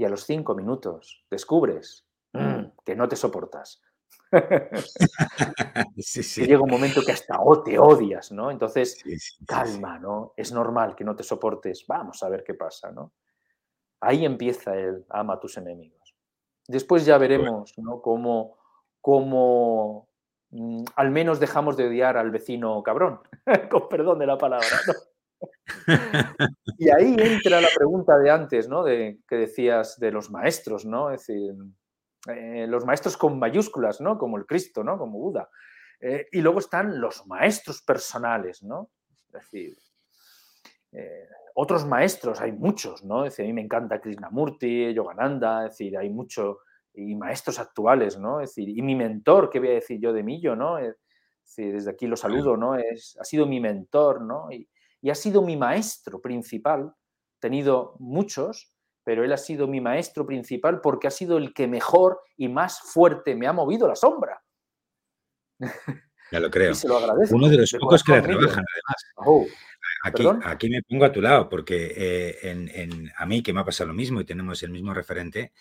y 0.00 0.04
a 0.06 0.08
los 0.08 0.24
cinco 0.24 0.54
minutos 0.54 1.26
descubres 1.30 2.06
mm, 2.32 2.64
que 2.86 2.96
no 2.96 3.06
te 3.06 3.16
soportas. 3.16 3.82
sí, 5.98 6.46
llega 6.46 6.62
un 6.62 6.70
momento 6.70 7.02
que 7.04 7.12
hasta 7.12 7.38
te 7.62 7.78
odias, 7.78 8.32
¿no? 8.32 8.50
Entonces, 8.50 9.04
calma, 9.46 9.98
¿no? 9.98 10.32
Es 10.36 10.52
normal 10.52 10.96
que 10.96 11.04
no 11.04 11.14
te 11.14 11.22
soportes. 11.22 11.84
Vamos 11.86 12.22
a 12.22 12.30
ver 12.30 12.42
qué 12.42 12.54
pasa, 12.54 12.90
¿no? 12.90 13.12
Ahí 14.00 14.24
empieza 14.24 14.74
el 14.74 15.04
ama 15.10 15.34
a 15.34 15.40
tus 15.40 15.58
enemigos. 15.58 15.99
Después 16.70 17.04
ya 17.04 17.18
veremos, 17.18 17.76
¿no? 17.78 18.00
Cómo, 18.00 18.56
cómo 19.00 20.08
mm, 20.50 20.84
al 20.94 21.10
menos 21.10 21.40
dejamos 21.40 21.76
de 21.76 21.88
odiar 21.88 22.16
al 22.16 22.30
vecino 22.30 22.80
cabrón, 22.84 23.20
con 23.70 23.88
perdón 23.88 24.20
de 24.20 24.26
la 24.26 24.38
palabra, 24.38 24.68
¿no? 24.86 24.92
y 26.78 26.90
ahí 26.90 27.16
entra 27.18 27.60
la 27.60 27.68
pregunta 27.74 28.16
de 28.18 28.30
antes, 28.30 28.68
¿no? 28.68 28.84
De, 28.84 29.18
que 29.26 29.36
decías 29.36 29.98
de 29.98 30.12
los 30.12 30.30
maestros, 30.30 30.84
¿no? 30.84 31.10
Es 31.10 31.26
decir, 31.26 31.54
eh, 32.28 32.66
los 32.68 32.84
maestros 32.84 33.16
con 33.16 33.40
mayúsculas, 33.40 34.00
¿no? 34.00 34.16
Como 34.16 34.36
el 34.36 34.46
Cristo, 34.46 34.84
¿no? 34.84 34.96
Como 34.96 35.18
Buda. 35.18 35.50
Eh, 36.00 36.28
y 36.30 36.40
luego 36.40 36.60
están 36.60 37.00
los 37.00 37.26
maestros 37.26 37.82
personales, 37.82 38.62
¿no? 38.62 38.90
Es 39.10 39.32
decir, 39.32 39.76
eh, 40.92 41.26
otros 41.54 41.86
maestros, 41.86 42.40
hay 42.40 42.52
muchos, 42.52 43.04
¿no? 43.04 43.24
Es 43.24 43.32
decir, 43.32 43.44
a 43.44 43.48
mí 43.48 43.52
me 43.54 43.62
encanta 43.62 44.00
Krishnamurti, 44.00 44.92
Yogananda, 44.94 45.66
es 45.66 45.72
decir, 45.72 45.96
hay 45.96 46.10
muchos, 46.10 46.58
y 46.94 47.14
maestros 47.14 47.58
actuales, 47.58 48.18
¿no? 48.18 48.40
Es 48.40 48.50
decir, 48.50 48.68
y 48.68 48.82
mi 48.82 48.94
mentor, 48.94 49.50
¿qué 49.50 49.58
voy 49.58 49.68
a 49.68 49.72
decir 49.72 50.00
yo 50.00 50.12
de 50.12 50.22
Millo, 50.22 50.56
¿no? 50.56 50.78
Es 50.78 50.96
decir, 51.44 51.72
desde 51.72 51.90
aquí 51.90 52.06
lo 52.06 52.16
saludo, 52.16 52.56
¿no? 52.56 52.76
Es, 52.76 53.16
ha 53.20 53.24
sido 53.24 53.46
mi 53.46 53.60
mentor, 53.60 54.22
¿no? 54.22 54.50
Y, 54.50 54.68
y 55.02 55.10
ha 55.10 55.14
sido 55.14 55.42
mi 55.42 55.56
maestro 55.56 56.20
principal. 56.20 56.92
He 57.36 57.40
tenido 57.40 57.96
muchos, 57.98 58.72
pero 59.04 59.24
él 59.24 59.32
ha 59.32 59.38
sido 59.38 59.66
mi 59.66 59.80
maestro 59.80 60.26
principal 60.26 60.80
porque 60.80 61.06
ha 61.06 61.10
sido 61.10 61.38
el 61.38 61.54
que 61.54 61.66
mejor 61.66 62.20
y 62.36 62.48
más 62.48 62.80
fuerte 62.80 63.34
me 63.34 63.46
ha 63.46 63.52
movido 63.52 63.88
la 63.88 63.96
sombra. 63.96 64.42
Ya 66.30 66.40
lo 66.40 66.50
creo. 66.50 66.72
Uno 67.32 67.48
de 67.48 67.58
los 67.58 67.72
pocos 67.78 68.04
que 68.04 68.12
la 68.12 68.22
trabajan, 68.22 68.64
además. 68.72 69.04
Oh, 69.16 69.46
aquí, 70.02 70.24
aquí, 70.44 70.70
me 70.70 70.82
pongo 70.82 71.04
a 71.04 71.12
tu 71.12 71.20
lado, 71.20 71.48
porque 71.48 71.92
eh, 71.96 72.38
en, 72.42 73.10
a 73.16 73.26
mí, 73.26 73.42
que 73.42 73.52
me 73.52 73.60
ha 73.60 73.64
pasado 73.64 73.88
lo 73.88 73.94
mismo 73.94 74.20
y 74.20 74.24
tenemos 74.24 74.62
el 74.62 74.70
mismo 74.70 74.94
referente, 74.94 75.52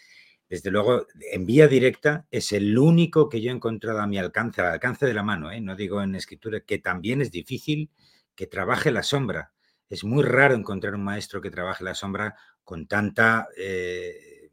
desde 0.50 0.72
luego, 0.72 1.06
en 1.32 1.46
vía 1.46 1.68
directa 1.68 2.26
es 2.32 2.52
el 2.54 2.78
único 2.78 3.30
que 3.30 3.40
yo 3.40 3.52
he 3.52 3.54
encontrado 3.54 4.00
a 4.00 4.08
mi 4.08 4.18
alcance, 4.18 4.62
al 4.62 4.74
alcance 4.74 5.06
de 5.06 5.14
la 5.14 5.22
mano, 5.22 5.52
¿eh? 5.52 5.62
no 5.62 5.76
digo 5.76 6.02
en 6.02 6.16
escritura, 6.16 6.62
que 6.62 6.80
también 6.80 7.22
es 7.22 7.32
difícil 7.32 7.92
que 8.36 8.48
trabaje 8.48 8.90
la 8.90 9.04
sombra. 9.04 9.54
Es 9.90 10.04
muy 10.04 10.24
raro 10.24 10.56
encontrar 10.56 10.96
un 10.96 11.04
maestro 11.04 11.40
que 11.40 11.52
trabaje 11.52 11.84
la 11.84 11.94
sombra 11.94 12.36
con 12.64 12.88
tanta 12.88 13.48
eh, 13.58 14.50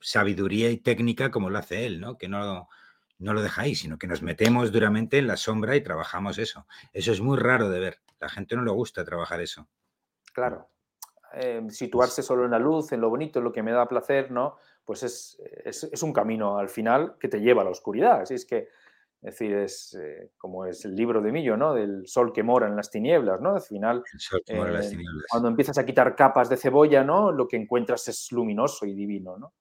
sabiduría 0.00 0.70
y 0.70 0.78
técnica 0.78 1.30
como 1.30 1.48
lo 1.48 1.58
hace 1.58 1.86
él, 1.86 2.00
¿no? 2.00 2.18
Que 2.18 2.28
no, 2.28 2.68
no 3.20 3.34
lo 3.34 3.42
ahí, 3.56 3.74
sino 3.74 3.98
que 3.98 4.06
nos 4.06 4.22
metemos 4.22 4.72
duramente 4.72 5.18
en 5.18 5.26
la 5.26 5.36
sombra 5.36 5.76
y 5.76 5.82
trabajamos 5.82 6.38
eso. 6.38 6.66
Eso 6.92 7.12
es 7.12 7.20
muy 7.20 7.38
raro 7.38 7.68
de 7.68 7.78
ver. 7.78 7.98
La 8.18 8.28
gente 8.28 8.56
no 8.56 8.64
le 8.64 8.72
gusta 8.72 9.04
trabajar 9.04 9.40
eso. 9.40 9.68
Claro. 10.32 10.68
Em, 11.32 11.70
situarse 11.70 12.22
solo 12.22 12.44
en 12.44 12.50
la 12.50 12.58
luz, 12.58 12.92
en 12.92 13.00
lo 13.00 13.10
bonito, 13.10 13.38
en 13.38 13.44
lo 13.44 13.52
que 13.52 13.62
me 13.62 13.72
da 13.72 13.86
placer, 13.86 14.30
¿no? 14.30 14.56
Pues 14.84 15.02
es, 15.04 15.38
es, 15.64 16.02
un 16.02 16.12
camino 16.12 16.58
al 16.58 16.68
final 16.68 17.16
que 17.20 17.28
te 17.28 17.40
lleva 17.40 17.62
a 17.62 17.64
la 17.64 17.70
oscuridad. 17.70 18.22
Así 18.22 18.34
es 18.34 18.44
que 18.44 18.68
es 19.22 19.38
decir, 19.38 19.54
es 19.54 19.94
eh, 20.00 20.30
como 20.38 20.64
es 20.64 20.82
el 20.86 20.96
libro 20.96 21.20
de 21.20 21.30
Millo, 21.30 21.54
¿no? 21.54 21.74
Del 21.74 22.06
sol 22.06 22.32
que 22.32 22.42
mora 22.42 22.66
en 22.66 22.74
las 22.74 22.90
tinieblas, 22.90 23.38
¿no? 23.38 23.54
Al 23.54 23.60
final, 23.60 24.02
eh, 24.46 24.96
cuando 25.28 25.48
empiezas 25.48 25.76
a 25.76 25.84
quitar 25.84 26.16
capas 26.16 26.48
de 26.48 26.56
cebolla, 26.56 27.04
¿no? 27.04 27.30
Lo 27.30 27.46
que 27.46 27.58
encuentras 27.58 28.08
es 28.08 28.32
luminoso 28.32 28.86
y 28.86 28.94
divino, 28.94 29.36
¿no? 29.36 29.52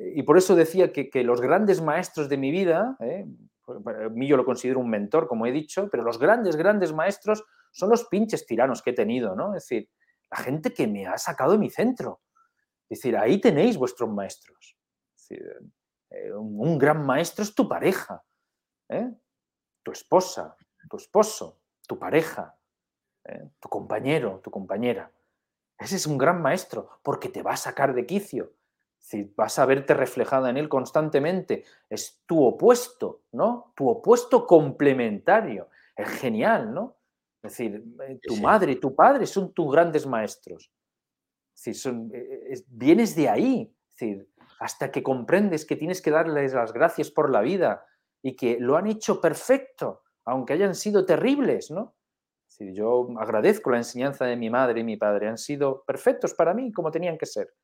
Eh, 0.00 0.14
y 0.16 0.22
por 0.22 0.38
eso 0.38 0.56
decía 0.56 0.92
que, 0.92 1.10
los 1.22 1.40
grandes 1.40 1.80
maestros 1.80 2.28
de 2.28 2.36
mi 2.36 2.50
vida, 2.50 2.96
pues, 3.64 3.78
Millo 4.12 4.36
lo 4.36 4.44
considero 4.44 4.80
un 4.80 4.90
mentor, 4.90 5.28
como 5.28 5.46
he 5.46 5.52
dicho, 5.52 5.88
pero 5.90 6.02
los 6.02 6.18
grandes, 6.18 6.56
grandes 6.56 6.92
maestros 6.92 7.44
son 7.70 7.90
los 7.90 8.06
pinches 8.06 8.46
tiranos 8.46 8.82
que 8.82 8.90
he 8.90 8.94
tenido, 8.94 9.36
¿no? 9.36 9.54
Es 9.54 9.64
decir, 9.64 9.88
la 10.30 10.38
gente 10.38 10.72
que 10.72 10.88
me 10.88 11.06
ha 11.06 11.18
sacado 11.18 11.52
de 11.52 11.58
mi 11.58 11.70
centro. 11.70 12.20
Es 12.88 12.98
decir, 12.98 13.16
ahí 13.16 13.40
tenéis 13.40 13.76
vuestros 13.76 14.10
maestros. 14.10 14.76
un 16.34 16.78
gran 16.78 17.06
maestro 17.06 17.44
es 17.44 17.54
tu 17.54 17.68
pareja 17.68 18.24
¿eh? 18.90 19.10
tu 19.82 19.92
esposa, 19.92 20.56
tu 20.88 20.96
esposo, 20.96 21.60
tu 21.86 21.98
pareja, 21.98 22.58
¿eh? 23.24 23.50
tu 23.58 23.68
compañero, 23.68 24.40
tu 24.40 24.50
compañera. 24.50 25.10
Ese 25.78 25.96
es 25.96 26.06
un 26.06 26.18
gran 26.18 26.42
maestro 26.42 27.00
porque 27.02 27.28
te 27.28 27.42
va 27.42 27.52
a 27.52 27.56
sacar 27.56 27.94
de 27.94 28.04
quicio. 28.04 28.52
Si 29.00 29.24
vas 29.36 29.58
a 29.58 29.66
verte 29.66 29.94
reflejada 29.94 30.50
en 30.50 30.56
él 30.56 30.68
constantemente. 30.68 31.64
Es 31.88 32.22
tu 32.26 32.44
opuesto, 32.44 33.22
¿no? 33.32 33.72
Tu 33.74 33.88
opuesto 33.88 34.46
complementario. 34.46 35.68
Es 35.96 36.08
genial, 36.08 36.72
¿no? 36.72 36.96
Es 37.42 37.52
decir, 37.52 37.82
eh, 38.06 38.18
tu 38.22 38.36
madre 38.36 38.72
y 38.72 38.76
tu 38.76 38.94
padre 38.94 39.26
son 39.26 39.52
tus 39.52 39.72
grandes 39.72 40.06
maestros. 40.06 40.70
vienes 42.68 43.16
de 43.16 43.28
ahí. 43.28 43.74
hasta 44.60 44.90
que 44.90 45.02
comprendes 45.02 45.66
que 45.66 45.76
tienes 45.76 46.00
que 46.00 46.10
darles 46.10 46.54
las 46.54 46.72
gracias 46.72 47.10
por 47.10 47.30
la 47.30 47.40
vida 47.40 47.84
y 48.22 48.36
que 48.36 48.58
lo 48.58 48.76
han 48.76 48.86
hecho 48.86 49.20
perfecto, 49.20 50.02
aunque 50.24 50.54
hayan 50.54 50.74
sido 50.74 51.04
terribles, 51.04 51.70
¿no? 51.70 51.94
yo 52.58 53.08
agradezco 53.18 53.70
la 53.70 53.78
enseñanza 53.78 54.26
de 54.26 54.36
mi 54.36 54.50
madre 54.50 54.80
y 54.80 54.84
mi 54.84 54.96
padre, 54.96 55.28
han 55.28 55.38
sido 55.38 55.82
perfectos 55.84 56.34
para 56.34 56.52
mí 56.52 56.72
como 56.72 56.90
tenían 56.90 57.16
que 57.16 57.26
ser. 57.26 57.54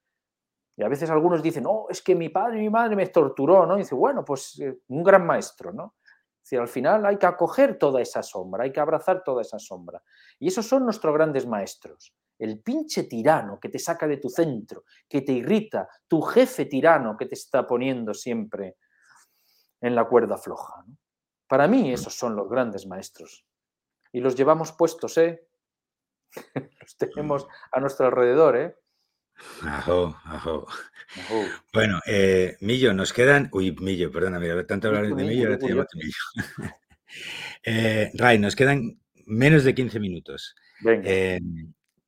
Y 0.77 0.83
a 0.83 0.89
veces 0.89 1.09
algunos 1.11 1.43
dicen, 1.43 1.65
no, 1.65 1.87
es 1.89 2.03
que 2.03 2.15
mi 2.15 2.29
padre 2.29 2.59
y 2.59 2.63
mi 2.63 2.71
madre 2.71 2.97
me 2.97 3.07
torturó, 3.07 3.67
¿no? 3.67 3.77
Y 3.77 3.79
dice, 3.79 3.95
bueno, 3.95 4.25
pues 4.25 4.59
eh, 4.61 4.81
un 4.89 5.03
gran 5.03 5.25
maestro, 5.25 5.73
¿no? 5.73 5.95
Si 6.43 6.55
al 6.55 6.69
final 6.69 7.05
hay 7.07 7.17
que 7.17 7.27
acoger 7.27 7.79
toda 7.79 8.01
esa 8.01 8.23
sombra, 8.23 8.65
hay 8.65 8.73
que 8.73 8.79
abrazar 8.79 9.25
toda 9.25 9.43
esa 9.43 9.59
sombra. 9.59 10.03
Y 10.39 10.49
esos 10.49 10.67
son 10.67 10.85
nuestros 10.85 11.13
grandes 11.15 11.47
maestros. 11.47 12.15
El 12.39 12.61
pinche 12.61 13.05
tirano 13.05 13.59
que 13.59 13.71
te 13.71 13.79
saca 13.79 14.07
de 14.07 14.19
tu 14.19 14.29
centro, 14.29 14.85
que 15.09 15.23
te 15.23 15.33
irrita, 15.33 15.89
tu 16.07 16.21
jefe 16.21 16.67
tirano 16.67 17.17
que 17.17 17.27
te 17.27 17.35
está 17.35 17.67
poniendo 17.67 18.15
siempre 18.15 18.77
en 19.81 19.95
la 19.95 20.05
cuerda 20.05 20.37
floja. 20.37 20.85
Para 21.49 21.67
mí 21.67 21.93
esos 21.93 22.15
son 22.15 22.37
los 22.37 22.49
grandes 22.49 22.87
maestros. 22.87 23.45
Y 24.13 24.21
los 24.21 24.37
llevamos 24.37 24.73
puestos, 24.73 25.17
¿eh? 25.19 25.49
los 26.81 26.97
tenemos 26.97 27.49
a 27.73 27.81
nuestro 27.81 28.07
alrededor, 28.07 28.57
¿eh? 28.57 28.77
Ajo, 29.63 30.17
ajo. 30.25 30.67
Bueno, 31.73 32.01
eh, 32.07 32.57
Millo, 32.61 32.93
nos 32.93 33.13
quedan. 33.13 33.49
Uy, 33.53 33.73
Millo, 33.73 34.11
perdona, 34.11 34.39
mira, 34.39 34.67
tanto 34.67 34.89
hablar 34.89 35.07
de 35.07 35.15
Millo, 35.15 35.47
ahora 35.47 35.59
te 35.59 35.69
llamo 35.69 35.87
Millo. 35.95 36.15
eh, 37.65 38.11
Ray, 38.15 38.39
nos 38.39 38.57
quedan 38.57 39.01
menos 39.27 39.65
de 39.65 39.75
15 39.75 40.01
minutos. 40.01 40.55
Eh, 40.85 41.41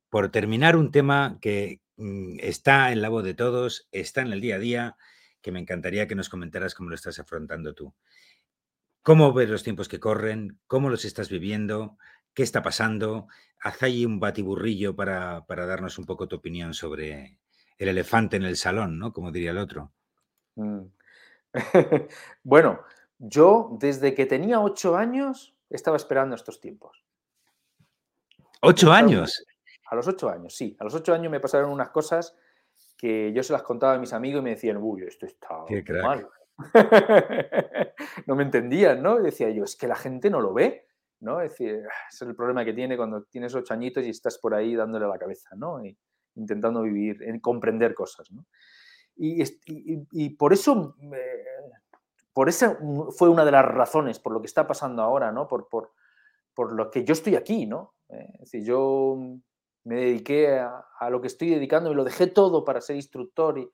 por 0.09 0.29
terminar, 0.31 0.75
un 0.75 0.91
tema 0.91 1.37
que 1.41 1.79
mm, 1.97 2.37
está 2.39 2.91
en 2.91 3.01
la 3.01 3.09
voz 3.09 3.23
de 3.23 3.33
todos, 3.33 3.87
está 3.91 4.21
en 4.21 4.33
el 4.33 4.41
día 4.41 4.55
a 4.55 4.59
día, 4.59 4.97
que 5.41 5.51
me 5.51 5.59
encantaría 5.59 6.07
que 6.07 6.15
nos 6.15 6.29
comentaras 6.29 6.75
cómo 6.75 6.89
lo 6.89 6.95
estás 6.95 7.19
afrontando 7.19 7.73
tú. 7.73 7.93
¿Cómo 9.01 9.33
ves 9.33 9.49
los 9.49 9.63
tiempos 9.63 9.87
que 9.87 9.99
corren? 9.99 10.59
¿Cómo 10.67 10.89
los 10.89 11.05
estás 11.05 11.29
viviendo? 11.29 11.97
¿Qué 12.33 12.43
está 12.43 12.61
pasando? 12.61 13.27
Haz 13.61 13.83
ahí 13.83 14.05
un 14.05 14.19
batiburrillo 14.19 14.95
para, 14.95 15.45
para 15.45 15.65
darnos 15.65 15.97
un 15.97 16.05
poco 16.05 16.27
tu 16.27 16.37
opinión 16.37 16.73
sobre 16.73 17.37
el 17.77 17.87
elefante 17.89 18.37
en 18.37 18.43
el 18.43 18.57
salón, 18.57 18.99
¿no? 18.99 19.11
Como 19.13 19.31
diría 19.31 19.51
el 19.51 19.57
otro. 19.57 19.91
Mm. 20.55 20.81
bueno, 22.43 22.81
yo 23.17 23.75
desde 23.79 24.13
que 24.13 24.25
tenía 24.25 24.59
ocho 24.59 24.95
años 24.95 25.55
estaba 25.69 25.97
esperando 25.97 26.35
estos 26.35 26.59
tiempos. 26.59 27.03
¿Ocho 28.61 28.91
años? 28.91 29.45
A 29.89 29.95
los 29.95 30.07
ocho 30.07 30.29
años, 30.29 30.55
sí. 30.55 30.75
A 30.79 30.83
los 30.83 30.93
ocho 30.93 31.13
años 31.13 31.31
me 31.31 31.39
pasaron 31.39 31.71
unas 31.71 31.89
cosas 31.89 32.35
que 32.97 33.31
yo 33.33 33.41
se 33.43 33.53
las 33.53 33.63
contaba 33.63 33.93
a 33.93 33.97
mis 33.97 34.13
amigos 34.13 34.41
y 34.41 34.43
me 34.43 34.49
decían, 34.51 34.77
uy, 34.77 35.03
esto 35.03 35.25
está 35.25 35.63
mal. 36.03 36.27
no 38.27 38.35
me 38.35 38.43
entendían, 38.43 39.01
¿no? 39.01 39.19
Y 39.19 39.23
decía 39.23 39.49
yo, 39.49 39.63
es 39.63 39.77
que 39.77 39.87
la 39.87 39.95
gente 39.95 40.29
no 40.29 40.41
lo 40.41 40.53
ve, 40.53 40.88
¿no? 41.21 41.41
Es 41.41 41.51
decir, 41.51 41.75
ese 41.75 41.85
es 42.09 42.21
el 42.21 42.35
problema 42.35 42.63
que 42.63 42.73
tiene 42.73 42.97
cuando 42.97 43.23
tienes 43.23 43.53
ocho 43.55 43.73
añitos 43.73 44.03
y 44.05 44.09
estás 44.09 44.37
por 44.37 44.53
ahí 44.53 44.75
dándole 44.75 45.05
a 45.05 45.09
la 45.09 45.17
cabeza, 45.17 45.55
¿no? 45.55 45.83
Y 45.83 45.97
intentando 46.35 46.81
vivir, 46.81 47.23
en 47.23 47.39
comprender 47.39 47.93
cosas, 47.93 48.31
¿no? 48.31 48.45
Y, 49.15 50.29
por 50.37 50.53
eso, 50.53 50.95
por 52.31 52.47
eso 52.47 52.77
fue 53.17 53.27
una 53.27 53.43
de 53.43 53.51
las 53.51 53.65
razones 53.65 54.17
por 54.17 54.31
lo 54.31 54.39
que 54.39 54.47
está 54.47 54.65
pasando 54.65 55.01
ahora, 55.01 55.31
¿no? 55.33 55.45
Por, 55.47 55.67
por, 55.67 55.91
por 56.53 56.71
lo 56.71 56.89
que 56.89 57.03
yo 57.03 57.11
estoy 57.11 57.35
aquí, 57.35 57.65
¿no? 57.65 57.95
Eh, 58.07 58.29
es 58.35 58.51
decir, 58.51 58.63
yo 58.63 59.17
me 59.83 59.95
dediqué 59.95 60.59
a, 60.59 60.85
a, 60.97 61.09
lo 61.09 61.19
que 61.19 61.27
estoy 61.27 61.49
dedicando 61.49 61.91
y 61.91 61.95
lo 61.95 62.05
dejé 62.05 62.27
todo 62.27 62.63
para 62.63 62.79
ser 62.79 62.95
instructor 62.95 63.59
y, 63.59 63.69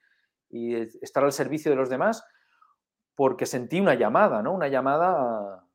y 0.50 0.76
estar 1.02 1.24
al 1.24 1.32
servicio 1.32 1.70
de 1.70 1.78
los 1.78 1.90
demás 1.90 2.24
porque 3.16 3.46
sentí 3.46 3.80
una 3.80 3.96
llamada, 3.96 4.42
¿no? 4.42 4.54
Una 4.54 4.68
llamada 4.68 5.64
eh, 5.64 5.75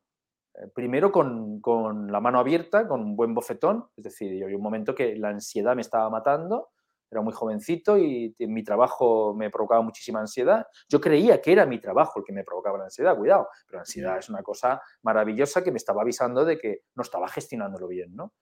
primero 0.73 1.11
con, 1.11 1.61
con, 1.61 2.11
la 2.11 2.19
mano 2.19 2.39
abierta, 2.39 2.87
con 2.87 3.01
un 3.01 3.15
buen 3.15 3.33
bofetón, 3.33 3.87
es 3.95 4.03
decir, 4.03 4.33
yo 4.33 4.45
había 4.45 4.57
un 4.57 4.63
momento 4.63 4.93
que 4.93 5.15
la 5.15 5.29
ansiedad 5.29 5.75
me 5.75 5.81
estaba 5.81 6.09
matando, 6.09 6.69
era 7.11 7.21
muy 7.21 7.33
jovencito 7.33 7.97
y 7.97 8.33
mi 8.39 8.63
trabajo 8.63 9.33
me 9.33 9.49
provocaba 9.49 9.81
muchísima 9.81 10.21
ansiedad. 10.21 10.65
Yo 10.87 11.01
creía 11.01 11.41
que 11.41 11.51
era 11.51 11.65
mi 11.65 11.77
trabajo 11.77 12.19
el 12.19 12.25
que 12.25 12.31
me 12.31 12.45
provocaba 12.45 12.77
la 12.77 12.85
ansiedad, 12.85 13.17
cuidado, 13.17 13.49
pero 13.67 13.77
la 13.77 13.81
ansiedad 13.81 14.17
es 14.17 14.29
una 14.29 14.41
cosa 14.41 14.81
maravillosa 15.01 15.61
que 15.61 15.71
me 15.71 15.77
estaba 15.77 16.03
avisando 16.03 16.45
de 16.45 16.57
que 16.57 16.83
no 16.95 17.03
estaba 17.03 17.27
gestionándolo 17.27 17.89
bien, 17.89 18.15
¿no? 18.15 18.33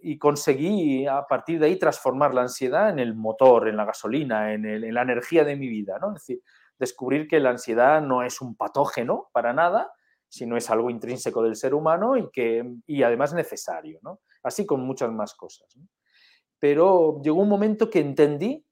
Y 0.00 0.18
conseguí 0.18 1.06
a 1.06 1.26
partir 1.28 1.58
de 1.58 1.66
ahí 1.66 1.78
transformar 1.78 2.32
la 2.32 2.42
ansiedad 2.42 2.88
en 2.88 3.00
el 3.00 3.14
motor, 3.14 3.68
en 3.68 3.76
la 3.76 3.84
gasolina, 3.84 4.54
en, 4.54 4.64
en 4.64 4.94
la 4.94 5.02
energía 5.02 5.44
de 5.44 5.56
mi 5.56 5.68
vida, 5.68 5.98
¿no? 6.00 6.08
Es 6.08 6.22
decir, 6.22 6.40
descubrir 6.78 7.28
que 7.28 7.38
la 7.38 7.50
ansiedad 7.50 8.00
no 8.00 8.22
es 8.22 8.40
un 8.40 8.56
patógeno 8.56 9.28
para 9.32 9.52
nada, 9.52 9.92
sino 10.34 10.56
es 10.56 10.68
algo 10.68 10.90
intrínseco 10.90 11.44
del 11.44 11.54
ser 11.54 11.74
humano 11.74 12.16
y, 12.16 12.28
que, 12.30 12.64
y 12.86 13.04
además 13.04 13.32
necesario, 13.34 14.00
¿no? 14.02 14.20
así 14.42 14.66
con 14.66 14.80
muchas 14.80 15.12
más 15.12 15.34
cosas. 15.34 15.78
Pero 16.58 17.20
llegó 17.22 17.40
un 17.40 17.48
momento 17.48 17.88
que 17.88 18.00
entendí, 18.00 18.66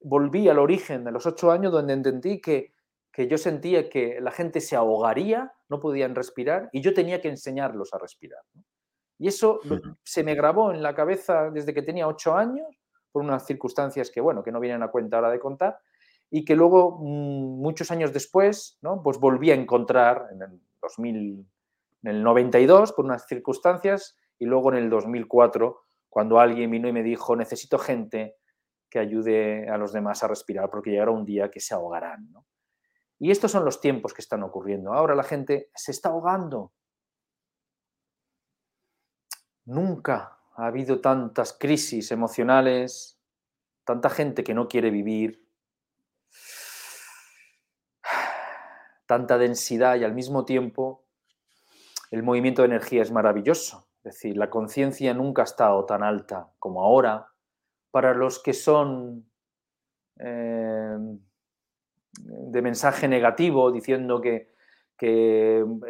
volví 0.00 0.48
al 0.48 0.60
origen 0.60 1.02
de 1.02 1.10
los 1.10 1.26
ocho 1.26 1.50
años, 1.50 1.72
donde 1.72 1.94
entendí 1.94 2.40
que, 2.40 2.72
que 3.12 3.26
yo 3.26 3.36
sentía 3.36 3.88
que 3.90 4.20
la 4.20 4.30
gente 4.30 4.60
se 4.60 4.76
ahogaría, 4.76 5.52
no 5.68 5.80
podían 5.80 6.14
respirar, 6.14 6.68
y 6.72 6.80
yo 6.82 6.94
tenía 6.94 7.20
que 7.20 7.28
enseñarlos 7.28 7.92
a 7.92 7.98
respirar. 7.98 8.42
Y 9.18 9.26
eso 9.26 9.58
se 10.04 10.22
me 10.22 10.36
grabó 10.36 10.72
en 10.72 10.84
la 10.84 10.94
cabeza 10.94 11.50
desde 11.50 11.74
que 11.74 11.82
tenía 11.82 12.06
ocho 12.06 12.36
años, 12.36 12.68
por 13.10 13.24
unas 13.24 13.44
circunstancias 13.44 14.08
que, 14.08 14.20
bueno, 14.20 14.44
que 14.44 14.52
no 14.52 14.60
vienen 14.60 14.84
a 14.84 14.90
cuenta 14.90 15.16
ahora 15.16 15.30
de 15.30 15.40
contar, 15.40 15.78
y 16.36 16.44
que 16.44 16.56
luego, 16.56 16.98
mm, 17.00 17.62
muchos 17.62 17.92
años 17.92 18.12
después, 18.12 18.76
¿no? 18.82 19.04
pues 19.04 19.20
volví 19.20 19.52
a 19.52 19.54
encontrar 19.54 20.30
en 20.32 20.42
el 20.42 20.60
2000, 20.82 21.46
en 22.02 22.10
el 22.10 22.24
92 22.24 22.92
por 22.92 23.04
unas 23.04 23.24
circunstancias 23.28 24.18
y 24.40 24.44
luego 24.44 24.72
en 24.72 24.78
el 24.78 24.90
2004 24.90 25.82
cuando 26.08 26.40
alguien 26.40 26.72
vino 26.72 26.88
y 26.88 26.92
me 26.92 27.04
dijo 27.04 27.36
necesito 27.36 27.78
gente 27.78 28.34
que 28.90 28.98
ayude 28.98 29.68
a 29.68 29.78
los 29.78 29.92
demás 29.92 30.24
a 30.24 30.26
respirar 30.26 30.70
porque 30.70 30.90
llegará 30.90 31.12
un 31.12 31.24
día 31.24 31.52
que 31.52 31.60
se 31.60 31.72
ahogarán. 31.72 32.28
Y 33.20 33.30
estos 33.30 33.52
son 33.52 33.64
los 33.64 33.80
tiempos 33.80 34.12
que 34.12 34.22
están 34.22 34.42
ocurriendo. 34.42 34.92
Ahora 34.92 35.14
la 35.14 35.22
gente 35.22 35.70
se 35.72 35.92
está 35.92 36.08
ahogando. 36.08 36.72
Nunca 39.66 40.40
ha 40.56 40.66
habido 40.66 41.00
tantas 41.00 41.52
crisis 41.56 42.10
emocionales, 42.10 43.20
tanta 43.84 44.10
gente 44.10 44.42
que 44.42 44.54
no 44.54 44.66
quiere 44.66 44.90
vivir, 44.90 45.43
tanta 49.14 49.38
densidad 49.38 49.94
y 49.94 50.02
al 50.02 50.12
mismo 50.12 50.44
tiempo 50.44 51.04
el 52.10 52.24
movimiento 52.24 52.62
de 52.62 52.66
energía 52.66 53.00
es 53.00 53.12
maravilloso. 53.12 53.86
Es 53.98 54.14
decir, 54.14 54.36
la 54.36 54.50
conciencia 54.50 55.14
nunca 55.14 55.42
ha 55.42 55.44
estado 55.44 55.84
tan 55.84 56.02
alta 56.02 56.48
como 56.58 56.82
ahora. 56.82 57.28
Para 57.92 58.12
los 58.12 58.42
que 58.42 58.52
son 58.52 59.24
eh, 60.18 60.96
de 62.18 62.62
mensaje 62.62 63.06
negativo, 63.06 63.70
diciendo 63.70 64.20
que, 64.20 64.52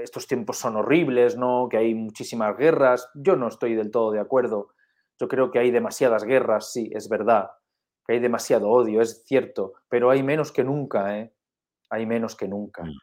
estos 0.03 0.27
tiempos 0.27 0.59
son 0.59 0.77
horribles, 0.77 1.37
¿no? 1.37 1.69
que 1.71 1.77
hay 1.77 1.95
muchísimas 1.95 2.57
guerras, 2.57 3.09
yo 3.15 3.37
no 3.37 3.47
estoy 3.47 3.77
del 3.77 3.93
todo 3.93 4.11
de 4.11 4.19
acuerdo. 4.19 4.71
Yo 5.21 5.29
creo 5.29 5.53
que 5.53 5.61
hay 5.61 5.71
demasiadas 5.71 6.25
guerras, 6.25 6.73
sí, 6.73 6.91
es 6.93 7.09
verdad, 7.09 7.51
que 8.05 8.15
hay 8.15 8.19
demasiado 8.19 8.69
odio, 8.71 9.01
es 9.01 9.23
cierto, 9.25 9.75
pero 9.89 10.11
hay 10.11 10.25
menos 10.25 10.51
que 10.51 10.65
nunca, 10.65 11.17
¿eh? 11.17 11.33
hay 11.91 12.07
menos 12.07 12.35
que 12.37 12.49
nunca. 12.49 12.83
Mm, 12.83 12.99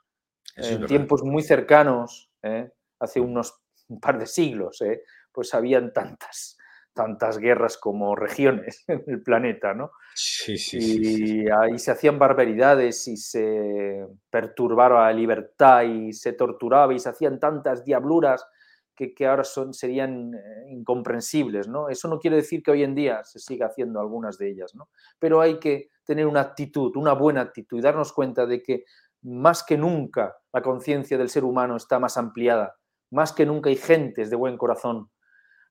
en 0.55 0.85
tiempos 0.85 1.23
muy 1.23 1.43
cercanos, 1.43 2.31
¿eh? 2.43 2.71
hace 2.99 3.19
unos 3.19 3.61
un 3.87 3.99
par 3.99 4.17
de 4.17 4.25
siglos, 4.25 4.81
¿eh? 4.81 5.03
pues 5.31 5.53
habían 5.53 5.93
tantas, 5.93 6.57
tantas 6.93 7.37
guerras 7.37 7.77
como 7.77 8.15
regiones 8.15 8.83
en 8.87 9.03
el 9.07 9.21
planeta, 9.21 9.73
¿no? 9.73 9.91
Sí, 10.13 10.57
sí, 10.57 10.77
y 10.79 11.49
ahí 11.49 11.77
se 11.77 11.91
hacían 11.91 12.19
barbaridades 12.19 13.07
y 13.07 13.17
se 13.17 14.05
perturbaba 14.29 15.05
la 15.05 15.13
libertad 15.13 15.83
y 15.83 16.13
se 16.13 16.33
torturaba 16.33 16.93
y 16.93 16.99
se 16.99 17.09
hacían 17.09 17.39
tantas 17.39 17.85
diabluras 17.85 18.45
que, 18.93 19.13
que 19.13 19.25
ahora 19.25 19.45
son, 19.45 19.73
serían 19.73 20.33
eh, 20.33 20.69
incomprensibles, 20.69 21.67
¿no? 21.69 21.87
Eso 21.87 22.09
no 22.09 22.19
quiere 22.19 22.35
decir 22.35 22.61
que 22.61 22.71
hoy 22.71 22.83
en 22.83 22.93
día 22.93 23.23
se 23.23 23.39
siga 23.39 23.67
haciendo 23.67 24.01
algunas 24.01 24.37
de 24.37 24.49
ellas, 24.49 24.75
¿no? 24.75 24.89
Pero 25.17 25.39
hay 25.39 25.59
que 25.59 25.89
tener 26.05 26.27
una 26.27 26.41
actitud, 26.41 26.95
una 26.97 27.13
buena 27.13 27.41
actitud 27.41 27.77
y 27.77 27.81
darnos 27.81 28.11
cuenta 28.11 28.45
de 28.45 28.61
que 28.61 28.83
más 29.23 29.63
que 29.63 29.77
nunca 29.77 30.35
la 30.53 30.61
conciencia 30.61 31.17
del 31.17 31.29
ser 31.29 31.43
humano 31.43 31.75
está 31.75 31.99
más 31.99 32.17
ampliada, 32.17 32.75
más 33.11 33.33
que 33.33 33.45
nunca 33.45 33.69
hay 33.69 33.75
gentes 33.75 34.29
de 34.29 34.35
buen 34.35 34.57
corazón, 34.57 35.09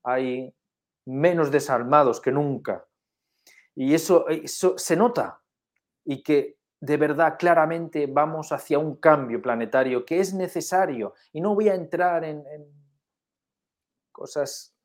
hay 0.02 0.54
menos 1.06 1.50
desarmados 1.50 2.20
que 2.20 2.32
nunca. 2.32 2.84
Y 3.74 3.94
eso, 3.94 4.26
se 4.44 4.96
nota 4.96 5.40
y 6.04 6.22
que 6.22 6.58
de 6.80 6.96
verdad 6.96 7.36
claramente 7.38 8.06
vamos 8.06 8.52
hacia 8.52 8.78
un 8.78 8.96
cambio 8.96 9.40
planetario 9.40 10.04
que 10.04 10.20
es 10.20 10.34
necesario. 10.34 11.14
Y 11.32 11.40
no 11.40 11.54
voy 11.54 11.68
a 11.68 11.74
entrar 11.74 12.24
en, 12.24 12.44
cosas 14.12 14.76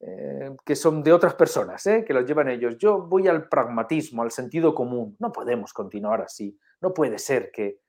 eh, 0.00 0.54
que 0.64 0.76
son 0.76 1.02
de 1.02 1.12
otras 1.12 1.34
personas, 1.34 1.86
¿eh? 1.86 2.04
que 2.06 2.12
los 2.12 2.26
llevan 2.26 2.48
ellos. 2.48 2.76
Yo 2.78 3.02
voy 3.02 3.28
al 3.28 3.48
pragmatismo, 3.48 4.22
al 4.22 4.30
sentido 4.30 4.74
común. 4.74 5.16
No 5.18 5.32
podemos 5.32 5.72
continuar 5.72 6.20
así. 6.20 6.58
No 6.80 6.92
puede 6.92 7.18
ser 7.18 7.50
que, 7.50 7.80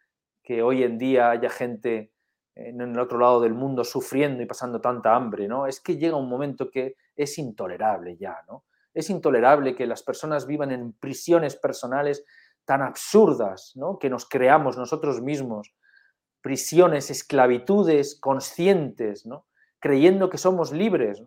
que 0.42 0.62
hoy 0.62 0.84
en 0.84 0.98
día 0.98 1.32
haya 1.32 1.50
gente 1.50 2.14
en 2.56 2.82
el 2.82 3.00
otro 3.00 3.20
lado 3.20 3.40
del 3.42 3.54
mundo 3.54 3.84
sufriendo 3.84 4.42
y 4.42 4.48
pasando 4.48 4.82
tanta 4.82 5.16
hambre, 5.16 5.48
¿no? 5.48 5.68
Es 5.68 5.80
que 5.80 5.98
llega 5.98 6.16
un 6.16 6.30
momento 6.30 6.72
que 6.72 6.96
es 7.16 7.38
intolerable 7.38 8.18
ya, 8.18 8.38
¿no? 8.48 8.66
Es 8.94 9.12
intolerable 9.12 9.76
que 9.76 9.86
las 9.86 10.02
personas 10.02 10.48
vivan 10.48 10.72
en 10.72 10.94
prisiones 10.94 11.56
personales 11.56 12.26
tan 12.66 12.82
absurdas, 12.82 13.74
¿no? 13.76 14.00
Que 14.00 14.10
nos 14.10 14.28
creamos 14.28 14.76
nosotros 14.76 15.22
mismos, 15.22 15.76
prisiones, 16.42 17.12
esclavitudes 17.12 18.20
conscientes, 18.20 19.26
¿no? 19.26 19.46
Creyendo 19.80 20.30
que 20.30 20.38
somos 20.38 20.72
libres. 20.72 21.22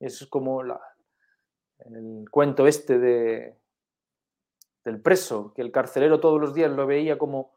Es 0.00 0.26
como 0.26 0.62
el 0.62 2.30
cuento 2.30 2.66
este 2.66 2.98
de, 2.98 3.56
del 4.84 5.00
preso, 5.00 5.52
que 5.54 5.62
el 5.62 5.70
carcelero 5.70 6.18
todos 6.18 6.40
los 6.40 6.54
días 6.54 6.72
lo 6.72 6.86
veía 6.86 7.18
como 7.18 7.52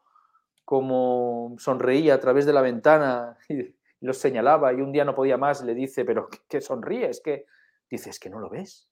como 0.64 1.56
sonreía 1.58 2.14
a 2.14 2.20
través 2.20 2.46
de 2.46 2.52
la 2.54 2.62
ventana 2.62 3.36
y 3.48 3.74
los 4.00 4.18
señalaba 4.18 4.72
y 4.72 4.80
un 4.80 4.92
día 4.92 5.04
no 5.04 5.14
podía 5.14 5.36
más, 5.36 5.62
le 5.62 5.74
dice, 5.74 6.04
pero 6.04 6.28
¿qué, 6.48 6.60
sonríes? 6.60 7.20
que 7.20 7.46
Dice, 7.90 8.10
es 8.10 8.18
que 8.18 8.30
no 8.30 8.40
lo 8.40 8.48
ves. 8.48 8.88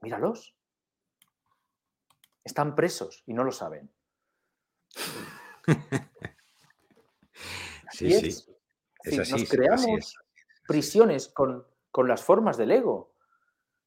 Míralos. 0.00 0.56
Están 2.42 2.74
presos 2.74 3.22
y 3.26 3.34
no 3.34 3.44
lo 3.44 3.52
saben. 3.52 3.90
sí, 7.92 8.32
sí. 8.32 8.52
Es 9.04 9.30
nos 9.30 9.48
creamos 9.48 10.18
prisiones 10.66 11.28
con, 11.28 11.64
con 11.90 12.08
las 12.08 12.22
formas 12.22 12.56
del 12.56 12.70
ego, 12.70 13.14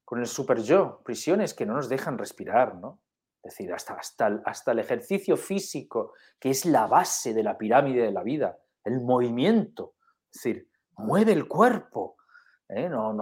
con 0.05 0.19
el 0.19 0.27
super 0.27 0.61
yo, 0.61 1.01
prisiones 1.03 1.53
que 1.53 1.65
no 1.65 1.73
nos 1.73 1.89
dejan 1.89 2.17
respirar, 2.17 2.75
¿no? 2.75 3.01
Es 3.43 3.55
decir, 3.55 3.73
hasta, 3.73 3.95
hasta, 3.95 4.41
hasta 4.45 4.71
el 4.71 4.79
ejercicio 4.79 5.35
físico, 5.35 6.13
que 6.39 6.49
es 6.49 6.65
la 6.65 6.87
base 6.87 7.33
de 7.33 7.43
la 7.43 7.57
pirámide 7.57 8.03
de 8.03 8.11
la 8.11 8.23
vida, 8.23 8.57
el 8.83 9.01
movimiento, 9.01 9.95
es 10.31 10.41
decir, 10.41 10.69
mueve 10.97 11.33
el 11.33 11.47
cuerpo. 11.47 12.17
¿eh? 12.69 12.89
No, 12.89 13.15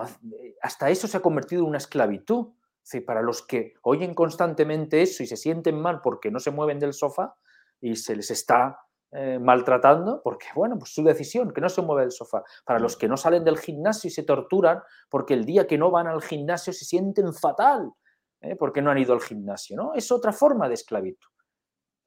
hasta 0.62 0.90
eso 0.90 1.08
se 1.08 1.18
ha 1.18 1.22
convertido 1.22 1.64
en 1.64 1.70
una 1.70 1.78
esclavitud. 1.78 2.53
Es 2.84 3.03
para 3.03 3.22
los 3.22 3.45
que 3.45 3.76
oyen 3.84 4.16
constantemente 4.16 5.02
eso 5.02 5.24
y 5.24 5.28
se 5.28 5.38
sienten 5.38 5.80
mal 5.80 6.02
porque 6.02 6.32
no 6.32 6.40
se 6.40 6.52
mueven 6.52 6.80
del 6.80 6.94
sofá 6.94 7.36
y 7.80 7.95
se 7.95 8.16
les 8.16 8.32
está 8.32 8.80
eh, 9.14 9.40
maltratando, 9.40 10.22
porque 10.24 10.48
bueno, 10.56 10.78
pues 10.78 10.94
su 10.94 11.04
decisión, 11.04 11.52
que 11.52 11.62
no 11.62 11.70
se 11.70 11.82
mueve 11.82 12.04
del 12.04 12.12
sofá. 12.12 12.44
Para 12.66 12.80
los 12.80 12.96
que 12.96 13.08
no 13.08 13.18
salen 13.18 13.44
del 13.44 13.58
gimnasio 13.58 14.08
y 14.08 14.12
se 14.12 14.24
torturan 14.24 14.82
porque 15.10 15.34
el 15.34 15.46
día 15.46 15.68
que 15.68 15.78
no 15.78 15.92
van 15.92 16.08
al 16.08 16.22
gimnasio 16.22 16.72
se 16.72 16.86
sienten 16.86 17.34
fatal 17.34 17.92
¿eh? 18.42 18.56
porque 18.56 18.82
no 18.82 18.92
han 18.92 18.98
ido 18.98 19.14
al 19.14 19.22
gimnasio, 19.22 19.76
¿no? 19.76 19.94
Es 19.94 20.12
otra 20.12 20.34
forma 20.34 20.68
de 20.68 20.76
esclavitud. 20.76 21.30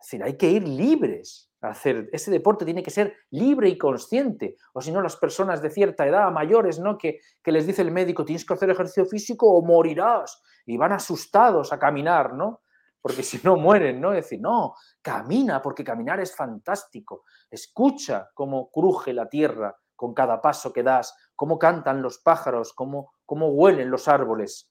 Es 0.01 0.07
decir, 0.07 0.23
hay 0.23 0.37
que 0.37 0.51
ir 0.51 0.69
libres 0.69 1.51
a 1.63 1.69
hacer, 1.69 2.11
ese 2.13 2.31
deporte 2.31 2.65
tiene 2.65 2.83
que 2.83 2.91
ser 2.91 3.15
libre 3.31 3.69
y 3.69 3.79
consciente, 3.79 4.57
o 4.75 4.83
si 4.83 4.93
no 4.93 5.01
las 5.01 5.17
personas 5.17 5.63
de 5.63 5.71
cierta 5.71 6.07
edad, 6.07 6.31
mayores, 6.31 6.79
¿no? 6.79 6.99
Que, 6.99 7.21
que 7.43 7.53
les 7.53 7.67
dice 7.67 7.81
el 7.83 7.91
médico, 7.91 8.25
tienes 8.25 8.45
que 8.45 8.53
hacer 8.53 8.69
ejercicio 8.69 9.07
físico 9.07 9.51
o 9.51 9.65
morirás, 9.65 10.43
y 10.67 10.77
van 10.77 10.93
asustados 10.93 11.73
a 11.73 11.79
caminar, 11.79 12.35
¿no? 12.35 12.63
Porque 13.05 13.23
si 13.23 13.39
no 13.43 13.57
mueren, 13.57 14.01
¿no? 14.01 14.15
Es 14.15 14.25
decir, 14.25 14.41
no, 14.41 14.75
camina, 15.03 15.61
porque 15.61 15.85
caminar 15.85 16.21
es 16.21 16.35
fantástico. 16.35 17.25
Escucha 17.51 18.31
cómo 18.33 18.71
cruje 18.71 19.13
la 19.13 19.29
tierra 19.29 19.77
con 19.95 20.15
cada 20.15 20.41
paso 20.41 20.73
que 20.73 20.83
das, 20.83 21.15
cómo 21.37 21.59
cantan 21.59 22.01
los 22.01 22.21
pájaros, 22.21 22.73
cómo, 22.73 23.13
cómo 23.27 23.49
huelen 23.49 23.91
los 23.91 24.09
árboles 24.09 24.71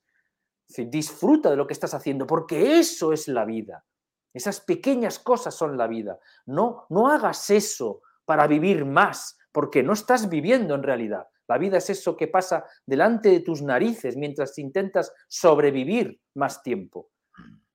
disfruta 0.77 1.49
de 1.49 1.55
lo 1.55 1.67
que 1.67 1.73
estás 1.73 1.93
haciendo, 1.93 2.25
porque 2.25 2.79
eso 2.79 3.13
es 3.13 3.27
la 3.27 3.45
vida. 3.45 3.85
Esas 4.33 4.61
pequeñas 4.61 5.19
cosas 5.19 5.53
son 5.53 5.77
la 5.77 5.87
vida. 5.87 6.19
No, 6.45 6.85
no 6.89 7.09
hagas 7.09 7.49
eso 7.49 8.01
para 8.25 8.47
vivir 8.47 8.85
más, 8.85 9.37
porque 9.51 9.83
no 9.83 9.93
estás 9.93 10.29
viviendo 10.29 10.73
en 10.73 10.83
realidad. 10.83 11.27
La 11.47 11.57
vida 11.57 11.77
es 11.77 11.89
eso 11.89 12.17
que 12.17 12.27
pasa 12.27 12.65
delante 12.85 13.29
de 13.29 13.41
tus 13.41 13.61
narices 13.61 14.17
mientras 14.17 14.57
intentas 14.57 15.13
sobrevivir 15.27 16.19
más 16.33 16.63
tiempo. 16.63 17.09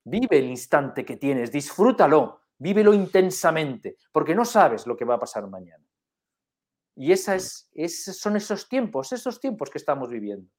Vive 0.09 0.39
el 0.39 0.45
instante 0.45 1.05
que 1.05 1.17
tienes, 1.17 1.51
disfrútalo, 1.51 2.41
vívelo 2.57 2.93
intensamente, 2.93 3.97
porque 4.11 4.33
no 4.33 4.43
sabes 4.43 4.87
lo 4.87 4.97
que 4.97 5.05
va 5.05 5.15
a 5.15 5.19
pasar 5.19 5.47
mañana. 5.47 5.85
Y 6.95 7.11
esa 7.11 7.35
es, 7.35 7.69
son 8.19 8.35
esos 8.35 8.67
tiempos, 8.67 9.13
esos 9.13 9.39
tiempos 9.39 9.69
que 9.69 9.77
estamos 9.77 10.09
viviendo 10.09 10.49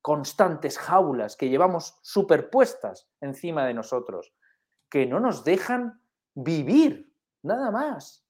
constantes 0.00 0.78
jaulas 0.78 1.36
que 1.36 1.50
llevamos 1.50 1.98
superpuestas 2.02 3.10
encima 3.20 3.66
de 3.66 3.74
nosotros, 3.74 4.32
que 4.88 5.04
no 5.04 5.20
nos 5.20 5.44
dejan 5.44 6.00
vivir, 6.34 7.12
nada 7.42 7.70
más. 7.70 8.24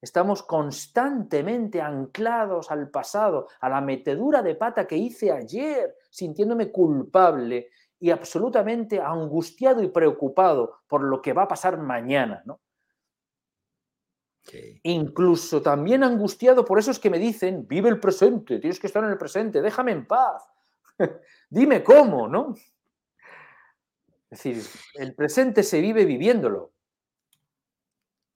Estamos 0.00 0.42
constantemente 0.42 1.80
anclados 1.80 2.70
al 2.70 2.90
pasado, 2.90 3.48
a 3.60 3.68
la 3.68 3.80
metedura 3.80 4.40
de 4.40 4.54
pata 4.54 4.86
que 4.86 4.96
hice 4.96 5.32
ayer, 5.32 5.96
sintiéndome 6.10 6.70
culpable 6.70 7.70
y 8.00 8.10
absolutamente 8.10 9.00
angustiado 9.00 9.82
y 9.82 9.88
preocupado 9.88 10.80
por 10.88 11.02
lo 11.02 11.20
que 11.20 11.34
va 11.34 11.42
a 11.42 11.48
pasar 11.48 11.78
mañana, 11.78 12.42
¿no? 12.46 12.60
Incluso 14.82 15.62
también 15.62 16.02
angustiado 16.02 16.64
por 16.64 16.78
esos 16.78 16.98
que 16.98 17.10
me 17.10 17.18
dicen, 17.18 17.68
vive 17.68 17.88
el 17.88 18.00
presente, 18.00 18.58
tienes 18.58 18.80
que 18.80 18.86
estar 18.86 19.04
en 19.04 19.10
el 19.10 19.18
presente, 19.18 19.60
déjame 19.60 19.92
en 19.92 20.06
paz. 20.06 20.48
Dime 21.50 21.84
cómo, 21.84 22.26
¿no? 22.26 22.54
Es 24.30 24.42
decir, 24.42 24.62
el 24.94 25.14
presente 25.14 25.62
se 25.62 25.80
vive 25.80 26.04
viviéndolo. 26.04 26.72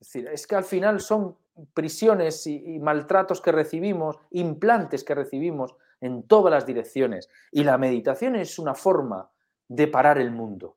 Es 0.01 0.09
decir, 0.09 0.29
es 0.29 0.47
que 0.47 0.57
al 0.57 0.65
final 0.65 1.01
son 1.01 1.37
prisiones 1.73 2.47
y, 2.47 2.79
maltratos 2.81 3.41
que 3.41 3.53
recibimos, 3.53 4.19
implantes 4.31 5.05
que 5.05 5.15
recibimos 5.15 5.75
en 6.01 6.25
todas 6.25 6.53
las 6.53 6.67
direcciones. 6.67 7.31
Y 7.51 7.65
la 7.65 7.79
meditación 7.79 8.37
es 8.37 8.59
una 8.59 8.75
forma 8.75 9.31
de 9.69 9.89
parar 9.89 10.19
el 10.19 10.31
mundo. 10.31 10.77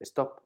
Stop. 0.00 0.40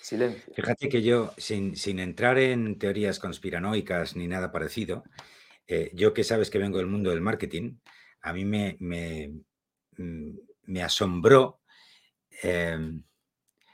Silencio. 0.00 0.54
Fíjate 0.54 0.88
que 0.88 1.02
yo, 1.02 1.32
sin, 1.36 1.76
sin 1.76 1.98
entrar 1.98 2.38
en 2.38 2.78
teorías 2.78 3.18
conspiranoicas 3.18 4.16
ni 4.16 4.26
nada 4.26 4.50
parecido, 4.50 5.04
eh, 5.66 5.90
yo 5.94 6.12
que 6.14 6.24
sabes 6.24 6.50
que 6.50 6.58
vengo 6.58 6.78
del 6.78 6.86
mundo 6.86 7.10
del 7.10 7.20
marketing, 7.20 7.78
a 8.22 8.32
mí 8.32 8.44
me, 8.44 8.76
me, 8.80 9.32
mm, 9.96 10.76
asombró 10.82 11.60
em, 12.42 13.02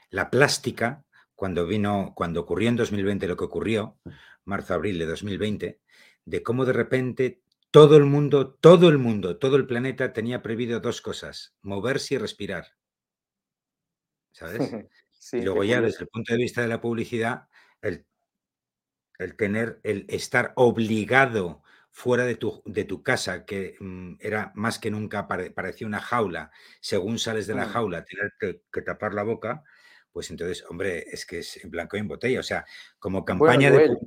la 0.09 0.29
plástica 0.29 1.05
cuando 1.33 1.65
vino, 1.65 2.13
cuando 2.15 2.41
ocurrió 2.41 2.69
en 2.69 2.75
2020 2.75 3.27
lo 3.27 3.37
que 3.37 3.45
ocurrió, 3.45 3.97
marzo-abril 4.45 4.99
de 4.99 5.05
2020, 5.05 5.79
de 6.25 6.43
cómo 6.43 6.65
de 6.65 6.73
repente 6.73 7.41
todo 7.71 7.97
el 7.97 8.05
mundo, 8.05 8.53
todo 8.53 8.89
el 8.89 8.97
mundo, 8.97 9.37
todo 9.37 9.55
el 9.57 9.67
planeta 9.67 10.13
tenía 10.13 10.41
prohibido 10.41 10.79
dos 10.79 11.01
cosas, 11.01 11.55
moverse 11.61 12.15
y 12.15 12.17
respirar. 12.17 12.67
¿Sabes? 14.31 14.59
y 15.33 15.41
luego 15.41 15.63
ya 15.63 15.81
desde 15.81 16.03
el 16.03 16.07
punto 16.07 16.33
de 16.33 16.39
vista 16.39 16.61
de 16.61 16.67
la 16.67 16.81
publicidad, 16.81 17.47
el, 17.81 18.05
el 19.19 19.35
tener, 19.35 19.79
el 19.83 20.05
estar 20.09 20.53
obligado 20.55 21.63
fuera 21.91 22.25
de 22.25 22.35
tu, 22.35 22.61
de 22.65 22.83
tu 22.83 23.01
casa, 23.01 23.43
que 23.43 23.75
mm, 23.79 24.17
era 24.19 24.51
más 24.55 24.77
que 24.77 24.91
nunca 24.91 25.27
parecía 25.27 25.87
una 25.87 25.99
jaula, 25.99 26.51
según 26.79 27.17
sales 27.17 27.47
de 27.47 27.55
la 27.55 27.65
mm. 27.65 27.69
jaula, 27.69 28.05
tener 28.05 28.33
que, 28.39 28.81
tapar 28.83 29.15
la 29.15 29.23
boca, 29.23 29.63
pues 30.11 30.29
entonces, 30.29 30.63
hombre, 30.69 31.05
es 31.11 31.25
que 31.25 31.39
es 31.39 31.63
en 31.63 31.71
blanco 31.71 31.97
y 31.97 31.99
en 31.99 32.07
botella. 32.07 32.39
O 32.39 32.43
sea, 32.43 32.65
como 32.99 33.25
campaña 33.25 33.71
de 33.71 33.97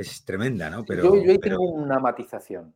es 0.00 0.24
tremenda, 0.24 0.70
¿no? 0.70 0.84
Pero, 0.84 1.02
yo, 1.02 1.30
ahí 1.30 1.38
tengo 1.38 1.70
una 1.70 1.98
matización. 1.98 2.74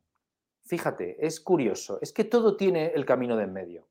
Fíjate, 0.65 1.25
es 1.25 1.41
curioso, 1.41 1.99
es 2.01 2.13
que 2.13 2.25
todo 2.25 2.57
tiene 2.57 2.93
el 2.95 3.05
camino 3.05 3.37
de 3.37 3.45
en 3.45 3.53
medio. 3.53 3.87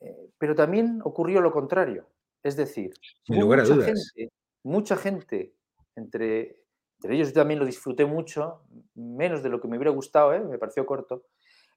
Eh, 0.00 0.30
pero 0.38 0.54
también 0.54 1.00
ocurrió 1.04 1.40
lo 1.40 1.52
contrario. 1.52 2.06
Es 2.42 2.56
decir, 2.56 2.94
mucha, 3.28 3.64
Gente, 3.66 4.32
mucha 4.62 4.96
gente 4.96 5.54
entre 5.94 6.60
entre 7.00 7.16
ellos 7.16 7.28
yo 7.28 7.34
también 7.34 7.58
lo 7.58 7.64
disfruté 7.64 8.04
mucho, 8.04 8.60
menos 8.94 9.42
de 9.42 9.48
lo 9.48 9.58
que 9.58 9.68
me 9.68 9.78
hubiera 9.78 9.90
gustado, 9.90 10.34
¿eh? 10.34 10.40
me 10.40 10.58
pareció 10.58 10.84
corto, 10.84 11.24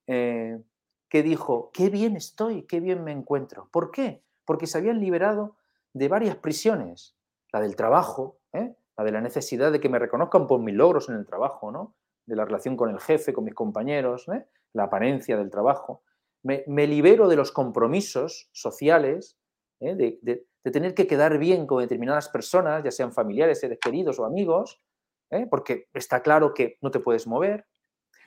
eh, 0.06 0.60
que 1.07 1.24
dijo, 1.24 1.72
qué 1.74 1.90
bien 1.90 2.18
estoy, 2.18 2.64
qué 2.64 2.82
bien 2.82 3.06
me 3.06 3.14
encuentro. 3.14 3.70
¿Por 3.72 3.90
qué? 3.90 4.22
Porque 4.44 4.68
se 4.68 4.78
habían 4.78 4.99
liberado 4.99 5.56
de 5.94 6.10
varias 6.10 6.36
prisiones, 6.36 7.15
la 7.53 7.61
del 7.61 7.78
trabajo, 7.78 8.38
¿eh? 8.52 8.76
La 8.98 9.03
de 9.03 9.11
la 9.11 9.22
necesidad 9.22 9.72
de 9.72 9.80
que 9.80 9.90
me 9.90 9.99
reconozcan 9.99 10.48
por 10.48 10.60
mis 10.60 10.76
logros 10.76 11.10
en 11.10 11.15
el 11.15 11.26
trabajo, 11.26 11.72
¿no? 11.72 11.95
de 12.26 12.36
la 12.36 12.45
relación 12.45 12.78
con 12.78 12.90
el 12.90 12.99
jefe, 12.99 13.34
con 13.34 13.44
mis 13.44 13.53
compañeros, 13.53 14.28
la 14.74 14.84
apariencia 14.84 15.38
del 15.38 15.49
trabajo. 15.49 16.03
Me, 16.44 16.88
libero 16.88 17.28
de 17.28 17.36
los 17.36 17.52
compromisos 17.52 18.49
sociales, 18.52 19.38
de, 19.80 20.20
de, 20.22 20.45
tener 20.72 20.94
que 20.94 21.07
quedar 21.07 21.38
bien 21.38 21.68
con 21.68 21.82
determinadas 21.82 22.30
personas, 22.30 22.84
ya 22.84 22.91
sean 22.91 23.11
familiares, 23.11 23.60
seres 23.60 23.80
queridos 23.82 24.20
o 24.20 24.26
amigos, 24.26 24.82
¿eh? 25.30 25.48
porque 25.49 25.88
está 25.94 26.22
claro 26.22 26.53
que 26.53 26.78
no 26.82 26.91
te 26.91 26.99
puedes 26.99 27.28
mover. 27.28 27.65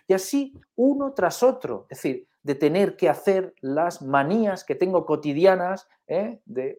Y 0.06 0.12
así 0.12 0.55
uno 0.76 1.14
tras 1.14 1.43
otro, 1.43 1.86
es 1.90 1.98
decir, 1.98 2.28
de 2.43 2.55
tener 2.55 2.97
que 2.97 3.09
hacer 3.09 3.55
las 3.60 4.02
manías 4.02 4.64
que 4.64 4.74
tengo 4.74 5.05
cotidianas 5.05 5.88
¿eh? 6.06 6.40
de, 6.44 6.78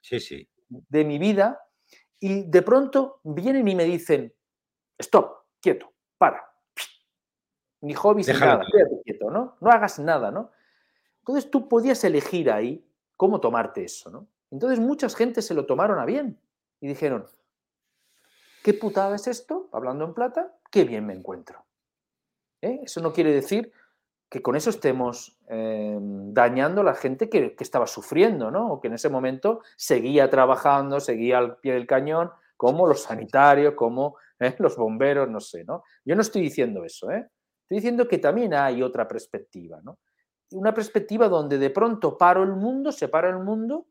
sí, 0.00 0.20
sí. 0.20 0.48
de 0.68 1.04
mi 1.04 1.18
vida 1.18 1.60
y 2.20 2.42
de 2.42 2.62
pronto 2.62 3.20
vienen 3.22 3.66
y 3.68 3.74
me 3.74 3.84
dicen, 3.84 4.32
stop, 4.98 5.44
quieto, 5.60 5.92
para. 6.16 6.44
Ni 7.80 7.94
hobby 7.94 8.22
ni 8.22 8.32
nada, 8.32 8.64
quédate 8.70 9.02
quieto, 9.04 9.30
¿no? 9.30 9.56
No 9.60 9.70
hagas 9.70 9.98
nada, 9.98 10.30
¿no? 10.30 10.50
Entonces 11.20 11.50
tú 11.50 11.68
podías 11.68 12.02
elegir 12.04 12.50
ahí 12.50 12.84
cómo 13.16 13.40
tomarte 13.40 13.84
eso, 13.84 14.10
¿no? 14.10 14.26
Entonces 14.50 14.80
mucha 14.80 15.08
gente 15.10 15.42
se 15.42 15.54
lo 15.54 15.66
tomaron 15.66 15.98
a 15.98 16.04
bien 16.04 16.40
y 16.80 16.88
dijeron, 16.88 17.26
¿qué 18.64 18.74
putada 18.74 19.16
es 19.16 19.26
esto? 19.26 19.68
Hablando 19.72 20.04
en 20.04 20.14
plata, 20.14 20.56
qué 20.70 20.84
bien 20.84 21.06
me 21.06 21.14
encuentro. 21.14 21.64
¿Eh? 22.62 22.80
Eso 22.82 23.00
no 23.00 23.12
quiere 23.12 23.32
decir 23.32 23.72
que 24.28 24.42
con 24.42 24.56
eso 24.56 24.70
estemos 24.70 25.38
em, 25.48 26.32
dañando 26.34 26.82
a 26.82 26.84
la 26.84 26.94
gente 26.94 27.30
que, 27.30 27.56
estaba 27.58 27.86
sufriendo, 27.86 28.50
¿no? 28.50 28.72
O 28.72 28.80
que 28.80 28.88
en 28.88 28.94
ese 28.94 29.08
momento 29.08 29.62
seguía 29.76 30.28
trabajando, 30.28 31.00
seguía 31.00 31.38
al 31.38 31.56
pie 31.58 31.74
del 31.74 31.86
cañón, 31.86 32.30
como 32.56 32.86
los 32.86 33.02
sanitarios, 33.02 33.74
como 33.74 34.16
¿eh? 34.40 34.54
los 34.58 34.76
bomberos, 34.76 35.28
no 35.28 35.40
sé, 35.40 35.64
¿no? 35.64 35.84
Yo 36.04 36.14
no 36.14 36.22
estoy 36.22 36.42
diciendo 36.42 36.84
eso, 36.84 37.10
¿eh? 37.10 37.28
Estoy 37.62 37.78
diciendo 37.78 38.08
que 38.08 38.18
también 38.18 38.54
hay 38.54 38.82
otra 38.82 39.06
perspectiva, 39.08 39.80
¿no? 39.82 39.98
Una 40.52 40.72
perspectiva 40.72 41.28
donde 41.28 41.58
de 41.58 41.70
pronto 41.70 42.16
paro 42.16 42.42
el 42.42 42.52
mundo, 42.52 42.92
separo 42.92 43.28
el 43.28 43.38
mundo 43.38 43.86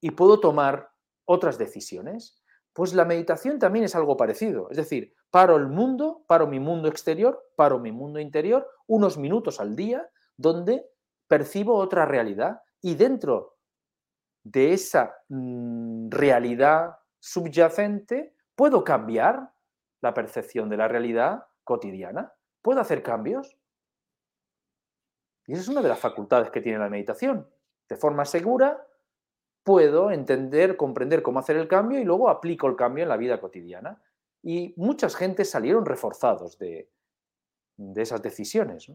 y 0.00 0.12
puedo 0.12 0.38
tomar 0.38 0.90
otras 1.24 1.58
decisiones. 1.58 2.39
Pues 2.72 2.94
la 2.94 3.04
meditación 3.04 3.58
también 3.58 3.84
es 3.84 3.96
algo 3.96 4.16
parecido. 4.16 4.70
Es 4.70 4.76
decir, 4.76 5.14
paro 5.30 5.56
el 5.56 5.66
mundo, 5.66 6.24
paro 6.26 6.46
mi 6.46 6.60
mundo 6.60 6.88
exterior, 6.88 7.50
paro 7.56 7.78
mi 7.78 7.92
mundo 7.92 8.20
interior, 8.20 8.66
unos 8.86 9.18
minutos 9.18 9.60
al 9.60 9.74
día, 9.74 10.08
donde 10.36 10.86
percibo 11.28 11.76
otra 11.76 12.06
realidad 12.06 12.60
y 12.80 12.94
dentro 12.94 13.56
de 14.42 14.72
esa 14.72 15.14
mm, 15.28 16.08
realidad 16.10 16.96
subyacente 17.18 18.34
puedo 18.54 18.82
cambiar 18.84 19.52
la 20.00 20.14
percepción 20.14 20.68
de 20.68 20.76
la 20.76 20.88
realidad 20.88 21.44
cotidiana. 21.64 22.32
Puedo 22.62 22.80
hacer 22.80 23.02
cambios. 23.02 23.56
Y 25.46 25.52
esa 25.52 25.62
es 25.62 25.68
una 25.68 25.82
de 25.82 25.88
las 25.88 25.98
facultades 25.98 26.50
que 26.50 26.60
tiene 26.60 26.78
la 26.78 26.88
meditación. 26.88 27.48
De 27.88 27.96
forma 27.96 28.24
segura, 28.24 28.86
puedo 29.70 30.10
entender, 30.10 30.76
comprender 30.76 31.22
cómo 31.22 31.38
hacer 31.38 31.56
el 31.56 31.68
cambio 31.68 32.00
y 32.00 32.04
luego 32.04 32.28
aplico 32.28 32.66
el 32.66 32.74
cambio 32.74 33.04
en 33.04 33.08
la 33.08 33.16
vida 33.16 33.40
cotidiana. 33.40 34.02
Y 34.42 34.74
muchas 34.76 35.14
gentes 35.14 35.48
salieron 35.48 35.86
reforzados 35.86 36.58
de, 36.58 36.90
esas 37.94 38.20
decisiones. 38.20 38.90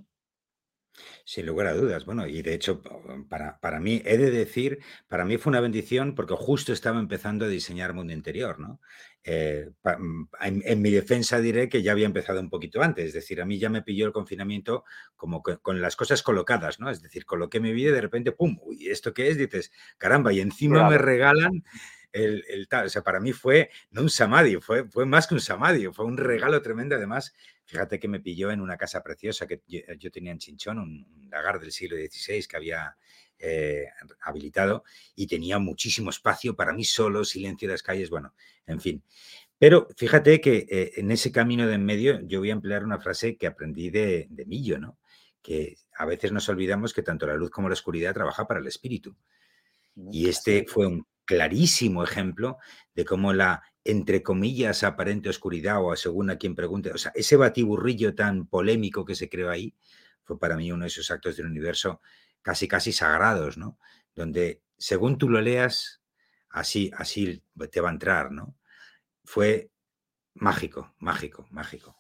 Sin 1.24 1.46
lugar 1.46 1.68
a 1.68 1.74
dudas. 1.74 2.06
Bueno, 2.06 2.28
y 2.28 2.42
de 2.42 2.54
hecho, 2.54 2.82
para, 3.30 3.60
para, 3.60 3.80
mí, 3.80 4.02
he 4.06 4.18
de 4.18 4.32
decir, 4.32 4.80
para 5.08 5.26
mí 5.26 5.38
fue 5.38 5.52
una 5.52 5.60
bendición 5.60 6.16
porque 6.16 6.36
justo 6.38 6.74
estaba 6.74 7.00
empezando 7.00 7.46
a 7.46 7.50
diseñar 7.50 7.94
mundo 7.94 8.14
interior, 8.14 8.60
¿no? 8.60 8.80
Eh, 9.28 9.72
mm, 9.84 10.24
en, 10.42 10.82
mi 10.84 10.92
defensa 10.92 11.40
diré 11.40 11.68
que 11.68 11.82
ya 11.82 11.94
había 11.94 12.06
empezado 12.06 12.40
un 12.40 12.50
poquito 12.52 12.84
antes, 12.84 13.08
es 13.08 13.14
decir, 13.14 13.42
a 13.42 13.46
mí 13.46 13.58
ya 13.58 13.70
me 13.70 13.82
pilló 13.82 14.06
el 14.06 14.14
confinamiento 14.14 14.84
como 15.16 15.42
con 15.42 15.82
las 15.82 15.96
cosas 15.96 16.22
colocadas, 16.22 16.80
¿no? 16.80 16.92
Es 16.92 17.02
decir, 17.02 17.26
coloqué 17.26 17.60
mi 17.60 17.74
vida 17.74 17.90
y 17.90 17.94
de 17.94 18.02
repente, 18.02 18.32
¡pum! 18.34 18.60
¿Y 18.78 18.90
esto 18.90 19.16
qué 19.16 19.30
es? 19.30 19.38
Dices, 19.38 19.72
caramba, 19.98 20.32
y 20.32 20.42
encima 20.42 20.88
me 20.88 21.00
regalan 21.00 21.64
el, 22.16 22.68
tal. 22.70 22.86
O 22.86 22.90
sea, 22.90 23.04
para 23.04 23.20
mí 23.20 23.34
fue 23.34 23.70
no 23.92 24.02
un 24.02 24.10
samadhi, 24.10 24.56
fue, 24.58 24.88
fue 24.90 25.06
más 25.06 25.28
que 25.28 25.34
un 25.34 25.42
samadhi, 25.42 25.88
fue 25.88 26.06
un 26.06 26.18
regalo 26.18 26.62
tremendo. 26.62 26.96
Además, 26.96 27.34
fíjate 27.66 28.00
que 28.00 28.08
me 28.08 28.20
pilló 28.20 28.52
en 28.52 28.62
una 28.62 28.78
casa 28.78 29.04
preciosa 29.04 29.48
que 29.48 29.62
yo, 29.68 30.12
tenía 30.12 30.32
en 30.32 30.40
Chinchón, 30.40 30.80
un, 30.80 31.30
lagar 31.30 31.60
del 31.60 31.72
siglo 31.72 31.98
XVI 31.98 32.46
que 32.48 32.58
había 32.58 32.96
eh, 33.40 33.86
habilitado 34.22 34.84
y 35.16 35.28
tenía 35.28 35.60
muchísimo 35.60 36.10
espacio 36.10 36.56
para 36.56 36.74
mí 36.74 36.86
solo, 36.86 37.26
silencio 37.26 37.68
de 37.68 37.74
las 37.74 37.84
calles, 37.84 38.10
bueno, 38.10 38.34
en 38.66 38.80
fin. 38.80 39.04
Pero 39.58 39.88
fíjate 39.96 40.42
que 40.42 40.66
eh, 40.70 40.92
en 40.98 41.12
ese 41.12 41.32
camino 41.32 41.68
de 41.68 41.76
en 41.76 41.86
medio 41.86 42.22
yo 42.22 42.40
voy 42.40 42.50
a 42.50 42.54
emplear 42.54 42.84
una 42.84 43.00
frase 43.00 43.38
que 43.38 43.48
aprendí 43.48 43.90
de, 43.90 44.28
de 44.30 44.46
Millo, 44.46 44.80
¿no? 44.80 44.98
Que 45.42 45.78
a 45.98 46.06
veces 46.06 46.32
nos 46.32 46.50
olvidamos 46.50 46.94
que 46.94 47.04
tanto 47.04 47.28
la 47.28 47.36
luz 47.36 47.52
como 47.52 47.70
la 47.70 47.74
oscuridad 47.74 48.14
trabaja 48.14 48.48
para 48.48 48.60
el 48.60 48.68
espíritu. 48.68 49.16
Y 50.12 50.28
este 50.28 50.66
fue 50.68 50.88
un 50.88 51.06
clarísimo 51.26 52.04
ejemplo 52.04 52.58
de 52.94 53.06
cómo 53.06 53.34
la, 53.34 53.64
entre 53.84 54.24
comillas, 54.24 54.84
aparente 54.84 55.30
oscuridad 55.30 55.84
o 55.84 55.96
según 55.96 56.30
a 56.30 56.38
quien 56.38 56.56
pregunte, 56.56 56.92
o 56.92 56.98
sea, 56.98 57.12
ese 57.16 57.36
batiburrillo 57.36 58.16
tan 58.16 58.48
polémico 58.48 59.06
que 59.06 59.16
se 59.16 59.30
creó 59.30 59.50
ahí, 59.50 59.76
fue 60.24 60.40
para 60.40 60.56
mí 60.58 60.72
uno 60.72 60.84
de 60.84 60.88
esos 60.88 61.12
actos 61.12 61.38
del 61.38 61.46
universo 61.46 62.02
casi, 62.42 62.68
casi 62.68 62.92
sagrados, 62.92 63.58
¿no? 63.58 63.78
Donde 64.16 64.62
según 64.78 65.18
tú 65.18 65.30
lo 65.30 65.42
leas, 65.42 66.02
así, 66.50 66.92
así 66.96 67.44
te 67.72 67.82
va 67.82 67.90
a 67.90 67.94
entrar, 67.94 68.32
¿no? 68.32 68.56
Fue 69.24 69.70
mágico, 70.34 70.96
mágico, 71.00 71.48
mágico. 71.52 71.98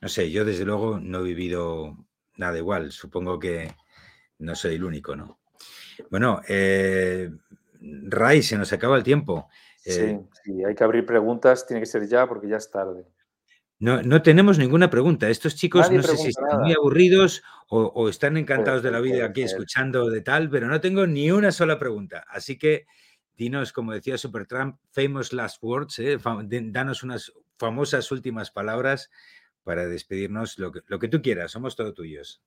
No 0.00 0.08
sé, 0.08 0.30
yo 0.30 0.44
desde 0.44 0.64
luego 0.64 1.00
no 1.00 1.20
he 1.20 1.24
vivido 1.24 1.96
nada 2.36 2.58
igual, 2.58 2.92
supongo 2.92 3.38
que 3.38 3.74
no 4.38 4.54
soy 4.54 4.74
el 4.74 4.84
único, 4.84 5.16
¿no? 5.16 5.40
Bueno, 6.10 6.40
eh, 6.48 7.30
Ray, 8.08 8.42
se 8.42 8.56
nos 8.56 8.72
acaba 8.72 8.96
el 8.96 9.02
tiempo. 9.02 9.48
Eh, 9.84 10.18
sí, 10.42 10.64
hay 10.64 10.74
que 10.74 10.84
abrir 10.84 11.04
preguntas, 11.04 11.66
tiene 11.66 11.80
que 11.80 11.86
ser 11.86 12.06
ya 12.08 12.26
porque 12.26 12.48
ya 12.48 12.56
es 12.56 12.70
tarde. 12.70 13.04
No, 13.78 14.02
no 14.02 14.22
tenemos 14.22 14.58
ninguna 14.58 14.88
pregunta. 14.88 15.28
Estos 15.28 15.56
chicos 15.56 15.90
no 15.90 16.02
sé 16.02 16.16
si 16.16 16.28
están 16.28 16.60
muy 16.60 16.72
aburridos 16.72 17.42
o, 17.68 18.08
están 18.08 18.36
encantados 18.36 18.82
de 18.82 18.90
la 18.90 19.00
vida 19.00 19.26
aquí 19.26 19.42
escuchando 19.42 20.08
de 20.08 20.20
tal, 20.20 20.48
pero 20.48 20.68
no 20.68 20.80
tengo 20.80 21.06
ni 21.06 21.30
una 21.30 21.52
sola 21.52 21.78
pregunta. 21.78 22.24
Así 22.28 22.56
que 22.56 22.86
dinos, 23.36 23.72
como 23.72 23.92
decía 23.92 24.16
Supertramp, 24.16 24.78
famous 24.90 25.32
last 25.32 25.62
words, 25.62 25.98
¿eh? 25.98 26.18
danos 26.70 27.02
unas 27.02 27.32
famosas 27.58 28.10
últimas 28.12 28.50
palabras 28.50 29.10
para 29.64 29.86
despedirnos, 29.86 30.58
lo 30.58 30.72
que, 30.72 30.80
lo 30.86 30.98
que 30.98 31.08
tú 31.08 31.20
quieras, 31.20 31.50
somos 31.50 31.74
todos 31.74 31.94
tuyos. 31.94 32.42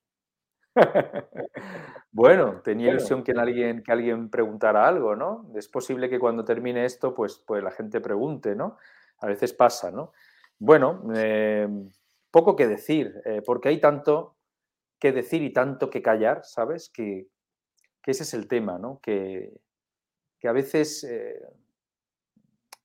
Bueno, 2.12 2.62
tenía 2.64 2.90
ilusión 2.90 3.24
que 3.24 3.32
alguien, 3.34 3.84
que 3.84 3.92
alguien 3.92 4.30
preguntara 4.32 4.88
algo, 4.88 5.16
¿no? 5.16 5.52
Es 5.56 5.68
posible 5.68 6.10
que 6.10 6.18
cuando 6.18 6.44
termine 6.44 6.84
esto, 6.84 7.14
pues, 7.14 7.44
pues 7.46 7.64
la 7.64 7.70
gente 7.70 8.02
pregunte, 8.02 8.56
¿no? 8.56 8.78
A 9.20 9.28
veces 9.28 9.54
pasa, 9.54 9.92
¿no? 9.92 10.14
Bueno, 10.58 11.04
eh, 11.14 11.68
poco 12.32 12.56
que 12.56 12.66
decir, 12.66 13.22
eh, 13.26 13.44
porque 13.46 13.70
hay 13.70 13.80
tanto 13.80 14.36
que 15.00 15.12
decir 15.12 15.44
y 15.44 15.54
tanto 15.54 15.92
que 15.92 16.02
callar, 16.02 16.44
¿sabes? 16.44 16.90
Que, 16.90 17.28
ese 18.04 18.24
es 18.24 18.34
el 18.34 18.48
tema, 18.48 18.80
¿no? 18.80 19.00
Que, 19.02 19.52
a 20.44 20.52
veces, 20.54 21.04
eh, 21.04 21.46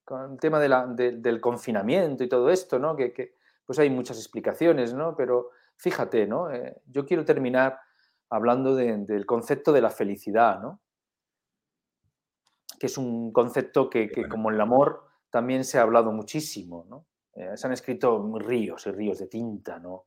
con 0.04 0.32
el 0.32 0.38
tema 0.40 0.58
del 0.60 1.40
confinamiento 1.40 2.24
y 2.24 2.28
todo 2.28 2.50
esto, 2.50 2.78
¿no? 2.78 2.96
Que, 2.96 3.34
pues 3.64 3.78
hay 3.78 3.88
muchas 3.88 4.18
explicaciones, 4.18 4.92
¿no? 4.92 5.16
Pero 5.16 5.50
fíjate, 5.76 6.26
¿no? 6.26 6.48
yo 6.86 7.04
quiero 7.04 7.24
terminar 7.24 7.78
hablando 8.30 8.74
del 8.74 9.26
concepto 9.26 9.72
de 9.72 9.80
la 9.80 9.90
felicidad, 9.90 10.60
¿no? 10.60 10.80
que 12.78 12.86
es 12.86 12.98
un 12.98 13.32
concepto 13.32 13.88
que, 13.88 14.10
como 14.28 14.50
el 14.50 14.60
amor, 14.60 15.04
también 15.30 15.64
se 15.64 15.78
ha 15.78 15.82
hablado 15.82 16.12
muchísimo. 16.12 16.86
¿no? 16.88 17.06
Eh, 17.34 17.56
se 17.56 17.66
han 17.66 17.72
escrito 17.72 18.38
ríos 18.38 18.86
y 18.86 18.90
ríos 18.90 19.18
de 19.18 19.26
tinta, 19.26 19.78
¿no? 19.78 20.06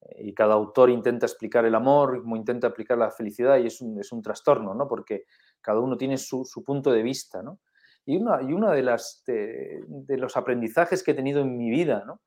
Eh, 0.00 0.28
y 0.28 0.34
cada 0.34 0.54
autor 0.54 0.90
intenta 0.90 1.26
explicar 1.26 1.64
el 1.64 1.74
amor, 1.74 2.20
como 2.20 2.36
intenta 2.36 2.66
aplicar 2.66 2.98
la 2.98 3.10
felicidad, 3.10 3.58
y 3.58 3.66
es 3.66 3.80
un, 3.80 3.98
es 3.98 4.12
un 4.12 4.22
trastorno, 4.22 4.74
¿no? 4.74 4.86
porque 4.86 5.24
cada 5.60 5.80
uno 5.80 5.96
tiene 5.96 6.18
su, 6.18 6.44
su 6.44 6.62
punto 6.62 6.92
de 6.92 7.02
vista. 7.02 7.42
¿no? 7.42 7.60
Y 8.04 8.16
uno 8.16 8.40
y 8.40 8.52
una 8.52 8.72
de, 8.72 8.82
las, 8.82 9.22
de, 9.26 9.84
de, 9.86 10.18
los 10.18 10.36
aprendizajes 10.36 11.02
que 11.02 11.12
he 11.12 11.14
tenido 11.14 11.40
en 11.40 11.56
mi 11.56 11.70
vida, 11.70 12.04
¿no? 12.06 12.20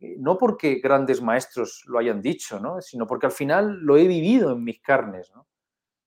Eh, 0.00 0.16
no 0.18 0.38
porque 0.38 0.76
grandes 0.76 1.20
maestros 1.20 1.84
lo 1.86 1.98
hayan 1.98 2.22
dicho, 2.22 2.60
sino 2.80 3.06
porque 3.06 3.26
al 3.26 3.32
final 3.32 3.78
lo 3.80 3.96
he 3.96 4.08
vivido 4.08 4.52
en 4.52 4.64
mis 4.64 4.80
carnes. 4.80 5.30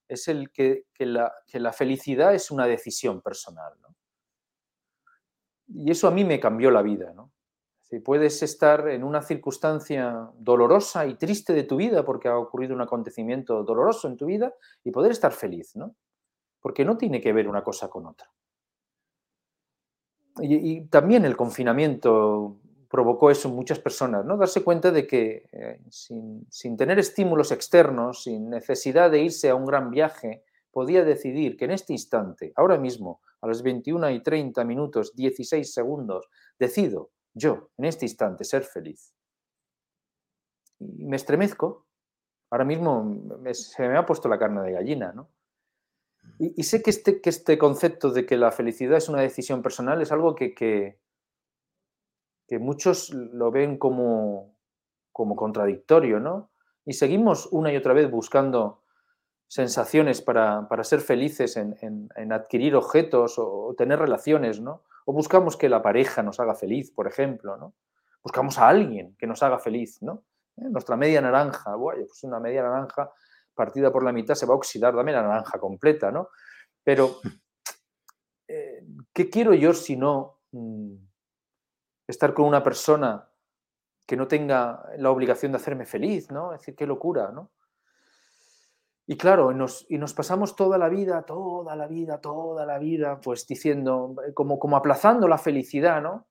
Es 0.08 0.28
el 0.28 0.52
que, 0.52 0.86
la, 1.00 1.32
felicidad 1.72 2.34
es 2.34 2.52
una 2.52 2.66
decisión 2.66 3.22
personal. 3.22 3.74
Y 5.68 5.92
eso 5.92 6.08
a 6.08 6.12
mí 6.12 6.26
me 6.26 6.40
cambió 6.40 6.72
la 6.72 6.82
vida. 6.82 7.14
Si 7.82 8.00
puedes 8.00 8.42
estar 8.42 8.90
en 8.90 9.04
una 9.04 9.22
circunstancia 9.22 10.30
dolorosa 10.38 11.06
y 11.06 11.16
triste 11.16 11.54
de 11.54 11.64
tu 11.64 11.78
vida 11.78 12.04
porque 12.04 12.28
ha 12.28 12.38
ocurrido 12.38 12.74
un 12.74 12.82
acontecimiento 12.82 13.64
doloroso 13.64 14.08
en 14.08 14.18
tu 14.18 14.26
vida 14.26 14.54
y 14.84 14.92
poder 14.92 15.12
estar 15.12 15.32
feliz, 15.32 15.76
¿no? 15.76 15.96
Porque 16.60 16.84
no 16.84 16.98
tiene 16.98 17.22
que 17.22 17.34
ver 17.34 17.48
una 17.48 17.64
cosa 17.64 17.90
con 17.90 18.08
otra. 18.08 18.28
y 20.42 20.88
también 20.88 21.26
el 21.26 21.38
confinamiento 21.38 22.58
provocó 22.94 23.32
eso 23.32 23.50
en 23.50 23.56
muchas 23.56 23.80
personas, 23.80 24.24
¿no? 24.24 24.38
Darse 24.38 24.64
cuenta 24.64 24.92
de 24.92 25.08
que 25.08 25.50
eh, 25.52 25.80
sin, 25.90 26.78
tener 26.78 27.00
estímulos 27.00 27.52
externos, 27.52 28.22
sin 28.22 28.52
necesidad 28.52 29.10
de 29.10 29.20
irse 29.20 29.50
a 29.50 29.56
un 29.56 29.66
gran 29.66 29.90
viaje, 29.90 30.44
podía 30.70 31.04
decidir 31.04 31.58
que 31.58 31.66
en 31.66 31.72
este 31.72 31.94
instante, 31.94 32.54
ahora 32.56 32.78
mismo, 32.78 33.20
a 33.42 33.48
las 33.48 33.64
21 33.64 34.12
y 34.12 34.22
30 34.22 34.64
minutos, 34.64 35.16
16 35.16 35.74
segundos, 35.74 36.30
decido 36.60 37.10
yo, 37.34 37.72
en 37.80 37.86
este 37.86 38.06
instante, 38.06 38.44
ser 38.44 38.62
feliz. 38.62 39.16
Y 40.78 41.06
me 41.06 41.16
estremezco. 41.16 41.88
Ahora 42.52 42.66
mismo 42.66 43.42
se 43.54 43.90
me 43.90 43.98
ha 43.98 44.06
puesto 44.06 44.30
la 44.30 44.38
carne 44.38 44.62
de 44.62 44.72
gallina, 44.72 45.14
¿no? 45.14 45.32
Y, 46.38 46.62
sé 46.62 46.84
que 46.84 46.92
este, 46.92 47.22
que 47.22 47.32
este 47.32 47.58
concepto 47.58 48.12
de 48.12 48.28
que 48.28 48.38
la 48.38 48.52
felicidad 48.52 48.98
es 48.98 49.10
una 49.10 49.22
decisión 49.22 49.64
personal 49.64 50.00
es 50.00 50.12
algo 50.12 50.36
que, 50.36 50.54
que, 50.54 51.00
muchos 52.60 53.12
lo 53.12 53.52
ven 53.52 53.78
como, 53.78 54.56
como 55.12 55.36
contradictorio, 55.36 56.20
¿no? 56.20 56.52
Y 56.86 56.94
seguimos 56.94 57.48
una 57.52 57.72
y 57.72 57.78
otra 57.78 57.94
vez 57.94 58.10
buscando 58.12 58.82
sensaciones 59.48 60.22
para, 60.22 60.68
ser 60.84 61.02
felices 61.02 61.58
en, 61.58 62.34
adquirir 62.34 62.76
objetos 62.76 63.36
o, 63.38 63.74
tener 63.78 64.00
relaciones, 64.00 64.60
¿no? 64.60 64.84
O 65.06 65.14
buscamos 65.14 65.58
que 65.58 65.70
la 65.70 65.82
pareja 65.82 66.24
nos 66.24 66.40
haga 66.40 66.56
feliz, 66.56 66.92
por 66.92 67.08
ejemplo, 67.08 67.56
¿no? 67.58 67.76
Buscamos 68.24 68.58
a 68.58 68.68
alguien 68.68 69.16
que 69.18 69.28
nos 69.28 69.44
haga 69.44 69.60
feliz, 69.60 70.02
¿no? 70.02 70.24
¿Eh? 70.58 70.70
Nuestra 70.70 70.96
media 70.96 71.22
naranja, 71.22 71.76
bueno, 71.76 72.06
pues 72.08 72.24
una 72.24 72.40
media 72.40 72.64
naranja 72.64 73.12
partida 73.54 73.92
por 73.92 74.04
la 74.04 74.12
mitad 74.12 74.34
se 74.34 74.46
va 74.46 74.54
a 74.54 74.58
oxidar, 74.58 74.96
dame 74.96 75.12
la 75.12 75.22
naranja 75.22 75.60
completa, 75.60 76.12
¿no? 76.12 76.30
Pero, 76.84 77.20
eh, 78.48 78.84
¿qué 79.14 79.30
quiero 79.30 79.54
yo 79.54 79.74
si 79.74 79.96
no 79.96 80.40
mm, 80.52 80.96
estar 82.08 82.34
con 82.34 82.46
una 82.46 82.64
persona 82.64 83.30
que 84.06 84.18
no 84.18 84.28
tenga 84.28 84.84
la 84.98 85.12
obligación 85.12 85.52
de 85.52 85.58
hacerme 85.58 85.86
feliz, 85.86 86.32
¿no? 86.32 86.54
Es 86.54 86.62
decir, 86.62 86.76
qué 86.76 86.86
locura, 86.86 87.32
¿no? 87.32 87.52
Y 89.06 89.18
claro, 89.18 89.52
y 89.52 89.98
nos, 89.98 90.14
pasamos 90.14 90.56
toda 90.56 90.78
la 90.78 90.88
vida, 90.88 91.24
toda 91.24 91.76
la 91.76 91.88
vida, 91.88 92.22
toda 92.22 92.66
la 92.66 92.80
vida, 92.80 93.20
pues 93.20 93.46
diciendo, 93.46 94.16
como, 94.34 94.60
como 94.60 94.78
aplazando 94.78 95.28
la 95.28 95.38
felicidad, 95.38 96.02
¿no? 96.02 96.26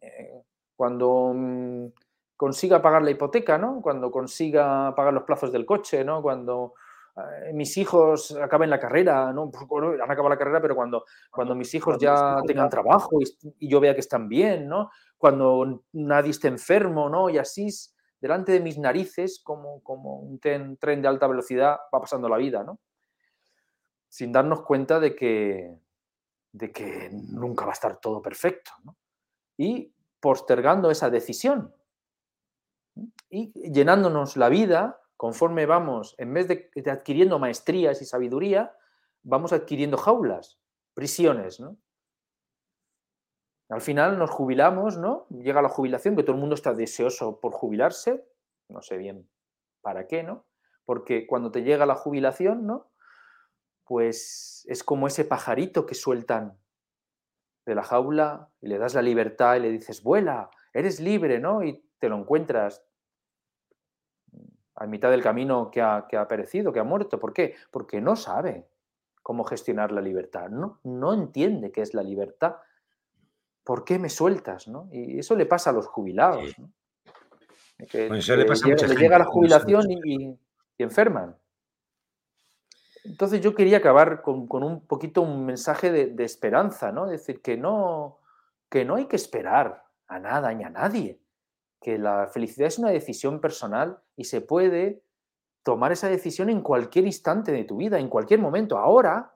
Eh, 0.00 0.42
cuando 0.76 1.32
mm, 1.34 1.86
consiga 2.36 2.82
pagar 2.82 3.02
la 3.02 3.12
hipoteca, 3.12 3.56
¿no? 3.56 3.80
Cuando 3.80 4.10
consiga 4.10 4.94
pagar 4.94 5.14
los 5.14 5.24
plazos 5.24 5.52
del 5.52 5.64
coche, 5.64 6.04
¿no? 6.04 6.20
Cuando 6.20 6.74
eh, 6.74 6.83
mis 7.52 7.76
hijos 7.76 8.32
acaben 8.32 8.70
la 8.70 8.80
carrera, 8.80 9.32
¿no? 9.32 9.42
Han 9.44 10.10
acabado 10.10 10.28
la 10.28 10.38
carrera, 10.38 10.60
pero 10.60 10.74
cuando, 10.74 11.04
cuando 11.30 11.54
mis 11.54 11.72
hijos 11.74 11.96
ya 11.98 12.42
tengan 12.46 12.68
trabajo 12.68 13.18
y, 13.20 13.68
yo 13.68 13.80
vea 13.80 13.94
que 13.94 14.00
están 14.00 14.28
bien, 14.28 14.68
¿no? 14.68 14.90
Cuando 15.16 15.84
nadie 15.92 16.30
esté 16.30 16.48
enfermo, 16.48 17.08
¿no? 17.08 17.30
Y 17.30 17.38
así, 17.38 17.68
delante 18.20 18.52
de 18.52 18.60
mis 18.60 18.78
narices, 18.78 19.40
como, 19.44 19.80
como 19.82 20.18
un 20.18 20.40
tren, 20.40 20.76
de 20.80 21.08
alta 21.08 21.28
velocidad, 21.28 21.76
va 21.94 22.00
pasando 22.00 22.28
la 22.28 22.36
vida, 22.36 22.64
¿no? 22.64 22.80
Sin 24.08 24.32
darnos 24.32 24.62
cuenta 24.62 24.98
de 24.98 25.14
que, 25.14 25.78
de 26.50 26.72
que 26.72 27.10
nunca 27.12 27.64
va 27.64 27.72
a 27.72 27.74
estar 27.74 28.00
todo 28.00 28.20
perfecto, 28.20 28.72
¿no? 28.82 28.96
Y 29.56 29.94
postergando 30.18 30.90
esa 30.90 31.10
decisión, 31.10 31.72
y 33.28 33.52
llenándonos 33.72 34.36
la 34.36 34.48
vida 34.48 35.00
conforme 35.16 35.66
vamos, 35.66 36.14
en 36.18 36.34
vez 36.34 36.48
de, 36.48 36.70
adquiriendo 36.90 37.38
maestrías 37.38 38.02
y 38.02 38.04
sabiduría, 38.04 38.76
vamos 39.22 39.52
adquiriendo 39.52 39.96
jaulas, 39.96 40.60
prisiones, 40.94 41.60
¿no? 41.60 41.76
Al 43.70 43.80
final 43.80 44.18
nos 44.18 44.30
jubilamos, 44.30 44.98
¿no? 44.98 45.26
Llega 45.30 45.62
la 45.62 45.68
jubilación, 45.68 46.16
que 46.16 46.22
todo 46.22 46.34
el 46.34 46.40
mundo 46.40 46.54
está 46.54 46.74
deseoso 46.74 47.40
por 47.40 47.52
jubilarse, 47.52 48.28
no 48.68 48.82
sé 48.82 48.98
bien 48.98 49.28
para 49.80 50.06
qué, 50.06 50.22
¿no? 50.22 50.46
Porque 50.84 51.26
cuando 51.26 51.50
te 51.50 51.62
llega 51.62 51.86
la 51.86 51.94
jubilación, 51.94 52.66
¿no? 52.66 52.90
Pues 53.84 54.64
es 54.68 54.82
como 54.82 55.06
ese 55.06 55.24
pajarito 55.24 55.86
que 55.86 55.94
sueltan 55.94 56.58
de 57.66 57.74
la 57.74 57.82
jaula 57.82 58.50
y 58.60 58.68
le 58.68 58.78
das 58.78 58.94
la 58.94 59.02
libertad 59.02 59.56
y 59.56 59.60
le 59.60 59.70
dices, 59.70 60.02
vuela, 60.02 60.50
eres 60.72 61.00
libre, 61.00 61.38
¿no? 61.38 61.62
Y 61.62 61.86
te 61.98 62.08
lo 62.08 62.16
encuentras 62.16 62.84
a 64.76 64.86
mitad 64.86 65.10
del 65.10 65.22
camino 65.22 65.70
que 65.70 65.80
ha, 65.80 66.06
que 66.08 66.16
ha 66.16 66.26
perecido, 66.26 66.72
que 66.72 66.80
ha 66.80 66.84
muerto. 66.84 67.18
¿Por 67.18 67.32
qué? 67.32 67.54
Porque 67.70 68.00
no 68.00 68.16
sabe 68.16 68.66
cómo 69.22 69.44
gestionar 69.44 69.92
la 69.92 70.00
libertad, 70.00 70.50
no, 70.50 70.80
no 70.84 71.14
entiende 71.14 71.72
qué 71.72 71.82
es 71.82 71.94
la 71.94 72.02
libertad. 72.02 72.56
¿Por 73.62 73.84
qué 73.84 73.98
me 73.98 74.10
sueltas? 74.10 74.68
¿no? 74.68 74.88
Y 74.92 75.18
eso 75.18 75.34
le 75.34 75.46
pasa 75.46 75.70
a 75.70 75.72
los 75.72 75.86
jubilados. 75.86 76.58
¿no? 76.58 76.70
Que, 77.88 78.10
le, 78.10 78.44
pasa 78.44 78.68
llega, 78.68 78.86
llega 78.86 79.18
la 79.18 79.24
jubilación 79.24 79.90
y, 79.90 80.38
enferman. 80.78 81.36
Entonces 83.04 83.40
yo 83.40 83.54
quería 83.54 83.78
acabar 83.78 84.22
con, 84.22 84.48
un 84.50 84.86
poquito 84.86 85.22
un 85.22 85.44
mensaje 85.46 85.90
de, 85.90 86.06
de, 86.06 86.24
esperanza, 86.24 86.90
¿no? 86.90 87.06
Decir 87.06 87.42
que 87.42 87.56
no, 87.56 88.18
que 88.68 88.84
no 88.84 88.96
hay 88.96 89.06
que 89.06 89.16
esperar 89.16 89.84
a 90.06 90.18
nada 90.18 90.52
ni 90.52 90.64
a 90.64 90.70
nadie 90.70 91.20
que 91.84 91.98
la 91.98 92.28
felicidad 92.28 92.68
es 92.68 92.78
una 92.78 92.90
decisión 92.90 93.42
personal 93.42 93.98
y 94.16 94.24
se 94.24 94.40
puede 94.40 95.02
tomar 95.62 95.92
esa 95.92 96.08
decisión 96.08 96.48
en 96.48 96.62
cualquier 96.62 97.04
instante 97.04 97.52
de 97.52 97.64
tu 97.64 97.76
vida, 97.76 97.98
en 97.98 98.08
cualquier 98.08 98.40
momento. 98.40 98.78
Ahora, 98.78 99.34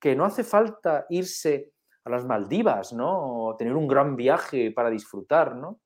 que 0.00 0.16
no 0.16 0.24
hace 0.24 0.44
falta 0.44 1.04
irse 1.10 1.74
a 2.04 2.08
las 2.08 2.24
Maldivas, 2.24 2.94
¿no? 2.94 3.48
O 3.48 3.56
tener 3.56 3.76
un 3.76 3.86
gran 3.86 4.16
viaje 4.16 4.70
para 4.70 4.88
disfrutar, 4.88 5.56
¿no? 5.56 5.78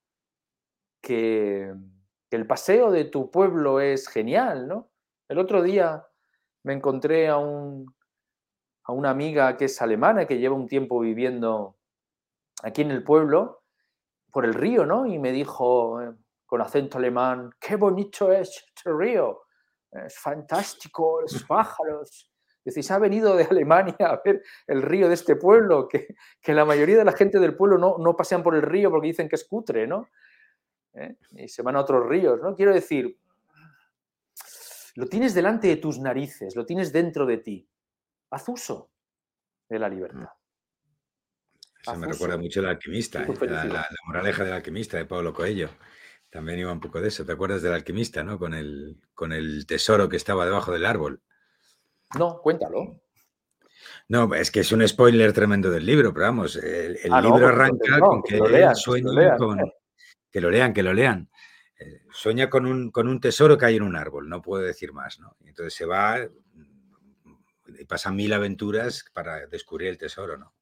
Que, 1.03 1.75
el 2.31 2.47
paseo 2.47 2.93
de 2.93 3.07
tu 3.07 3.31
pueblo 3.31 3.81
es 3.81 4.07
genial, 4.07 4.69
¿no? 4.69 4.91
El 5.29 5.39
otro 5.39 5.63
día 5.63 6.07
me 6.63 6.75
encontré 6.75 7.27
a, 7.27 7.39
un, 7.39 7.93
a 8.85 8.93
una 8.93 9.11
amiga 9.11 9.57
que 9.57 9.65
es 9.65 9.83
alemana, 9.83 10.27
que 10.27 10.39
lleva 10.39 10.55
un 10.55 10.69
tiempo 10.69 11.01
viviendo 11.01 11.77
aquí 12.63 12.83
en 12.83 12.93
el 12.93 13.03
pueblo, 13.03 13.58
por 14.31 14.45
el 14.45 14.55
río, 14.55 14.87
¿no? 14.87 15.07
Y 15.07 15.19
me 15.19 15.33
dijo 15.33 16.01
eh, 16.01 16.13
con 16.47 16.61
acento 16.61 16.99
alemán, 16.99 17.51
qué 17.61 17.77
bonito 17.77 18.33
es 18.33 18.65
este 18.67 18.91
río, 18.93 19.43
es 19.91 20.19
fantástico, 20.19 21.21
los 21.21 21.43
pájaros. 21.49 22.31
Decís, 22.65 22.91
ha 22.91 22.99
venido 22.99 23.35
de 23.35 23.45
Alemania 23.45 23.97
a 24.01 24.21
ver 24.23 24.43
el 24.67 24.83
río 24.83 25.09
de 25.09 25.15
este 25.15 25.37
pueblo, 25.37 25.89
que, 25.89 26.15
la 26.53 26.67
mayoría 26.67 26.99
de 26.99 27.05
la 27.05 27.13
gente 27.13 27.39
del 27.39 27.57
pueblo 27.57 27.79
no, 27.79 27.97
no, 27.99 28.15
pasean 28.15 28.43
por 28.43 28.55
el 28.55 28.63
río 28.63 28.91
porque 28.91 29.09
dicen 29.09 29.29
que 29.29 29.37
es 29.37 29.47
cutre, 29.47 29.87
¿no? 29.87 30.09
¿Eh? 30.93 31.17
Y 31.31 31.49
se 31.49 31.63
van 31.63 31.77
a 31.77 31.81
otros 31.81 32.07
ríos, 32.07 32.41
¿no? 32.43 32.55
Quiero 32.55 32.75
decir, 32.75 33.19
lo 34.97 35.07
tienes 35.07 35.33
delante 35.33 35.69
de 35.69 35.77
tus 35.77 35.99
narices, 35.99 36.57
lo 36.57 36.67
tienes 36.67 36.93
dentro 36.93 37.25
de 37.25 37.39
ti. 37.39 37.69
Haz 38.31 38.49
uso 38.49 38.91
de 39.69 39.79
la 39.79 39.89
libertad. 39.89 40.38
Se 41.83 41.97
me 41.97 42.07
recuerda 42.07 42.37
mucho 42.37 42.61
el 42.61 42.67
alquimista, 42.67 43.23
¿eh? 43.23 43.47
la, 43.49 43.89
moraleja 44.05 44.45
del 44.45 44.55
alquimista 44.55 44.97
de 44.97 45.05
Pablo 45.05 45.33
Coelho. 45.33 45.71
También 46.31 46.59
iba 46.59 46.73
un 46.73 46.81
poco 46.81 47.01
de 47.01 47.09
eso. 47.09 47.25
¿Te 47.25 47.33
acuerdas 47.33 47.63
del 47.63 47.73
alquimista, 47.73 48.23
no? 48.23 48.39
Con 48.39 48.53
el, 48.55 48.99
con 49.15 49.33
el 49.33 49.67
tesoro 49.67 50.09
que 50.09 50.17
estaba 50.17 50.45
debajo 50.45 50.73
del 50.73 50.85
árbol. 50.85 51.23
No, 52.19 52.41
cuéntalo. 52.43 53.01
No, 54.09 54.35
es 54.35 54.51
que 54.51 54.61
es 54.61 54.73
un 54.73 54.87
spoiler 54.87 55.33
tremendo 55.33 55.71
del 55.71 55.87
libro, 55.87 56.13
pero 56.13 56.27
vamos, 56.27 56.57
el, 56.57 56.99
ah, 57.11 57.21
libro 57.21 57.39
pues 57.39 57.53
arranca 57.53 58.01
con 58.01 58.23
que, 58.23 58.37
él 58.39 58.75
sueña 58.75 59.37
con. 59.37 59.59
Que 60.31 60.41
lo 60.41 60.51
lean, 60.51 60.73
que 60.75 60.83
lo 60.83 60.93
lean. 60.93 61.31
Eh, 61.79 62.03
sueña 62.11 62.51
con 62.51 62.67
un, 62.67 62.91
con 62.91 63.07
un 63.07 63.21
tesoro 63.21 63.57
que 63.57 63.67
hay 63.67 63.77
en 63.77 63.83
un 63.83 63.97
árbol, 63.97 64.29
no 64.29 64.43
puedo 64.43 64.65
decir 64.65 64.93
más, 64.93 65.21
¿no? 65.21 65.37
entonces 65.45 65.75
se 65.75 65.85
va 65.85 66.19
y 67.79 67.85
pasa 67.85 68.11
mil 68.11 68.33
aventuras 68.33 69.05
para 69.13 69.47
descubrir 69.47 69.89
el 69.89 69.99
tesoro, 69.99 70.37
¿no? 70.37 70.55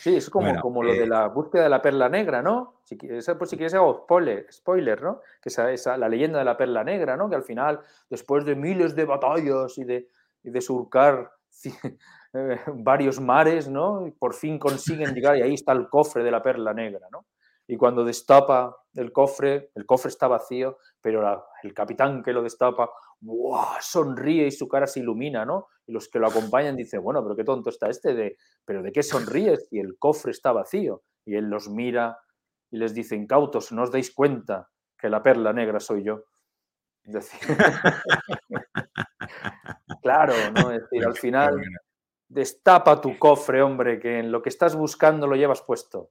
Sí, 0.00 0.16
es 0.16 0.30
como, 0.30 0.60
como 0.60 0.82
lo 0.82 0.92
de 0.92 1.04
eh 1.04 1.06
la 1.06 1.28
búsqueda 1.28 1.64
de 1.64 1.68
la 1.68 1.82
perla 1.82 2.08
negra, 2.08 2.42
¿no? 2.42 2.80
Si, 2.84 2.96
quieres, 2.96 3.28
pues, 3.38 3.50
si 3.50 3.56
quieres 3.56 3.74
hago 3.74 4.02
spoiler, 4.04 4.46
spoiler 4.52 5.02
¿no? 5.02 5.20
Que 5.42 5.48
esa, 5.48 5.72
esa, 5.72 5.96
la 5.96 6.08
leyenda 6.08 6.38
de 6.38 6.44
la 6.44 6.56
perla 6.56 6.84
negra, 6.84 7.16
¿no? 7.16 7.28
Que 7.28 7.36
al 7.36 7.42
final, 7.42 7.80
después 8.08 8.44
de 8.44 8.54
miles 8.54 8.94
de 8.94 9.04
batallas 9.04 9.76
y 9.78 9.84
de, 9.84 10.08
y 10.42 10.50
de 10.50 10.60
surcar 10.60 11.32
eh, 12.34 12.60
varios 12.74 13.20
mares, 13.20 13.68
¿no? 13.68 14.12
por 14.18 14.34
fin 14.34 14.58
consiguen 14.58 15.14
llegar 15.14 15.36
y 15.36 15.42
ahí 15.42 15.54
está 15.54 15.72
el 15.72 15.88
cofre 15.88 16.22
de 16.22 16.30
la 16.30 16.42
perla 16.42 16.72
negra, 16.72 17.08
¿no? 17.10 17.26
Y 17.68 17.76
cuando 17.76 18.04
destapa 18.04 18.76
el 18.94 19.10
cofre, 19.12 19.70
el 19.74 19.86
cofre 19.86 20.10
está 20.10 20.28
vacío, 20.28 20.78
pero 21.00 21.44
el 21.62 21.74
capitán 21.74 22.22
que 22.22 22.32
lo 22.32 22.42
destapa, 22.42 22.90
¡buah! 23.20 23.80
sonríe 23.80 24.46
y 24.46 24.52
su 24.52 24.68
cara 24.68 24.86
se 24.86 25.00
ilumina, 25.00 25.44
¿no? 25.44 25.66
Y 25.86 25.92
los 25.92 26.08
que 26.08 26.18
lo 26.18 26.26
acompañan 26.26 26.76
dicen, 26.76 27.02
bueno, 27.02 27.22
pero 27.22 27.36
qué 27.36 27.44
tonto 27.44 27.70
está 27.70 27.88
este, 27.88 28.14
de, 28.14 28.36
pero 28.64 28.82
¿de 28.82 28.92
qué 28.92 29.02
sonríes 29.02 29.68
si 29.68 29.78
el 29.78 29.96
cofre 29.98 30.32
está 30.32 30.52
vacío? 30.52 31.02
Y 31.24 31.36
él 31.36 31.44
los 31.44 31.68
mira 31.68 32.18
y 32.70 32.78
les 32.78 32.94
dice, 32.94 33.14
incautos, 33.14 33.72
no 33.72 33.82
os 33.82 33.90
dais 33.90 34.10
cuenta 34.10 34.70
que 34.98 35.08
la 35.08 35.22
perla 35.22 35.52
negra 35.52 35.80
soy 35.80 36.02
yo. 36.02 36.24
claro, 40.02 40.34
¿no? 40.52 40.72
Es 40.72 40.82
decir, 40.82 41.06
al 41.06 41.16
final, 41.16 41.62
destapa 42.28 43.00
tu 43.00 43.18
cofre, 43.18 43.62
hombre, 43.62 44.00
que 44.00 44.18
en 44.18 44.32
lo 44.32 44.42
que 44.42 44.48
estás 44.48 44.74
buscando 44.74 45.26
lo 45.26 45.36
llevas 45.36 45.62
puesto. 45.62 46.10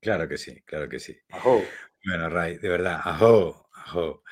Claro 0.00 0.26
que 0.26 0.38
sí, 0.38 0.62
claro 0.62 0.88
que 0.88 0.98
sí. 0.98 1.16
Bueno, 2.04 2.28
Ray, 2.30 2.58
de 2.58 2.68
verdad, 2.68 3.00
ajo, 3.04 3.68
ajo. 3.84 4.22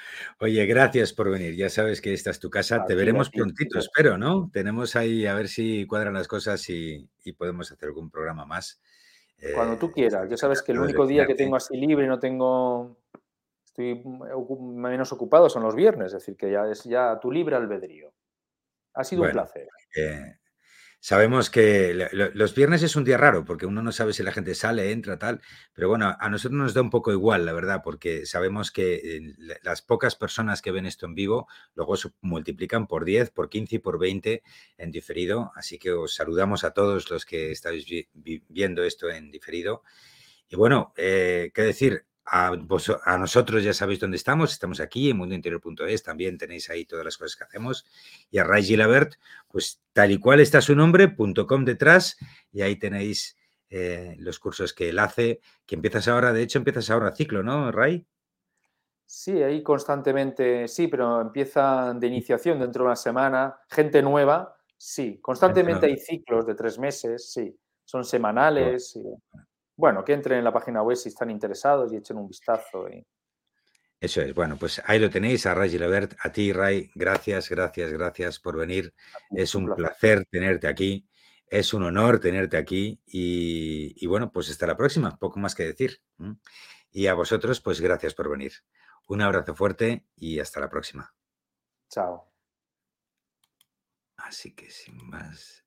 Oye, 0.41 0.65
gracias 0.67 1.13
por 1.13 1.31
venir. 1.31 1.55
Ya 1.57 1.69
sabes 1.69 2.01
que 2.01 2.13
esta 2.13 2.31
es 2.31 2.39
tu 2.39 2.51
casa. 2.51 2.85
Te 2.87 2.95
veremos 2.95 3.31
prontito, 3.31 3.79
espero, 3.79 4.19
¿no? 4.19 4.51
Tenemos 4.53 4.97
ahí 4.97 5.27
a 5.27 5.35
ver 5.35 5.49
si 5.49 5.87
cuadran 5.87 6.15
las 6.15 6.29
cosas 6.29 6.69
y, 6.69 7.09
podemos 7.37 7.71
hacer 7.71 7.89
algún 7.89 8.11
programa 8.11 8.47
más 8.47 8.81
Cuando 9.55 9.77
tú 9.77 9.93
quieras. 9.93 10.29
Ya 10.31 10.37
sabes 10.39 10.63
que 10.63 10.73
el 10.73 10.79
único 10.79 11.07
día 11.07 11.27
que 11.27 11.35
tengo 11.35 11.57
así 11.57 11.77
libre 11.77 12.07
y 12.07 12.09
no 12.09 12.19
tengo 12.19 12.97
estoy 13.79 14.03
menos 14.59 15.13
ocupado 15.13 15.49
son 15.49 15.63
los 15.63 15.75
viernes, 15.75 16.09
es 16.09 16.13
decir, 16.15 16.37
que 16.37 16.51
ya 16.51 16.69
es 16.69 16.85
ya 16.85 17.19
tu 17.21 17.31
libre 17.31 17.55
albedrío. 17.55 18.13
Ha 18.95 19.05
sido 19.05 19.23
un 19.23 19.31
placer. 19.31 19.69
Eh, 19.97 20.38
sabemos 21.01 21.51
que 21.51 22.09
los 22.13 22.55
viernes 22.55 22.83
es 22.83 22.97
un 22.97 23.05
día 23.05 23.17
raro 23.17 23.45
porque 23.45 23.67
uno 23.67 23.83
no 23.83 23.93
sabe 23.93 24.13
si 24.13 24.23
la 24.23 24.33
gente 24.33 24.55
sale, 24.55 24.91
entra, 24.91 25.19
tal, 25.19 25.41
pero 25.73 25.89
bueno, 25.89 26.17
a 26.19 26.29
nosotros 26.29 26.59
nos 26.59 26.75
da 26.75 26.83
un 26.83 26.91
poco 26.91 27.13
igual, 27.13 27.47
la 27.47 27.53
verdad, 27.53 27.83
porque 27.83 28.27
sabemos 28.27 28.71
que 28.71 28.95
eh, 28.95 29.35
las 29.63 29.83
pocas 29.83 30.17
personas 30.17 30.63
que 30.63 30.73
ven 30.73 30.87
esto 30.87 31.07
en 31.07 31.15
vivo 31.15 31.47
luego 31.75 31.97
se 31.97 32.11
multiplican 32.21 32.87
por 32.87 33.05
10, 33.05 33.31
por 33.31 33.49
15 33.49 33.77
y 33.77 33.79
por 33.79 33.99
20 33.99 34.43
en 34.77 34.91
diferido, 34.91 35.53
así 35.55 35.79
que 35.79 35.93
os 35.93 36.15
saludamos 36.15 36.65
a 36.65 36.73
todos 36.73 37.11
los 37.11 37.25
que 37.25 37.53
estáis 37.53 37.87
viendo 38.49 38.83
esto 38.83 39.11
en 39.11 39.31
diferido. 39.31 39.83
Y 40.49 40.57
bueno, 40.57 40.95
eh, 40.97 41.51
qué 41.55 41.63
decir, 41.63 42.07
a, 42.31 43.17
nosotros 43.19 43.65
ya 43.65 43.73
sabéis 43.73 44.01
dónde 44.01 44.17
estamos, 44.17 44.53
estamos 44.53 44.81
aquí 44.81 45.11
en 45.11 45.17
mundointerior.es, 45.17 46.03
también 46.03 46.37
tenéis 46.37 46.69
ahí 46.71 46.85
todas 46.85 47.05
las 47.05 47.17
cosas 47.17 47.37
que 47.37 47.45
hacemos. 47.45 47.87
Y 48.31 48.39
a 48.39 48.45
Ray 48.45 48.65
Gilabert, 48.65 49.15
pues 49.49 49.83
tal 49.93 50.11
y 50.11 50.19
cual 50.19 50.41
está 50.41 50.61
su 50.61 50.75
nombre, 50.75 51.15
.com 51.17 51.65
detrás, 51.65 52.19
y 52.53 52.63
ahí 52.63 52.77
tenéis 52.77 53.37
eh, 53.71 54.17
los 54.19 54.39
cursos 54.39 54.73
que 54.73 54.91
él 54.91 54.99
hace, 54.99 55.41
que 55.67 55.75
empiezas 55.75 56.09
ahora, 56.09 56.33
de 56.33 56.43
hecho 56.43 56.59
empiezas 56.59 56.91
ahora 56.91 57.15
ciclo, 57.15 57.43
¿no, 57.43 57.73
Ray? 57.73 58.07
Sí, 59.07 59.43
ahí 59.43 59.63
constantemente, 59.63 60.69
sí, 60.69 60.89
pero 60.89 61.21
empiezan 61.21 61.99
de 61.99 62.09
iniciación 62.09 62.61
dentro 62.61 62.85
de 62.85 62.89
una 62.89 62.97
semana, 62.97 63.59
gente 63.71 64.03
nueva, 64.03 64.55
sí, 64.77 65.19
constantemente 65.23 65.87
hay 65.87 65.97
ciclos 65.97 66.47
de 66.47 66.55
tres 66.55 66.79
meses, 66.79 67.33
sí, 67.33 67.59
son 67.85 68.05
semanales. 68.05 68.91
Sí 68.91 69.01
bueno, 69.79 70.05
que 70.05 70.13
entren 70.13 70.39
en 70.39 70.45
la 70.45 70.53
página 70.53 70.83
web 70.83 70.97
si 70.97 71.09
están 71.09 71.31
interesados 71.31 71.93
y 71.93 71.97
echen 71.97 72.17
un 72.17 72.27
vistazo. 72.27 72.89
Eso 74.01 74.21
es, 74.21 74.35
bueno, 74.35 74.57
pues 74.59 74.83
ahí 74.85 74.99
lo 74.99 75.09
tenéis, 75.09 75.47
a 75.47 75.55
Ray 75.55 75.71
Gilbert, 75.71 76.17
a 76.21 76.33
ti, 76.33 76.53
Ray, 76.53 76.91
gracias, 76.97 77.49
gracias, 77.49 77.93
gracias 77.93 78.41
por 78.41 78.57
venir. 78.57 78.93
Es 79.31 79.55
un 79.55 79.73
placer. 79.77 80.27
tenerte 80.27 80.67
aquí, 80.67 81.09
es 81.47 81.73
un 81.73 81.85
honor 81.85 82.19
tenerte 82.19 82.57
aquí 82.57 83.01
y, 83.07 84.05
bueno, 84.09 84.33
pues 84.33 84.51
hasta 84.51 84.67
la 84.67 84.77
próxima, 84.77 85.17
poco 85.17 85.39
más 85.39 85.55
que 85.55 85.65
decir. 85.65 86.01
Y 86.91 87.07
a 87.07 87.15
vosotros, 87.15 87.61
pues 87.61 87.81
gracias 87.81 88.15
por 88.15 88.29
venir. 88.29 88.53
Un 89.07 89.23
abrazo 89.23 89.55
fuerte 89.55 90.07
y 90.17 90.41
hasta 90.41 90.59
la 90.59 90.69
próxima. 90.69 91.15
Chao. 91.89 92.33
Así 94.17 94.57
que 94.57 94.71
sin 94.71 95.09
más. 95.09 95.65